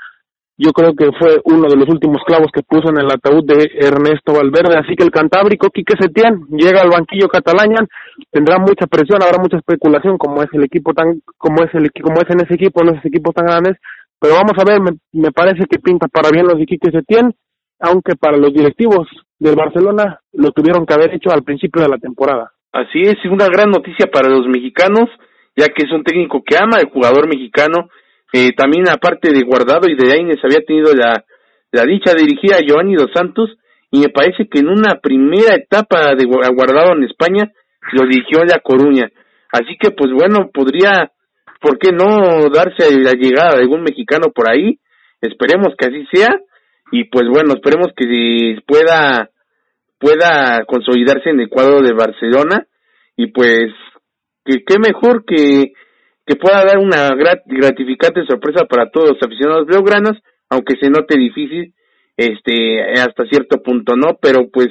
yo 0.58 0.72
creo 0.72 0.94
que 0.94 1.10
fue 1.18 1.42
uno 1.46 1.68
de 1.68 1.78
los 1.78 1.90
últimos 1.90 2.22
clavos 2.26 2.52
que 2.54 2.62
puso 2.62 2.90
en 2.90 3.00
el 3.02 3.12
ataúd 3.12 3.46
de 3.46 3.70
Ernesto 3.74 4.34
Valverde. 4.34 4.78
Así 4.78 4.96
que 4.96 5.04
el 5.04 5.12
cantábrico 5.12 5.70
Quique 5.70 5.96
Setién 6.00 6.46
llega 6.50 6.82
al 6.82 6.90
banquillo 6.90 7.28
catalán, 7.28 7.88
tendrá 8.32 8.60
mucha 8.60 8.86
presión, 8.86 9.22
habrá 9.24 9.42
mucha 9.42 9.58
especulación 9.58 10.18
como 10.18 10.42
es 10.44 10.50
el 10.54 10.64
equipo 10.64 10.94
tan, 10.94 11.22
como 11.38 11.64
es 11.64 11.74
el 11.74 11.90
como 12.02 12.18
es 12.22 12.30
en 12.30 12.46
ese 12.46 12.54
equipo, 12.54 12.82
en 12.82 12.94
esos 12.94 13.06
equipos 13.06 13.34
tan 13.34 13.46
grandes. 13.46 13.78
Pero 14.20 14.36
vamos 14.36 14.54
a 14.58 14.64
ver, 14.64 14.80
me, 14.80 14.92
me 15.12 15.32
parece 15.32 15.66
que 15.66 15.80
pinta 15.80 16.08
para 16.08 16.30
bien 16.30 16.46
los 16.46 16.58
de 16.58 16.66
Quique 16.66 16.92
Setién, 16.92 17.34
aunque 17.80 18.16
para 18.16 18.38
los 18.38 18.54
directivos 18.54 19.08
del 19.44 19.56
Barcelona 19.56 20.20
lo 20.34 20.52
tuvieron 20.52 20.86
que 20.86 20.94
haber 20.94 21.14
hecho 21.14 21.32
al 21.32 21.44
principio 21.44 21.82
de 21.82 21.90
la 21.90 21.98
temporada. 21.98 22.52
Así 22.72 23.02
es, 23.02 23.16
una 23.30 23.48
gran 23.48 23.70
noticia 23.70 24.08
para 24.12 24.30
los 24.30 24.48
mexicanos, 24.48 25.10
ya 25.56 25.68
que 25.68 25.86
es 25.86 25.92
un 25.92 26.04
técnico 26.04 26.42
que 26.46 26.58
ama 26.58 26.78
al 26.78 26.90
jugador 26.90 27.28
mexicano 27.28 27.90
eh, 28.36 28.52
también 28.54 28.90
aparte 28.90 29.32
de 29.32 29.44
Guardado 29.44 29.88
y 29.88 29.96
de 29.96 30.12
Aines 30.12 30.44
había 30.44 30.66
tenido 30.66 30.92
la, 30.96 31.24
la 31.72 31.86
dicha 31.86 32.14
de 32.14 32.24
dirigir 32.24 32.52
a 32.56 32.66
Giovanni 32.66 32.96
Dos 32.96 33.12
Santos 33.14 33.52
y 33.92 34.00
me 34.00 34.10
parece 34.10 34.48
que 34.50 34.60
en 34.60 34.70
una 34.70 34.96
primera 34.96 35.56
etapa 35.56 36.16
de 36.16 36.26
Guardado 36.26 36.94
en 36.94 37.04
España 37.04 37.52
lo 37.92 38.08
dirigió 38.08 38.42
a 38.42 38.46
La 38.46 38.60
Coruña. 38.60 39.12
Así 39.52 39.78
que 39.80 39.92
pues 39.92 40.10
bueno, 40.12 40.50
podría, 40.52 41.12
¿por 41.62 41.78
qué 41.78 41.92
no 41.92 42.50
darse 42.50 42.90
la 43.00 43.12
llegada 43.12 43.56
de 43.56 43.62
algún 43.62 43.84
mexicano 43.84 44.32
por 44.34 44.50
ahí? 44.50 44.80
Esperemos 45.22 45.76
que 45.78 45.90
así 45.90 46.08
sea 46.12 46.36
y 46.92 47.04
pues 47.04 47.26
bueno, 47.32 47.54
esperemos 47.54 47.90
que 47.96 48.58
pueda 48.66 49.30
pueda 50.04 50.66
consolidarse 50.66 51.30
en 51.30 51.40
el 51.40 51.50
cuadro 51.50 51.82
de 51.82 51.94
Barcelona 51.94 52.68
y 53.16 53.28
pues 53.28 53.72
que 54.44 54.66
qué 54.66 54.78
mejor 54.78 55.24
que 55.26 55.72
que 56.26 56.36
pueda 56.36 56.64
dar 56.66 56.78
una 56.78 57.10
gratificante 57.16 58.26
sorpresa 58.26 58.66
para 58.66 58.90
todos 58.90 59.12
los 59.12 59.24
aficionados 59.24 59.66
blaugranas, 59.66 60.14
aunque 60.50 60.76
se 60.80 60.90
note 60.90 61.18
difícil 61.18 61.74
este 62.18 62.82
hasta 62.94 63.26
cierto 63.28 63.62
punto, 63.62 63.96
¿no? 63.96 64.18
Pero 64.22 64.50
pues 64.52 64.68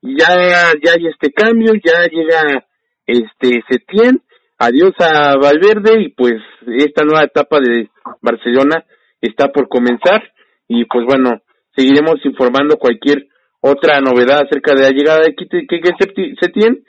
ya 0.00 0.72
ya 0.82 0.92
hay 0.96 1.06
este 1.06 1.32
cambio, 1.32 1.72
ya 1.74 2.06
llega 2.10 2.66
este 3.06 3.62
Setién, 3.68 4.22
adiós 4.58 4.92
a 5.00 5.36
Valverde 5.36 6.00
y 6.00 6.08
pues 6.10 6.40
esta 6.78 7.04
nueva 7.04 7.24
etapa 7.24 7.58
de 7.60 7.90
Barcelona 8.22 8.84
está 9.20 9.48
por 9.48 9.68
comenzar 9.68 10.22
y 10.66 10.86
pues 10.86 11.04
bueno, 11.06 11.42
seguiremos 11.76 12.24
informando 12.24 12.76
cualquier 12.76 13.26
otra 13.62 14.00
novedad 14.00 14.42
acerca 14.42 14.74
de 14.74 14.82
la 14.82 14.90
llegada 14.90 15.20
de 15.20 15.34
Kike 15.34 16.36
Setién 16.40 16.84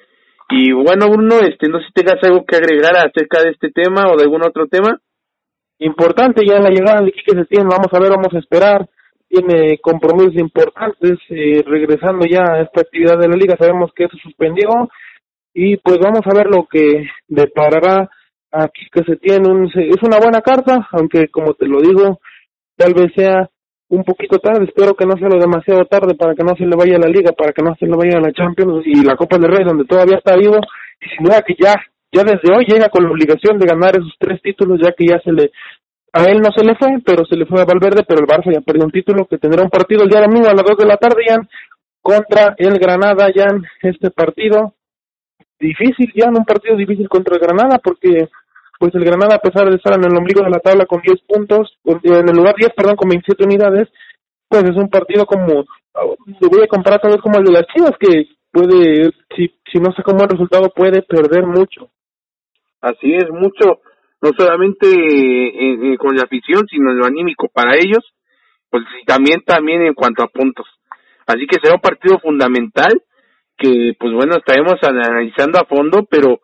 y 0.49 0.71
bueno, 0.71 1.07
Bruno, 1.09 1.39
este, 1.39 1.67
no 1.67 1.80
sé 1.80 1.86
si 1.88 1.93
tengas 1.93 2.24
algo 2.24 2.45
que 2.45 2.57
agregar 2.57 2.95
acerca 2.97 3.41
de 3.41 3.51
este 3.51 3.71
tema 3.71 4.11
o 4.11 4.17
de 4.17 4.24
algún 4.24 4.45
otro 4.45 4.67
tema. 4.67 4.99
Importante 5.80 6.45
ya 6.45 6.59
la 6.59 6.69
llegada 6.69 7.01
de 7.01 7.11
Quique 7.11 7.36
Setién, 7.36 7.67
vamos 7.67 7.88
a 7.91 7.99
ver, 7.99 8.11
vamos 8.11 8.34
a 8.34 8.39
esperar. 8.39 8.88
Tiene 9.28 9.80
compromisos 9.80 10.36
importantes, 10.36 11.17
eh, 11.30 11.63
regresando 11.65 12.26
ya 12.30 12.43
a 12.43 12.61
esta 12.61 12.82
actividad 12.82 13.17
de 13.17 13.30
la 13.30 13.36
liga, 13.36 13.57
sabemos 13.57 13.91
que 13.95 14.03
eso 14.03 14.15
suspendió 14.21 14.69
y 15.55 15.78
pues 15.78 15.97
vamos 15.97 16.21
a 16.26 16.36
ver 16.36 16.47
lo 16.47 16.67
que 16.69 17.07
deparará 17.28 18.09
a 18.51 18.67
Quique 18.67 19.03
Setién. 19.05 19.49
Un, 19.49 19.71
es 19.74 20.03
una 20.03 20.19
buena 20.19 20.41
carta, 20.41 20.88
aunque 20.91 21.30
como 21.30 21.55
te 21.55 21.65
lo 21.65 21.82
digo, 21.82 22.19
tal 22.78 22.93
vez 22.93 23.11
sea 23.15 23.49
un 23.93 24.03
poquito 24.03 24.39
tarde, 24.39 24.65
espero 24.65 24.95
que 24.95 25.05
no 25.05 25.15
sea 25.17 25.29
lo 25.29 25.39
demasiado 25.39 25.85
tarde 25.85 26.15
para 26.15 26.33
que 26.33 26.43
no 26.43 26.55
se 26.55 26.65
le 26.65 26.75
vaya 26.75 26.97
la 26.97 27.07
liga, 27.07 27.31
para 27.31 27.53
que 27.53 27.61
no 27.61 27.75
se 27.75 27.85
le 27.85 27.95
vaya 27.95 28.19
la 28.19 28.33
Champions 28.33 28.81
y 28.85 29.03
la 29.05 29.15
Copa 29.15 29.37
del 29.37 29.51
Rey 29.51 29.63
donde 29.63 29.85
todavía 29.85 30.17
está 30.17 30.35
vivo. 30.35 30.57
Y 30.99 31.09
sin 31.09 31.23
duda 31.23 31.43
que 31.45 31.53
ya 31.59 31.75
ya 32.11 32.23
desde 32.23 32.53
hoy 32.55 32.65
llega 32.65 32.89
con 32.89 33.03
la 33.03 33.11
obligación 33.11 33.57
de 33.59 33.67
ganar 33.67 33.95
esos 33.95 34.13
tres 34.19 34.41
títulos 34.41 34.79
ya 34.81 34.93
que 34.93 35.05
ya 35.05 35.19
se 35.19 35.31
le 35.31 35.51
a 36.11 36.23
él 36.25 36.41
no 36.41 36.51
se 36.51 36.63
le 36.63 36.75
fue, 36.75 36.89
pero 37.03 37.25
se 37.25 37.35
le 37.35 37.45
fue 37.47 37.61
a 37.61 37.65
Valverde, 37.65 38.03
pero 38.07 38.21
el 38.21 38.27
Barça 38.27 38.53
ya 38.53 38.61
perdió 38.61 38.85
un 38.85 38.91
título 38.91 39.25
que 39.25 39.39
tendrá 39.39 39.63
un 39.63 39.69
partido 39.69 40.03
el 40.03 40.09
día 40.09 40.21
domingo 40.21 40.47
a 40.47 40.53
las 40.53 40.63
dos 40.63 40.77
de 40.77 40.85
la 40.85 40.97
tarde 40.97 41.23
ya 41.27 41.37
contra 42.01 42.55
el 42.57 42.77
Granada 42.79 43.27
ya 43.33 43.45
este 43.81 44.09
partido 44.09 44.73
difícil 45.59 46.11
ya 46.15 46.29
un 46.29 46.45
partido 46.45 46.75
difícil 46.75 47.07
contra 47.09 47.35
el 47.35 47.41
Granada 47.41 47.79
porque 47.83 48.27
pues 48.80 48.93
el 48.95 49.05
Granada 49.05 49.36
a 49.36 49.39
pesar 49.39 49.69
de 49.69 49.76
estar 49.76 49.93
en 49.93 50.05
el 50.05 50.17
ombligo 50.17 50.43
de 50.43 50.49
la 50.49 50.59
tabla 50.59 50.86
con 50.86 51.01
10 51.01 51.21
puntos, 51.28 51.78
en 51.86 52.30
el 52.30 52.36
lugar 52.36 52.55
10, 52.55 52.74
perdón, 52.76 52.95
con 52.95 53.09
27 53.09 53.43
unidades, 53.45 53.89
pues 54.47 54.63
es 54.63 54.76
un 54.76 54.89
partido 54.89 55.26
como, 55.26 55.65
lo 55.93 56.49
voy 56.49 56.63
a 56.63 56.67
comparar 56.67 57.01
tal 57.01 57.11
vez 57.11 57.21
como 57.21 57.39
el 57.39 57.45
de 57.45 57.51
las 57.51 57.67
Chivas, 57.67 57.97
que 57.99 58.28
puede, 58.51 59.11
si, 59.36 59.53
si 59.71 59.80
no 59.80 59.91
saca 59.93 60.11
un 60.11 60.17
buen 60.17 60.30
resultado, 60.30 60.69
puede 60.76 61.01
perder 61.01 61.45
mucho. 61.45 61.89
Así 62.82 63.13
es, 63.13 63.30
mucho, 63.30 63.82
no 64.21 64.32
solamente 64.38 64.88
eh, 64.88 65.93
eh, 65.93 65.97
con 65.97 66.15
la 66.15 66.24
afición, 66.24 66.65
sino 66.69 66.91
en 66.91 66.97
lo 66.97 67.05
anímico 67.05 67.49
para 67.53 67.76
ellos, 67.76 68.03
pues 68.69 68.84
también, 69.05 69.41
también 69.45 69.82
en 69.82 69.93
cuanto 69.93 70.24
a 70.24 70.28
puntos. 70.28 70.65
Así 71.26 71.47
que 71.47 71.59
será 71.61 71.76
un 71.76 71.82
partido 71.82 72.19
fundamental 72.19 72.91
que, 73.57 73.93
pues 73.99 74.13
bueno, 74.13 74.36
estaremos 74.36 74.76
analizando 74.82 75.59
a 75.59 75.65
fondo, 75.65 76.05
pero 76.09 76.41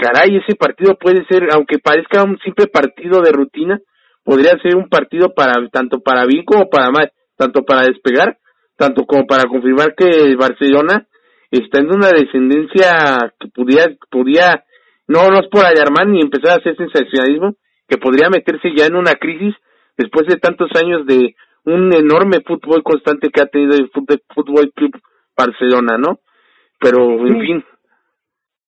caray, 0.00 0.36
ese 0.36 0.56
partido 0.56 0.96
puede 0.96 1.24
ser, 1.28 1.48
aunque 1.52 1.78
parezca 1.78 2.22
un 2.24 2.38
simple 2.38 2.66
partido 2.66 3.20
de 3.20 3.32
rutina, 3.32 3.78
podría 4.24 4.58
ser 4.62 4.76
un 4.76 4.88
partido 4.88 5.34
para 5.34 5.54
tanto 5.68 6.00
para 6.00 6.24
bien 6.24 6.44
como 6.44 6.68
para 6.68 6.90
mal 6.90 7.12
tanto 7.36 7.62
para 7.64 7.86
despegar, 7.86 8.36
tanto 8.76 9.06
como 9.06 9.26
para 9.26 9.44
confirmar 9.48 9.94
que 9.94 10.36
Barcelona 10.36 11.06
está 11.50 11.80
en 11.80 11.86
una 11.86 12.10
descendencia 12.10 13.32
que 13.40 13.48
podía, 13.48 13.86
podía, 14.10 14.64
no, 15.08 15.28
no 15.28 15.40
es 15.40 15.48
por 15.50 15.64
alarmar 15.64 16.06
ni 16.06 16.20
empezar 16.20 16.50
a 16.50 16.56
hacer 16.56 16.76
sensacionalismo, 16.76 17.56
que 17.88 17.96
podría 17.96 18.28
meterse 18.28 18.68
ya 18.76 18.86
en 18.86 18.94
una 18.94 19.14
crisis 19.14 19.54
después 19.96 20.26
de 20.26 20.36
tantos 20.36 20.70
años 20.76 21.06
de 21.06 21.34
un 21.64 21.92
enorme 21.94 22.42
fútbol 22.46 22.82
constante 22.82 23.30
que 23.30 23.40
ha 23.40 23.46
tenido 23.46 23.74
el 23.76 23.90
Fútbol 23.90 24.70
Club 24.74 24.92
Barcelona, 25.36 25.96
¿no? 25.98 26.20
Pero, 26.78 27.26
en 27.26 27.40
fin. 27.40 27.64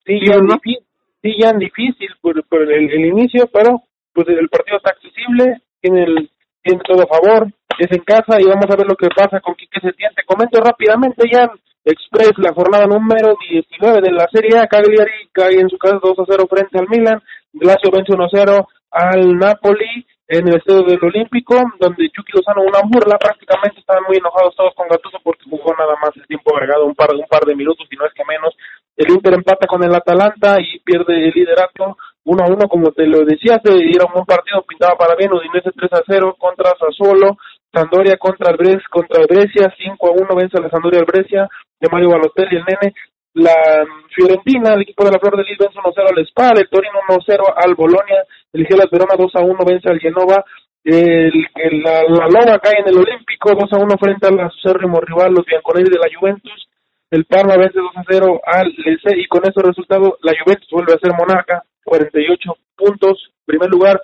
Sí, 0.06 0.14
difícil, 0.14 0.78
sí, 1.22 1.34
ya 1.40 1.52
difícil 1.52 2.10
por, 2.20 2.42
por 2.48 2.62
el, 2.62 2.90
el, 2.90 3.06
inicio, 3.06 3.48
pero 3.52 3.82
pues 4.12 4.28
el 4.28 4.48
partido 4.48 4.76
está 4.76 4.90
accesible, 4.90 5.62
tiene, 5.80 6.04
el, 6.04 6.30
tiene 6.62 6.82
todo 6.84 7.02
a 7.02 7.06
favor, 7.06 7.48
es 7.78 7.90
en 7.90 8.04
casa 8.04 8.40
y 8.40 8.44
vamos 8.44 8.66
a 8.68 8.76
ver 8.76 8.86
lo 8.86 8.96
que 8.96 9.08
pasa 9.08 9.40
con 9.40 9.54
Quique 9.54 9.80
Setién. 9.80 10.10
Te 10.14 10.24
comento 10.24 10.60
rápidamente 10.60 11.24
ya 11.32 11.50
Express, 11.84 12.32
la 12.36 12.52
jornada 12.54 12.86
número 12.86 13.36
19 13.50 14.00
de 14.02 14.12
la 14.12 14.28
Serie 14.30 14.58
A, 14.58 14.68
Cagliari 14.68 15.28
cae 15.32 15.58
en 15.58 15.68
su 15.68 15.78
casa 15.78 15.98
2 16.00 16.18
a 16.18 16.24
0 16.28 16.46
frente 16.48 16.78
al 16.78 16.88
Milan, 16.88 17.20
Glacio 17.52 17.90
vence 17.90 18.12
1 18.12 18.24
a 18.24 18.28
0 18.30 18.68
al 18.90 19.36
Napoli 19.36 20.06
en 20.32 20.48
el 20.48 20.56
estadio 20.56 20.82
del 20.88 21.04
Olímpico, 21.04 21.54
donde 21.78 22.08
Chucky 22.08 22.32
Lozano 22.32 22.62
una 22.62 22.80
burla, 22.88 23.18
prácticamente 23.18 23.80
estaban 23.80 24.04
muy 24.08 24.16
enojados 24.16 24.56
todos 24.56 24.72
con 24.74 24.88
Gattuso 24.88 25.18
porque 25.22 25.44
jugó 25.44 25.74
nada 25.76 25.92
más 26.00 26.16
el 26.16 26.26
tiempo 26.26 26.56
agregado, 26.56 26.86
un 26.86 26.94
par, 26.94 27.12
un 27.14 27.28
par 27.28 27.44
de 27.44 27.54
minutos 27.54 27.86
y 27.90 27.96
no 27.96 28.06
es 28.06 28.14
que 28.14 28.24
menos. 28.24 28.56
El 28.96 29.12
Inter 29.12 29.34
empata 29.34 29.66
con 29.66 29.84
el 29.84 29.94
Atalanta 29.94 30.56
y 30.58 30.80
pierde 30.80 31.28
el 31.28 31.34
liderato 31.34 31.98
1 32.24 32.44
a 32.44 32.48
1, 32.48 32.68
como 32.68 32.92
te 32.92 33.06
lo 33.06 33.24
decía, 33.26 33.60
se 33.62 33.72
dieron 33.74 34.08
un 34.14 34.24
partido 34.24 34.62
pintaba 34.62 34.96
para 34.96 35.16
bien, 35.16 35.32
Udinese 35.32 35.70
3 35.76 35.92
a 35.92 36.02
0 36.06 36.36
contra 36.38 36.72
Sassuolo, 36.80 37.36
Sandoria 37.72 38.16
contra 38.16 38.52
el 38.52 38.56
Bres, 38.56 38.82
contra 38.88 39.20
el 39.20 39.26
Brescia, 39.28 39.74
5 39.76 40.06
a 40.06 40.12
1 40.12 40.36
vence 40.36 40.56
a 40.56 40.62
la 40.62 40.70
Sandoria 40.70 41.00
el 41.00 41.06
Brescia, 41.06 41.48
de 41.80 41.88
Mario 41.90 42.10
Balotelli, 42.10 42.56
el 42.56 42.64
nene. 42.64 42.94
La 43.34 43.86
Fiorentina, 44.14 44.74
el 44.74 44.82
equipo 44.82 45.04
de 45.04 45.10
la 45.10 45.18
Flor 45.18 45.38
de 45.38 45.44
Lis 45.44 45.56
vence 45.56 45.78
1 45.78 45.92
0 45.94 46.08
al 46.14 46.26
Spal, 46.26 46.58
el 46.58 46.68
Torino 46.68 47.00
1 47.08 47.18
0 47.24 47.44
al 47.56 47.74
Bolonia, 47.74 48.24
el 48.52 48.66
Gelas 48.66 48.90
Verona 48.90 49.14
2 49.16 49.36
a 49.36 49.40
1 49.40 49.58
vence 49.64 49.88
al 49.88 50.00
Genova, 50.00 50.44
el, 50.84 51.32
el, 51.54 51.82
la, 51.82 52.02
la 52.02 52.28
Loba 52.28 52.58
cae 52.58 52.80
en 52.80 52.88
el 52.88 52.98
Olímpico 52.98 53.54
2 53.54 53.72
a 53.72 53.78
1 53.78 53.96
frente 53.98 54.26
al 54.26 54.38
acérrimo 54.40 55.00
rival, 55.00 55.32
los 55.32 55.46
Bianconeri 55.46 55.88
de 55.88 55.96
la 55.96 56.12
Juventus, 56.12 56.68
el 57.10 57.24
Parma 57.24 57.56
vence 57.56 57.78
2 57.78 57.96
a 57.96 58.04
0 58.06 58.40
al 58.44 58.68
Lecce 58.84 59.16
y 59.16 59.26
con 59.26 59.40
ese 59.44 59.62
resultado 59.62 60.18
la 60.20 60.32
Juventus 60.36 60.68
vuelve 60.70 60.92
a 60.92 60.98
ser 60.98 61.12
monarca, 61.16 61.62
48 61.84 62.56
puntos, 62.76 63.32
primer 63.46 63.70
lugar, 63.70 64.02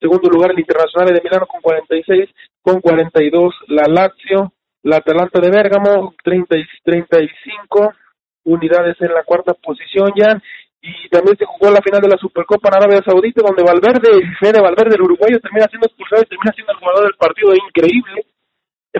segundo 0.00 0.30
lugar 0.30 0.52
el 0.52 0.60
Internacional 0.60 1.12
de 1.12 1.20
Milano 1.20 1.46
con 1.46 1.60
46, 1.60 2.30
con 2.62 2.80
42 2.80 3.54
la 3.68 3.84
Lazio, 3.88 4.54
la 4.84 4.96
Atalanta 4.96 5.38
de 5.38 5.50
Bérgamo 5.50 6.14
30, 6.24 6.56
35 6.82 7.92
unidades 8.44 8.96
en 9.00 9.12
la 9.12 9.24
cuarta 9.24 9.54
posición 9.54 10.10
ya 10.16 10.40
y 10.82 11.08
también 11.10 11.36
se 11.36 11.44
jugó 11.44 11.70
la 11.70 11.82
final 11.82 12.00
de 12.00 12.08
la 12.08 12.16
Supercopa 12.16 12.68
en 12.68 12.76
Arabia 12.76 13.04
Saudita 13.04 13.42
donde 13.44 13.62
Valverde, 13.62 14.24
Fede 14.40 14.60
Valverde 14.60 14.96
el 14.96 15.02
uruguayo 15.02 15.38
termina 15.40 15.68
siendo 15.68 15.86
expulsado 15.86 16.22
y 16.22 16.30
termina 16.32 16.52
siendo 16.54 16.72
el 16.72 16.78
jugador 16.78 17.04
del 17.04 17.20
partido. 17.20 17.54
Increíble. 17.54 18.24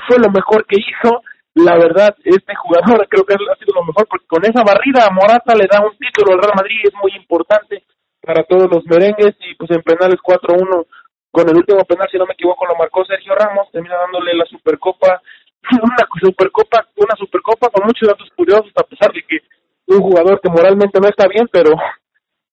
Fue 0.06 0.18
lo 0.18 0.30
mejor 0.30 0.66
que 0.66 0.76
hizo. 0.76 1.22
La 1.54 1.74
verdad 1.74 2.14
este 2.22 2.54
jugador 2.54 3.08
creo 3.08 3.24
que 3.24 3.34
ha 3.34 3.56
sido 3.58 3.74
lo 3.74 3.84
mejor 3.84 4.06
porque 4.06 4.26
con 4.28 4.44
esa 4.44 4.62
barrida 4.62 5.06
a 5.06 5.10
Morata 5.10 5.56
le 5.56 5.66
da 5.66 5.82
un 5.82 5.96
título 5.96 6.32
al 6.32 6.38
Real 6.38 6.54
Madrid 6.54 6.78
es 6.84 6.94
muy 7.02 7.12
importante 7.16 7.82
para 8.20 8.44
todos 8.44 8.70
los 8.70 8.84
merengues. 8.86 9.34
Y 9.40 9.56
pues 9.56 9.70
en 9.72 9.82
penales 9.82 10.20
4-1 10.20 10.86
con 11.32 11.48
el 11.48 11.56
último 11.56 11.84
penal, 11.84 12.08
si 12.10 12.18
no 12.18 12.26
me 12.26 12.34
equivoco, 12.34 12.66
lo 12.66 12.76
marcó 12.76 13.04
Sergio 13.04 13.34
Ramos, 13.34 13.70
termina 13.70 13.96
dándole 13.96 14.34
la 14.34 14.44
Supercopa, 14.46 15.22
una 15.82 16.06
Supercopa, 16.20 16.86
una 16.96 17.16
Supercopa 17.16 17.68
con 17.68 17.86
muchos 17.86 18.08
datos 18.08 18.28
curiosos, 18.36 18.72
a 18.76 18.82
pesar 18.82 19.12
de 19.12 19.22
que 19.22 19.38
un 19.86 20.00
jugador 20.00 20.40
que 20.40 20.50
moralmente 20.50 21.00
no 21.00 21.08
está 21.08 21.26
bien, 21.28 21.48
pero 21.50 21.72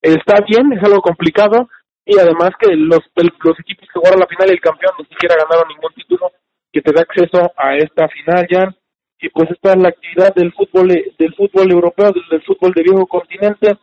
está 0.02 0.42
bien, 0.48 0.74
es 0.74 0.84
algo 0.84 1.02
complicado, 1.02 1.70
y 2.06 2.18
además 2.18 2.52
que 2.60 2.74
los, 2.76 3.02
los 3.16 3.60
equipos 3.60 3.88
que 3.88 4.00
jugaron 4.00 4.20
la 4.20 4.28
final 4.28 4.50
y 4.50 4.54
el 4.54 4.62
campeón 4.62 4.94
ni 4.98 5.06
siquiera 5.06 5.36
ganaron 5.36 5.68
ningún 5.68 5.94
título 5.94 6.32
que 6.72 6.82
te 6.82 6.94
da 6.94 7.02
acceso 7.02 7.52
a 7.58 7.76
esta 7.76 8.08
final 8.08 8.48
ya 8.50 8.74
y 9.20 9.30
pues 9.30 9.50
esta 9.52 9.72
es 9.74 9.82
la 9.82 9.90
actividad 9.90 10.34
del 10.36 10.54
fútbol 10.54 10.88
del 10.88 11.36
fútbol 11.36 11.72
europeo 11.72 12.12
del, 12.14 12.42
fútbol 12.44 12.72
de 12.74 12.84
viejo 12.84 13.06
continente 13.08 13.78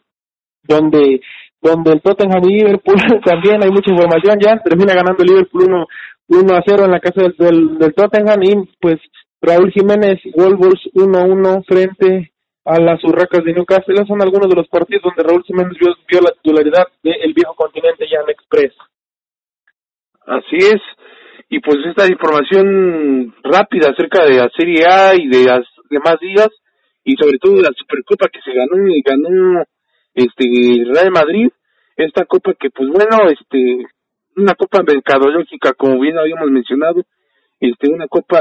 donde 0.62 1.20
donde 1.60 1.92
el 1.92 2.02
Tottenham 2.02 2.42
y 2.44 2.60
Liverpool 2.60 2.96
también 3.24 3.62
hay 3.62 3.70
mucha 3.70 3.90
información 3.90 4.38
ya, 4.38 4.58
termina 4.58 4.94
ganando 4.94 5.24
Liverpool 5.24 5.64
1, 5.64 5.86
1 6.28 6.54
a 6.54 6.62
0 6.66 6.84
en 6.84 6.90
la 6.90 7.00
casa 7.00 7.22
del, 7.22 7.78
del, 7.78 7.94
Tottenham 7.94 8.42
y 8.42 8.68
pues 8.80 8.96
Raúl 9.40 9.70
Jiménez 9.72 10.20
y 10.24 10.32
Wolves 10.32 10.80
1 10.94 11.18
a 11.18 11.24
1 11.24 11.62
frente 11.66 12.32
a 12.64 12.80
las 12.80 13.02
Urracas 13.04 13.44
de 13.44 13.52
Newcastle. 13.52 14.06
son 14.06 14.22
algunos 14.22 14.48
de 14.48 14.56
los 14.56 14.68
partidos 14.68 15.02
donde 15.02 15.22
Raúl 15.22 15.44
Jiménez 15.44 15.76
vio, 15.78 16.20
la 16.20 16.32
titularidad 16.32 16.86
del 17.02 17.34
viejo 17.34 17.54
continente 17.54 18.06
ya 18.10 18.20
en 18.22 18.30
Express. 18.30 18.72
Así 20.26 20.56
es. 20.56 20.80
Y 21.50 21.60
pues 21.60 21.76
esta 21.86 22.10
información 22.10 23.34
rápida 23.42 23.90
acerca 23.90 24.24
de 24.24 24.38
la 24.38 24.50
Serie 24.56 24.86
A 24.88 25.14
y 25.14 25.28
de 25.28 25.44
las 25.44 25.66
demás 25.90 26.18
días 26.20 26.48
y 27.04 27.14
sobre 27.16 27.38
todo 27.38 27.56
de 27.56 27.62
la 27.62 27.72
Supercopa 27.76 28.28
que 28.32 28.40
se 28.40 28.52
ganó 28.54 28.88
y 28.88 29.02
ganó 29.02 29.62
este 30.14 30.44
Real 30.86 31.10
Madrid, 31.10 31.48
esta 31.96 32.24
copa 32.24 32.54
que 32.58 32.70
pues 32.70 32.88
bueno, 32.88 33.28
este 33.28 33.86
una 34.36 34.54
copa 34.54 34.82
mercadológica 34.82 35.72
como 35.74 36.00
bien 36.00 36.18
habíamos 36.18 36.50
mencionado, 36.50 37.02
este 37.60 37.88
una 37.88 38.08
copa 38.08 38.40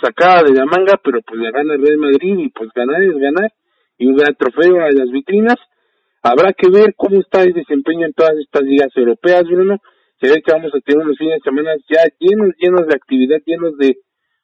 sacada 0.00 0.44
de 0.44 0.54
la 0.54 0.64
manga, 0.64 1.00
pero 1.02 1.20
pues 1.22 1.40
la 1.40 1.50
gana 1.50 1.74
el 1.74 1.82
Real 1.82 1.98
Madrid 1.98 2.38
y 2.38 2.48
pues 2.50 2.70
ganar 2.74 3.02
es 3.02 3.16
ganar 3.16 3.50
y 3.98 4.06
un 4.06 4.16
gran 4.16 4.34
trofeo 4.34 4.82
a 4.82 4.90
las 4.90 5.10
vitrinas. 5.10 5.56
Habrá 6.22 6.52
que 6.52 6.68
ver 6.70 6.94
cómo 6.96 7.20
está 7.20 7.42
el 7.42 7.52
desempeño 7.52 8.06
en 8.06 8.12
todas 8.12 8.34
estas 8.38 8.62
ligas 8.62 8.90
europeas, 8.94 9.44
Bruno. 9.44 9.78
Se 10.20 10.28
ve 10.28 10.42
que 10.42 10.52
vamos 10.52 10.72
a 10.74 10.80
tener 10.80 11.04
unos 11.04 11.16
fines 11.16 11.36
de 11.36 11.50
semana 11.50 11.74
ya 11.88 12.02
llenos, 12.18 12.54
llenos 12.58 12.86
de 12.86 12.94
actividad, 12.94 13.38
llenos 13.44 13.76
de, 13.78 13.96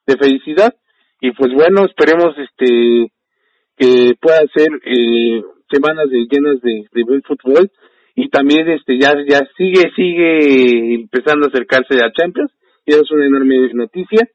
de 0.07 0.17
felicidad. 0.17 0.73
Y 1.21 1.31
pues 1.31 1.53
bueno, 1.53 1.85
esperemos 1.85 2.35
este 2.37 3.11
que 3.77 4.15
pueda 4.19 4.41
ser 4.55 4.69
eh, 4.85 5.43
semanas 5.71 6.09
de, 6.09 6.25
llenas 6.29 6.59
de, 6.61 6.85
de 6.91 7.03
buen 7.03 7.21
fútbol 7.21 7.71
y 8.19 8.29
también 8.29 8.67
este 8.67 8.97
ya 8.99 9.13
ya 9.29 9.47
sigue 9.55 9.91
sigue 9.95 10.95
empezando 10.95 11.45
a 11.45 11.49
acercarse 11.49 12.03
a 12.03 12.11
Champions 12.11 12.51
y 12.83 12.91
eso 12.91 13.03
es 13.03 13.11
una 13.11 13.27
enorme 13.27 13.71
noticia. 13.73 14.27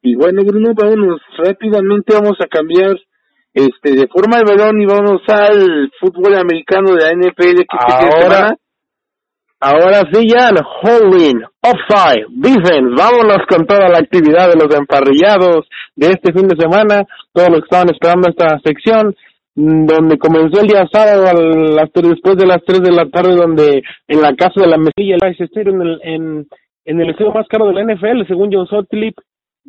Y 0.00 0.14
bueno 0.14 0.42
Bruno 0.42 0.72
vámonos 0.74 1.20
rápidamente 1.36 2.14
vamos 2.14 2.38
a 2.40 2.46
cambiar 2.46 2.96
este 3.52 3.92
de 3.92 4.08
forma 4.08 4.38
de 4.38 4.44
balón 4.44 4.80
y 4.80 4.86
vamos 4.86 5.20
al 5.28 5.92
fútbol 6.00 6.34
americano 6.34 6.94
de 6.94 7.04
la 7.04 7.12
NFL 7.12 7.56
que 7.56 8.24
ahora 8.24 8.56
ahora 9.60 10.02
sí 10.10 10.28
ya 10.28 10.50
holding 10.82 11.42
offside 11.60 12.26
defense 12.30 12.94
vámonos 12.96 13.40
con 13.48 13.66
toda 13.66 13.88
la 13.90 13.98
actividad 13.98 14.48
de 14.48 14.56
los 14.56 14.74
emparrillados 14.74 15.68
de 15.94 16.06
este 16.06 16.32
fin 16.32 16.48
de 16.48 16.56
semana 16.56 17.04
todos 17.32 17.48
los 17.50 17.60
que 17.60 17.64
estaban 17.64 17.90
esperando 17.90 18.30
esta 18.30 18.58
sección 18.64 19.14
donde 19.56 20.18
comenzó 20.18 20.60
el 20.60 20.68
día 20.68 20.86
sábado 20.92 21.26
a 21.28 22.00
después 22.02 22.36
de 22.36 22.46
las 22.46 22.62
3 22.64 22.82
de 22.82 22.92
la 22.92 23.08
tarde, 23.08 23.34
donde 23.34 23.82
en 24.06 24.20
la 24.20 24.34
casa 24.36 24.60
de 24.60 24.66
la 24.66 24.76
mesilla, 24.76 25.16
en 25.16 25.80
el, 25.80 26.00
en, 26.02 26.46
en 26.84 27.00
el 27.00 27.10
estadio 27.10 27.32
más 27.32 27.48
caro 27.48 27.66
de 27.66 27.72
la 27.72 27.94
NFL, 27.94 28.26
según 28.28 28.52
John 28.52 28.66
Sutcliffe, 28.66 29.16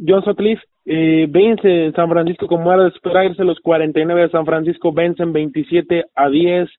John 0.06 0.24
Sutcliffe 0.24 0.62
eh, 0.86 1.26
vence 1.30 1.94
San 1.96 2.10
Francisco 2.10 2.48
como 2.48 2.72
era 2.72 2.84
de 2.84 2.90
esperarse, 2.90 3.46
los 3.46 3.60
49 3.62 4.24
de 4.24 4.30
San 4.30 4.46
Francisco 4.46 4.92
vencen 4.92 5.32
27 5.32 6.06
a 6.14 6.30
10 6.30 6.70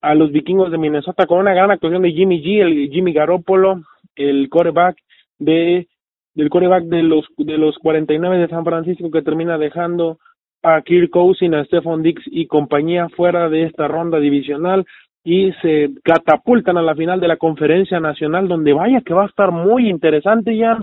a 0.00 0.14
los 0.14 0.30
vikingos 0.30 0.70
de 0.70 0.78
Minnesota 0.78 1.26
con 1.26 1.40
una 1.40 1.54
gran 1.54 1.72
actuación 1.72 2.02
de 2.02 2.12
Jimmy 2.12 2.40
G, 2.40 2.62
el 2.62 2.90
Jimmy 2.90 3.12
Garoppolo, 3.12 3.82
el 4.14 4.48
coreback 4.48 4.96
de 5.38 5.88
del 6.34 6.50
coreback 6.50 6.84
de 6.84 7.02
los 7.02 7.26
de 7.36 7.58
los 7.58 7.78
49 7.78 8.38
de 8.38 8.48
San 8.48 8.64
Francisco 8.64 9.10
que 9.10 9.22
termina 9.22 9.58
dejando 9.58 10.18
a 10.64 10.80
Kirk 10.80 11.10
Cousins, 11.10 11.54
a 11.54 11.64
Stephon 11.64 12.02
Dix 12.02 12.22
y 12.26 12.46
compañía 12.46 13.08
fuera 13.10 13.48
de 13.50 13.64
esta 13.64 13.86
ronda 13.86 14.18
divisional 14.18 14.86
y 15.22 15.52
se 15.60 15.90
catapultan 16.02 16.78
a 16.78 16.82
la 16.82 16.94
final 16.94 17.20
de 17.20 17.28
la 17.28 17.36
conferencia 17.36 18.00
nacional 18.00 18.48
donde 18.48 18.72
vaya 18.72 19.02
que 19.02 19.14
va 19.14 19.24
a 19.24 19.28
estar 19.28 19.52
muy 19.52 19.88
interesante 19.88 20.56
ya 20.56 20.78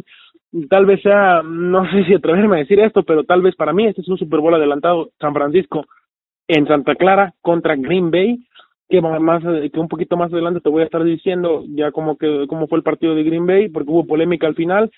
tal 0.69 0.85
vez 0.85 1.01
sea 1.01 1.41
no 1.43 1.89
sé 1.91 2.05
si 2.05 2.13
atreverme 2.13 2.57
a 2.57 2.59
decir 2.59 2.79
esto 2.79 3.03
pero 3.03 3.23
tal 3.23 3.41
vez 3.41 3.55
para 3.55 3.73
mí 3.73 3.87
este 3.87 4.01
es 4.01 4.07
un 4.07 4.17
Super 4.17 4.39
Bowl 4.39 4.53
adelantado 4.53 5.09
San 5.19 5.33
Francisco 5.33 5.85
en 6.47 6.67
Santa 6.67 6.95
Clara 6.95 7.33
contra 7.41 7.75
Green 7.75 8.11
Bay 8.11 8.39
que 8.89 9.01
más 9.01 9.41
que 9.43 9.79
un 9.79 9.87
poquito 9.87 10.17
más 10.17 10.31
adelante 10.31 10.59
te 10.59 10.69
voy 10.69 10.81
a 10.81 10.85
estar 10.85 11.03
diciendo 11.03 11.63
ya 11.69 11.91
como 11.91 12.17
que 12.17 12.45
cómo 12.47 12.67
fue 12.67 12.77
el 12.77 12.83
partido 12.83 13.15
de 13.15 13.23
Green 13.23 13.47
Bay 13.47 13.69
porque 13.69 13.89
hubo 13.89 14.05
polémica 14.05 14.47
al 14.47 14.55
final 14.55 14.91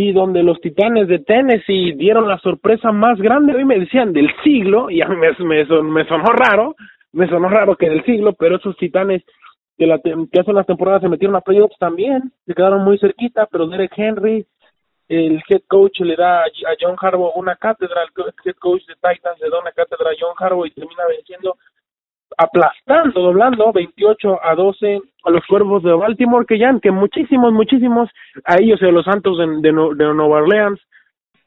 y 0.00 0.12
donde 0.12 0.44
los 0.44 0.60
Titanes 0.60 1.08
de 1.08 1.18
Tennessee 1.18 1.92
dieron 1.94 2.28
la 2.28 2.38
sorpresa 2.38 2.92
más 2.92 3.18
grande, 3.18 3.52
hoy 3.52 3.64
me 3.64 3.80
decían 3.80 4.12
del 4.12 4.30
siglo, 4.44 4.90
y 4.90 5.02
a 5.02 5.08
mí 5.08 5.16
me, 5.16 5.32
me, 5.44 5.82
me 5.82 6.04
sonó 6.06 6.26
raro, 6.26 6.76
me 7.10 7.28
sonó 7.28 7.48
raro 7.48 7.74
que 7.74 7.90
del 7.90 8.04
siglo, 8.04 8.32
pero 8.34 8.58
esos 8.58 8.76
Titanes 8.76 9.24
que, 9.76 9.88
la, 9.88 9.98
que 9.98 10.12
hace 10.38 10.52
unas 10.52 10.66
temporadas 10.66 11.02
se 11.02 11.08
metieron 11.08 11.34
a 11.34 11.40
playoffs 11.40 11.76
también, 11.80 12.30
se 12.46 12.54
quedaron 12.54 12.84
muy 12.84 12.96
cerquita, 12.98 13.48
pero 13.50 13.66
Derek 13.66 13.90
Henry, 13.96 14.46
el 15.08 15.42
head 15.48 15.62
coach 15.66 15.98
le 15.98 16.14
da 16.14 16.42
a 16.42 16.76
John 16.80 16.94
Harbaugh 17.00 17.32
una 17.34 17.56
cátedra, 17.56 18.04
el 18.04 18.24
head 18.44 18.54
coach 18.60 18.86
de 18.86 18.94
Titans 18.94 19.40
le 19.40 19.50
da 19.50 19.58
una 19.58 19.72
cátedra 19.72 20.10
a 20.10 20.16
John 20.16 20.36
Harbaugh 20.38 20.66
y 20.66 20.70
termina 20.70 21.06
venciendo 21.08 21.56
aplastando, 22.38 23.20
doblando 23.20 23.72
28 23.72 24.38
a 24.42 24.54
12 24.54 25.00
a 25.24 25.30
los 25.30 25.44
cuervos 25.46 25.82
de 25.82 25.92
Baltimore, 25.92 26.46
que 26.46 26.58
ya, 26.58 26.72
que 26.80 26.92
muchísimos, 26.92 27.52
muchísimos, 27.52 28.08
a 28.44 28.56
ellos 28.60 28.80
y 28.80 28.86
a 28.86 28.92
los 28.92 29.04
Santos 29.04 29.36
de, 29.38 29.46
de, 29.46 29.72
de 29.72 30.14
Nueva 30.14 30.42
Orleans, 30.42 30.80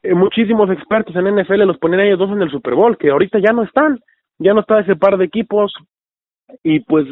eh, 0.02 0.14
muchísimos 0.14 0.70
expertos 0.70 1.16
en 1.16 1.34
NFL 1.34 1.62
los 1.62 1.78
ponen 1.78 2.00
a 2.00 2.04
ellos 2.04 2.18
dos 2.18 2.30
en 2.30 2.42
el 2.42 2.50
Super 2.50 2.74
Bowl, 2.74 2.98
que 2.98 3.10
ahorita 3.10 3.38
ya 3.38 3.52
no 3.52 3.62
están, 3.62 4.00
ya 4.38 4.52
no 4.52 4.60
está 4.60 4.80
ese 4.80 4.94
par 4.94 5.16
de 5.16 5.24
equipos, 5.24 5.72
y 6.62 6.80
pues 6.80 7.06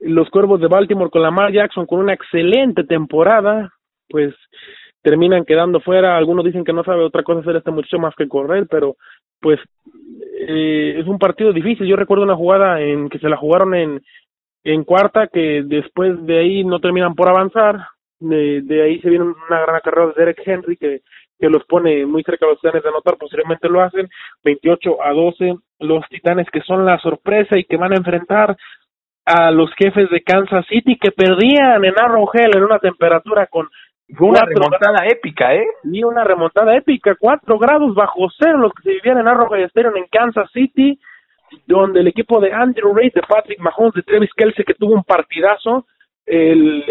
los 0.00 0.28
cuervos 0.28 0.60
de 0.60 0.68
Baltimore 0.68 1.10
con 1.10 1.22
Lamar 1.22 1.52
Jackson 1.52 1.86
con 1.86 2.00
una 2.00 2.12
excelente 2.12 2.84
temporada, 2.84 3.72
pues 4.08 4.34
terminan 5.00 5.44
quedando 5.44 5.80
fuera, 5.80 6.16
algunos 6.16 6.44
dicen 6.44 6.64
que 6.64 6.72
no 6.72 6.84
sabe 6.84 7.02
otra 7.02 7.22
cosa 7.22 7.40
hacer 7.40 7.56
este 7.56 7.70
muchacho 7.70 7.98
más 7.98 8.14
que 8.14 8.28
correr, 8.28 8.66
pero 8.70 8.96
pues 9.42 9.60
eh, 10.48 10.96
es 10.98 11.06
un 11.06 11.18
partido 11.18 11.52
difícil. 11.52 11.86
Yo 11.86 11.96
recuerdo 11.96 12.24
una 12.24 12.36
jugada 12.36 12.80
en 12.80 13.10
que 13.10 13.18
se 13.18 13.28
la 13.28 13.36
jugaron 13.36 13.74
en, 13.74 14.02
en 14.64 14.84
cuarta, 14.84 15.26
que 15.26 15.62
después 15.64 16.24
de 16.24 16.38
ahí 16.38 16.64
no 16.64 16.80
terminan 16.80 17.14
por 17.14 17.28
avanzar. 17.28 17.88
De, 18.20 18.82
ahí 18.82 19.00
se 19.00 19.10
viene 19.10 19.24
una 19.24 19.60
gran 19.66 19.80
carrera 19.80 20.06
de 20.06 20.12
Derek 20.16 20.42
Henry 20.46 20.76
que, 20.76 21.00
que 21.40 21.48
los 21.48 21.64
pone 21.64 22.06
muy 22.06 22.22
cerca 22.22 22.46
a 22.46 22.50
los 22.50 22.60
titanes 22.60 22.84
de 22.84 22.88
anotar, 22.88 23.16
posteriormente 23.18 23.68
lo 23.68 23.82
hacen, 23.82 24.08
28 24.44 25.02
a 25.02 25.12
12, 25.12 25.56
los 25.80 26.08
titanes 26.08 26.48
que 26.50 26.60
son 26.60 26.86
la 26.86 27.00
sorpresa 27.00 27.58
y 27.58 27.64
que 27.64 27.76
van 27.76 27.92
a 27.92 27.96
enfrentar 27.96 28.56
a 29.24 29.50
los 29.50 29.72
jefes 29.74 30.08
de 30.10 30.22
Kansas 30.22 30.64
City 30.68 30.96
que 31.00 31.10
perdían 31.10 31.84
en 31.84 31.94
Arrowhead 32.00 32.56
en 32.56 32.62
una 32.62 32.78
temperatura 32.78 33.48
con 33.48 33.68
fue 34.16 34.28
una 34.28 34.44
remontada 34.44 35.06
épica, 35.06 35.54
¿eh? 35.54 35.66
Y 35.84 36.04
una 36.04 36.24
remontada 36.24 36.76
épica, 36.76 37.14
cuatro 37.18 37.58
grados 37.58 37.94
bajo 37.94 38.28
cero 38.38 38.58
los 38.58 38.72
que 38.72 38.82
se 38.82 38.90
vivían 38.94 39.18
en 39.18 39.28
Arrowhead 39.28 39.64
Stadium 39.64 39.96
en 39.96 40.06
Kansas 40.10 40.50
City, 40.52 40.98
donde 41.66 42.00
el 42.00 42.08
equipo 42.08 42.40
de 42.40 42.52
Andrew 42.52 42.94
Reid, 42.94 43.12
de 43.14 43.22
Patrick 43.22 43.58
Mahomes, 43.60 43.94
de 43.94 44.02
Travis 44.02 44.30
Kelsey, 44.34 44.64
que 44.64 44.74
tuvo 44.74 44.94
un 44.94 45.04
partidazo, 45.04 45.86
el, 46.26 46.84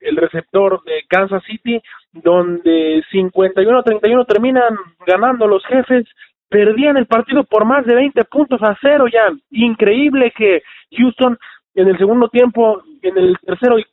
el 0.00 0.16
receptor 0.16 0.82
de 0.84 1.04
Kansas 1.08 1.42
City, 1.44 1.80
donde 2.12 3.02
51-31 3.12 4.26
terminan 4.26 4.76
ganando 5.06 5.46
los 5.46 5.64
jefes, 5.66 6.06
perdían 6.48 6.96
el 6.96 7.06
partido 7.06 7.44
por 7.44 7.64
más 7.64 7.84
de 7.86 7.94
20 7.94 8.24
puntos 8.24 8.62
a 8.62 8.76
cero 8.80 9.06
ya. 9.12 9.32
Increíble 9.50 10.32
que 10.36 10.62
Houston 10.92 11.38
en 11.74 11.88
el 11.88 11.98
segundo 11.98 12.28
tiempo, 12.28 12.82
en 13.02 13.18
el 13.18 13.36
tercero 13.44 13.78
y 13.78 13.84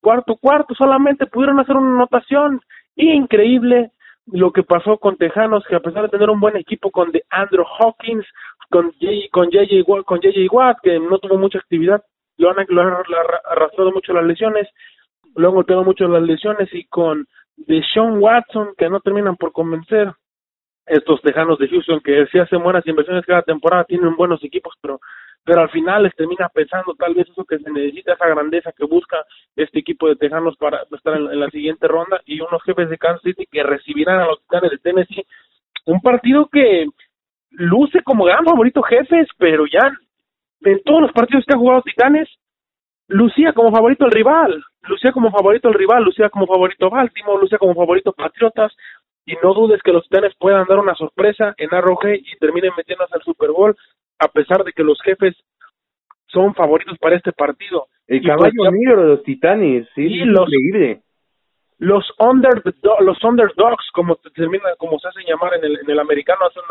cuarto 0.00 0.36
cuarto 0.36 0.74
solamente 0.74 1.26
pudieron 1.26 1.60
hacer 1.60 1.76
una 1.76 1.94
anotación. 1.94 2.60
Increíble 2.96 3.92
lo 4.32 4.52
que 4.52 4.62
pasó 4.62 4.98
con 4.98 5.16
Tejanos 5.16 5.64
que 5.68 5.76
a 5.76 5.80
pesar 5.80 6.02
de 6.02 6.08
tener 6.08 6.30
un 6.30 6.40
buen 6.40 6.56
equipo 6.56 6.90
con 6.90 7.10
de 7.10 7.24
Andrew 7.30 7.64
Hawkins 7.78 8.26
con 8.70 8.92
J, 8.92 9.06
con 9.32 9.50
JJ 9.50 9.84
con 10.04 10.20
JJ 10.20 10.48
Watt 10.50 10.78
que 10.82 10.98
no 10.98 11.18
tuvo 11.18 11.38
mucha 11.38 11.58
actividad 11.58 12.02
lo 12.36 12.50
han, 12.50 12.56
lo 12.68 12.82
arrastrado 13.50 13.92
mucho 13.92 14.12
las 14.12 14.24
lesiones 14.24 14.68
lo 15.34 15.48
han 15.48 15.54
golpeado 15.54 15.84
mucho 15.84 16.06
las 16.06 16.22
lesiones 16.22 16.68
y 16.72 16.84
con 16.84 17.26
de 17.56 17.82
Sean 17.92 18.18
Watson 18.20 18.70
que 18.76 18.88
no 18.88 19.00
terminan 19.00 19.36
por 19.36 19.52
convencer 19.52 20.12
estos 20.86 21.20
Tejanos 21.22 21.58
de 21.58 21.68
Houston 21.68 22.00
que 22.00 22.26
si 22.26 22.38
hacen 22.38 22.62
buenas 22.62 22.86
inversiones 22.86 23.26
cada 23.26 23.42
temporada 23.42 23.84
tienen 23.84 24.16
buenos 24.16 24.42
equipos 24.44 24.74
pero 24.80 25.00
pero 25.44 25.62
al 25.62 25.70
final 25.70 26.02
les 26.02 26.14
termina 26.14 26.48
pensando 26.48 26.94
tal 26.94 27.14
vez 27.14 27.28
eso 27.28 27.44
que 27.44 27.58
se 27.58 27.70
necesita, 27.70 28.12
esa 28.12 28.26
grandeza 28.26 28.72
que 28.72 28.84
busca 28.84 29.24
este 29.56 29.80
equipo 29.80 30.08
de 30.08 30.16
Tejanos 30.16 30.56
para 30.56 30.82
estar 30.90 31.16
en, 31.16 31.40
la 31.40 31.48
siguiente 31.50 31.88
ronda 31.88 32.20
y 32.26 32.40
unos 32.40 32.62
jefes 32.62 32.90
de 32.90 32.98
Kansas 32.98 33.22
City 33.22 33.46
que 33.50 33.62
recibirán 33.62 34.20
a 34.20 34.26
los 34.26 34.40
Titanes 34.42 34.70
de 34.70 34.78
Tennessee. 34.78 35.26
Un 35.86 36.00
partido 36.00 36.48
que 36.52 36.86
luce 37.50 38.02
como 38.02 38.24
gran 38.24 38.44
favorito 38.44 38.82
jefes, 38.82 39.28
pero 39.38 39.64
ya 39.66 39.90
en 40.62 40.82
todos 40.84 41.00
los 41.00 41.12
partidos 41.12 41.44
que 41.46 41.54
ha 41.54 41.58
jugado 41.58 41.82
Titanes, 41.82 42.28
lucía 43.08 43.52
como 43.52 43.72
favorito 43.72 44.04
el 44.04 44.12
rival, 44.12 44.62
lucía 44.82 45.10
como 45.12 45.30
favorito 45.30 45.68
el 45.68 45.74
rival, 45.74 46.04
lucía 46.04 46.28
como 46.28 46.46
favorito 46.46 46.90
Baltimore, 46.90 47.40
lucía 47.40 47.58
como 47.58 47.74
favorito 47.74 48.12
Patriotas, 48.12 48.72
y 49.24 49.34
no 49.42 49.54
dudes 49.54 49.80
que 49.82 49.92
los 49.92 50.04
Titanes 50.04 50.34
puedan 50.38 50.66
dar 50.66 50.78
una 50.78 50.94
sorpresa 50.94 51.54
en 51.56 51.74
Arrowhead 51.74 52.20
y 52.20 52.36
terminen 52.38 52.72
metiéndose 52.76 53.14
al 53.14 53.22
Super 53.22 53.50
Bowl 53.50 53.76
a 54.20 54.28
pesar 54.28 54.62
de 54.64 54.72
que 54.72 54.84
los 54.84 55.00
jefes 55.02 55.34
son 56.26 56.54
favoritos 56.54 56.96
para 56.98 57.16
este 57.16 57.32
partido. 57.32 57.88
El 58.06 58.22
caballo 58.22 58.52
pues, 58.56 58.72
negro 58.72 59.02
de 59.02 59.08
los 59.08 59.22
Titanes, 59.22 59.88
sí, 59.94 60.08
los, 60.24 60.48
increíble. 60.48 61.00
Los 61.78 62.04
under 62.18 62.62
los 63.00 63.24
underdogs, 63.24 63.88
como 63.92 64.16
termina, 64.34 64.64
como 64.78 64.98
se 64.98 65.08
hace 65.08 65.20
llamar 65.26 65.54
en 65.54 65.64
el, 65.64 65.78
en 65.80 65.90
el 65.90 65.98
americano, 65.98 66.40
hacen 66.46 66.62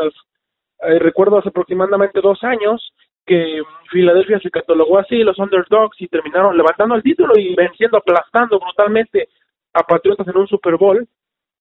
eh, 0.82 1.00
recuerdo 1.00 1.40
hace 1.40 1.50
aproximadamente 1.50 2.22
dos 2.22 2.44
años 2.44 2.94
que 3.26 3.62
Filadelfia 3.92 4.40
se 4.40 4.50
catalogó 4.50 4.98
así, 5.00 5.18
los 5.24 5.38
underdogs, 5.38 6.00
y 6.02 6.08
terminaron 6.08 6.56
levantando 6.56 6.96
el 6.96 7.04
título 7.04 7.34
y 7.38 7.56
venciendo, 7.56 7.98
aplastando 7.98 8.60
brutalmente 8.60 9.28
a 9.74 9.84
Patriotas 9.84 10.28
en 10.28 10.38
un 10.38 10.48
Super 10.48 10.78
Bowl, 10.78 11.08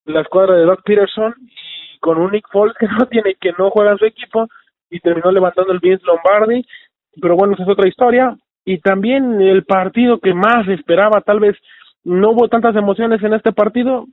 la 0.05 0.21
escuadra 0.21 0.55
de 0.55 0.65
Doug 0.65 0.81
Peterson, 0.83 1.35
y 1.41 1.99
con 1.99 2.17
un 2.17 2.31
Nick 2.31 2.47
Foles 2.51 2.75
que 2.79 2.87
no 2.99 3.07
tiene, 3.07 3.35
que 3.35 3.51
no 3.57 3.69
juega 3.69 3.91
en 3.91 3.97
su 3.97 4.05
equipo, 4.05 4.47
y 4.89 4.99
terminó 4.99 5.31
levantando 5.31 5.71
el 5.71 5.79
Vince 5.79 6.03
Lombardi, 6.05 6.65
pero 7.21 7.35
bueno, 7.35 7.53
esa 7.53 7.63
es 7.63 7.69
otra 7.69 7.87
historia. 7.87 8.35
Y 8.65 8.79
también 8.79 9.41
el 9.41 9.63
partido 9.63 10.19
que 10.19 10.33
más 10.33 10.67
esperaba, 10.67 11.21
tal 11.21 11.39
vez 11.39 11.55
no 12.03 12.31
hubo 12.31 12.47
tantas 12.47 12.75
emociones 12.75 13.21
en 13.23 13.33
este 13.33 13.51
partido 13.51 14.05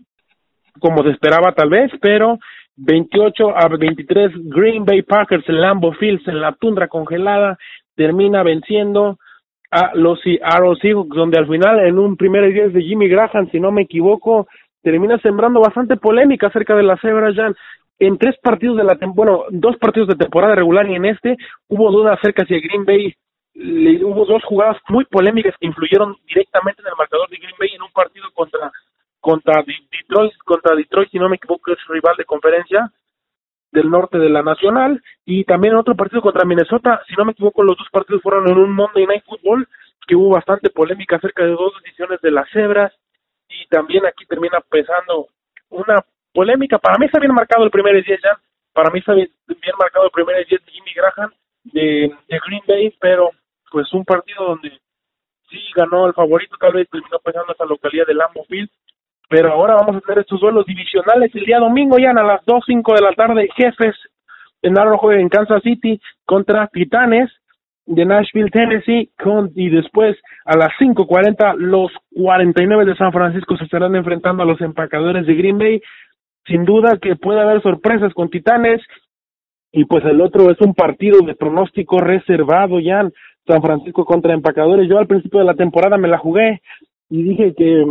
como 0.81 1.03
se 1.03 1.11
esperaba 1.11 1.53
tal 1.53 1.71
vez, 1.71 1.91
pero 2.01 2.39
28 2.77 3.57
a 3.57 3.69
23 3.69 4.33
Green 4.45 4.85
Bay 4.85 5.03
Packers 5.03 5.49
en 5.49 5.61
Lambeau 5.61 5.93
Fields 5.95 6.27
en 6.29 6.41
la 6.41 6.53
tundra 6.53 6.89
congelada 6.89 7.59
termina 7.95 8.43
venciendo 8.43 9.19
a 9.71 9.93
los 9.95 10.21
Arrow 10.43 10.77
Seahawks 10.77 11.17
donde 11.17 11.39
al 11.39 11.49
final 11.49 11.81
en 11.81 11.99
un 11.99 12.17
primer 12.17 12.53
10 12.53 12.75
de 12.75 12.83
Jimmy 12.83 13.09
Graham 13.09 13.49
si 13.51 13.59
no 13.59 13.73
me 13.73 13.83
equivoco 13.83 14.47
termina 14.83 15.19
sembrando 15.19 15.61
bastante 15.61 15.97
polémica 15.97 16.49
acerca 16.49 16.77
de 16.77 16.83
las 16.83 17.01
cebras 17.01 17.35
ya 17.35 17.51
en 17.99 18.19
tres 18.19 18.37
partidos 18.43 18.77
de 18.77 18.85
la 18.85 18.99
bueno, 19.15 19.45
dos 19.51 19.77
partidos 19.79 20.09
de 20.09 20.17
temporada 20.17 20.55
regular 20.55 20.89
y 20.89 20.95
en 20.95 21.07
este 21.07 21.37
hubo 21.69 21.91
dudas 21.91 22.19
acerca 22.19 22.45
si 22.45 22.61
Green 22.61 22.85
Bay 22.85 23.15
le, 23.55 24.05
hubo 24.05 24.27
dos 24.27 24.45
jugadas 24.45 24.77
muy 24.89 25.05
polémicas 25.07 25.55
que 25.59 25.67
influyeron 25.67 26.17
directamente 26.27 26.83
en 26.83 26.89
el 26.89 26.97
marcador 26.99 27.29
de 27.31 27.39
Green 27.39 27.55
Bay 27.59 27.71
en 27.75 27.83
un 27.83 27.93
partido 27.93 28.27
contra 28.35 28.71
contra 29.21 29.63
Detroit, 29.63 30.33
contra 30.45 30.77
Detroit 30.77 31.11
si 31.11 31.19
no 31.19 31.29
me 31.29 31.37
equivoco 31.37 31.73
es 31.73 31.79
rival 31.89 32.17
de 32.17 32.25
conferencia 32.25 32.93
del 33.73 33.91
norte 33.91 34.19
de 34.19 34.29
la 34.29 34.43
Nacional 34.43 35.03
y 35.25 35.45
también 35.45 35.73
en 35.73 35.81
otro 35.81 35.97
partido 35.97 36.23
contra 36.23 36.45
Minnesota, 36.45 37.03
si 37.09 37.15
no 37.15 37.25
me 37.25 37.33
equivoco 37.33 37.63
los 37.63 37.77
dos 37.77 37.89
partidos 37.91 38.23
fueron 38.23 38.49
en 38.49 38.59
un 38.59 38.73
Monday 38.73 39.07
Night 39.07 39.25
Football 39.25 39.67
que 40.07 40.15
hubo 40.15 40.31
bastante 40.31 40.71
polémica 40.71 41.17
acerca 41.17 41.45
de 41.45 41.51
dos 41.51 41.73
decisiones 41.83 42.21
de 42.21 42.31
las 42.31 42.49
cebras 42.51 42.93
y 43.49 43.67
también 43.69 44.07
aquí 44.07 44.25
termina 44.27 44.61
pesando 44.61 45.29
una 45.71 46.05
polémica. 46.37 46.79
Para 46.79 46.99
mí 46.99 47.07
está 47.07 47.19
bien 47.19 47.33
marcado 47.33 47.65
el 47.65 47.71
primer 47.71 47.95
10 48.05 48.21
ya. 48.23 48.39
Para 48.75 48.91
mí 48.91 48.99
está 48.99 49.15
bien, 49.15 49.31
marcado 49.81 50.05
el 50.05 50.11
primer 50.11 50.37
10 50.47 50.49
de 50.49 50.71
Jimmy 50.71 50.93
Graham 50.95 51.33
de, 51.65 52.13
Green 52.29 52.63
Bay, 52.69 52.95
pero 53.01 53.31
pues 53.73 53.91
un 53.95 54.05
partido 54.05 54.45
donde 54.45 54.71
sí 55.49 55.59
ganó 55.75 56.07
el 56.07 56.13
favorito, 56.13 56.57
tal 56.61 56.75
vez 56.75 56.89
terminó 56.91 57.19
pesando 57.25 57.53
esa 57.53 57.65
localidad 57.65 58.07
de 58.07 58.15
Lambeau 58.15 58.45
Field. 58.45 58.69
Pero 59.29 59.53
ahora 59.53 59.75
vamos 59.75 59.97
a 59.97 60.01
tener 60.01 60.21
estos 60.21 60.41
duelos 60.41 60.67
divisionales 60.67 61.35
el 61.35 61.47
día 61.47 61.59
domingo 61.59 61.97
ya 61.99 62.11
a 62.11 62.23
las 62.23 62.45
2, 62.45 62.63
5 62.67 62.95
de 62.95 63.01
la 63.01 63.13
tarde, 63.13 63.49
jefes 63.57 63.97
en 64.63 64.79
Arrowhead 64.79 65.21
en 65.21 65.29
Kansas 65.31 65.63
City 65.63 66.01
contra 66.25 66.69
Titanes 66.69 67.31
de 67.87 68.05
Nashville, 68.05 68.51
Tennessee, 68.51 69.11
con, 69.17 69.51
y 69.55 69.71
después 69.71 70.17
a 70.45 70.57
las 70.57 70.71
5.40 70.81 71.57
los 71.57 71.91
49 72.15 72.85
de 72.85 72.97
San 72.97 73.13
Francisco 73.13 73.57
se 73.57 73.65
estarán 73.65 73.95
enfrentando 73.95 74.43
a 74.43 74.47
los 74.47 74.61
empacadores 74.61 75.27
de 75.27 75.35
Green 75.35 75.59
Bay 75.59 75.81
sin 76.47 76.65
duda 76.65 76.99
que 77.01 77.17
puede 77.17 77.41
haber 77.41 77.63
sorpresas 77.63 78.13
con 78.15 78.31
Titanes. 78.31 78.81
Y 79.73 79.85
pues 79.85 80.05
el 80.05 80.21
otro 80.21 80.51
es 80.51 80.61
un 80.61 80.75
partido 80.75 81.21
de 81.21 81.35
pronóstico 81.35 82.01
reservado 82.01 82.81
ya 82.81 83.09
San 83.47 83.63
Francisco 83.63 84.05
contra 84.05 84.33
Empacadores. 84.33 84.89
Yo 84.89 84.99
al 84.99 85.07
principio 85.07 85.41
de 85.41 85.47
la 85.47 85.55
temporada 85.55 85.99
me 85.99 86.09
la 86.09 86.19
jugué 86.19 86.63
y 87.11 87.23
dije 87.23 87.55
que 87.55 87.85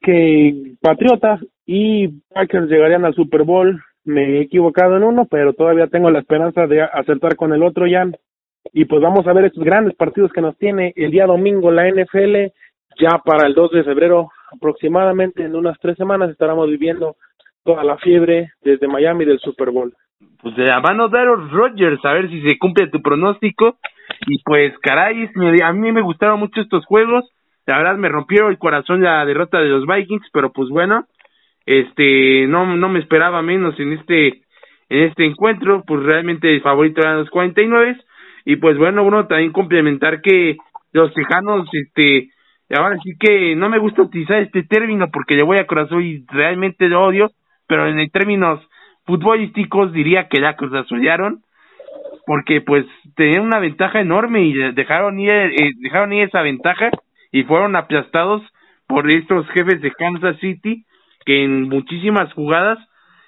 que 0.00 0.74
Patriotas 0.80 1.40
y 1.66 2.08
Packers 2.32 2.68
llegarían 2.68 3.04
al 3.04 3.14
Super 3.14 3.42
Bowl. 3.42 3.82
Me 4.04 4.38
he 4.38 4.40
equivocado 4.42 4.96
en 4.96 5.04
uno 5.04 5.26
pero 5.30 5.52
todavía 5.52 5.86
tengo 5.86 6.10
la 6.10 6.20
esperanza 6.20 6.66
de 6.66 6.82
acertar 6.82 7.36
con 7.36 7.52
el 7.52 7.62
otro 7.62 7.86
ya 7.86 8.06
y 8.72 8.84
pues 8.84 9.02
vamos 9.02 9.26
a 9.26 9.32
ver 9.32 9.46
estos 9.46 9.64
grandes 9.64 9.94
partidos 9.96 10.32
que 10.32 10.40
nos 10.40 10.56
tiene 10.56 10.92
el 10.96 11.10
día 11.10 11.26
domingo 11.26 11.70
la 11.70 11.88
NFL 11.88 12.52
ya 13.00 13.18
para 13.24 13.46
el 13.46 13.54
2 13.54 13.72
de 13.72 13.84
febrero 13.84 14.28
aproximadamente 14.52 15.44
en 15.44 15.56
unas 15.56 15.78
tres 15.80 15.96
semanas 15.96 16.30
estaremos 16.30 16.68
viviendo 16.68 17.16
toda 17.64 17.84
la 17.84 17.96
fiebre 17.98 18.52
desde 18.62 18.88
Miami 18.88 19.24
del 19.24 19.38
Super 19.38 19.70
Bowl. 19.70 19.94
Pues 20.40 20.56
de 20.56 20.64
la 20.64 20.80
mano 20.80 21.08
de 21.08 21.18
Aaron 21.18 21.50
Rodgers, 21.50 22.04
a 22.04 22.12
ver 22.12 22.28
si 22.28 22.42
se 22.42 22.58
cumple 22.58 22.88
tu 22.88 23.00
pronóstico. 23.00 23.76
Y 24.26 24.42
pues, 24.42 24.76
caray, 24.78 25.30
a 25.62 25.72
mí 25.72 25.92
me 25.92 26.00
gustaron 26.00 26.40
mucho 26.40 26.60
estos 26.60 26.84
juegos. 26.84 27.24
La 27.66 27.78
verdad 27.78 27.96
me 27.96 28.08
rompió 28.08 28.48
el 28.48 28.58
corazón 28.58 29.02
la 29.02 29.24
derrota 29.24 29.60
de 29.60 29.68
los 29.68 29.86
Vikings, 29.86 30.28
pero 30.32 30.52
pues 30.52 30.68
bueno, 30.68 31.06
este, 31.64 32.46
no, 32.48 32.76
no 32.76 32.88
me 32.88 32.98
esperaba 32.98 33.40
menos 33.40 33.78
en 33.78 33.92
este, 33.92 34.42
en 34.88 35.02
este 35.04 35.24
encuentro. 35.24 35.84
Pues 35.86 36.02
realmente 36.02 36.52
el 36.52 36.60
favorito 36.60 37.00
eran 37.00 37.18
los 37.18 37.30
49. 37.30 37.98
Y 38.44 38.56
pues 38.56 38.76
bueno, 38.78 39.04
uno 39.04 39.28
también 39.28 39.52
complementar 39.52 40.20
que 40.20 40.56
los 40.92 41.14
Tejanos, 41.14 41.68
este, 41.72 42.30
ahora 42.74 42.96
sí 43.02 43.16
que 43.18 43.54
no 43.56 43.68
me 43.68 43.78
gusta 43.78 44.02
utilizar 44.02 44.40
este 44.40 44.62
término 44.62 45.10
porque 45.10 45.34
le 45.34 45.42
voy 45.42 45.58
a 45.58 45.66
corazón 45.66 46.02
y 46.02 46.24
realmente 46.28 46.88
lo 46.88 47.04
odio, 47.04 47.30
pero 47.66 47.88
en 47.88 48.10
términos 48.10 48.60
futbolísticos 49.04 49.92
diría 49.92 50.28
que 50.28 50.40
ya 50.40 50.56
cruzazolearon 50.56 51.42
porque 52.26 52.60
pues 52.60 52.86
tenían 53.16 53.42
una 53.42 53.58
ventaja 53.58 54.00
enorme 54.00 54.44
y 54.44 54.52
dejaron 54.72 55.18
ir, 55.18 55.30
eh, 55.30 55.72
dejaron 55.80 56.12
ir 56.12 56.24
esa 56.24 56.42
ventaja 56.42 56.90
y 57.30 57.42
fueron 57.44 57.76
aplastados 57.76 58.42
por 58.86 59.10
estos 59.10 59.48
jefes 59.50 59.80
de 59.80 59.90
Kansas 59.90 60.38
City 60.40 60.84
que 61.24 61.44
en 61.44 61.68
muchísimas 61.68 62.32
jugadas 62.32 62.78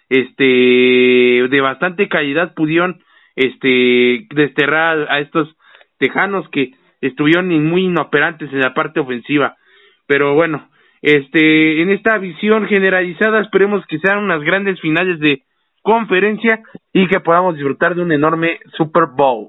este 0.09 0.45
de 0.45 1.61
bastante 1.61 2.09
calidad 2.09 2.55
pudieron 2.55 3.03
este 3.37 4.27
desterrar 4.35 5.11
a 5.11 5.21
estos 5.21 5.57
tejanos 5.99 6.49
que 6.51 6.73
estuvieron 7.09 7.49
muy 7.65 7.85
inoperantes 7.85 8.53
en 8.53 8.61
la 8.61 8.75
parte 8.75 9.01
ofensiva 9.01 9.57
pero 10.07 10.35
bueno 10.35 10.69
este 11.03 11.83
en 11.83 11.91
esta 11.91 12.19
visión 12.19 12.67
generalizada 12.67 13.41
esperemos 13.41 13.85
que 13.87 13.99
sean 13.99 14.19
unas 14.19 14.43
grandes 14.43 14.81
finales 14.81 15.21
de 15.21 15.43
conferencia 15.85 16.61
y 16.95 17.07
que 17.07 17.21
podamos 17.21 17.57
disfrutar 17.57 17.95
de 17.95 18.01
un 18.01 18.11
enorme 18.11 18.59
Super 18.75 19.05
Bowl. 19.15 19.49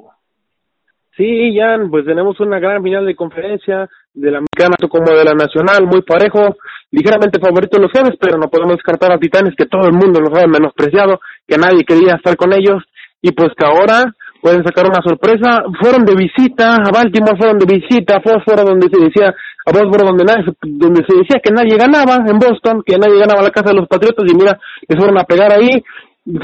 Sí, 1.15 1.55
Jan, 1.57 1.89
pues 1.89 2.05
tenemos 2.05 2.37
una 2.41 2.59
gran 2.59 2.83
final 2.83 3.05
de 3.05 3.15
conferencia 3.15 3.87
de 4.13 4.31
la 4.31 4.39
americana 4.39 4.75
como 4.89 5.17
de 5.17 5.23
la 5.23 5.33
nacional, 5.33 5.87
muy 5.87 6.01
parejo, 6.01 6.57
ligeramente 6.91 7.39
favorito 7.39 7.79
los 7.79 7.89
jefes, 7.89 8.15
pero 8.19 8.37
no 8.37 8.49
podemos 8.49 8.75
descartar 8.75 9.13
a 9.13 9.17
Titanes 9.17 9.55
que 9.55 9.65
todo 9.65 9.87
el 9.87 9.93
mundo 9.93 10.19
los 10.19 10.37
ha 10.37 10.45
menospreciado, 10.45 11.21
que 11.47 11.57
nadie 11.57 11.85
quería 11.85 12.15
estar 12.15 12.35
con 12.35 12.51
ellos 12.51 12.83
y 13.21 13.31
pues 13.31 13.53
que 13.57 13.65
ahora 13.65 14.13
pueden 14.45 14.63
sacar 14.63 14.85
una 14.85 15.01
sorpresa. 15.01 15.65
Fueron 15.81 16.05
de 16.05 16.13
visita 16.13 16.75
a 16.75 16.91
Baltimore, 16.93 17.35
fueron 17.35 17.57
de 17.57 17.65
visita 17.65 18.17
a 18.17 18.21
Fósforo, 18.21 18.61
donde 18.63 18.87
se 18.93 19.01
decía, 19.01 19.33
a 19.65 19.71
Bosforo, 19.73 20.05
donde, 20.05 20.23
nadie, 20.23 20.45
donde 20.61 21.01
se 21.01 21.17
decía 21.17 21.41
que 21.41 21.49
nadie 21.49 21.75
ganaba, 21.75 22.21
en 22.29 22.37
Boston, 22.37 22.83
que 22.85 22.95
nadie 22.95 23.17
ganaba 23.17 23.41
la 23.41 23.49
casa 23.49 23.73
de 23.73 23.81
los 23.81 23.87
Patriotas, 23.87 24.23
y 24.29 24.35
mira, 24.37 24.53
les 24.87 24.99
fueron 24.99 25.17
a 25.17 25.23
pegar 25.23 25.51
ahí, 25.51 25.81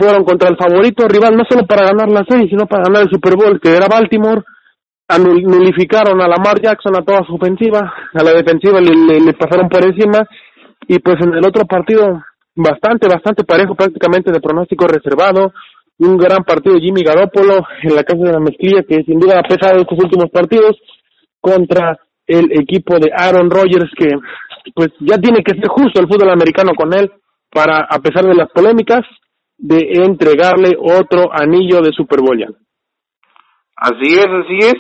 fueron 0.02 0.26
contra 0.26 0.50
el 0.50 0.58
favorito 0.58 1.08
rival, 1.08 1.38
no 1.38 1.44
solo 1.48 1.68
para 1.68 1.86
ganar 1.86 2.10
la 2.10 2.26
serie, 2.28 2.50
sino 2.50 2.66
para 2.66 2.86
ganar 2.90 3.04
el 3.04 3.14
Super 3.14 3.36
Bowl, 3.38 3.62
que 3.62 3.70
era 3.70 3.86
Baltimore. 3.86 4.42
Nulificaron 5.14 6.22
a 6.22 6.28
Lamar 6.28 6.60
Jackson 6.60 6.98
a 6.98 7.04
toda 7.04 7.22
su 7.28 7.36
ofensiva, 7.36 7.94
a 8.14 8.24
la 8.24 8.32
defensiva 8.32 8.82
le, 8.82 9.20
le, 9.20 9.34
pasaron 9.34 9.70
por 9.70 9.84
encima. 9.84 10.26
Y 10.88 10.98
pues 11.00 11.18
en 11.22 11.34
el 11.34 11.46
otro 11.46 11.66
partido, 11.66 12.24
bastante, 12.56 13.08
bastante 13.08 13.44
parejo, 13.44 13.76
prácticamente 13.76 14.32
de 14.32 14.40
pronóstico 14.40 14.88
reservado. 14.88 15.52
Un 16.02 16.18
gran 16.18 16.44
partido 16.44 16.80
Jimmy 16.80 17.04
Garoppolo 17.04 17.62
en 17.84 17.96
la 17.96 18.04
casa 18.04 18.24
de 18.24 18.34
la 18.34 18.40
mezclilla, 18.40 18.82
que 18.82 19.04
sin 19.04 19.20
duda 19.20 19.40
ha 19.40 19.44
pesado 19.44 19.80
estos 19.80 20.00
últimos 20.04 20.32
partidos, 20.32 20.76
contra 21.40 22.00
el 22.26 22.52
equipo 22.60 22.98
de 22.98 23.12
Aaron 23.16 23.52
Rodgers, 23.52 23.92
que 23.96 24.10
pues 24.74 24.90
ya 25.00 25.18
tiene 25.18 25.44
que 25.44 25.54
ser 25.54 25.68
justo 25.68 26.02
el 26.02 26.08
fútbol 26.08 26.32
americano 26.32 26.72
con 26.76 26.94
él, 26.94 27.12
para, 27.52 27.86
a 27.90 28.00
pesar 28.00 28.26
de 28.26 28.34
las 28.34 28.50
polémicas, 28.50 29.02
de 29.58 30.04
entregarle 30.04 30.76
otro 30.80 31.30
anillo 31.32 31.82
de 31.82 31.92
Super 31.92 32.20
Bowl. 32.22 32.56
Así 33.76 34.14
es, 34.14 34.26
así 34.26 34.58
es. 34.58 34.76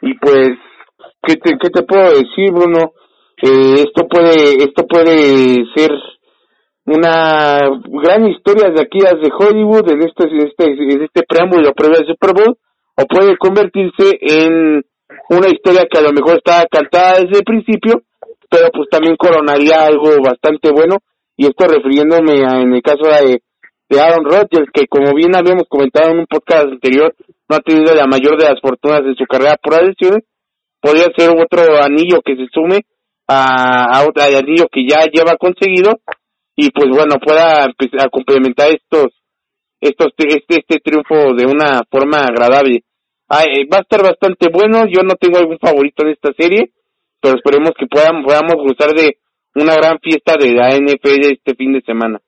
Y 0.00 0.14
pues, 0.14 0.52
¿qué 1.22 1.34
te, 1.36 1.58
qué 1.60 1.68
te 1.68 1.82
puedo 1.82 2.10
decir, 2.10 2.52
Bruno? 2.52 2.92
Eh, 3.42 3.84
esto 3.84 4.08
puede, 4.08 4.64
esto 4.64 4.86
puede 4.86 5.64
ser 5.76 5.90
una 6.90 7.70
gran 8.02 8.26
historia 8.28 8.70
de 8.70 8.80
aquí 8.80 8.98
de 8.98 9.30
Hollywood 9.36 9.90
en 9.90 10.02
este, 10.02 10.24
este, 10.44 11.04
este 11.04 11.22
preámbulo 11.28 11.72
previo 11.72 11.98
al 11.98 12.06
Super 12.06 12.32
Bowl, 12.34 12.56
o 12.96 13.04
puede 13.06 13.36
convertirse 13.36 14.18
en 14.20 14.82
una 15.30 15.48
historia 15.48 15.86
que 15.90 15.98
a 15.98 16.02
lo 16.02 16.12
mejor 16.12 16.38
está 16.38 16.66
cantada 16.70 17.20
desde 17.20 17.38
el 17.38 17.44
principio, 17.44 18.02
pero 18.50 18.68
pues 18.72 18.88
también 18.90 19.16
coronaría 19.16 19.86
algo 19.86 20.16
bastante 20.22 20.70
bueno, 20.72 20.96
y 21.36 21.46
esto 21.46 21.66
refiriéndome 21.66 22.44
a, 22.46 22.60
en 22.60 22.74
el 22.74 22.82
caso 22.82 23.04
de 23.04 23.40
de 23.88 24.00
Aaron 24.00 24.24
Rodgers, 24.24 24.68
que 24.72 24.86
como 24.86 25.14
bien 25.14 25.34
habíamos 25.34 25.64
comentado 25.68 26.10
en 26.10 26.18
un 26.20 26.26
podcast 26.26 26.66
anterior, 26.66 27.14
no 27.48 27.56
ha 27.56 27.60
tenido 27.60 27.94
la 27.94 28.06
mayor 28.06 28.38
de 28.38 28.44
las 28.44 28.60
fortunas 28.60 29.02
de 29.02 29.14
su 29.14 29.24
carrera 29.24 29.56
por 29.62 29.74
adicciones, 29.74 30.24
podría 30.80 31.06
ser 31.16 31.30
otro 31.30 31.82
anillo 31.82 32.20
que 32.24 32.36
se 32.36 32.46
sume 32.52 32.82
a, 33.26 33.98
a 33.98 34.06
otro 34.06 34.22
anillo 34.22 34.66
que 34.70 34.86
ya 34.86 35.06
lleva 35.10 35.36
conseguido 35.38 36.00
y 36.58 36.70
pues 36.70 36.88
bueno 36.90 37.14
pueda 37.24 37.70
complementar 38.10 38.70
estos 38.72 39.14
estos 39.80 40.08
este 40.18 40.56
este 40.58 40.80
triunfo 40.80 41.34
de 41.34 41.46
una 41.46 41.82
forma 41.88 42.26
agradable. 42.26 42.82
Eh, 43.30 43.68
va 43.70 43.78
a 43.78 43.82
estar 43.82 44.02
bastante 44.02 44.48
bueno. 44.50 44.86
Yo 44.90 45.02
no 45.02 45.14
tengo 45.14 45.38
algún 45.38 45.58
favorito 45.58 46.02
en 46.02 46.10
esta 46.12 46.32
serie 46.36 46.72
pero 47.20 47.36
esperemos 47.36 47.72
que 47.78 47.86
podamos 47.86 48.24
podamos 48.24 48.54
gozar 48.56 48.94
de 48.94 49.18
una 49.54 49.74
gran 49.74 49.98
fiesta 49.98 50.34
de 50.38 50.52
la 50.52 50.70
NFL 50.76 51.32
este 51.32 51.54
fin 51.54 51.72
de 51.72 51.82
semana. 51.82 52.20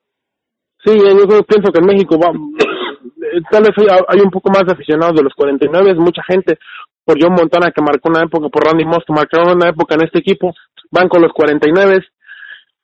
Sí, 0.83 0.91
yo 0.97 1.43
pienso 1.43 1.71
que 1.71 1.79
en 1.79 1.85
México 1.85 2.17
va, 2.17 2.31
eh, 2.31 3.41
tal 3.49 3.63
vez 3.63 3.71
hay, 4.07 4.19
un 4.19 4.31
poco 4.31 4.49
más 4.49 4.65
de 4.65 4.73
aficionados 4.73 5.15
de 5.15 5.23
los 5.23 5.33
49, 5.33 5.93
mucha 5.95 6.23
gente. 6.23 6.57
Por 7.03 7.17
John 7.19 7.33
Montana 7.33 7.71
que 7.71 7.81
marcó 7.81 8.09
una 8.09 8.23
época, 8.23 8.49
por 8.49 8.63
Randy 8.63 8.85
Moss 8.85 9.03
que 9.05 9.13
marcaron 9.13 9.55
una 9.55 9.69
época 9.69 9.95
en 9.95 10.03
este 10.03 10.19
equipo, 10.19 10.53
van 10.91 11.07
con 11.07 11.21
los 11.21 11.31
49, 11.33 12.05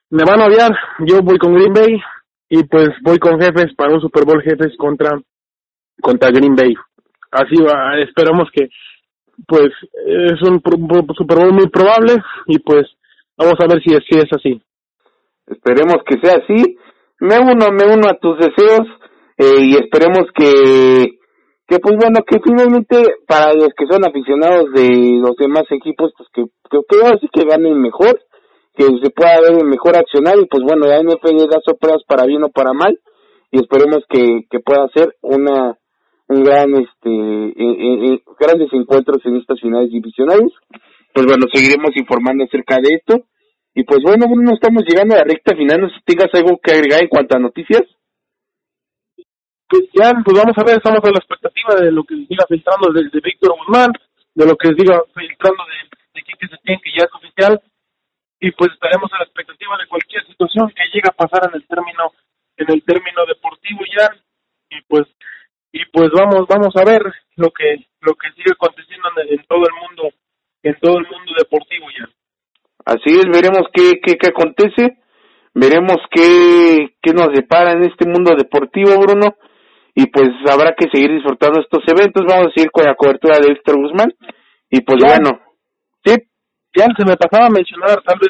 me 0.10 0.24
van 0.24 0.42
a 0.42 0.48
odiar, 0.48 0.72
yo 1.00 1.22
voy 1.22 1.38
con 1.38 1.54
Green 1.54 1.74
Bay 1.74 2.02
y 2.50 2.64
pues 2.64 2.90
voy 3.04 3.20
con 3.20 3.40
jefes 3.40 3.74
para 3.76 3.94
un 3.94 4.02
Super 4.02 4.26
Bowl 4.26 4.42
jefes 4.42 4.76
contra 4.78 5.20
contra 6.02 6.30
Green 6.32 6.56
Bay. 6.56 6.74
Así 7.32 7.56
va, 7.62 8.00
esperamos 8.00 8.50
que 8.54 8.70
pues 9.48 9.70
es 10.06 10.42
un 10.42 10.62
Super 11.16 11.38
Bowl 11.38 11.54
muy 11.54 11.70
probable 11.70 12.16
y 12.48 12.60
pues 12.60 12.88
vamos 13.38 13.56
a 13.60 13.68
ver 13.68 13.82
si, 13.84 13.90
si 14.10 14.18
es 14.18 14.30
así. 14.32 14.62
Esperemos 15.48 15.98
que 16.06 16.20
sea 16.22 16.38
así 16.44 16.78
me 17.20 17.40
uno, 17.40 17.72
me 17.72 17.86
uno 17.86 18.10
a 18.10 18.18
tus 18.20 18.38
deseos 18.38 18.88
eh, 19.38 19.62
y 19.62 19.76
esperemos 19.76 20.30
que, 20.36 21.18
que 21.68 21.80
pues 21.80 21.96
bueno, 21.98 22.20
que 22.26 22.40
finalmente 22.44 23.02
para 23.28 23.54
los 23.54 23.70
que 23.76 23.88
son 23.90 24.06
aficionados 24.06 24.72
de 24.74 25.20
los 25.20 25.36
demás 25.38 25.64
equipos, 25.72 26.12
pues 26.18 26.30
que, 26.34 26.44
que, 26.70 26.80
que 26.88 27.28
que 27.34 27.48
ganen 27.48 27.82
mejor, 27.82 28.20
que 28.78 28.86
se 29.04 29.10
pueda 29.10 29.42
ver 29.42 29.64
mejor 29.66 29.98
accionar 29.98 30.36
y 30.40 30.46
pues 30.46 30.64
bueno, 30.64 30.86
la 30.88 31.02
NFL 31.02 31.50
da 31.50 31.60
sorpresas 31.66 32.04
para 32.08 32.26
bien 32.26 32.44
o 32.44 32.50
para 32.50 32.74
mal 32.74 33.00
y 33.52 33.60
esperemos 33.60 34.04
que, 34.08 34.42
que 34.50 34.60
pueda 34.60 34.88
ser 34.94 35.16
una 35.22 35.78
un 36.30 36.44
gran 36.44 36.76
este 36.76 37.10
eh, 37.10 38.22
grandes 38.38 38.68
encuentros 38.74 39.26
en 39.26 39.38
estas 39.38 39.62
finales 39.62 39.90
divisionales 39.90 40.52
pues 41.14 41.26
bueno 41.26 41.46
seguiremos 41.52 41.96
informando 41.96 42.44
acerca 42.44 42.76
de 42.84 42.96
esto 42.96 43.24
y 43.78 43.84
pues 43.84 44.02
bueno, 44.02 44.26
no 44.26 44.54
estamos 44.56 44.82
llegando 44.90 45.14
a 45.14 45.20
la 45.20 45.24
recta 45.24 45.56
final. 45.56 45.82
No 45.82 45.90
sé 45.90 46.02
si 46.02 46.02
tengas 46.10 46.34
algo 46.34 46.58
que 46.58 46.74
agregar 46.74 47.00
en 47.00 47.10
cuanto 47.10 47.38
a 47.38 47.40
noticias. 47.40 47.86
Pues 49.70 49.84
ya, 49.94 50.18
pues 50.26 50.34
vamos 50.34 50.58
a 50.58 50.66
ver, 50.66 50.82
estamos 50.82 50.98
a 51.06 51.12
la 51.14 51.22
expectativa 51.22 51.76
de 51.86 51.92
lo 51.92 52.02
que 52.04 52.16
les 52.16 52.28
diga 52.28 52.44
filtrando 52.50 52.90
de, 52.90 53.22
Víctor 53.22 53.54
Guzmán, 53.54 53.94
de 54.34 54.46
lo 54.48 54.58
que 54.58 54.70
les 54.70 54.78
diga 54.78 54.98
filtrando 55.14 55.62
de, 55.62 55.78
de 55.94 56.22
Quique 56.26 56.48
Setién, 56.50 56.80
que 56.82 56.90
ya 56.98 57.06
es 57.06 57.14
oficial, 57.14 57.62
y 58.40 58.52
pues 58.52 58.72
estaremos 58.74 59.12
a 59.14 59.18
la 59.18 59.24
expectativa 59.26 59.78
de 59.78 59.88
cualquier 59.88 60.26
situación 60.28 60.70
que 60.70 60.86
llegue 60.94 61.10
a 61.10 61.18
pasar 61.18 61.50
en 61.50 61.56
el 61.56 61.68
término, 61.68 62.14
en 62.58 62.72
el 62.72 62.84
término 62.84 63.26
deportivo 63.26 63.82
ya, 63.98 64.10
y 64.70 64.82
pues, 64.88 65.08
y 65.72 65.86
pues 65.86 66.10
vamos, 66.14 66.46
vamos 66.48 66.76
a 66.76 66.86
ver 66.86 67.02
lo 67.36 67.50
que, 67.52 67.88
lo 68.02 68.14
que 68.14 68.32
sigue 68.36 68.52
aconteciendo 68.52 69.10
en 69.30 69.44
todo 69.48 69.64
el 69.66 69.76
mundo, 69.82 70.14
en 70.64 70.76
todo 70.80 71.00
el 71.00 71.08
mundo 71.08 71.34
deportivo 71.38 71.88
ya. 71.98 72.10
Así 72.86 73.10
es, 73.10 73.26
veremos 73.26 73.68
qué, 73.74 74.00
qué, 74.04 74.18
qué 74.18 74.28
acontece, 74.30 74.98
veremos 75.54 75.98
qué, 76.12 76.96
qué 77.02 77.14
nos 77.14 77.34
depara 77.34 77.72
en 77.72 77.84
este 77.84 78.08
mundo 78.08 78.34
deportivo, 78.38 79.00
Bruno. 79.02 79.36
y 79.96 80.06
pues 80.08 80.30
habrá 80.48 80.76
que 80.78 80.88
seguir 80.94 81.12
disfrutando 81.12 81.60
estos 81.60 81.82
eventos, 81.88 82.24
vamos 82.30 82.48
a 82.48 82.54
seguir 82.54 82.70
con 82.72 82.86
la 82.86 82.94
cobertura 82.94 83.40
de 83.40 83.50
Víctor 83.50 83.82
Guzmán 83.82 84.14
y 84.70 84.82
pues 84.82 85.00
bueno. 85.04 85.47
Ya 86.78 86.86
se 86.96 87.06
me 87.06 87.18
pasaba 87.18 87.48
a 87.48 87.50
mencionar 87.50 87.98
tal 88.06 88.20
vez 88.20 88.30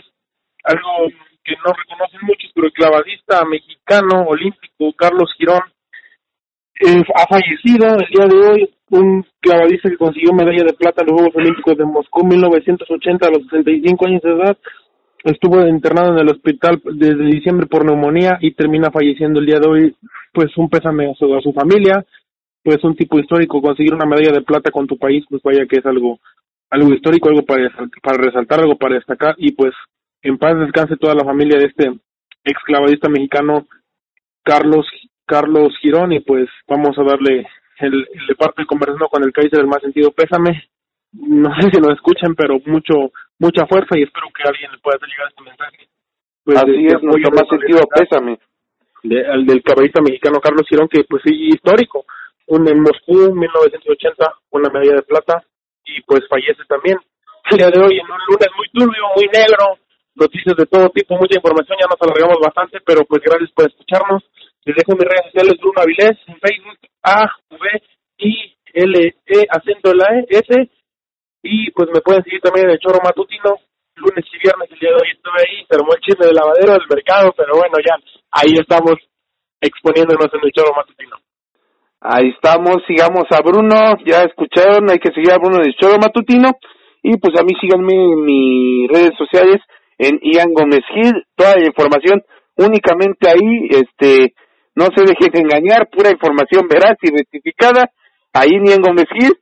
algo 0.64 1.12
que 1.44 1.52
no 1.60 1.74
reconocen 1.76 2.22
muchos, 2.24 2.50
pero 2.56 2.68
el 2.68 2.74
clavadista 2.74 3.44
mexicano 3.44 4.24
olímpico 4.24 4.94
Carlos 4.96 5.34
Girón 5.38 5.64
eh, 6.80 7.04
ha 7.14 7.28
fallecido 7.28 7.88
el 8.00 8.08
día 8.08 8.26
de 8.26 8.48
hoy, 8.48 8.70
un 8.92 9.26
clavadista 9.42 9.90
que 9.90 9.98
consiguió 9.98 10.32
medalla 10.32 10.64
de 10.64 10.78
plata 10.80 11.02
en 11.02 11.08
los 11.08 11.16
Juegos 11.18 11.36
Olímpicos 11.36 11.78
de 11.78 11.86
Moscú 11.86 12.26
1980 12.26 13.28
a 13.28 13.32
los 13.32 13.44
65 13.50 14.08
años 14.08 14.22
de 14.22 14.32
edad. 14.32 14.58
Estuvo 15.26 15.68
internado 15.68 16.14
en 16.14 16.20
el 16.20 16.32
hospital 16.32 16.82
desde 16.86 17.26
diciembre 17.26 17.68
por 17.68 17.84
neumonía 17.84 18.38
y 18.40 18.54
termina 18.54 18.92
falleciendo 18.92 19.42
el 19.42 19.46
día 19.46 19.60
de 19.60 19.68
hoy. 19.68 19.96
Pues 20.32 20.56
un 20.56 20.70
pésame 20.70 21.12
a 21.12 21.14
su, 21.16 21.36
a 21.36 21.42
su 21.42 21.52
familia, 21.52 22.06
pues 22.64 22.82
un 22.86 22.96
tipo 22.96 23.20
histórico, 23.20 23.62
conseguir 23.62 23.94
una 23.94 24.06
medalla 24.06 24.32
de 24.32 24.44
plata 24.44 24.72
con 24.72 24.88
tu 24.88 24.98
país, 24.98 25.26
pues 25.30 25.42
vaya 25.44 25.66
que 25.66 25.80
es 25.80 25.86
algo 25.86 26.20
algo 26.70 26.94
histórico, 26.94 27.30
algo 27.30 27.44
para, 27.44 27.70
para 28.02 28.18
resaltar, 28.18 28.60
algo 28.60 28.78
para 28.78 28.96
destacar 28.96 29.36
y 29.38 29.52
pues 29.52 29.74
en 30.22 30.38
paz 30.38 30.60
descanse 30.60 30.98
toda 30.98 31.16
la 31.16 31.24
familia 31.24 31.58
de 31.60 31.68
este 31.68 31.92
exclavadista 32.44 33.10
mexicano 33.10 33.68
Carlos 34.44 34.86
Carlos 35.26 35.74
Girón 35.82 36.14
y 36.14 36.22
pues 36.22 36.48
vamos 36.68 36.98
a 36.98 37.04
darle 37.04 37.46
el, 37.80 38.08
el 38.14 38.28
de 38.28 38.36
parte 38.36 38.66
conversando 38.66 39.08
con 39.08 39.24
el 39.24 39.34
Kaiser 39.34 39.60
del 39.60 39.68
más 39.68 39.82
sentido. 39.82 40.12
Pésame. 40.12 40.70
No 41.14 41.50
sé 41.60 41.70
si 41.72 41.82
lo 41.82 41.94
escuchan 41.94 42.36
pero 42.36 42.60
mucho 42.66 43.12
mucha 43.40 43.66
fuerza 43.68 43.98
y 43.98 44.04
espero 44.04 44.28
que 44.36 44.48
alguien 44.48 44.72
le 44.72 44.78
pueda 44.80 44.98
llegar 44.98 45.28
este 45.30 45.44
mensaje. 45.44 45.88
Pues, 46.44 46.58
así 46.58 46.86
es 46.88 47.04
mucho 47.04 47.30
más 47.32 47.48
sentido 47.50 47.82
pésame. 47.88 48.40
al 49.30 49.46
del 49.46 49.64
caballista 49.64 50.02
mexicano 50.02 50.40
Carlos 50.40 50.68
Girón 50.68 50.88
que 50.88 51.04
pues 51.04 51.22
sí 51.26 51.34
histórico. 51.50 52.06
Un 52.48 52.68
en 52.70 52.80
Moscú 52.80 53.36
1980 53.36 54.34
una 54.52 54.70
medalla 54.70 54.96
de 54.96 55.02
plata 55.02 55.44
y 55.88 56.02
pues 56.02 56.22
fallece 56.30 56.64
también 56.68 56.98
el 57.52 57.58
día 57.58 57.72
de 57.72 57.80
hoy 57.80 58.00
en 58.00 58.12
un 58.12 58.22
lunes 58.28 58.50
muy 58.56 58.68
turbio 58.70 59.04
muy 59.16 59.26
negro 59.32 59.80
noticias 60.18 60.58
de 60.58 60.66
todo 60.66 60.90
tipo, 60.90 61.16
mucha 61.16 61.38
información, 61.38 61.78
ya 61.78 61.86
nos 61.86 62.02
alargamos 62.02 62.42
bastante, 62.42 62.82
pero 62.82 63.06
pues 63.06 63.22
gracias 63.22 63.52
por 63.54 63.70
escucharnos. 63.70 64.26
Les 64.66 64.76
dejo 64.76 64.98
mis 64.98 65.08
redes 65.08 65.30
sociales 65.30 65.62
Bruno 65.62 65.80
Avilés 65.80 66.18
en 66.26 66.38
Facebook, 66.42 66.80
A, 67.06 67.30
V, 67.54 67.64
I, 68.18 68.34
L, 68.74 68.98
E, 68.98 69.38
acento 69.48 69.94
la 69.94 70.10
E, 70.18 70.26
S, 70.28 70.52
y 71.44 71.72
pues 71.72 71.88
me 71.94 72.02
pueden 72.02 72.24
seguir 72.24 72.42
también 72.42 72.66
en 72.66 72.74
el 72.74 72.80
Choro 72.80 73.00
Matutino, 73.00 73.62
lunes 73.96 74.26
y 74.26 74.38
viernes, 74.42 74.70
el 74.74 74.80
día 74.80 74.90
de 74.90 75.00
hoy 75.02 75.10
estuve 75.14 75.40
ahí, 75.40 75.66
se 75.70 75.76
armó 75.78 75.94
el 75.94 76.02
chisme 76.02 76.26
del 76.26 76.36
lavadero 76.36 76.74
del 76.74 76.90
mercado, 76.90 77.34
pero 77.38 77.54
bueno, 77.54 77.78
ya, 77.80 77.96
ahí 78.34 78.58
estamos 78.58 78.98
exponiéndonos 79.62 80.34
en 80.34 80.42
el 80.44 80.52
Choro 80.52 80.74
Matutino. 80.76 81.16
Ahí 82.00 82.30
estamos, 82.30 82.78
sigamos 82.86 83.26
a 83.32 83.42
Bruno, 83.42 83.98
ya 84.06 84.22
escucharon, 84.22 84.90
hay 84.90 85.00
que 85.00 85.12
seguir 85.14 85.32
a 85.32 85.40
Bruno 85.40 85.58
del 85.58 85.74
Choro 85.76 85.98
Matutino, 85.98 86.52
y 87.02 87.18
pues 87.18 87.34
a 87.40 87.44
mí 87.44 87.54
síganme 87.60 87.94
en 87.94 88.22
mis 88.24 88.88
redes 88.90 89.18
sociales, 89.18 89.58
en 89.98 90.20
Ian 90.22 90.54
Gómez 90.54 90.82
Gil, 90.94 91.26
toda 91.36 91.56
la 91.56 91.66
información 91.66 92.22
únicamente 92.56 93.28
ahí, 93.28 93.68
este, 93.70 94.34
no 94.76 94.86
se 94.96 95.10
dejen 95.10 95.42
engañar, 95.42 95.90
pura 95.90 96.12
información 96.12 96.68
veraz 96.70 96.98
y 97.02 97.10
rectificada, 97.10 97.90
ahí 98.32 98.52
en 98.54 98.66
Ian 98.66 98.82
Gómez 98.82 99.08
Gil, 99.18 99.34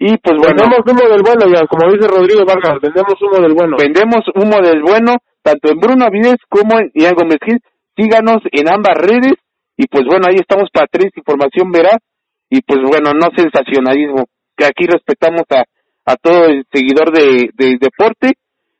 y 0.00 0.18
pues 0.18 0.36
bueno. 0.42 0.58
Vendemos 0.58 0.82
humo 0.82 1.08
del 1.08 1.22
bueno, 1.22 1.46
ya, 1.54 1.66
como 1.68 1.92
dice 1.92 2.08
Rodrigo 2.08 2.42
Vargas, 2.44 2.82
vendemos 2.82 3.14
humo 3.22 3.38
del 3.38 3.54
bueno. 3.54 3.76
Vendemos 3.78 4.26
humo 4.34 4.58
del 4.60 4.82
bueno, 4.82 5.18
tanto 5.42 5.70
en 5.70 5.78
Bruno 5.78 6.04
Avides 6.06 6.42
como 6.48 6.80
en 6.80 6.90
Ian 6.94 7.14
Gómez 7.14 7.38
Gil, 7.46 7.60
síganos 7.94 8.42
en 8.50 8.66
ambas 8.68 8.98
redes, 8.98 9.38
y 9.76 9.86
pues 9.86 10.04
bueno, 10.04 10.26
ahí 10.28 10.36
estamos 10.36 10.68
para 10.72 10.86
tres 10.90 11.10
información 11.16 11.70
veraz, 11.70 11.98
y 12.50 12.60
pues 12.62 12.80
bueno, 12.82 13.12
no 13.14 13.28
sensacionalismo, 13.36 14.26
que 14.56 14.64
aquí 14.64 14.86
respetamos 14.86 15.42
a, 15.50 15.64
a 16.04 16.16
todo 16.16 16.46
el 16.46 16.64
seguidor 16.72 17.12
de, 17.12 17.50
de 17.54 17.78
deporte, 17.80 18.34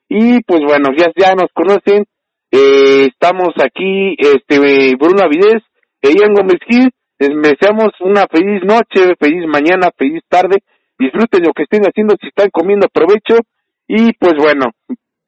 y 0.09 0.43
pues 0.43 0.61
bueno, 0.61 0.91
ya, 0.97 1.07
ya 1.17 1.35
nos 1.35 1.51
conocen, 1.55 2.05
eh, 2.51 3.07
estamos 3.07 3.55
aquí, 3.65 4.15
este, 4.19 4.95
Bruno 4.97 5.25
Avidez, 5.25 5.63
e 6.03 6.11
Ian 6.11 6.35
Gómez 6.35 6.59
Gil, 6.69 6.91
les 7.19 7.31
deseamos 7.31 7.93
una 8.01 8.27
feliz 8.31 8.63
noche, 8.65 9.15
feliz 9.19 9.47
mañana, 9.47 9.89
feliz 9.97 10.23
tarde, 10.29 10.59
disfruten 10.99 11.45
lo 11.45 11.53
que 11.53 11.63
estén 11.63 11.83
haciendo, 11.85 12.17
si 12.21 12.29
están 12.29 12.51
comiendo 12.51 12.89
provecho, 12.93 13.41
y 13.87 14.13
pues 14.15 14.35
bueno, 14.37 14.67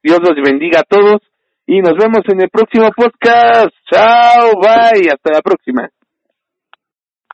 Dios 0.03 0.19
los 0.21 0.35
bendiga 0.43 0.81
a 0.81 0.83
todos, 0.83 1.21
y 1.67 1.79
nos 1.79 1.93
vemos 1.93 2.21
en 2.27 2.41
el 2.41 2.49
próximo 2.49 2.89
podcast, 2.95 3.73
chao, 3.91 4.51
bye, 4.61 5.09
hasta 5.09 5.33
la 5.33 5.41
próxima. 5.41 5.89